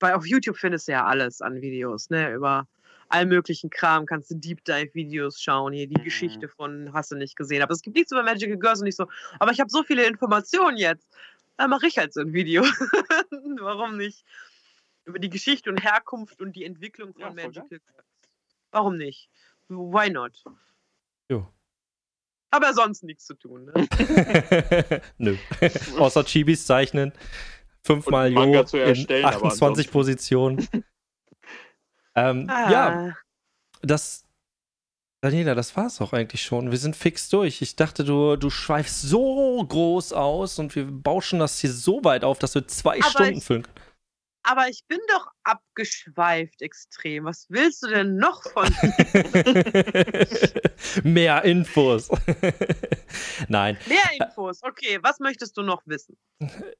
weil 0.00 0.14
auf 0.14 0.26
YouTube 0.26 0.56
findest 0.56 0.88
du 0.88 0.92
ja 0.92 1.04
alles 1.04 1.42
an 1.42 1.60
Videos, 1.60 2.10
ne? 2.10 2.32
Über 2.32 2.66
all 3.10 3.26
möglichen 3.26 3.70
Kram 3.70 4.06
kannst 4.06 4.30
du 4.30 4.36
Deep 4.36 4.64
Dive 4.64 4.94
Videos 4.94 5.42
schauen, 5.42 5.72
hier 5.72 5.86
die 5.86 5.98
mhm. 5.98 6.04
Geschichte 6.04 6.48
von 6.48 6.92
hast 6.92 7.10
du 7.10 7.16
nicht 7.16 7.36
gesehen. 7.36 7.62
Aber 7.62 7.72
es 7.72 7.82
gibt 7.82 7.96
nichts 7.96 8.12
über 8.12 8.22
Magical 8.22 8.56
Girls 8.56 8.80
und 8.80 8.86
nicht 8.86 8.96
so, 8.96 9.06
aber 9.38 9.52
ich 9.52 9.60
habe 9.60 9.70
so 9.70 9.82
viele 9.82 10.06
Informationen 10.06 10.76
jetzt 10.76 11.06
dann 11.60 11.68
mache 11.68 11.86
ich 11.86 11.98
halt 11.98 12.14
so 12.14 12.20
ein 12.20 12.32
Video. 12.32 12.62
Warum 13.60 13.98
nicht? 13.98 14.24
Über 15.04 15.18
die 15.18 15.28
Geschichte 15.28 15.68
und 15.68 15.84
Herkunft 15.84 16.40
und 16.40 16.56
die 16.56 16.64
Entwicklung 16.64 17.12
von 17.12 17.36
ja, 17.36 17.46
Magical. 17.46 17.80
Warum 18.70 18.96
nicht? 18.96 19.28
Why 19.68 20.08
not? 20.08 20.42
Jo. 21.28 21.46
Aber 22.50 22.72
sonst 22.72 23.02
nichts 23.02 23.26
zu 23.26 23.34
tun. 23.34 23.66
Ne? 23.66 23.72
Nö. 25.18 25.36
Außer 25.98 26.24
Chibis 26.24 26.64
zeichnen. 26.64 27.12
Fünfmal 27.82 28.32
Jo 28.32 28.42
in 28.42 29.24
28 29.26 29.90
Positionen. 29.90 30.66
ähm, 32.14 32.46
ah. 32.48 32.70
Ja, 32.70 33.16
das 33.82 34.24
Daniela, 35.22 35.54
das 35.54 35.76
war's 35.76 36.00
auch 36.00 36.12
eigentlich 36.14 36.42
schon. 36.42 36.70
Wir 36.70 36.78
sind 36.78 36.96
fix 36.96 37.28
durch. 37.28 37.60
Ich 37.60 37.76
dachte, 37.76 38.04
du, 38.04 38.36
du 38.36 38.48
schweifst 38.48 39.02
so 39.02 39.62
groß 39.68 40.14
aus 40.14 40.58
und 40.58 40.74
wir 40.74 40.86
bauschen 40.86 41.38
das 41.40 41.58
hier 41.58 41.70
so 41.72 42.02
weit 42.04 42.24
auf, 42.24 42.38
dass 42.38 42.54
wir 42.54 42.66
zwei 42.66 42.96
Aber 43.00 43.10
Stunden 43.10 43.38
ich- 43.38 43.44
füllen. 43.44 43.62
können. 43.64 43.74
Aber 44.42 44.68
ich 44.68 44.86
bin 44.88 44.98
doch 45.12 45.26
abgeschweift 45.44 46.62
extrem. 46.62 47.24
Was 47.26 47.44
willst 47.50 47.82
du 47.82 47.88
denn 47.88 48.16
noch 48.16 48.42
von 48.50 48.64
mir? 48.82 50.26
Mehr 51.04 51.44
Infos. 51.44 52.08
Nein, 53.48 53.76
Mehr 53.86 53.98
Infos. 54.18 54.62
Okay, 54.62 54.98
was 55.02 55.18
möchtest 55.18 55.58
du 55.58 55.62
noch 55.62 55.82
wissen? 55.84 56.16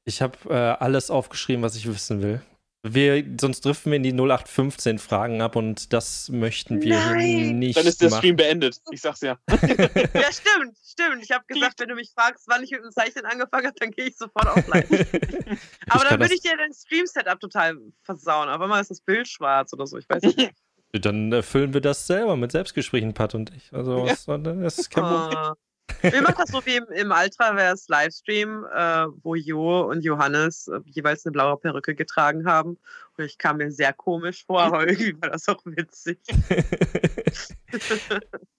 ich 0.05 0.23
habe 0.23 0.35
äh, 0.49 0.53
alles 0.83 1.11
aufgeschrieben, 1.11 1.61
was 1.61 1.75
ich 1.75 1.85
wissen 1.87 2.23
will. 2.23 2.41
Wir, 2.83 3.23
sonst 3.39 3.63
driften 3.63 3.91
wir 3.91 3.97
in 3.97 4.03
die 4.03 4.11
0815 4.11 4.97
Fragen 4.97 5.41
ab 5.41 5.55
und 5.55 5.93
das 5.93 6.29
möchten 6.29 6.81
wir 6.81 6.95
Nein. 6.97 7.59
nicht 7.59 7.77
Dann 7.77 7.85
ist 7.85 8.01
der 8.01 8.09
machen. 8.09 8.19
Stream 8.19 8.35
beendet. 8.37 8.81
Ich 8.89 9.01
sag's 9.01 9.21
ja. 9.21 9.37
Ja, 9.51 10.31
stimmt, 10.31 10.75
stimmt. 10.83 11.21
Ich 11.23 11.29
habe 11.31 11.45
gesagt, 11.47 11.79
wenn 11.79 11.89
du 11.89 11.95
mich 11.95 12.11
fragst, 12.11 12.45
wann 12.47 12.63
ich 12.63 12.71
mit 12.71 12.81
dem 12.83 12.91
Zeichnen 12.91 13.25
angefangen 13.25 13.67
habe, 13.67 13.75
dann 13.79 13.91
gehe 13.91 14.05
ich 14.05 14.17
sofort 14.17 14.47
offline. 14.47 14.83
Aber 15.89 16.05
dann 16.05 16.19
würde 16.19 16.33
ich 16.33 16.41
dir 16.41 16.57
dein 16.57 16.73
Stream-Setup 16.73 17.39
total 17.39 17.77
versauen. 18.01 18.49
Aber 18.49 18.67
mal 18.67 18.81
ist 18.81 18.89
das 18.89 19.01
Bild 19.01 19.27
schwarz 19.27 19.71
oder 19.73 19.85
so. 19.85 19.99
Ich 19.99 20.09
weiß 20.09 20.23
nicht. 20.23 20.51
Dann 20.93 21.43
füllen 21.43 21.73
wir 21.75 21.81
das 21.81 22.07
selber 22.07 22.35
mit 22.35 22.51
Selbstgesprächen, 22.51 23.13
Pat 23.13 23.35
und 23.35 23.51
ich. 23.55 23.71
Also, 23.73 24.07
Ja. 24.07 24.15
das 24.37 24.77
ist 24.79 24.89
kein 24.89 25.03
Problem. 25.03 25.53
Wir 26.01 26.21
machen 26.21 26.35
das 26.37 26.49
so 26.49 26.65
wie 26.65 26.77
im, 26.77 26.85
im 26.91 27.11
Ultraverse 27.11 27.85
Livestream, 27.89 28.65
äh, 28.73 29.07
wo 29.23 29.35
Jo 29.35 29.81
und 29.89 30.03
Johannes 30.03 30.67
äh, 30.67 30.79
jeweils 30.85 31.25
eine 31.25 31.31
blaue 31.31 31.57
Perücke 31.57 31.95
getragen 31.95 32.45
haben. 32.45 32.77
Und 33.17 33.25
ich 33.25 33.37
kam 33.37 33.57
mir 33.57 33.71
sehr 33.71 33.93
komisch 33.93 34.45
vor, 34.45 34.61
aber 34.61 34.87
irgendwie 34.87 35.21
war 35.21 35.29
das 35.29 35.47
auch 35.47 35.61
witzig. 35.65 36.19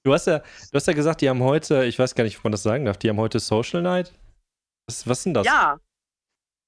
Du 0.05 0.13
hast 0.13 0.27
ja, 0.27 0.39
du 0.39 0.75
hast 0.75 0.87
ja 0.89 0.95
gesagt, 0.95 1.21
die 1.21 1.29
haben 1.29 1.43
heute, 1.45 1.85
ich 1.85 1.97
weiß 1.97 2.17
gar 2.17 2.25
nicht, 2.25 2.39
ob 2.39 2.45
man 2.45 2.51
das 2.51 2.65
sagen 2.65 2.87
darf, 2.87 2.97
die 2.97 3.09
haben 3.09 3.21
heute 3.21 3.39
Social 3.39 3.83
Night. 3.83 4.13
Was, 4.87 5.07
was 5.07 5.23
denn 5.23 5.35
das? 5.35 5.47
Ja. 5.47 5.79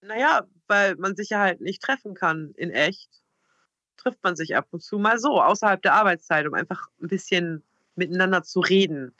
Naja, 0.02 0.46
weil 0.68 0.94
man 0.96 1.16
sich 1.16 1.30
ja 1.30 1.40
halt 1.40 1.60
nicht 1.60 1.82
treffen 1.82 2.14
kann 2.14 2.52
in 2.56 2.70
echt. 2.70 3.10
Trifft 3.96 4.22
man 4.22 4.36
sich 4.36 4.54
ab 4.54 4.68
und 4.70 4.82
zu 4.82 4.98
mal 4.98 5.18
so, 5.18 5.42
außerhalb 5.42 5.82
der 5.82 5.94
Arbeitszeit, 5.94 6.46
um 6.46 6.54
einfach 6.54 6.88
ein 7.02 7.08
bisschen 7.08 7.64
miteinander 7.96 8.42
zu 8.42 8.60
reden. 8.60 9.14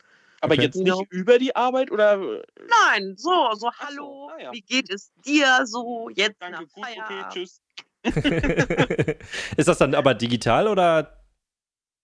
Aber 0.45 0.55
Okay. 0.55 0.63
jetzt 0.63 0.77
nicht 0.77 1.03
über 1.11 1.39
die 1.39 1.55
Arbeit 1.57 1.91
oder? 1.91 2.17
Nein, 2.17 3.15
so, 3.17 3.31
so, 3.55 3.69
Ach 3.69 3.81
so, 3.81 3.87
hallo, 3.87 4.31
ah 4.33 4.41
ja. 4.43 4.53
wie 4.53 4.61
geht 4.63 4.91
es 4.91 5.13
dir 5.27 5.65
so 5.67 6.09
jetzt 6.15 6.37
Danke, 6.41 6.63
nach 6.63 6.69
gut, 6.73 6.85
okay, 6.85 7.25
tschüss. 7.33 7.61
ist 9.57 9.69
das 9.69 9.79
dann 9.79 9.95
aber 9.95 10.15
digital 10.15 10.69
oder? 10.69 11.21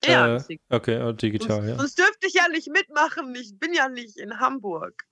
Ja, 0.05 0.37
Äh, 0.37 0.59
Okay, 0.71 1.03
oh, 1.03 1.13
digital, 1.13 1.57
sonst, 1.57 1.69
ja. 1.69 1.77
sonst 1.77 1.99
dürfte 1.99 2.27
ich 2.27 2.33
ja 2.35 2.49
nicht 2.49 2.69
mitmachen. 2.71 3.35
Ich 3.35 3.59
bin 3.59 3.75
ja 3.75 3.89
nicht 3.89 4.17
in 4.17 4.39
Hamburg. 4.41 5.05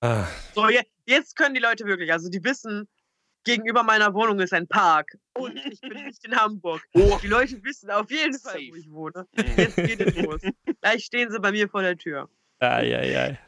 Ah, 0.00 0.26
So, 0.54 0.68
je, 0.68 0.82
jetzt 1.06 1.36
können 1.36 1.54
die 1.54 1.60
Leute 1.60 1.84
wirklich, 1.84 2.12
also 2.12 2.28
die 2.28 2.42
wissen, 2.42 2.88
gegenüber 3.44 3.84
meiner 3.84 4.12
Wohnung 4.14 4.40
ist 4.40 4.52
ein 4.52 4.66
Park 4.66 5.16
und 5.34 5.56
ich 5.70 5.80
bin 5.80 6.04
nicht 6.04 6.24
in 6.24 6.34
Hamburg. 6.36 6.82
Oh. 6.94 7.18
Die 7.22 7.28
Leute 7.28 7.62
wissen 7.62 7.90
auf 7.92 8.10
jeden 8.10 8.36
Fall, 8.38 8.58
wo 8.70 8.74
ich 8.74 8.90
wohne. 8.90 9.26
Jetzt 9.56 9.76
geht 9.76 10.00
es 10.00 10.16
los. 10.16 10.40
Gleich 10.80 11.04
stehen 11.04 11.30
sie 11.30 11.38
bei 11.38 11.52
mir 11.52 11.68
vor 11.68 11.82
der 11.82 11.96
Tür. 11.96 12.28
Ai, 12.60 12.96
ai, 12.96 13.18
ai. 13.18 13.38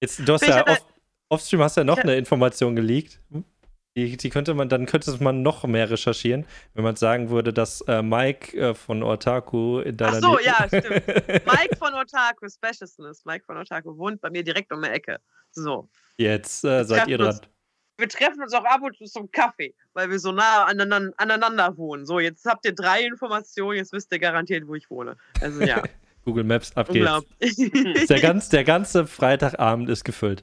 Jetzt, 0.00 0.20
du 0.26 0.32
hast 0.32 0.42
Ich 0.42 0.48
ja 0.48 0.66
off, 0.66 0.84
offstream 1.28 1.62
hast 1.62 1.76
ja 1.76 1.84
noch 1.84 1.98
eine 1.98 2.16
Information 2.16 2.76
geleakt. 2.76 3.20
Die, 3.96 4.16
die 4.18 4.28
könnte 4.28 4.52
man, 4.52 4.68
dann 4.68 4.84
könnte 4.84 5.16
man 5.22 5.40
noch 5.40 5.64
mehr 5.64 5.88
recherchieren, 5.88 6.44
wenn 6.74 6.84
man 6.84 6.96
sagen 6.96 7.30
würde, 7.30 7.54
dass 7.54 7.80
äh, 7.82 8.02
Mike 8.02 8.54
äh, 8.56 8.74
von 8.74 9.02
Otaku 9.02 9.80
in 9.80 9.96
deiner 9.96 10.18
Ach 10.18 10.20
so, 10.20 10.38
ja, 10.38 10.66
stimmt. 10.68 11.06
Mike 11.46 11.76
von 11.78 11.94
Otaku, 11.94 12.46
Specialness, 12.46 13.24
Mike 13.24 13.44
von 13.46 13.56
Otaku 13.56 13.96
wohnt 13.96 14.20
bei 14.20 14.28
mir 14.28 14.44
direkt 14.44 14.70
um 14.70 14.82
die 14.82 14.90
Ecke. 14.90 15.18
So. 15.50 15.88
Jetzt 16.18 16.62
äh, 16.64 16.84
seid 16.84 17.08
ihr 17.08 17.18
uns. 17.20 17.40
dran. 17.40 17.50
Wir 17.98 18.08
treffen 18.10 18.42
uns 18.42 18.52
auch 18.52 18.64
ab 18.64 18.82
und 18.82 18.94
zu 18.94 19.06
zum 19.06 19.30
Kaffee, 19.30 19.74
weil 19.94 20.10
wir 20.10 20.18
so 20.18 20.30
nah 20.30 20.64
aneinander, 20.64 21.14
aneinander 21.16 21.78
wohnen. 21.78 22.04
So, 22.04 22.20
jetzt 22.20 22.44
habt 22.44 22.66
ihr 22.66 22.74
drei 22.74 23.02
Informationen, 23.04 23.78
jetzt 23.78 23.94
wisst 23.94 24.12
ihr 24.12 24.18
garantiert, 24.18 24.68
wo 24.68 24.74
ich 24.74 24.90
wohne. 24.90 25.16
Also 25.40 25.62
ja, 25.62 25.82
Google 26.26 26.44
Maps, 26.44 26.76
ab 26.76 26.88
geht's. 26.92 27.08
Der, 28.08 28.20
ganz, 28.20 28.48
der 28.48 28.64
ganze 28.64 29.06
Freitagabend 29.06 29.88
ist 29.88 30.04
gefüllt. 30.04 30.42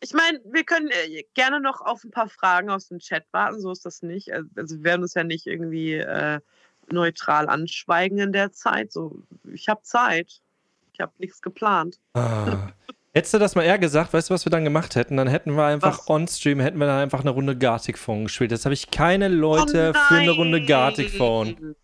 Ich 0.00 0.14
meine, 0.14 0.40
wir 0.44 0.64
können 0.64 0.88
äh, 0.88 1.24
gerne 1.34 1.60
noch 1.60 1.80
auf 1.82 2.02
ein 2.04 2.10
paar 2.10 2.28
Fragen 2.28 2.70
aus 2.70 2.88
dem 2.88 2.98
Chat 2.98 3.24
warten, 3.32 3.60
so 3.60 3.70
ist 3.70 3.84
das 3.84 4.02
nicht. 4.02 4.32
Also 4.32 4.48
also 4.56 4.76
wir 4.76 4.84
werden 4.84 5.02
uns 5.02 5.14
ja 5.14 5.24
nicht 5.24 5.46
irgendwie 5.46 5.94
äh, 5.94 6.38
neutral 6.90 7.48
anschweigen 7.48 8.18
in 8.18 8.32
der 8.32 8.52
Zeit. 8.52 8.92
So, 8.92 9.22
ich 9.52 9.68
habe 9.68 9.82
Zeit. 9.82 10.40
Ich 10.94 11.00
habe 11.00 11.12
nichts 11.18 11.42
geplant. 11.42 11.98
Ah. 12.14 12.68
Hättest 13.14 13.34
du 13.34 13.38
das 13.38 13.54
mal 13.54 13.62
eher 13.64 13.78
gesagt, 13.78 14.14
weißt 14.14 14.30
du, 14.30 14.34
was 14.34 14.46
wir 14.46 14.50
dann 14.50 14.64
gemacht 14.64 14.94
hätten? 14.94 15.18
Dann 15.18 15.28
hätten 15.28 15.52
wir 15.52 15.64
einfach 15.64 16.08
on-stream, 16.08 16.60
hätten 16.60 16.78
wir 16.78 16.86
dann 16.86 17.00
einfach 17.00 17.20
eine 17.20 17.30
Runde 17.30 17.56
Gartic 17.58 17.98
Phone 17.98 18.24
gespielt. 18.24 18.52
Jetzt 18.52 18.64
habe 18.64 18.72
ich 18.72 18.90
keine 18.90 19.28
Leute 19.28 19.92
für 19.92 20.14
eine 20.14 20.30
Runde 20.30 20.64
Gartic 20.64 21.10
Phone. 21.10 21.74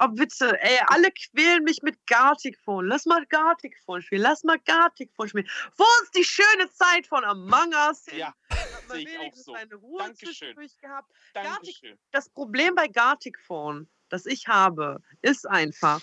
Oh 0.00 0.08
bitte, 0.08 0.56
ey, 0.60 0.78
alle 0.86 1.10
quälen 1.10 1.64
mich 1.64 1.82
mit 1.82 2.06
Gartic 2.06 2.56
Phone. 2.60 2.86
Lass 2.86 3.04
mal 3.04 3.26
Gartic 3.26 3.76
Phone 3.84 4.00
spielen. 4.00 4.22
Lass 4.22 4.44
mal 4.44 4.58
Gartic 4.60 5.12
Phone 5.12 5.28
spielen. 5.28 5.48
Wo 5.76 5.84
ist 6.02 6.14
die 6.16 6.22
schöne 6.22 6.70
Zeit 6.70 7.06
von 7.08 7.24
Among 7.24 7.72
Us? 7.88 8.06
Ja, 8.12 8.32
sehe 8.88 9.00
ich 9.00 9.08
auch 9.16 9.20
wenigstens 9.22 9.44
so. 9.46 9.54
eine 9.54 9.74
Ruhe 9.74 9.98
Dankeschön. 9.98 10.54
gehabt. 10.80 11.12
Dankeschön. 11.34 11.98
das 12.12 12.28
Problem 12.30 12.76
bei 12.76 12.86
Gartic 12.86 13.40
Phone, 13.40 13.88
das 14.08 14.24
ich 14.26 14.46
habe, 14.46 15.02
ist 15.20 15.48
einfach, 15.48 16.00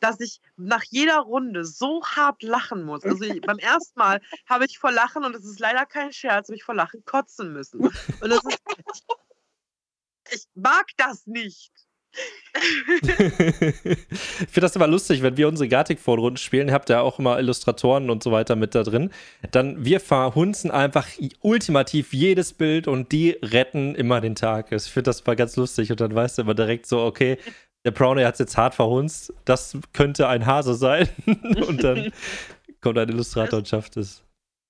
dass 0.00 0.18
ich 0.18 0.40
nach 0.56 0.82
jeder 0.82 1.18
Runde 1.18 1.64
so 1.64 2.04
hart 2.04 2.42
lachen 2.42 2.82
muss. 2.82 3.04
Also 3.04 3.22
ich, 3.22 3.40
beim 3.42 3.58
ersten 3.58 3.96
Mal 3.96 4.20
habe 4.48 4.64
ich 4.64 4.78
vor 4.80 4.90
Lachen, 4.90 5.24
und 5.24 5.34
das 5.34 5.44
ist 5.44 5.60
leider 5.60 5.86
kein 5.86 6.12
Scherz, 6.12 6.48
habe 6.48 6.56
ich 6.56 6.64
vor 6.64 6.74
Lachen 6.74 7.04
kotzen 7.04 7.52
müssen. 7.52 7.80
Und 7.80 8.28
das 8.28 8.40
ist, 8.44 8.60
ich 10.32 10.46
mag 10.54 10.86
das 10.96 11.26
nicht. 11.26 11.85
Ich 13.02 14.48
finde 14.48 14.60
das 14.60 14.76
immer 14.76 14.86
lustig, 14.86 15.22
wenn 15.22 15.36
wir 15.36 15.48
unsere 15.48 15.68
Gartic 15.68 16.00
Phone 16.00 16.18
Runden 16.18 16.36
spielen, 16.38 16.72
habt 16.72 16.90
ihr 16.90 17.02
auch 17.02 17.18
immer 17.18 17.38
Illustratoren 17.38 18.10
und 18.10 18.22
so 18.22 18.32
weiter 18.32 18.56
mit 18.56 18.74
da 18.74 18.82
drin. 18.82 19.10
Dann 19.50 19.84
wir 19.84 20.00
verhunzen 20.00 20.70
einfach 20.70 21.08
ultimativ 21.40 22.12
jedes 22.12 22.52
Bild 22.52 22.88
und 22.88 23.12
die 23.12 23.38
retten 23.42 23.94
immer 23.94 24.20
den 24.20 24.34
Tag. 24.34 24.72
Ich 24.72 24.84
finde 24.84 25.10
das 25.10 25.24
mal 25.26 25.36
ganz 25.36 25.56
lustig 25.56 25.90
und 25.90 26.00
dann 26.00 26.14
weißt 26.14 26.38
du 26.38 26.42
immer 26.42 26.54
direkt 26.54 26.86
so, 26.86 27.02
okay, 27.02 27.38
der 27.84 27.90
Brownie 27.92 28.24
hat 28.24 28.34
es 28.34 28.40
jetzt 28.40 28.56
hart 28.56 28.74
verhunzt, 28.74 29.32
das 29.44 29.76
könnte 29.92 30.28
ein 30.28 30.46
Hase 30.46 30.74
sein 30.74 31.08
und 31.68 31.84
dann 31.84 32.12
kommt 32.80 32.98
ein 32.98 33.08
Illustrator 33.08 33.58
und 33.58 33.68
schafft 33.68 33.96
es. 33.96 34.22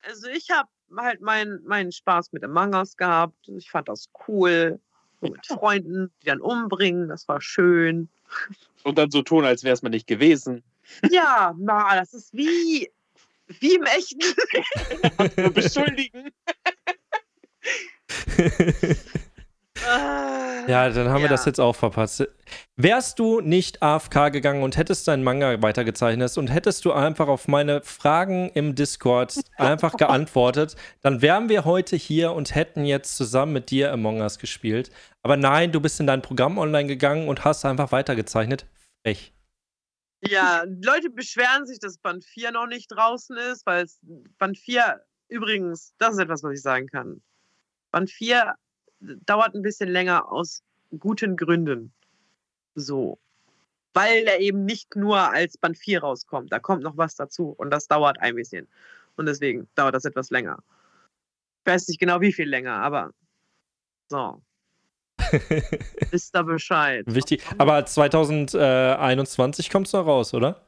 Also 0.03 0.29
ich 0.29 0.51
habe 0.51 0.69
halt 0.97 1.21
meinen 1.21 1.65
meinen 1.65 1.93
Spaß 1.93 2.33
mit 2.33 2.45
Among 2.45 2.75
Us 2.75 2.97
gehabt. 2.97 3.49
Ich 3.49 3.71
fand 3.71 3.89
das 3.89 4.07
cool. 4.29 4.81
So 5.27 5.33
mit 5.33 5.47
Freunden, 5.47 6.11
die 6.23 6.27
dann 6.27 6.41
umbringen, 6.41 7.09
das 7.09 7.27
war 7.29 7.41
schön. 7.41 8.09
Und 8.83 8.99
dann 8.99 9.11
so 9.11 9.23
tun, 9.23 9.45
als 9.45 9.65
wäre 9.65 9.75
es 9.75 9.83
mal 9.83 9.89
nicht 9.89 10.07
gewesen. 10.07 10.63
Ja, 11.11 11.55
na, 11.59 11.95
das 11.97 12.15
ist 12.15 12.33
wie, 12.33 12.89
wie 13.61 13.75
im 13.75 13.85
echten 13.85 15.53
beschuldigen. 15.53 16.31
Ah, 19.87 20.65
Ja, 20.69 20.89
dann 20.89 21.09
haben 21.09 21.17
wir 21.21 21.25
Ja. 21.25 21.29
das 21.29 21.45
jetzt 21.45 21.61
auch 21.61 21.77
verpasst. 21.77 22.27
Wärst 22.77 23.19
du 23.19 23.41
nicht 23.41 23.83
AFK 23.83 24.31
gegangen 24.33 24.63
und 24.63 24.77
hättest 24.77 25.07
deinen 25.07 25.23
Manga 25.23 25.61
weitergezeichnet 25.63 26.37
und 26.39 26.49
hättest 26.49 26.85
du 26.85 26.93
einfach 26.93 27.29
auf 27.29 27.47
meine 27.47 27.83
Fragen 27.83 28.51
im 28.55 28.75
Discord 28.75 29.35
einfach 29.59 29.97
geantwortet, 29.97 30.77
dann 31.03 31.21
wären 31.23 31.49
wir 31.49 31.65
heute 31.65 31.95
hier 31.97 32.33
und 32.33 32.55
hätten 32.55 32.85
jetzt 32.85 33.17
zusammen 33.17 33.53
mit 33.53 33.71
dir 33.71 33.93
Among 33.93 34.21
Us 34.21 34.39
gespielt. 34.39 34.91
Aber 35.27 35.37
nein, 35.37 35.73
du 35.73 35.81
bist 35.81 35.99
in 35.99 36.07
dein 36.07 36.23
Programm 36.23 36.57
online 36.57 36.87
gegangen 36.87 37.27
und 37.27 37.45
hast 37.45 37.65
einfach 37.65 37.91
weitergezeichnet. 37.91 38.65
Frech. 39.03 39.35
Ja, 40.25 40.63
Leute 40.85 41.11
beschweren 41.11 41.67
sich, 41.67 41.81
dass 41.81 41.99
Band 41.99 42.25
4 42.25 42.53
noch 42.53 42.69
nicht 42.69 42.87
draußen 42.93 43.37
ist, 43.37 43.67
weil 43.67 43.89
Band 44.39 44.57
4, 44.57 45.05
übrigens, 45.27 45.93
das 45.99 46.13
ist 46.13 46.21
etwas, 46.21 46.45
was 46.45 46.53
ich 46.53 46.63
sagen 46.63 46.87
kann. 46.87 47.23
Band 47.91 48.09
4 48.09 48.55
dauert 49.01 49.57
ein 49.57 49.63
bisschen 49.63 49.89
länger 49.89 50.31
aus 50.31 50.63
guten 50.97 51.37
Gründen. 51.37 51.93
So. 52.77 53.19
Weil 53.95 54.29
er 54.29 54.39
eben 54.39 54.65
nicht 54.65 54.95
nur 54.95 55.19
als 55.19 55.59
Band 55.59 55.77
4 55.77 56.03
rauskommt. 56.03 56.53
Da 56.53 56.61
kommt 56.61 56.85
noch 56.85 56.97
was 56.97 57.17
dazu 57.17 57.49
und 57.49 57.71
das 57.71 57.89
dauert 57.89 58.21
ein 58.21 58.37
bisschen. 58.37 58.69
Und 59.17 59.27
deswegen 59.27 59.69
dauert 59.75 59.97
das 59.97 60.05
etwas 60.05 60.31
länger. 60.31 60.63
Ich 61.65 61.73
weiß 61.73 61.89
nicht 61.89 61.99
genau, 61.99 62.21
wie 62.21 62.33
viel 62.33 62.49
länger, 62.49 62.75
aber 62.75 63.11
so. 64.09 64.41
Wisst 66.11 66.35
da 66.35 66.43
Bescheid. 66.43 67.05
Wichtig. 67.07 67.43
Aber 67.59 67.85
2021 67.85 69.71
kommt 69.71 69.87
es 69.87 69.93
noch 69.93 70.07
raus, 70.07 70.35
oder? 70.35 70.65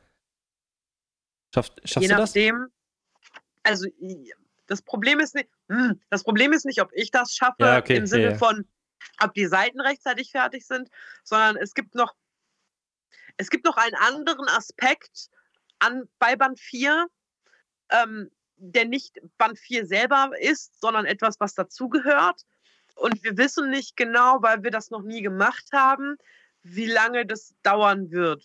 Schaff, 1.54 1.70
schaffst 1.84 2.02
Je 2.02 2.08
du 2.08 2.16
das? 2.16 2.30
nachdem, 2.30 2.68
also 3.62 3.88
das 4.66 4.82
Problem 4.82 5.20
ist 5.20 5.34
nicht, 5.34 5.48
hm, 5.68 6.00
das 6.10 6.22
Problem 6.22 6.52
ist 6.52 6.64
nicht, 6.66 6.80
ob 6.80 6.90
ich 6.92 7.10
das 7.10 7.34
schaffe, 7.34 7.56
Ja, 7.60 7.78
okay, 7.78 7.96
im 7.96 8.06
Sinne 8.06 8.24
ja, 8.24 8.30
ja. 8.32 8.38
von, 8.38 8.66
ob 9.20 9.34
die 9.34 9.46
Seiten 9.46 9.80
rechtzeitig 9.80 10.30
fertig 10.30 10.66
sind, 10.66 10.90
sondern 11.24 11.56
es 11.56 11.74
gibt 11.74 11.94
noch, 11.94 12.14
es 13.36 13.50
gibt 13.50 13.64
noch 13.64 13.76
einen 13.76 13.94
anderen 13.94 14.48
Aspekt 14.48 15.30
an, 15.78 16.08
bei 16.18 16.36
Band 16.36 16.60
4, 16.60 17.06
ähm, 17.90 18.30
der 18.56 18.84
nicht 18.84 19.18
Band 19.38 19.58
4 19.58 19.86
selber 19.86 20.32
ist, 20.38 20.80
sondern 20.80 21.06
etwas, 21.06 21.40
was 21.40 21.54
dazugehört. 21.54 22.42
Und 22.98 23.22
wir 23.22 23.36
wissen 23.36 23.70
nicht 23.70 23.96
genau, 23.96 24.42
weil 24.42 24.62
wir 24.62 24.70
das 24.70 24.90
noch 24.90 25.02
nie 25.02 25.22
gemacht 25.22 25.68
haben, 25.72 26.16
wie 26.62 26.86
lange 26.86 27.26
das 27.26 27.54
dauern 27.62 28.10
wird. 28.10 28.44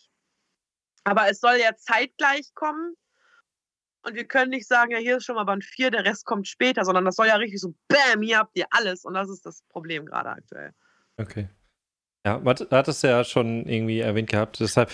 Aber 1.03 1.29
es 1.29 1.39
soll 1.39 1.55
ja 1.55 1.75
zeitgleich 1.75 2.53
kommen. 2.53 2.95
Und 4.05 4.15
wir 4.15 4.25
können 4.25 4.51
nicht 4.51 4.67
sagen, 4.67 4.91
ja, 4.91 4.97
hier 4.97 5.17
ist 5.17 5.25
schon 5.25 5.35
mal 5.35 5.45
Band 5.45 5.63
4, 5.63 5.91
der 5.91 6.05
Rest 6.05 6.25
kommt 6.25 6.47
später, 6.47 6.83
sondern 6.83 7.05
das 7.05 7.15
soll 7.15 7.27
ja 7.27 7.35
richtig 7.35 7.61
so, 7.61 7.73
bam, 7.87 8.21
hier 8.21 8.37
habt 8.37 8.57
ihr 8.57 8.65
alles. 8.71 9.05
Und 9.05 9.13
das 9.13 9.29
ist 9.29 9.45
das 9.45 9.63
Problem 9.69 10.05
gerade 10.05 10.29
aktuell. 10.29 10.73
Okay. 11.17 11.47
Ja, 12.25 12.39
man 12.39 12.55
hat 12.55 12.87
es 12.87 13.01
ja 13.01 13.23
schon 13.23 13.65
irgendwie 13.67 13.99
erwähnt 13.99 14.29
gehabt. 14.29 14.59
Deshalb, 14.59 14.89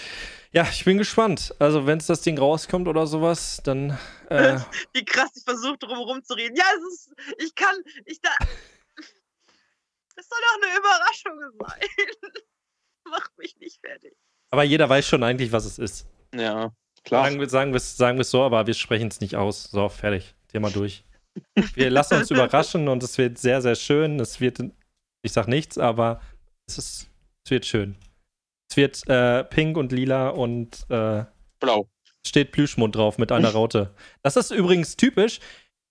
ja, 0.51 0.63
ich 0.63 0.83
bin 0.83 0.97
gespannt. 0.97 1.53
Also, 1.59 1.85
wenn 1.85 1.99
es 1.99 2.07
das 2.07 2.21
Ding 2.21 2.39
rauskommt 2.39 2.87
oder 2.87 3.05
sowas, 3.05 3.61
dann. 3.63 3.97
Äh, 4.29 4.57
Wie 4.93 5.05
krass 5.05 5.29
ich 5.35 5.43
versuche, 5.43 5.77
drum 5.77 6.23
zu 6.23 6.33
reden. 6.33 6.55
Ja, 6.55 6.65
es 6.75 6.93
ist, 6.93 7.13
ich 7.37 7.53
kann, 7.53 7.75
ich 8.05 8.19
da. 8.21 8.31
Es 10.19 10.27
soll 10.27 10.39
doch 10.41 10.67
eine 10.67 10.77
Überraschung 10.77 11.39
sein. 11.59 11.89
Mach 13.09 13.29
mich 13.37 13.55
nicht 13.57 13.79
fertig. 13.79 14.13
Aber 14.51 14.63
jeder 14.63 14.89
weiß 14.89 15.07
schon 15.07 15.23
eigentlich, 15.23 15.51
was 15.51 15.65
es 15.65 15.79
ist. 15.79 16.07
Ja, 16.35 16.73
klar. 17.03 17.25
Sagen 17.25 17.39
wir 17.39 17.49
sagen 17.49 17.73
es 17.73 17.95
sagen 17.95 18.23
so, 18.23 18.43
aber 18.43 18.67
wir 18.67 18.73
sprechen 18.73 19.07
es 19.07 19.21
nicht 19.21 19.35
aus. 19.35 19.63
So, 19.63 19.87
fertig. 19.87 20.35
Thema 20.49 20.69
durch. 20.71 21.05
Wir 21.73 21.89
lassen 21.89 22.15
uns 22.15 22.31
überraschen 22.31 22.87
und 22.89 23.01
es 23.01 23.17
wird 23.17 23.37
sehr, 23.37 23.61
sehr 23.61 23.75
schön. 23.75 24.19
Es 24.19 24.41
wird, 24.41 24.59
ich 25.21 25.31
sag 25.31 25.47
nichts, 25.47 25.77
aber 25.77 26.21
es, 26.67 26.77
ist, 26.77 27.09
es 27.45 27.51
wird 27.51 27.65
schön. 27.65 27.95
Es 28.69 28.77
wird 28.77 29.07
äh, 29.07 29.43
pink 29.45 29.77
und 29.77 29.91
lila 29.91 30.29
und 30.29 30.85
äh, 30.89 31.23
blau. 31.59 31.89
Steht 32.27 32.51
Plüschmund 32.51 32.95
drauf 32.95 33.17
mit 33.17 33.31
einer 33.31 33.49
Raute. 33.53 33.95
Das 34.21 34.35
ist 34.35 34.51
übrigens 34.51 34.97
typisch. 34.97 35.39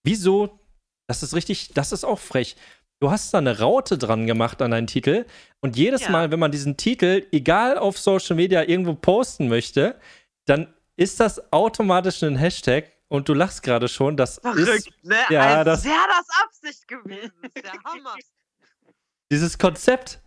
Wieso? 0.05 0.60
Das 1.09 1.22
ist 1.22 1.34
richtig, 1.34 1.72
das 1.72 1.92
ist 1.92 2.05
auch 2.05 2.18
frech. 2.18 2.56
Du 3.00 3.10
hast 3.10 3.32
da 3.32 3.38
eine 3.38 3.60
Raute 3.60 3.96
dran 3.96 4.26
gemacht 4.26 4.60
an 4.60 4.72
deinen 4.72 4.88
Titel 4.88 5.24
und 5.60 5.76
jedes 5.76 6.02
ja. 6.02 6.10
Mal, 6.10 6.30
wenn 6.32 6.40
man 6.40 6.50
diesen 6.50 6.76
Titel, 6.76 7.26
egal 7.30 7.78
auf 7.78 7.98
Social 7.98 8.34
Media, 8.34 8.62
irgendwo 8.64 8.94
posten 8.94 9.48
möchte, 9.48 9.98
dann 10.46 10.74
ist 10.96 11.20
das 11.20 11.52
automatisch 11.52 12.22
ein 12.22 12.36
Hashtag 12.36 12.90
und 13.06 13.28
du 13.28 13.34
lachst 13.34 13.62
gerade 13.62 13.88
schon. 13.88 14.16
Das 14.16 14.40
Verrückt, 14.40 14.88
ist, 14.88 15.04
ne? 15.04 15.16
Ja, 15.30 15.58
Als 15.58 15.64
das 15.64 15.84
wäre 15.84 15.94
das 16.08 16.26
Absicht 16.42 16.88
gewesen. 16.88 17.32
Das 17.42 17.52
ist 17.54 17.64
der 17.64 17.72
Hammer. 17.84 18.14
Dieses 19.30 19.58
Konzept 19.58 20.20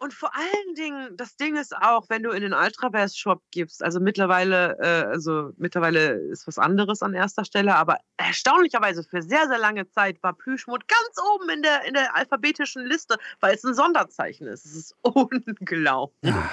und 0.00 0.14
vor 0.14 0.34
allen 0.34 0.74
Dingen, 0.74 1.16
das 1.16 1.36
Ding 1.36 1.56
ist 1.56 1.76
auch, 1.76 2.08
wenn 2.08 2.22
du 2.22 2.30
in 2.30 2.40
den 2.40 2.54
Ultraverse 2.54 3.16
Shop 3.16 3.42
gibst, 3.50 3.84
also 3.84 4.00
mittlerweile, 4.00 4.78
äh, 4.80 5.06
also 5.10 5.50
mittlerweile 5.58 6.12
ist 6.12 6.46
was 6.46 6.58
anderes 6.58 7.02
an 7.02 7.12
erster 7.12 7.44
Stelle, 7.44 7.76
aber 7.76 7.98
erstaunlicherweise 8.16 9.04
für 9.04 9.20
sehr, 9.20 9.46
sehr 9.48 9.58
lange 9.58 9.88
Zeit 9.90 10.22
war 10.22 10.32
Plüschmut 10.32 10.88
ganz 10.88 11.28
oben 11.34 11.50
in 11.50 11.62
der, 11.62 11.84
in 11.84 11.92
der 11.92 12.16
alphabetischen 12.16 12.86
Liste, 12.86 13.18
weil 13.40 13.54
es 13.54 13.62
ein 13.62 13.74
Sonderzeichen 13.74 14.46
ist. 14.46 14.64
Es 14.64 14.74
ist 14.74 14.96
unglaublich. 15.02 16.34
Ja. 16.34 16.50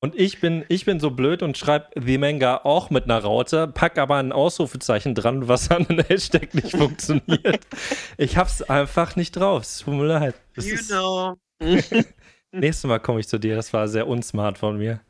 Und 0.00 0.14
ich 0.14 0.40
bin, 0.40 0.64
ich 0.68 0.84
bin 0.84 1.00
so 1.00 1.10
blöd 1.10 1.42
und 1.42 1.56
schreibe 1.56 1.88
The 2.00 2.18
Manga 2.18 2.58
auch 2.64 2.90
mit 2.90 3.04
einer 3.04 3.18
Raute, 3.18 3.66
pack 3.66 3.98
aber 3.98 4.16
ein 4.16 4.30
Ausrufezeichen 4.30 5.14
dran, 5.14 5.48
was 5.48 5.70
an 5.70 5.86
einem 5.88 6.04
Hashtag 6.04 6.54
nicht 6.54 6.76
funktioniert. 6.76 7.66
Ich 8.18 8.36
hab's 8.36 8.62
einfach 8.62 9.16
nicht 9.16 9.32
drauf. 9.32 9.62
Es 9.62 9.78
tut 9.78 9.94
mir 9.94 10.06
leid. 10.06 10.34
Das 10.54 10.66
you 10.66 10.76
know. 10.86 11.36
Nächstes 12.52 12.88
Mal 12.88 12.98
komme 12.98 13.20
ich 13.20 13.28
zu 13.28 13.38
dir. 13.38 13.56
Das 13.56 13.72
war 13.72 13.88
sehr 13.88 14.06
unsmart 14.06 14.58
von 14.58 14.78
mir. 14.78 15.00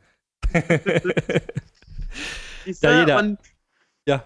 ja, 2.81 2.99
jeder. 2.99 3.37
ja, 4.07 4.23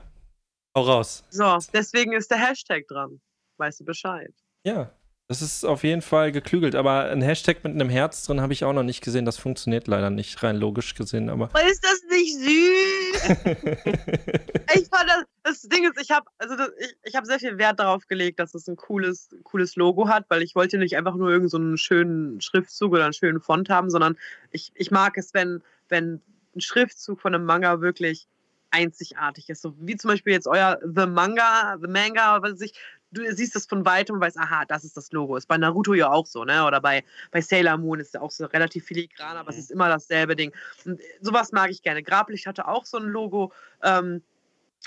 hau 0.75 0.81
raus. 0.81 1.23
So, 1.29 1.57
deswegen 1.73 2.13
ist 2.13 2.31
der 2.31 2.37
Hashtag 2.39 2.87
dran. 2.87 3.21
Weißt 3.57 3.81
du 3.81 3.85
Bescheid? 3.85 4.33
Ja, 4.65 4.91
das 5.27 5.41
ist 5.41 5.63
auf 5.63 5.83
jeden 5.83 6.01
Fall 6.01 6.31
geklügelt. 6.31 6.75
Aber 6.75 7.09
ein 7.09 7.21
Hashtag 7.21 7.63
mit 7.63 7.73
einem 7.73 7.89
Herz 7.89 8.25
drin 8.25 8.41
habe 8.41 8.53
ich 8.53 8.63
auch 8.63 8.73
noch 8.73 8.83
nicht 8.83 9.03
gesehen. 9.03 9.25
Das 9.25 9.37
funktioniert 9.37 9.87
leider 9.87 10.09
nicht, 10.09 10.41
rein 10.43 10.57
logisch 10.57 10.95
gesehen. 10.95 11.29
Aber 11.29 11.49
ist 11.69 11.83
das 11.83 12.01
nicht 12.09 12.37
süß? 12.37 12.92
ich 14.75 14.87
fand 14.89 15.07
das, 15.07 15.25
das 15.43 15.61
Ding 15.63 15.85
ist, 15.85 16.01
ich 16.01 16.11
habe 16.11 16.25
also 16.37 16.55
ich, 16.79 16.95
ich 17.03 17.15
hab 17.15 17.25
sehr 17.25 17.39
viel 17.39 17.57
Wert 17.57 17.79
darauf 17.79 18.07
gelegt, 18.07 18.39
dass 18.39 18.53
es 18.55 18.67
ein 18.67 18.75
cooles, 18.75 19.29
cooles 19.43 19.75
Logo 19.75 20.07
hat, 20.07 20.25
weil 20.29 20.41
ich 20.41 20.55
wollte 20.55 20.77
nicht 20.77 20.97
einfach 20.97 21.15
nur 21.15 21.29
irgendeinen 21.29 21.71
so 21.71 21.77
schönen 21.77 22.41
Schriftzug 22.41 22.93
oder 22.93 23.05
einen 23.05 23.13
schönen 23.13 23.41
Font 23.41 23.69
haben, 23.69 23.89
sondern 23.89 24.17
ich, 24.51 24.71
ich 24.75 24.91
mag 24.91 25.17
es, 25.17 25.33
wenn, 25.33 25.61
wenn 25.89 26.21
ein 26.55 26.61
Schriftzug 26.61 27.21
von 27.21 27.35
einem 27.35 27.45
Manga 27.45 27.81
wirklich 27.81 28.27
einzigartig 28.71 29.49
ist. 29.49 29.61
So 29.61 29.73
wie 29.79 29.95
zum 29.95 30.09
Beispiel 30.09 30.33
jetzt 30.33 30.47
euer 30.47 30.79
The 30.81 31.05
Manga, 31.05 31.77
The 31.79 31.87
Manga, 31.87 32.41
was 32.41 32.53
weiß 32.53 32.61
ich, 32.61 32.73
du 33.13 33.33
siehst 33.33 33.55
das 33.55 33.65
von 33.65 33.85
weitem 33.85 34.15
und 34.15 34.21
weißt, 34.21 34.37
aha, 34.37 34.65
das 34.65 34.83
ist 34.83 34.97
das 34.97 35.11
Logo. 35.11 35.37
Ist 35.37 35.47
bei 35.47 35.57
Naruto 35.57 35.93
ja 35.93 36.11
auch 36.11 36.25
so, 36.25 36.43
ne? 36.43 36.65
Oder 36.65 36.81
bei, 36.81 37.03
bei 37.31 37.41
Sailor 37.41 37.77
Moon 37.77 37.99
ist 37.99 38.13
ja 38.13 38.21
auch 38.21 38.31
so 38.31 38.45
relativ 38.45 38.85
filigran, 38.85 39.37
aber 39.37 39.49
es 39.49 39.57
ist 39.57 39.71
immer 39.71 39.87
dasselbe 39.87 40.35
Ding. 40.35 40.51
Und 40.85 40.99
sowas 41.21 41.51
mag 41.51 41.69
ich 41.71 41.81
gerne. 41.81 42.03
Grablicht 42.03 42.45
hatte 42.47 42.67
auch 42.67 42.85
so 42.85 42.97
ein 42.97 43.05
Logo. 43.05 43.53
Ähm, 43.83 44.21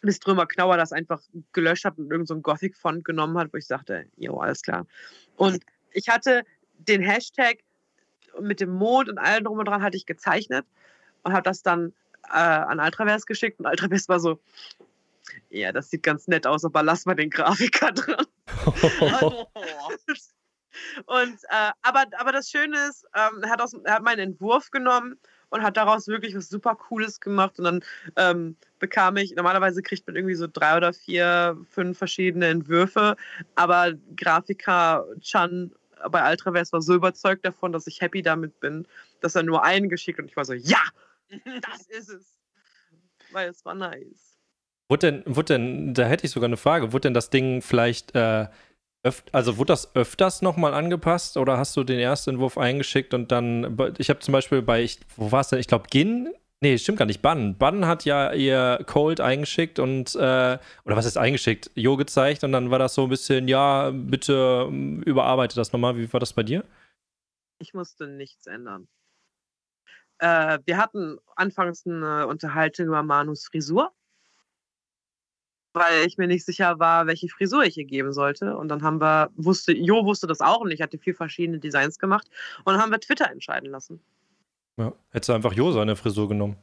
bis 0.03 0.21
Drömer 0.21 0.47
Knauer 0.47 0.77
das 0.77 0.93
einfach 0.93 1.23
gelöscht 1.53 1.85
hat 1.85 1.97
und 1.97 2.11
irgendein 2.11 2.27
so 2.27 2.41
Gothic-Font 2.41 3.05
genommen 3.05 3.39
hat, 3.39 3.53
wo 3.53 3.57
ich 3.57 3.67
sagte, 3.67 4.07
jo, 4.17 4.39
alles 4.39 4.61
klar. 4.61 4.87
Und 5.37 5.65
ich 5.93 6.09
hatte 6.09 6.45
den 6.79 7.01
Hashtag 7.01 7.61
mit 8.41 8.61
dem 8.61 8.71
Mond 8.71 9.09
und 9.09 9.19
allem 9.19 9.45
drum 9.45 9.59
und 9.59 9.67
dran 9.67 9.83
hatte 9.83 9.97
ich 9.97 10.05
gezeichnet 10.05 10.67
und 11.23 11.33
habe 11.33 11.43
das 11.43 11.63
dann 11.63 11.95
äh, 12.29 12.37
an 12.37 12.79
Ultraverse 12.81 13.25
geschickt 13.27 13.59
und 13.59 13.67
Ultraverse 13.67 14.09
war 14.09 14.21
so, 14.21 14.39
ja, 15.51 15.73
das 15.73 15.91
sieht 15.91 16.03
ganz 16.03 16.29
nett 16.29 16.47
aus, 16.47 16.65
aber 16.65 16.83
lass 16.83 17.07
mal 17.07 17.15
den 17.15 17.31
Grafiker 17.31 17.93
dran. 17.93 18.27
und 21.07 21.39
äh, 21.49 21.71
aber, 21.83 22.05
aber 22.19 22.33
das 22.33 22.51
Schöne 22.51 22.77
ist, 22.89 23.07
ähm, 23.15 23.43
er, 23.43 23.51
hat 23.51 23.61
aus, 23.61 23.75
er 23.85 23.95
hat 23.95 24.03
meinen 24.03 24.21
Entwurf 24.21 24.71
genommen 24.71 25.19
und 25.49 25.63
hat 25.63 25.77
daraus 25.77 26.09
wirklich 26.09 26.35
was 26.35 26.49
super 26.49 26.75
Cooles 26.75 27.21
gemacht. 27.21 27.59
Und 27.59 27.65
dann 27.65 27.85
ähm, 28.17 28.57
bekam 28.79 29.17
ich, 29.17 29.35
normalerweise 29.35 29.83
kriegt 29.83 30.07
man 30.07 30.17
irgendwie 30.17 30.35
so 30.35 30.47
drei 30.47 30.77
oder 30.77 30.93
vier, 30.93 31.57
fünf 31.71 31.99
verschiedene 31.99 32.49
Entwürfe, 32.49 33.17
aber 33.55 33.95
Grafiker 34.17 35.07
Chan 35.21 35.73
bei 36.11 36.31
Ultraverse 36.31 36.73
war 36.73 36.83
so 36.83 36.95
überzeugt 36.95 37.45
davon, 37.45 37.73
dass 37.73 37.87
ich 37.87 38.01
happy 38.01 38.23
damit 38.23 38.61
bin, 38.61 38.87
dass 39.21 39.35
er 39.35 39.43
nur 39.43 39.65
einen 39.65 39.89
geschickt 39.89 40.19
und 40.19 40.27
ich 40.27 40.37
war 40.37 40.45
so, 40.45 40.53
ja, 40.53 40.83
das 41.63 41.87
ist 41.89 42.11
es. 42.11 42.39
Weil 43.33 43.49
es 43.49 43.65
war 43.65 43.75
nice. 43.75 44.26
Wurde 44.89 45.13
denn, 45.13 45.23
wurde 45.27 45.55
denn, 45.55 45.95
da 45.95 46.05
hätte 46.05 46.27
ich 46.27 46.33
sogar 46.33 46.49
eine 46.49 46.57
Frage, 46.57 46.93
wurde 46.93 47.03
denn 47.03 47.15
das 47.15 47.31
Ding 47.31 47.61
vielleicht 47.61 48.15
äh, 48.15 48.47
also 49.33 49.59
wurde 49.59 49.69
das 49.69 49.95
öfters 49.95 50.43
nochmal 50.43 50.75
angepasst 50.75 51.37
oder 51.37 51.59
hast 51.59 51.77
du 51.77 51.85
den 51.85 51.99
ersten 51.99 52.31
Entwurf 52.31 52.59
eingeschickt 52.59 53.15
und 53.15 53.31
dann, 53.33 53.77
ich 53.99 54.11
habe 54.11 54.21
zum 54.21 54.33
Beispiel 54.33 54.63
bei, 54.63 54.83
ich, 54.83 55.01
wo 55.17 55.33
war 55.33 55.41
es 55.41 55.49
denn? 55.49 55.59
Ich 55.59 55.69
glaube, 55.69 55.89
Gin, 55.91 56.33
nee, 56.61 56.77
stimmt 56.79 56.99
gar 56.99 57.07
nicht, 57.07 57.23
Bann. 57.23 57.57
Bann 57.57 57.87
hat 57.87 58.05
ja 58.05 58.33
ihr 58.33 58.81
Cold 58.87 59.21
eingeschickt 59.21 59.79
und, 59.79 60.15
äh, 60.17 60.19
oder 60.19 60.97
was 60.97 61.07
ist 61.07 61.19
eingeschickt? 61.19 61.71
Jo 61.75 61.97
gezeigt 61.97 62.45
und 62.45 62.53
dann 62.53 62.71
war 62.71 62.79
das 62.79 62.95
so 62.95 63.05
ein 63.05 63.09
bisschen, 63.09 63.49
ja, 63.49 63.91
bitte 63.91 64.67
ähm, 64.69 65.03
überarbeite 65.03 65.57
das 65.57 65.73
nochmal. 65.73 65.97
Wie 65.97 66.13
war 66.13 66.21
das 66.21 66.33
bei 66.33 66.43
dir? 66.43 66.65
Ich 67.59 67.75
musste 67.75 68.07
nichts 68.07 68.47
ändern. 68.47 68.89
Äh, 70.19 70.59
wir 70.65 70.79
hatten 70.79 71.19
anfangs 71.37 71.87
eine 71.87 72.27
Unterhaltung 72.27 72.87
über 72.87 73.03
Manus 73.03 73.47
Frisur 73.47 73.93
weil 75.77 76.07
ich 76.07 76.17
mir 76.17 76.27
nicht 76.27 76.45
sicher 76.45 76.79
war, 76.79 77.07
welche 77.07 77.29
Frisur 77.29 77.63
ich 77.65 77.77
ihr 77.77 77.85
geben 77.85 78.13
sollte. 78.13 78.57
Und 78.57 78.69
dann 78.69 78.83
haben 78.83 79.01
wir, 79.01 79.31
wusste, 79.37 79.77
Jo 79.77 80.05
wusste 80.07 80.27
das 80.27 80.41
auch 80.41 80.61
und 80.63 80.71
ich 80.71 80.81
hatte 80.81 80.99
vier 80.99 81.15
verschiedene 81.15 81.59
Designs 81.59 81.99
gemacht 81.99 82.27
und 82.65 82.73
dann 82.73 82.83
haben 82.83 82.91
wir 82.91 82.99
Twitter 82.99 83.31
entscheiden 83.31 83.71
lassen. 83.71 84.01
Ja, 84.79 84.93
hättest 85.11 85.29
du 85.29 85.33
einfach 85.35 85.53
Jo 85.53 85.73
seine 85.73 85.95
Frisur 85.95 86.29
genommen. 86.29 86.57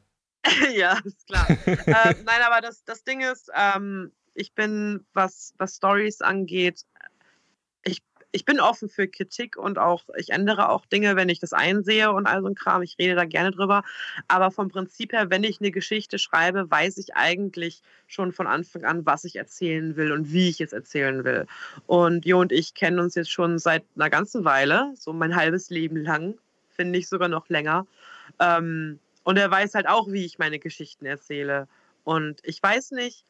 ja, 0.75 0.99
ist 1.03 1.27
klar. 1.27 1.47
äh, 1.65 2.15
nein, 2.25 2.41
aber 2.45 2.61
das, 2.61 2.83
das 2.83 3.03
Ding 3.03 3.21
ist, 3.21 3.49
ähm, 3.55 4.11
ich 4.33 4.53
bin, 4.53 5.05
was, 5.13 5.53
was 5.57 5.75
Stories 5.75 6.21
angeht, 6.21 6.81
ich 8.33 8.45
bin 8.45 8.59
offen 8.59 8.89
für 8.89 9.07
Kritik 9.07 9.57
und 9.57 9.77
auch, 9.77 10.03
ich 10.17 10.31
ändere 10.31 10.69
auch 10.69 10.87
Dinge, 10.87 11.15
wenn 11.15 11.29
ich 11.29 11.39
das 11.39 11.53
einsehe 11.53 12.11
und 12.11 12.25
all 12.25 12.41
so 12.41 12.47
ein 12.47 12.55
Kram. 12.55 12.81
Ich 12.81 12.97
rede 12.97 13.13
da 13.13 13.25
gerne 13.25 13.51
drüber. 13.51 13.83
Aber 14.27 14.49
vom 14.49 14.69
Prinzip 14.69 15.13
her, 15.13 15.29
wenn 15.29 15.43
ich 15.43 15.61
eine 15.61 15.69
Geschichte 15.69 16.17
schreibe, 16.17 16.69
weiß 16.69 16.97
ich 16.97 17.15
eigentlich 17.15 17.83
schon 18.07 18.31
von 18.31 18.47
Anfang 18.47 18.85
an, 18.85 19.05
was 19.05 19.23
ich 19.23 19.35
erzählen 19.35 19.95
will 19.95 20.11
und 20.11 20.33
wie 20.33 20.49
ich 20.49 20.59
es 20.61 20.73
erzählen 20.73 21.23
will. 21.23 21.45
Und 21.85 22.25
Jo 22.25 22.39
und 22.39 22.51
ich 22.51 22.73
kennen 22.73 22.99
uns 22.99 23.13
jetzt 23.13 23.31
schon 23.31 23.59
seit 23.59 23.83
einer 23.95 24.09
ganzen 24.09 24.43
Weile, 24.43 24.91
so 24.95 25.13
mein 25.13 25.35
halbes 25.35 25.69
Leben 25.69 25.97
lang, 25.97 26.35
finde 26.69 26.97
ich 26.97 27.07
sogar 27.07 27.29
noch 27.29 27.49
länger. 27.49 27.85
Ähm, 28.39 28.99
und 29.23 29.37
er 29.37 29.51
weiß 29.51 29.75
halt 29.75 29.87
auch, 29.87 30.11
wie 30.11 30.25
ich 30.25 30.39
meine 30.39 30.57
Geschichten 30.57 31.05
erzähle. 31.05 31.67
Und 32.03 32.41
ich 32.43 32.61
weiß 32.61 32.91
nicht, 32.91 33.25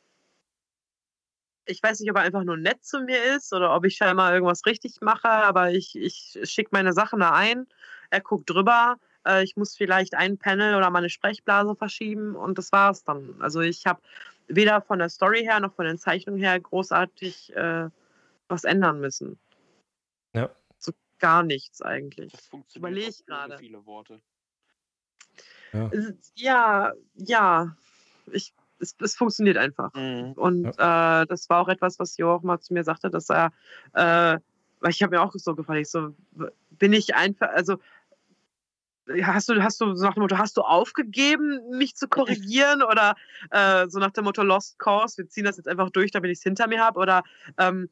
ich 1.65 1.81
weiß 1.81 1.99
nicht, 1.99 2.10
ob 2.11 2.18
er 2.18 2.23
einfach 2.23 2.44
nur 2.44 2.57
nett 2.57 2.84
zu 2.84 2.99
mir 3.02 3.35
ist 3.35 3.53
oder 3.53 3.76
ob 3.76 3.85
ich 3.85 3.95
scheinbar 3.95 4.34
irgendwas 4.34 4.65
richtig 4.65 5.02
mache, 5.02 5.30
aber 5.30 5.72
ich, 5.72 5.95
ich 5.95 6.38
schicke 6.44 6.69
meine 6.72 6.94
Sachen 6.94 7.19
da 7.19 7.31
ein, 7.31 7.68
er 8.10 8.22
guckt 8.22 8.49
drüber, 8.49 8.98
Äh, 9.26 9.44
ich 9.45 9.56
muss 9.56 9.77
vielleicht 9.77 10.15
ein 10.15 10.38
Panel 10.38 10.76
oder 10.76 10.90
meine 10.90 11.10
Sprechblase 11.10 11.76
verschieben 11.77 12.35
und 12.35 12.57
das 12.57 12.73
war 12.73 12.91
es 12.91 13.06
dann. 13.06 13.41
Also 13.41 13.61
ich 13.61 13.85
habe 13.85 14.02
weder 14.48 14.81
von 14.81 14.99
der 14.99 15.07
Story 15.07 15.44
her 15.44 15.61
noch 15.61 15.73
von 15.73 15.85
den 15.85 15.98
Zeichnungen 15.98 16.41
her 16.41 16.60
großartig 16.60 17.56
äh, 17.56 17.90
was 18.49 18.65
ändern 18.65 18.99
müssen. 18.99 19.40
Ja. 20.34 20.49
So 20.77 20.91
gar 21.19 21.44
nichts 21.44 21.81
eigentlich. 21.81 22.34
Das 22.34 22.48
funktioniert 22.48 22.91
Überleg 22.91 23.14
auch 23.14 23.22
ohne 23.30 23.48
gerade. 23.48 23.57
viele 23.60 23.85
Worte. 23.85 24.22
Es 25.91 26.06
ist- 26.06 26.34
Ja, 26.35 26.91
ja. 27.15 27.77
Ich, 28.34 28.53
es, 28.84 28.96
es 29.02 29.16
funktioniert 29.16 29.58
einfach. 29.58 29.94
Mhm. 29.94 30.34
Und 30.34 30.66
äh, 30.68 31.26
das 31.26 31.50
war 31.50 31.62
auch 31.62 31.70
etwas, 31.70 32.00
was 32.00 32.18
Jo 32.18 32.32
auch 32.32 32.44
mal 32.44 32.60
zu 32.60 32.74
mir 32.74 32.84
sagte, 32.84 33.10
dass 33.10 33.30
er, 33.30 33.52
äh, 33.94 34.40
weil 34.80 34.92
ich 34.92 35.02
habe 35.02 35.16
mir 35.16 35.22
auch 35.22 35.34
so 35.34 35.56
gefragt, 35.56 35.80
ich 35.80 35.90
so, 35.90 36.14
bin 36.72 36.94
ich 36.94 37.16
einfach, 37.16 37.50
also 37.50 37.78
hast 39.22 39.50
du, 39.50 39.62
hast 39.62 39.82
du 39.82 39.96
so 39.96 40.06
nach 40.06 40.14
dem 40.14 40.22
Motto, 40.22 40.38
hast 40.38 40.56
du 40.58 40.62
aufgegeben, 40.62 41.62
mich 41.72 41.96
zu 41.96 42.08
korrigieren 42.08 42.84
oder 42.90 43.16
äh, 43.52 43.88
so 43.88 44.00
nach 44.00 44.12
dem 44.12 44.26
Motto 44.26 44.44
Lost 44.44 44.80
Cause, 44.80 45.18
wir 45.18 45.30
ziehen 45.30 45.46
das 45.46 45.58
jetzt 45.58 45.68
einfach 45.68 45.90
durch, 45.90 46.12
damit 46.12 46.32
ich 46.32 46.38
es 46.38 46.44
hinter 46.44 46.68
mir 46.68 46.82
habe 46.82 47.00
oder 47.00 47.24
ähm, 47.58 47.90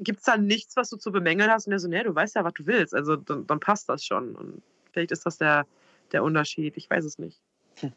gibt 0.00 0.18
es 0.18 0.24
da 0.24 0.36
nichts, 0.36 0.76
was 0.76 0.90
du 0.90 0.96
zu 0.96 1.12
bemängeln 1.12 1.50
hast? 1.50 1.66
Und 1.66 1.72
er 1.72 1.78
so, 1.78 1.88
nee, 1.88 2.02
du 2.02 2.14
weißt 2.14 2.34
ja, 2.34 2.44
was 2.44 2.54
du 2.54 2.66
willst, 2.66 2.94
also 2.94 3.16
dann, 3.16 3.46
dann 3.46 3.60
passt 3.60 3.88
das 3.88 4.04
schon 4.04 4.34
und 4.34 4.62
vielleicht 4.92 5.12
ist 5.12 5.26
das 5.26 5.38
der, 5.38 5.66
der 6.12 6.24
Unterschied, 6.24 6.76
ich 6.76 6.88
weiß 6.90 7.04
es 7.04 7.18
nicht. 7.18 7.40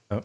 Er 0.10 0.24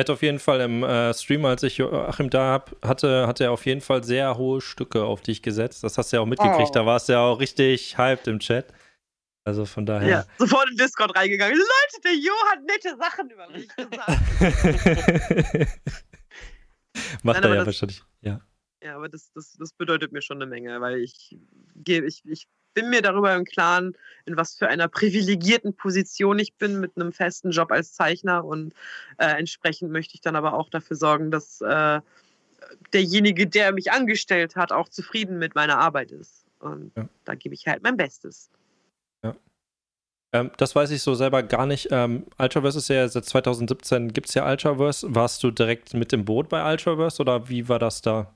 hat 0.00 0.10
auf 0.10 0.22
jeden 0.22 0.38
Fall 0.38 0.60
im 0.60 0.82
äh, 0.82 1.14
Stream, 1.14 1.44
als 1.44 1.62
ich 1.62 1.76
Joachim 1.78 2.28
da 2.30 2.52
hab, 2.52 2.76
hatte, 2.84 3.26
hat 3.26 3.40
er 3.40 3.52
auf 3.52 3.64
jeden 3.66 3.80
Fall 3.80 4.02
sehr 4.04 4.36
hohe 4.36 4.60
Stücke 4.60 5.04
auf 5.04 5.20
dich 5.22 5.42
gesetzt. 5.42 5.84
Das 5.84 5.96
hast 5.98 6.12
du 6.12 6.16
ja 6.16 6.22
auch 6.22 6.26
mitgekriegt. 6.26 6.70
Oh. 6.70 6.74
Da 6.74 6.86
warst 6.86 7.08
du 7.08 7.12
ja 7.14 7.20
auch 7.20 7.38
richtig 7.40 7.96
hyped 7.98 8.26
im 8.28 8.38
Chat. 8.40 8.66
Also 9.44 9.64
von 9.64 9.86
Ja, 9.86 9.98
daher. 9.98 10.26
sofort 10.38 10.68
in 10.70 10.76
Discord 10.76 11.16
reingegangen. 11.16 11.56
Leute, 11.56 12.00
der 12.04 12.14
Jo 12.14 12.32
hat 12.50 12.58
nette 12.62 12.96
Sachen 12.98 13.30
über 13.30 13.48
mich 13.48 13.68
gesagt. 13.68 14.20
Macht 17.22 17.40
Nein, 17.40 17.44
er 17.44 17.48
ja 17.50 17.54
das- 17.56 17.66
wahrscheinlich. 17.66 18.02
Ja. 18.20 18.40
Ja, 18.82 18.96
aber 18.96 19.08
das, 19.10 19.30
das, 19.34 19.52
das 19.58 19.72
bedeutet 19.74 20.10
mir 20.12 20.22
schon 20.22 20.38
eine 20.38 20.46
Menge, 20.46 20.80
weil 20.80 21.00
ich, 21.00 21.36
gehe- 21.74 22.02
ich, 22.04 22.22
ich 22.24 22.48
bin 22.74 22.90
mir 22.90 23.02
darüber 23.02 23.34
im 23.34 23.44
Klaren, 23.44 23.96
in 24.26 24.36
was 24.36 24.54
für 24.54 24.68
einer 24.68 24.88
privilegierten 24.88 25.74
Position 25.74 26.38
ich 26.38 26.54
bin 26.54 26.80
mit 26.80 26.92
einem 26.96 27.12
festen 27.12 27.50
Job 27.50 27.72
als 27.72 27.92
Zeichner 27.92 28.44
und 28.44 28.74
äh, 29.18 29.26
entsprechend 29.26 29.90
möchte 29.90 30.14
ich 30.14 30.20
dann 30.20 30.36
aber 30.36 30.54
auch 30.54 30.68
dafür 30.68 30.96
sorgen, 30.96 31.30
dass 31.30 31.60
äh, 31.60 32.00
derjenige, 32.92 33.46
der 33.46 33.72
mich 33.72 33.92
angestellt 33.92 34.56
hat, 34.56 34.72
auch 34.72 34.88
zufrieden 34.88 35.38
mit 35.38 35.54
meiner 35.54 35.78
Arbeit 35.78 36.12
ist. 36.12 36.44
Und 36.60 36.92
Ja. 36.96 37.08
da 37.24 37.34
gebe 37.34 37.54
ich 37.54 37.66
halt 37.66 37.82
mein 37.82 37.96
Bestes. 37.96 38.50
Ähm, 40.32 40.50
das 40.58 40.76
weiß 40.76 40.90
ich 40.90 41.02
so 41.02 41.14
selber 41.14 41.42
gar 41.42 41.66
nicht. 41.66 41.88
Ähm, 41.90 42.26
Ultraverse 42.38 42.78
ist 42.78 42.88
ja 42.88 43.08
seit 43.08 43.24
2017 43.24 44.12
gibt 44.12 44.28
es 44.28 44.34
ja 44.34 44.48
Ultraverse. 44.48 45.14
Warst 45.14 45.42
du 45.42 45.50
direkt 45.50 45.94
mit 45.94 46.12
im 46.12 46.24
Boot 46.24 46.48
bei 46.48 46.70
Ultraverse 46.70 47.20
oder 47.20 47.48
wie 47.48 47.68
war 47.68 47.78
das 47.78 48.00
da? 48.00 48.34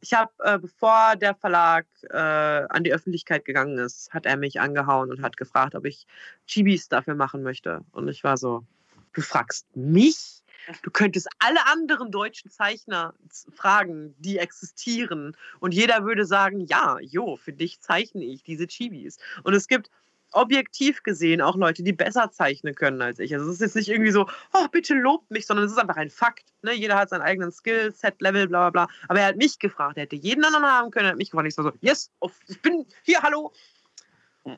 Ich 0.00 0.14
habe, 0.14 0.32
äh, 0.40 0.58
bevor 0.58 1.16
der 1.16 1.34
Verlag 1.34 1.86
äh, 2.10 2.16
an 2.16 2.84
die 2.84 2.92
Öffentlichkeit 2.92 3.44
gegangen 3.44 3.78
ist, 3.78 4.12
hat 4.12 4.26
er 4.26 4.36
mich 4.36 4.60
angehauen 4.60 5.10
und 5.10 5.22
hat 5.22 5.36
gefragt, 5.36 5.74
ob 5.74 5.84
ich 5.84 6.06
Chibis 6.46 6.88
dafür 6.88 7.14
machen 7.14 7.42
möchte. 7.42 7.80
Und 7.92 8.08
ich 8.08 8.24
war 8.24 8.36
so, 8.36 8.64
du 9.12 9.20
fragst 9.20 9.66
mich? 9.76 10.42
Du 10.82 10.90
könntest 10.90 11.28
alle 11.40 11.66
anderen 11.66 12.10
deutschen 12.10 12.50
Zeichner 12.50 13.12
fragen, 13.54 14.14
die 14.18 14.38
existieren. 14.38 15.36
Und 15.60 15.74
jeder 15.74 16.04
würde 16.04 16.24
sagen, 16.24 16.60
ja, 16.66 16.98
jo, 17.00 17.36
für 17.36 17.52
dich 17.52 17.80
zeichne 17.80 18.24
ich 18.24 18.42
diese 18.42 18.66
Chibis. 18.66 19.18
Und 19.42 19.52
es 19.52 19.68
gibt 19.68 19.90
objektiv 20.34 21.02
gesehen 21.02 21.40
auch 21.40 21.56
Leute, 21.56 21.82
die 21.82 21.92
besser 21.92 22.30
zeichnen 22.30 22.74
können 22.74 23.00
als 23.00 23.18
ich. 23.18 23.34
Also 23.34 23.46
es 23.46 23.54
ist 23.54 23.60
jetzt 23.60 23.76
nicht 23.76 23.88
irgendwie 23.88 24.10
so, 24.10 24.28
oh, 24.52 24.68
bitte 24.70 24.94
lobt 24.94 25.30
mich, 25.30 25.46
sondern 25.46 25.66
es 25.66 25.72
ist 25.72 25.78
einfach 25.78 25.96
ein 25.96 26.10
Fakt. 26.10 26.52
Ne? 26.62 26.72
Jeder 26.72 26.96
hat 26.96 27.08
seinen 27.08 27.22
eigenen 27.22 27.52
Skill, 27.52 27.92
Set, 27.92 28.20
Level, 28.20 28.48
bla 28.48 28.70
bla 28.70 28.86
bla. 28.86 28.94
Aber 29.08 29.20
er 29.20 29.26
hat 29.26 29.36
mich 29.36 29.58
gefragt, 29.58 29.96
er 29.96 30.04
hätte 30.04 30.16
jeden 30.16 30.44
anderen 30.44 30.64
haben 30.64 30.90
können, 30.90 31.06
er 31.06 31.12
hat 31.12 31.18
mich 31.18 31.30
gefragt. 31.30 31.48
Ich 31.48 31.56
war 31.56 31.64
so, 31.64 31.72
yes, 31.80 32.10
auf, 32.20 32.38
ich 32.48 32.60
bin 32.60 32.86
hier, 33.02 33.22
hallo. 33.22 33.52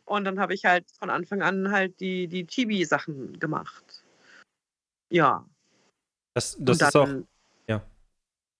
Und 0.04 0.24
dann 0.24 0.40
habe 0.40 0.54
ich 0.54 0.64
halt 0.64 0.86
von 0.98 1.10
Anfang 1.10 1.42
an 1.42 1.70
halt 1.70 2.00
die, 2.00 2.26
die 2.26 2.46
Chibi-Sachen 2.46 3.38
gemacht. 3.38 4.04
Ja. 5.10 5.46
Das, 6.34 6.56
das 6.58 6.80
ist 6.80 6.96
auch. 6.96 7.08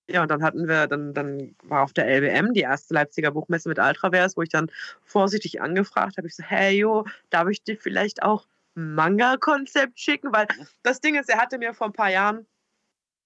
Ja. 0.08 0.22
Und 0.22 0.30
dann 0.30 0.42
hatten 0.42 0.68
wir, 0.68 0.86
dann, 0.86 1.14
dann 1.14 1.54
war 1.62 1.82
auf 1.82 1.92
der 1.92 2.06
LBM 2.06 2.52
die 2.52 2.60
erste 2.60 2.94
Leipziger 2.94 3.30
Buchmesse 3.30 3.68
mit 3.68 3.78
Ultraverse, 3.78 4.36
wo 4.36 4.42
ich 4.42 4.48
dann 4.48 4.70
vorsichtig 5.04 5.60
angefragt 5.60 6.16
habe. 6.16 6.26
Ich 6.26 6.36
so, 6.36 6.42
hey, 6.42 6.78
jo, 6.78 7.04
darf 7.30 7.48
ich 7.48 7.62
dir 7.62 7.76
vielleicht 7.76 8.22
auch 8.22 8.46
Manga-Konzept 8.74 9.98
schicken? 9.98 10.32
Weil 10.32 10.46
das 10.82 11.00
Ding 11.00 11.16
ist, 11.16 11.28
er 11.28 11.40
hatte 11.40 11.58
mir 11.58 11.74
vor 11.74 11.88
ein 11.88 11.92
paar 11.92 12.10
Jahren, 12.10 12.46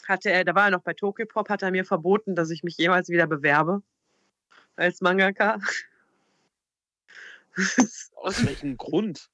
hatte 0.06 0.30
er, 0.30 0.44
da 0.44 0.54
war 0.54 0.66
er 0.66 0.70
noch 0.70 0.82
bei 0.82 0.94
Tokyopop, 0.94 1.48
hat 1.48 1.62
er 1.62 1.70
mir 1.70 1.84
verboten, 1.84 2.34
dass 2.34 2.50
ich 2.50 2.62
mich 2.62 2.76
jemals 2.78 3.08
wieder 3.08 3.26
bewerbe 3.26 3.82
als 4.76 5.00
Mangaka. 5.00 5.58
Aus 8.16 8.44
welchem 8.46 8.76
Grund? 8.76 9.30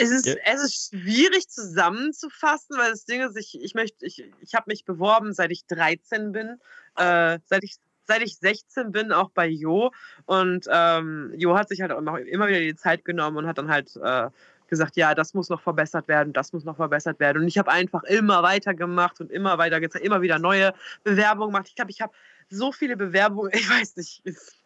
Es 0.00 0.10
ist, 0.10 0.26
Ja. 0.26 0.34
es 0.44 0.62
ist 0.62 0.90
schwierig 0.90 1.48
zusammenzufassen, 1.48 2.76
weil 2.78 2.90
das 2.90 3.04
Ding 3.04 3.20
ist, 3.20 3.36
ich, 3.36 3.60
ich 3.60 3.74
möchte, 3.74 4.06
ich, 4.06 4.30
ich 4.40 4.54
habe 4.54 4.64
mich 4.68 4.84
beworben, 4.84 5.32
seit 5.32 5.50
ich 5.50 5.66
13 5.66 6.32
bin, 6.32 6.60
äh, 6.96 7.38
seit 7.44 7.64
ich 7.64 7.76
seit 8.06 8.22
ich 8.22 8.38
16 8.38 8.90
bin, 8.90 9.12
auch 9.12 9.30
bei 9.30 9.46
Jo. 9.46 9.90
Und 10.24 10.66
ähm, 10.70 11.34
Jo 11.36 11.58
hat 11.58 11.68
sich 11.68 11.82
halt 11.82 11.92
auch 11.92 11.98
immer, 11.98 12.48
wieder 12.48 12.60
die 12.60 12.74
Zeit 12.74 13.04
genommen 13.04 13.36
und 13.36 13.46
hat 13.46 13.58
dann 13.58 13.70
halt 13.70 13.94
äh, 14.02 14.30
gesagt, 14.68 14.96
ja, 14.96 15.14
das 15.14 15.34
muss 15.34 15.50
noch 15.50 15.60
verbessert 15.60 16.08
werden, 16.08 16.32
das 16.32 16.52
muss 16.52 16.64
noch 16.64 16.76
verbessert 16.76 17.20
werden. 17.20 17.42
Und 17.42 17.48
ich 17.48 17.58
habe 17.58 17.70
einfach 17.70 18.04
immer 18.04 18.42
weiter 18.42 18.74
gemacht 18.74 19.20
und 19.20 19.30
immer 19.30 19.58
weiter 19.58 19.78
immer 20.00 20.22
wieder 20.22 20.38
neue 20.38 20.72
Bewerbungen 21.04 21.52
gemacht. 21.52 21.68
Ich 21.68 21.74
glaube, 21.74 21.90
ich 21.90 22.00
habe 22.00 22.12
so 22.48 22.72
viele 22.72 22.96
Bewerbungen, 22.96 23.50
ich 23.54 23.68
weiß 23.68 23.96
nicht, 23.96 24.20
ist, 24.24 24.56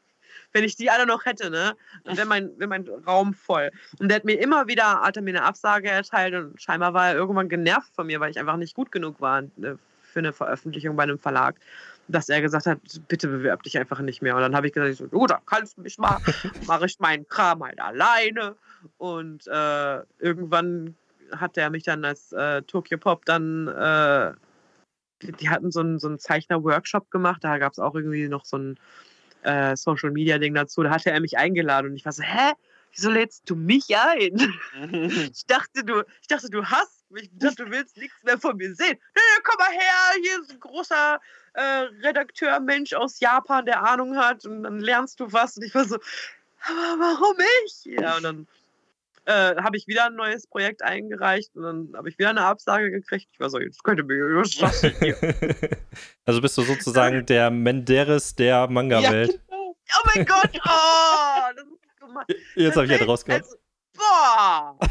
wenn 0.52 0.64
ich 0.64 0.76
die 0.76 0.90
alle 0.90 1.06
noch 1.06 1.24
hätte, 1.24 1.50
ne, 1.50 1.74
dann 2.04 2.16
wäre 2.16 2.26
mein, 2.26 2.50
wär 2.58 2.68
mein 2.68 2.86
Raum 3.06 3.34
voll. 3.34 3.70
Und 3.98 4.08
der 4.08 4.16
hat 4.16 4.24
mir 4.24 4.40
immer 4.40 4.66
wieder, 4.66 5.00
hat 5.00 5.16
er 5.16 5.22
mir 5.22 5.30
eine 5.30 5.44
Absage 5.44 5.88
erteilt 5.88 6.34
und 6.34 6.60
scheinbar 6.60 6.94
war 6.94 7.08
er 7.08 7.14
irgendwann 7.14 7.48
genervt 7.48 7.94
von 7.94 8.06
mir, 8.06 8.20
weil 8.20 8.30
ich 8.30 8.38
einfach 8.38 8.56
nicht 8.56 8.74
gut 8.74 8.92
genug 8.92 9.20
war 9.20 9.42
äh, 9.42 9.74
für 10.02 10.18
eine 10.18 10.32
Veröffentlichung 10.32 10.96
bei 10.96 11.04
einem 11.04 11.18
Verlag, 11.18 11.56
dass 12.08 12.28
er 12.28 12.40
gesagt 12.42 12.66
hat, 12.66 12.78
bitte 13.08 13.28
bewerb 13.28 13.62
dich 13.62 13.78
einfach 13.78 14.00
nicht 14.00 14.22
mehr. 14.22 14.36
Und 14.36 14.42
dann 14.42 14.54
habe 14.54 14.66
ich 14.66 14.72
gesagt, 14.72 14.96
so, 14.96 15.06
du, 15.06 15.26
da 15.26 15.40
kannst 15.46 15.78
du 15.78 15.82
mich 15.82 15.98
mal, 15.98 16.18
mache 16.66 16.86
ich 16.86 17.00
meinen 17.00 17.26
Kram 17.28 17.64
halt 17.64 17.80
alleine. 17.80 18.56
Und 18.98 19.46
äh, 19.46 20.00
irgendwann 20.18 20.96
hat 21.32 21.56
er 21.56 21.70
mich 21.70 21.84
dann 21.84 22.04
als 22.04 22.32
äh, 22.32 22.62
Tokyo 22.62 22.98
Pop 22.98 23.24
dann, 23.24 23.68
äh, 23.68 24.32
die, 25.22 25.32
die 25.32 25.48
hatten 25.48 25.70
so 25.70 25.80
einen, 25.80 25.98
so 25.98 26.08
einen 26.08 26.18
Zeichner-Workshop 26.18 27.10
gemacht, 27.10 27.42
da 27.42 27.58
gab 27.58 27.72
es 27.72 27.78
auch 27.78 27.94
irgendwie 27.94 28.28
noch 28.28 28.44
so 28.44 28.58
ein 28.58 28.78
äh, 29.43 29.77
Social-Media-Ding 29.77 30.55
dazu, 30.55 30.82
da 30.82 30.90
hatte 30.90 31.10
er 31.10 31.20
mich 31.20 31.39
eingeladen 31.39 31.90
und 31.90 31.97
ich 31.97 32.05
war 32.05 32.12
so, 32.12 32.23
hä? 32.23 32.52
Wieso 32.94 33.10
lädst 33.10 33.48
du 33.48 33.56
mich 33.56 33.97
ein? 33.97 34.55
Ich 35.32 35.47
dachte, 35.47 35.82
du, 35.82 36.02
ich 36.20 36.28
dachte, 36.28 36.51
du 36.51 36.64
hast 36.64 37.10
mich. 37.10 37.24
Ich 37.24 37.39
dachte, 37.39 37.64
du 37.64 37.70
willst 37.70 37.97
nichts 37.97 38.23
mehr 38.23 38.39
von 38.39 38.56
mir 38.56 38.74
sehen. 38.74 38.98
Nee, 39.14 39.43
komm 39.44 39.56
mal 39.59 39.70
her, 39.70 40.23
hier 40.23 40.43
ist 40.43 40.51
ein 40.51 40.60
großer 40.60 41.20
äh, 41.55 41.62
Redakteur, 42.02 42.60
Mensch 42.60 42.93
aus 42.93 43.20
Japan, 43.20 43.64
der 43.64 43.82
Ahnung 43.82 44.16
hat 44.16 44.44
und 44.44 44.62
dann 44.64 44.81
lernst 44.81 45.20
du 45.20 45.32
was. 45.32 45.56
Und 45.56 45.64
ich 45.64 45.74
war 45.74 45.85
so, 45.85 45.97
aber 46.64 46.98
warum 46.98 47.36
ich? 47.64 47.85
Ja, 47.85 48.16
und 48.16 48.23
dann 48.23 48.47
äh, 49.26 49.56
habe 49.56 49.76
ich 49.76 49.86
wieder 49.86 50.06
ein 50.06 50.14
neues 50.14 50.46
Projekt 50.46 50.82
eingereicht 50.82 51.54
und 51.54 51.62
dann 51.62 51.92
habe 51.94 52.08
ich 52.08 52.18
wieder 52.18 52.30
eine 52.30 52.42
Absage 52.42 52.90
gekriegt. 52.90 53.28
Ich 53.32 53.40
war 53.40 53.50
so, 53.50 53.60
jetzt 53.60 53.82
könnte 53.84 54.02
mir 54.02 54.42
hier? 55.00 55.16
also 56.24 56.40
bist 56.40 56.58
du 56.58 56.62
sozusagen 56.62 57.24
der 57.26 57.50
Menderes 57.50 58.34
der 58.34 58.68
Manga-Welt. 58.68 59.40
genau. 59.48 59.76
Oh 59.94 60.08
mein 60.14 60.24
Gott, 60.24 60.50
oh, 60.64 61.52
das 61.54 61.66
ist 61.66 62.00
gemein. 62.00 62.24
Jetzt 62.56 62.76
habe 62.76 62.86
ich 62.86 62.90
halt 62.90 63.00
Wenn- 63.02 63.08
rausgehört. 63.08 63.42
also, 63.42 63.56
Boah! 63.94 64.78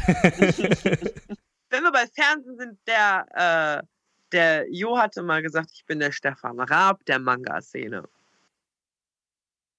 Wenn 1.70 1.82
wir 1.82 1.92
bei 1.92 2.06
Fernsehen 2.06 2.56
sind, 2.56 2.78
der, 2.86 3.26
äh, 3.82 3.86
der 4.30 4.66
Jo 4.70 4.98
hatte 4.98 5.22
mal 5.22 5.42
gesagt, 5.42 5.70
ich 5.72 5.84
bin 5.86 5.98
der 5.98 6.12
Stefan 6.12 6.60
Raab 6.60 7.04
der 7.06 7.18
Manga-Szene. 7.18 8.04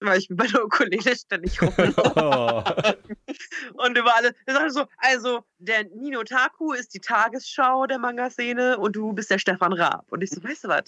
Weil 0.05 0.19
ich 0.19 0.27
bei 0.29 0.45
der 0.47 0.65
Ukulele 0.65 1.15
ständig 1.15 1.61
rumlaufe 1.61 1.95
oh. 3.25 3.73
und 3.85 3.97
über 3.97 4.13
alle. 4.15 4.35
Er 4.45 4.53
sagte 4.53 4.71
so, 4.71 4.85
also 4.97 5.45
der 5.59 5.85
Nino 5.85 6.23
Taku 6.23 6.73
ist 6.73 6.93
die 6.93 6.99
Tagesschau 6.99 7.85
der 7.87 7.99
Manga-Szene 7.99 8.77
und 8.77 8.95
du 8.97 9.13
bist 9.13 9.31
der 9.31 9.39
Stefan 9.39 9.71
Raab. 9.71 10.05
Und 10.11 10.21
ich 10.21 10.29
so, 10.29 10.43
weißt 10.43 10.65
du 10.65 10.67
was? 10.67 10.83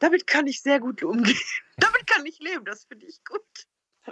Damit 0.00 0.26
kann 0.26 0.48
ich 0.48 0.60
sehr 0.60 0.80
gut 0.80 1.02
umgehen. 1.04 1.38
Damit 1.76 2.06
kann 2.08 2.26
ich 2.26 2.40
leben, 2.40 2.64
das 2.64 2.84
finde 2.84 3.06
ich 3.06 3.20
gut. 3.24 3.40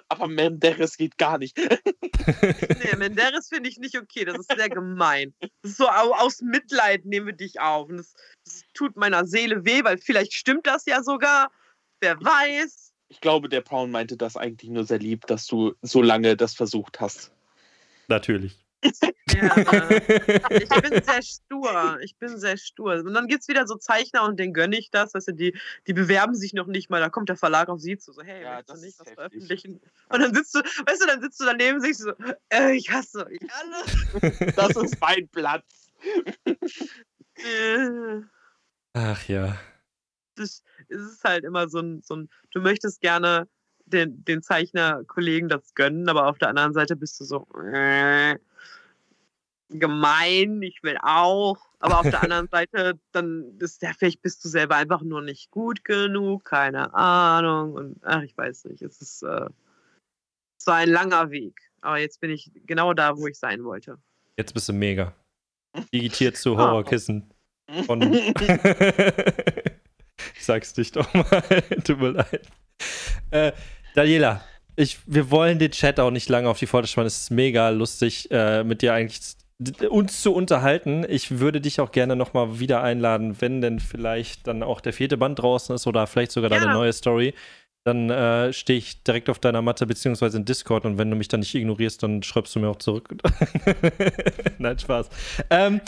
Aber 0.09 0.28
Menderes 0.28 0.97
geht 0.97 1.16
gar 1.16 1.39
nicht. 1.39 1.56
Nee, 1.59 2.97
Menderes 2.98 3.48
finde 3.48 3.68
ich 3.70 3.78
nicht 3.78 3.97
okay. 3.98 4.24
Das 4.27 4.39
ist 4.39 4.52
sehr 4.55 4.68
gemein. 4.68 5.32
Das 5.62 5.73
ist 5.73 5.77
so 5.78 5.89
au- 5.89 6.12
aus 6.14 6.40
Mitleid 6.43 7.05
nehmen 7.06 7.27
wir 7.27 7.32
dich 7.32 7.60
auf. 7.60 7.89
Und 7.89 7.97
das, 7.97 8.14
das 8.44 8.62
tut 8.74 8.97
meiner 8.97 9.27
Seele 9.27 9.64
weh, 9.64 9.82
weil 9.85 9.97
vielleicht 9.98 10.35
stimmt 10.35 10.66
das 10.66 10.85
ja 10.86 11.02
sogar. 11.02 11.51
Wer 12.01 12.20
weiß. 12.20 12.93
Ich 13.09 13.20
glaube, 13.20 13.49
der 13.49 13.61
Brown 13.61 13.91
meinte 13.91 14.16
das 14.16 14.37
eigentlich 14.37 14.70
nur 14.70 14.85
sehr 14.85 14.99
lieb, 14.99 15.27
dass 15.27 15.47
du 15.47 15.74
so 15.83 16.03
lange 16.03 16.37
das 16.37 16.55
versucht 16.55 17.01
hast. 17.01 17.33
Natürlich. 18.09 18.57
Ja, 19.28 19.55
äh, 19.57 20.62
ich 20.62 20.69
bin 20.69 21.03
sehr 21.03 21.20
stur. 21.20 21.99
Ich 22.01 22.16
bin 22.16 22.39
sehr 22.39 22.57
stur. 22.57 22.95
Und 23.05 23.12
dann 23.12 23.27
gibt 23.27 23.43
es 23.43 23.49
wieder 23.49 23.66
so 23.66 23.74
Zeichner 23.74 24.23
und 24.23 24.39
denen 24.39 24.55
gönne 24.55 24.78
ich 24.78 24.91
das. 24.91 25.12
Weißt 25.12 25.28
du, 25.28 25.33
die, 25.33 25.59
die 25.87 25.93
bewerben 25.93 26.35
sich 26.35 26.55
noch 26.55 26.66
nicht 26.69 26.89
mal. 26.89 27.01
Da 27.01 27.11
kommt 27.11 27.28
der 27.28 27.37
Verlag 27.37 27.69
auf 27.69 27.81
sie 27.81 27.99
zu. 27.99 28.12
So, 28.12 28.23
hey, 28.23 28.43
Ja, 28.43 28.57
willst 28.59 28.69
du 28.69 28.73
das 28.73 28.81
nicht 28.83 28.91
ist 28.93 29.01
was 29.01 29.07
heftig. 29.09 29.16
veröffentlichen? 29.16 29.81
Und 30.09 30.20
dann 30.23 30.33
sitzt 30.35 30.55
du, 30.55 30.61
weißt 30.61 31.03
du, 31.03 31.07
dann 31.07 31.20
sitzt 31.20 31.41
du 31.41 31.45
daneben 31.45 31.81
sich 31.81 31.99
so, 31.99 32.12
äh, 32.51 32.77
ich 32.77 32.91
hasse 32.91 33.27
euch 33.27 33.41
alle. 33.51 34.53
Das 34.57 34.77
ist 34.77 34.99
mein 35.01 35.28
Platz. 35.28 35.91
Äh, 37.35 38.20
Ach 38.95 39.28
ja. 39.28 39.59
Das, 40.39 40.63
es 40.89 41.01
ist 41.01 41.25
halt 41.25 41.45
immer 41.45 41.69
so 41.69 41.81
ein, 41.81 42.03
so 42.03 42.17
ein 42.17 42.29
du 42.53 42.61
möchtest 42.61 43.01
gerne 43.01 43.49
den, 43.87 44.25
den 44.25 44.43
Zeichnerkollegen 44.43 45.49
das 45.49 45.75
gönnen, 45.75 46.09
aber 46.09 46.27
auf 46.27 46.39
der 46.39 46.49
anderen 46.49 46.73
Seite 46.73 46.97
bist 46.97 47.21
du 47.21 47.25
so 47.25 47.47
äh, 47.73 48.37
gemein, 49.69 50.63
ich 50.63 50.83
will 50.83 50.99
auch. 51.03 51.59
Aber 51.79 52.01
auf 52.01 52.11
der 52.11 52.23
anderen 52.23 52.49
Seite, 52.49 52.99
dann 53.13 53.59
ist 53.61 53.83
ja, 53.83 53.93
vielleicht 53.97 54.23
bist 54.23 54.45
du 54.45 54.49
selber 54.49 54.77
einfach 54.77 55.03
nur 55.03 55.23
nicht 55.23 55.51
gut 55.51 55.85
genug, 55.85 56.45
keine 56.45 56.95
Ahnung. 56.95 57.75
Und 57.75 58.01
ach, 58.03 58.23
ich 58.23 58.37
weiß 58.37 58.65
nicht. 58.67 58.83
Es 58.83 59.01
ist 59.01 59.23
äh, 59.23 59.49
es 60.59 60.67
war 60.67 60.77
ein 60.77 60.89
langer 60.91 61.31
Weg. 61.31 61.61
Aber 61.81 61.99
jetzt 61.99 62.21
bin 62.21 62.31
ich 62.31 62.51
genau 62.67 62.93
da, 62.93 63.17
wo 63.17 63.29
ich 63.29 63.39
sein 63.39 63.63
wollte. 63.63 63.99
Jetzt 64.37 64.53
bist 64.53 64.69
du 64.69 64.73
mega. 64.73 65.15
Digitiert 65.93 66.37
zu 66.37 66.57
Ah. 66.57 66.59
Horrorkissen. 66.59 67.31
Von 67.87 68.01
ich 70.37 70.45
sag's 70.45 70.73
dich 70.75 70.93
doch 70.93 71.13
mal. 71.15 71.25
Tut 71.85 72.01
mir 72.01 72.11
leid. 72.11 72.43
Äh, 73.31 73.53
Daniela, 73.95 74.43
ich, 74.77 74.99
wir 75.07 75.31
wollen 75.31 75.59
den 75.59 75.71
Chat 75.71 75.99
auch 76.01 76.11
nicht 76.11 76.29
lange 76.29 76.49
auf 76.49 76.59
die 76.59 76.67
Folter 76.67 76.89
spannen. 76.89 77.07
Es 77.07 77.19
ist 77.19 77.31
mega 77.31 77.71
lustig, 77.71 78.31
äh, 78.31 78.63
mit 78.65 78.83
dir 78.83 78.93
eigentlich 78.93 79.21
uns 79.89 80.21
zu 80.21 80.35
unterhalten. 80.35 81.07
Ich 81.09 81.39
würde 81.39 81.63
dich 81.63 81.81
auch 81.81 81.91
gerne 81.91 82.15
nochmal 82.15 82.61
wieder 82.61 82.83
einladen, 82.83 83.41
wenn 83.41 83.63
denn 83.63 83.81
vielleicht 83.81 84.47
dann 84.47 84.63
auch 84.63 84.83
der 84.83 84.93
vierte 84.93 85.17
Band 85.17 85.39
draußen 85.39 85.75
ist 85.75 85.87
oder 85.87 86.07
vielleicht 86.07 86.33
sogar 86.33 86.51
deine 86.51 86.67
Ja. 86.67 86.75
neue 86.75 86.93
Story. 86.93 87.33
Dann 87.85 88.11
äh, 88.11 88.53
stehe 88.53 88.79
ich 88.79 89.03
direkt 89.05 89.31
auf 89.31 89.39
deiner 89.39 89.63
Matte 89.63 89.87
beziehungsweise 89.87 90.37
in 90.37 90.45
Discord 90.45 90.85
und 90.85 90.99
wenn 90.99 91.09
du 91.09 91.17
mich 91.17 91.29
dann 91.29 91.41
nicht 91.41 91.55
ignorierst, 91.55 92.03
dann 92.03 92.23
schreibst 92.23 92.55
du 92.55 92.59
mir 92.61 92.69
auch 92.69 92.77
zurück. 92.77 93.15
Nein, 94.59 94.79
Spaß. 94.79 95.09
Ähm, 95.51 95.81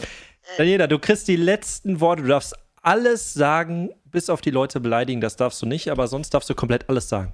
Daniela, 0.57 0.87
du 0.87 0.99
kriegst 0.99 1.29
die 1.29 1.37
letzten 1.37 2.01
Worte. 2.01 2.23
Du 2.23 2.29
darfst 2.29 2.55
alles 2.83 3.35
sagen, 3.35 3.91
bis 4.11 4.31
auf 4.31 4.41
die 4.41 4.51
Leute 4.51 4.81
beleidigen. 4.81 5.21
Das 5.21 5.37
darfst 5.37 5.61
du 5.63 5.67
nicht, 5.67 5.91
aber 5.91 6.09
sonst 6.09 6.31
darfst 6.31 6.51
du 6.51 6.55
komplett 6.55 6.89
alles 6.89 7.09
sagen. 7.09 7.33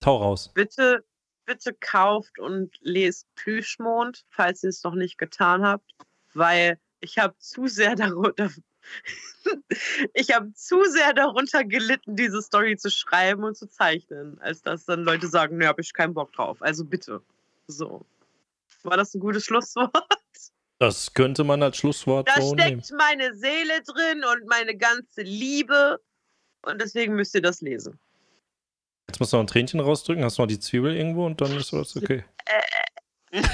Tau 0.00 0.16
raus. 0.16 0.50
bitte, 0.52 1.04
bitte 1.46 1.74
kauft 1.74 2.40
und 2.40 2.76
lest 2.80 3.32
Plüschmond, 3.36 4.24
falls 4.30 4.64
ihr 4.64 4.70
es 4.70 4.82
noch 4.82 4.94
nicht 4.94 5.16
getan 5.16 5.64
habt, 5.64 5.94
weil 6.34 6.78
ich 7.00 7.18
habe 7.18 7.36
zu 7.38 7.68
sehr 7.68 7.94
darunter, 7.94 8.50
ich 10.14 10.34
habe 10.34 10.52
zu 10.54 10.82
sehr 10.84 11.12
darunter 11.12 11.64
gelitten, 11.64 12.16
diese 12.16 12.42
Story 12.42 12.76
zu 12.76 12.90
schreiben 12.90 13.44
und 13.44 13.56
zu 13.56 13.68
zeichnen, 13.68 14.40
als 14.40 14.62
dass 14.62 14.86
dann 14.86 15.04
Leute 15.04 15.28
sagen, 15.28 15.56
ne, 15.56 15.68
habe 15.68 15.82
ich 15.82 15.92
keinen 15.92 16.14
Bock 16.14 16.32
drauf. 16.32 16.60
Also 16.62 16.84
bitte. 16.84 17.22
So. 17.68 18.04
War 18.82 18.96
das 18.96 19.14
ein 19.14 19.20
gutes 19.20 19.44
Schlusswort? 19.44 19.94
Das 20.82 21.14
könnte 21.14 21.44
man 21.44 21.62
als 21.62 21.76
Schlusswort 21.76 22.28
Da 22.28 22.42
so 22.42 22.56
nehmen. 22.56 22.82
steckt 22.82 22.98
meine 22.98 23.36
Seele 23.36 23.82
drin 23.86 24.24
und 24.24 24.48
meine 24.48 24.76
ganze 24.76 25.22
Liebe. 25.22 26.00
Und 26.62 26.80
deswegen 26.80 27.14
müsst 27.14 27.36
ihr 27.36 27.40
das 27.40 27.60
lesen. 27.60 28.00
Jetzt 29.08 29.20
musst 29.20 29.32
du 29.32 29.36
noch 29.36 29.44
ein 29.44 29.46
Tränchen 29.46 29.78
rausdrücken, 29.78 30.24
hast 30.24 30.38
noch 30.38 30.48
die 30.48 30.58
Zwiebel 30.58 30.96
irgendwo 30.96 31.24
und 31.24 31.40
dann 31.40 31.56
ist 31.56 31.72
alles 31.72 31.96
okay. 31.96 32.24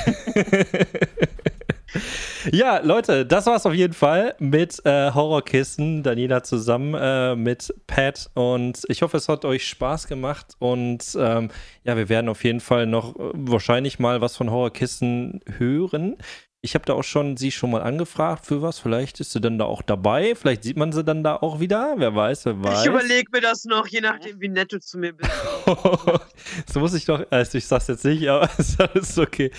ja, 2.50 2.78
Leute, 2.78 3.26
das 3.26 3.44
war's 3.44 3.66
auf 3.66 3.74
jeden 3.74 3.92
Fall 3.92 4.34
mit 4.38 4.80
äh, 4.86 5.12
Horrorkissen, 5.12 6.02
Daniela 6.02 6.42
zusammen 6.42 6.94
äh, 6.94 7.36
mit 7.36 7.74
Pat 7.86 8.30
und 8.32 8.84
ich 8.88 9.02
hoffe, 9.02 9.18
es 9.18 9.28
hat 9.28 9.44
euch 9.44 9.66
Spaß 9.66 10.06
gemacht 10.06 10.54
und 10.60 11.04
ähm, 11.18 11.50
ja, 11.84 11.94
wir 11.98 12.08
werden 12.08 12.30
auf 12.30 12.42
jeden 12.42 12.60
Fall 12.60 12.86
noch 12.86 13.16
äh, 13.16 13.32
wahrscheinlich 13.34 13.98
mal 13.98 14.22
was 14.22 14.34
von 14.34 14.50
Horrorkissen 14.50 15.42
hören. 15.58 16.16
Ich 16.60 16.74
habe 16.74 16.84
da 16.84 16.94
auch 16.94 17.04
schon 17.04 17.36
sie 17.36 17.52
schon 17.52 17.70
mal 17.70 17.82
angefragt 17.82 18.44
für 18.44 18.62
was. 18.62 18.80
Vielleicht 18.80 19.20
ist 19.20 19.30
sie 19.30 19.40
dann 19.40 19.58
da 19.58 19.64
auch 19.64 19.80
dabei. 19.80 20.34
Vielleicht 20.34 20.64
sieht 20.64 20.76
man 20.76 20.90
sie 20.90 21.04
dann 21.04 21.22
da 21.22 21.36
auch 21.36 21.60
wieder. 21.60 21.94
Wer 21.98 22.16
weiß, 22.16 22.46
wer 22.46 22.64
weiß. 22.64 22.80
Ich 22.82 22.88
überlege 22.88 23.30
mir 23.32 23.40
das 23.40 23.64
noch, 23.64 23.86
je 23.86 24.00
nachdem, 24.00 24.40
wie 24.40 24.48
nett 24.48 24.72
du 24.72 24.80
zu 24.80 24.98
mir 24.98 25.12
bist. 25.12 25.30
so 26.66 26.80
muss 26.80 26.94
ich 26.94 27.04
doch, 27.04 27.24
also 27.30 27.58
ich 27.58 27.66
sag's 27.66 27.86
jetzt 27.86 28.04
nicht, 28.04 28.28
aber 28.28 28.50
es 28.58 28.70
ist 28.70 28.80
alles 28.80 29.18
okay. 29.18 29.52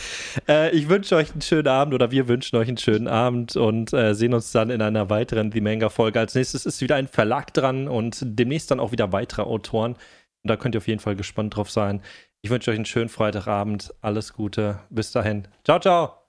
Äh, 0.46 0.76
ich 0.76 0.90
wünsche 0.90 1.16
euch 1.16 1.32
einen 1.32 1.42
schönen 1.42 1.70
Abend 1.70 1.94
oder 1.94 2.12
wir 2.12 2.28
wünschen 2.28 2.58
euch 2.58 2.68
einen 2.68 2.78
schönen 2.78 3.08
Abend 3.08 3.56
und 3.56 3.94
äh, 3.94 4.14
sehen 4.14 4.34
uns 4.34 4.52
dann 4.52 4.70
in 4.70 4.82
einer 4.82 5.10
weiteren 5.10 5.54
The 5.54 5.62
Manga-Folge. 5.62 6.20
Als 6.20 6.36
nächstes 6.36 6.66
ist 6.66 6.82
wieder 6.82 6.98
ein 6.98 7.08
Verlag 7.08 7.54
dran 7.54 7.88
und 7.88 8.18
demnächst 8.22 8.72
dann 8.72 8.82
auch 8.82 8.92
wieder 8.92 9.14
weitere 9.14 9.44
Autoren. 9.44 9.94
Und 9.94 10.50
da 10.50 10.58
könnt 10.58 10.76
ihr 10.76 10.80
auf 10.80 10.88
jeden 10.90 11.00
Fall 11.00 11.16
gespannt 11.16 11.56
drauf 11.56 11.72
sein. 11.72 12.02
Ich 12.42 12.50
wünsche 12.50 12.72
euch 12.72 12.78
einen 12.78 12.86
schönen 12.86 13.10
Freitagabend. 13.10 13.94
Alles 14.02 14.34
Gute. 14.34 14.80
Bis 14.90 15.14
dahin. 15.14 15.48
Ciao, 15.64 15.80
ciao. 15.80 16.29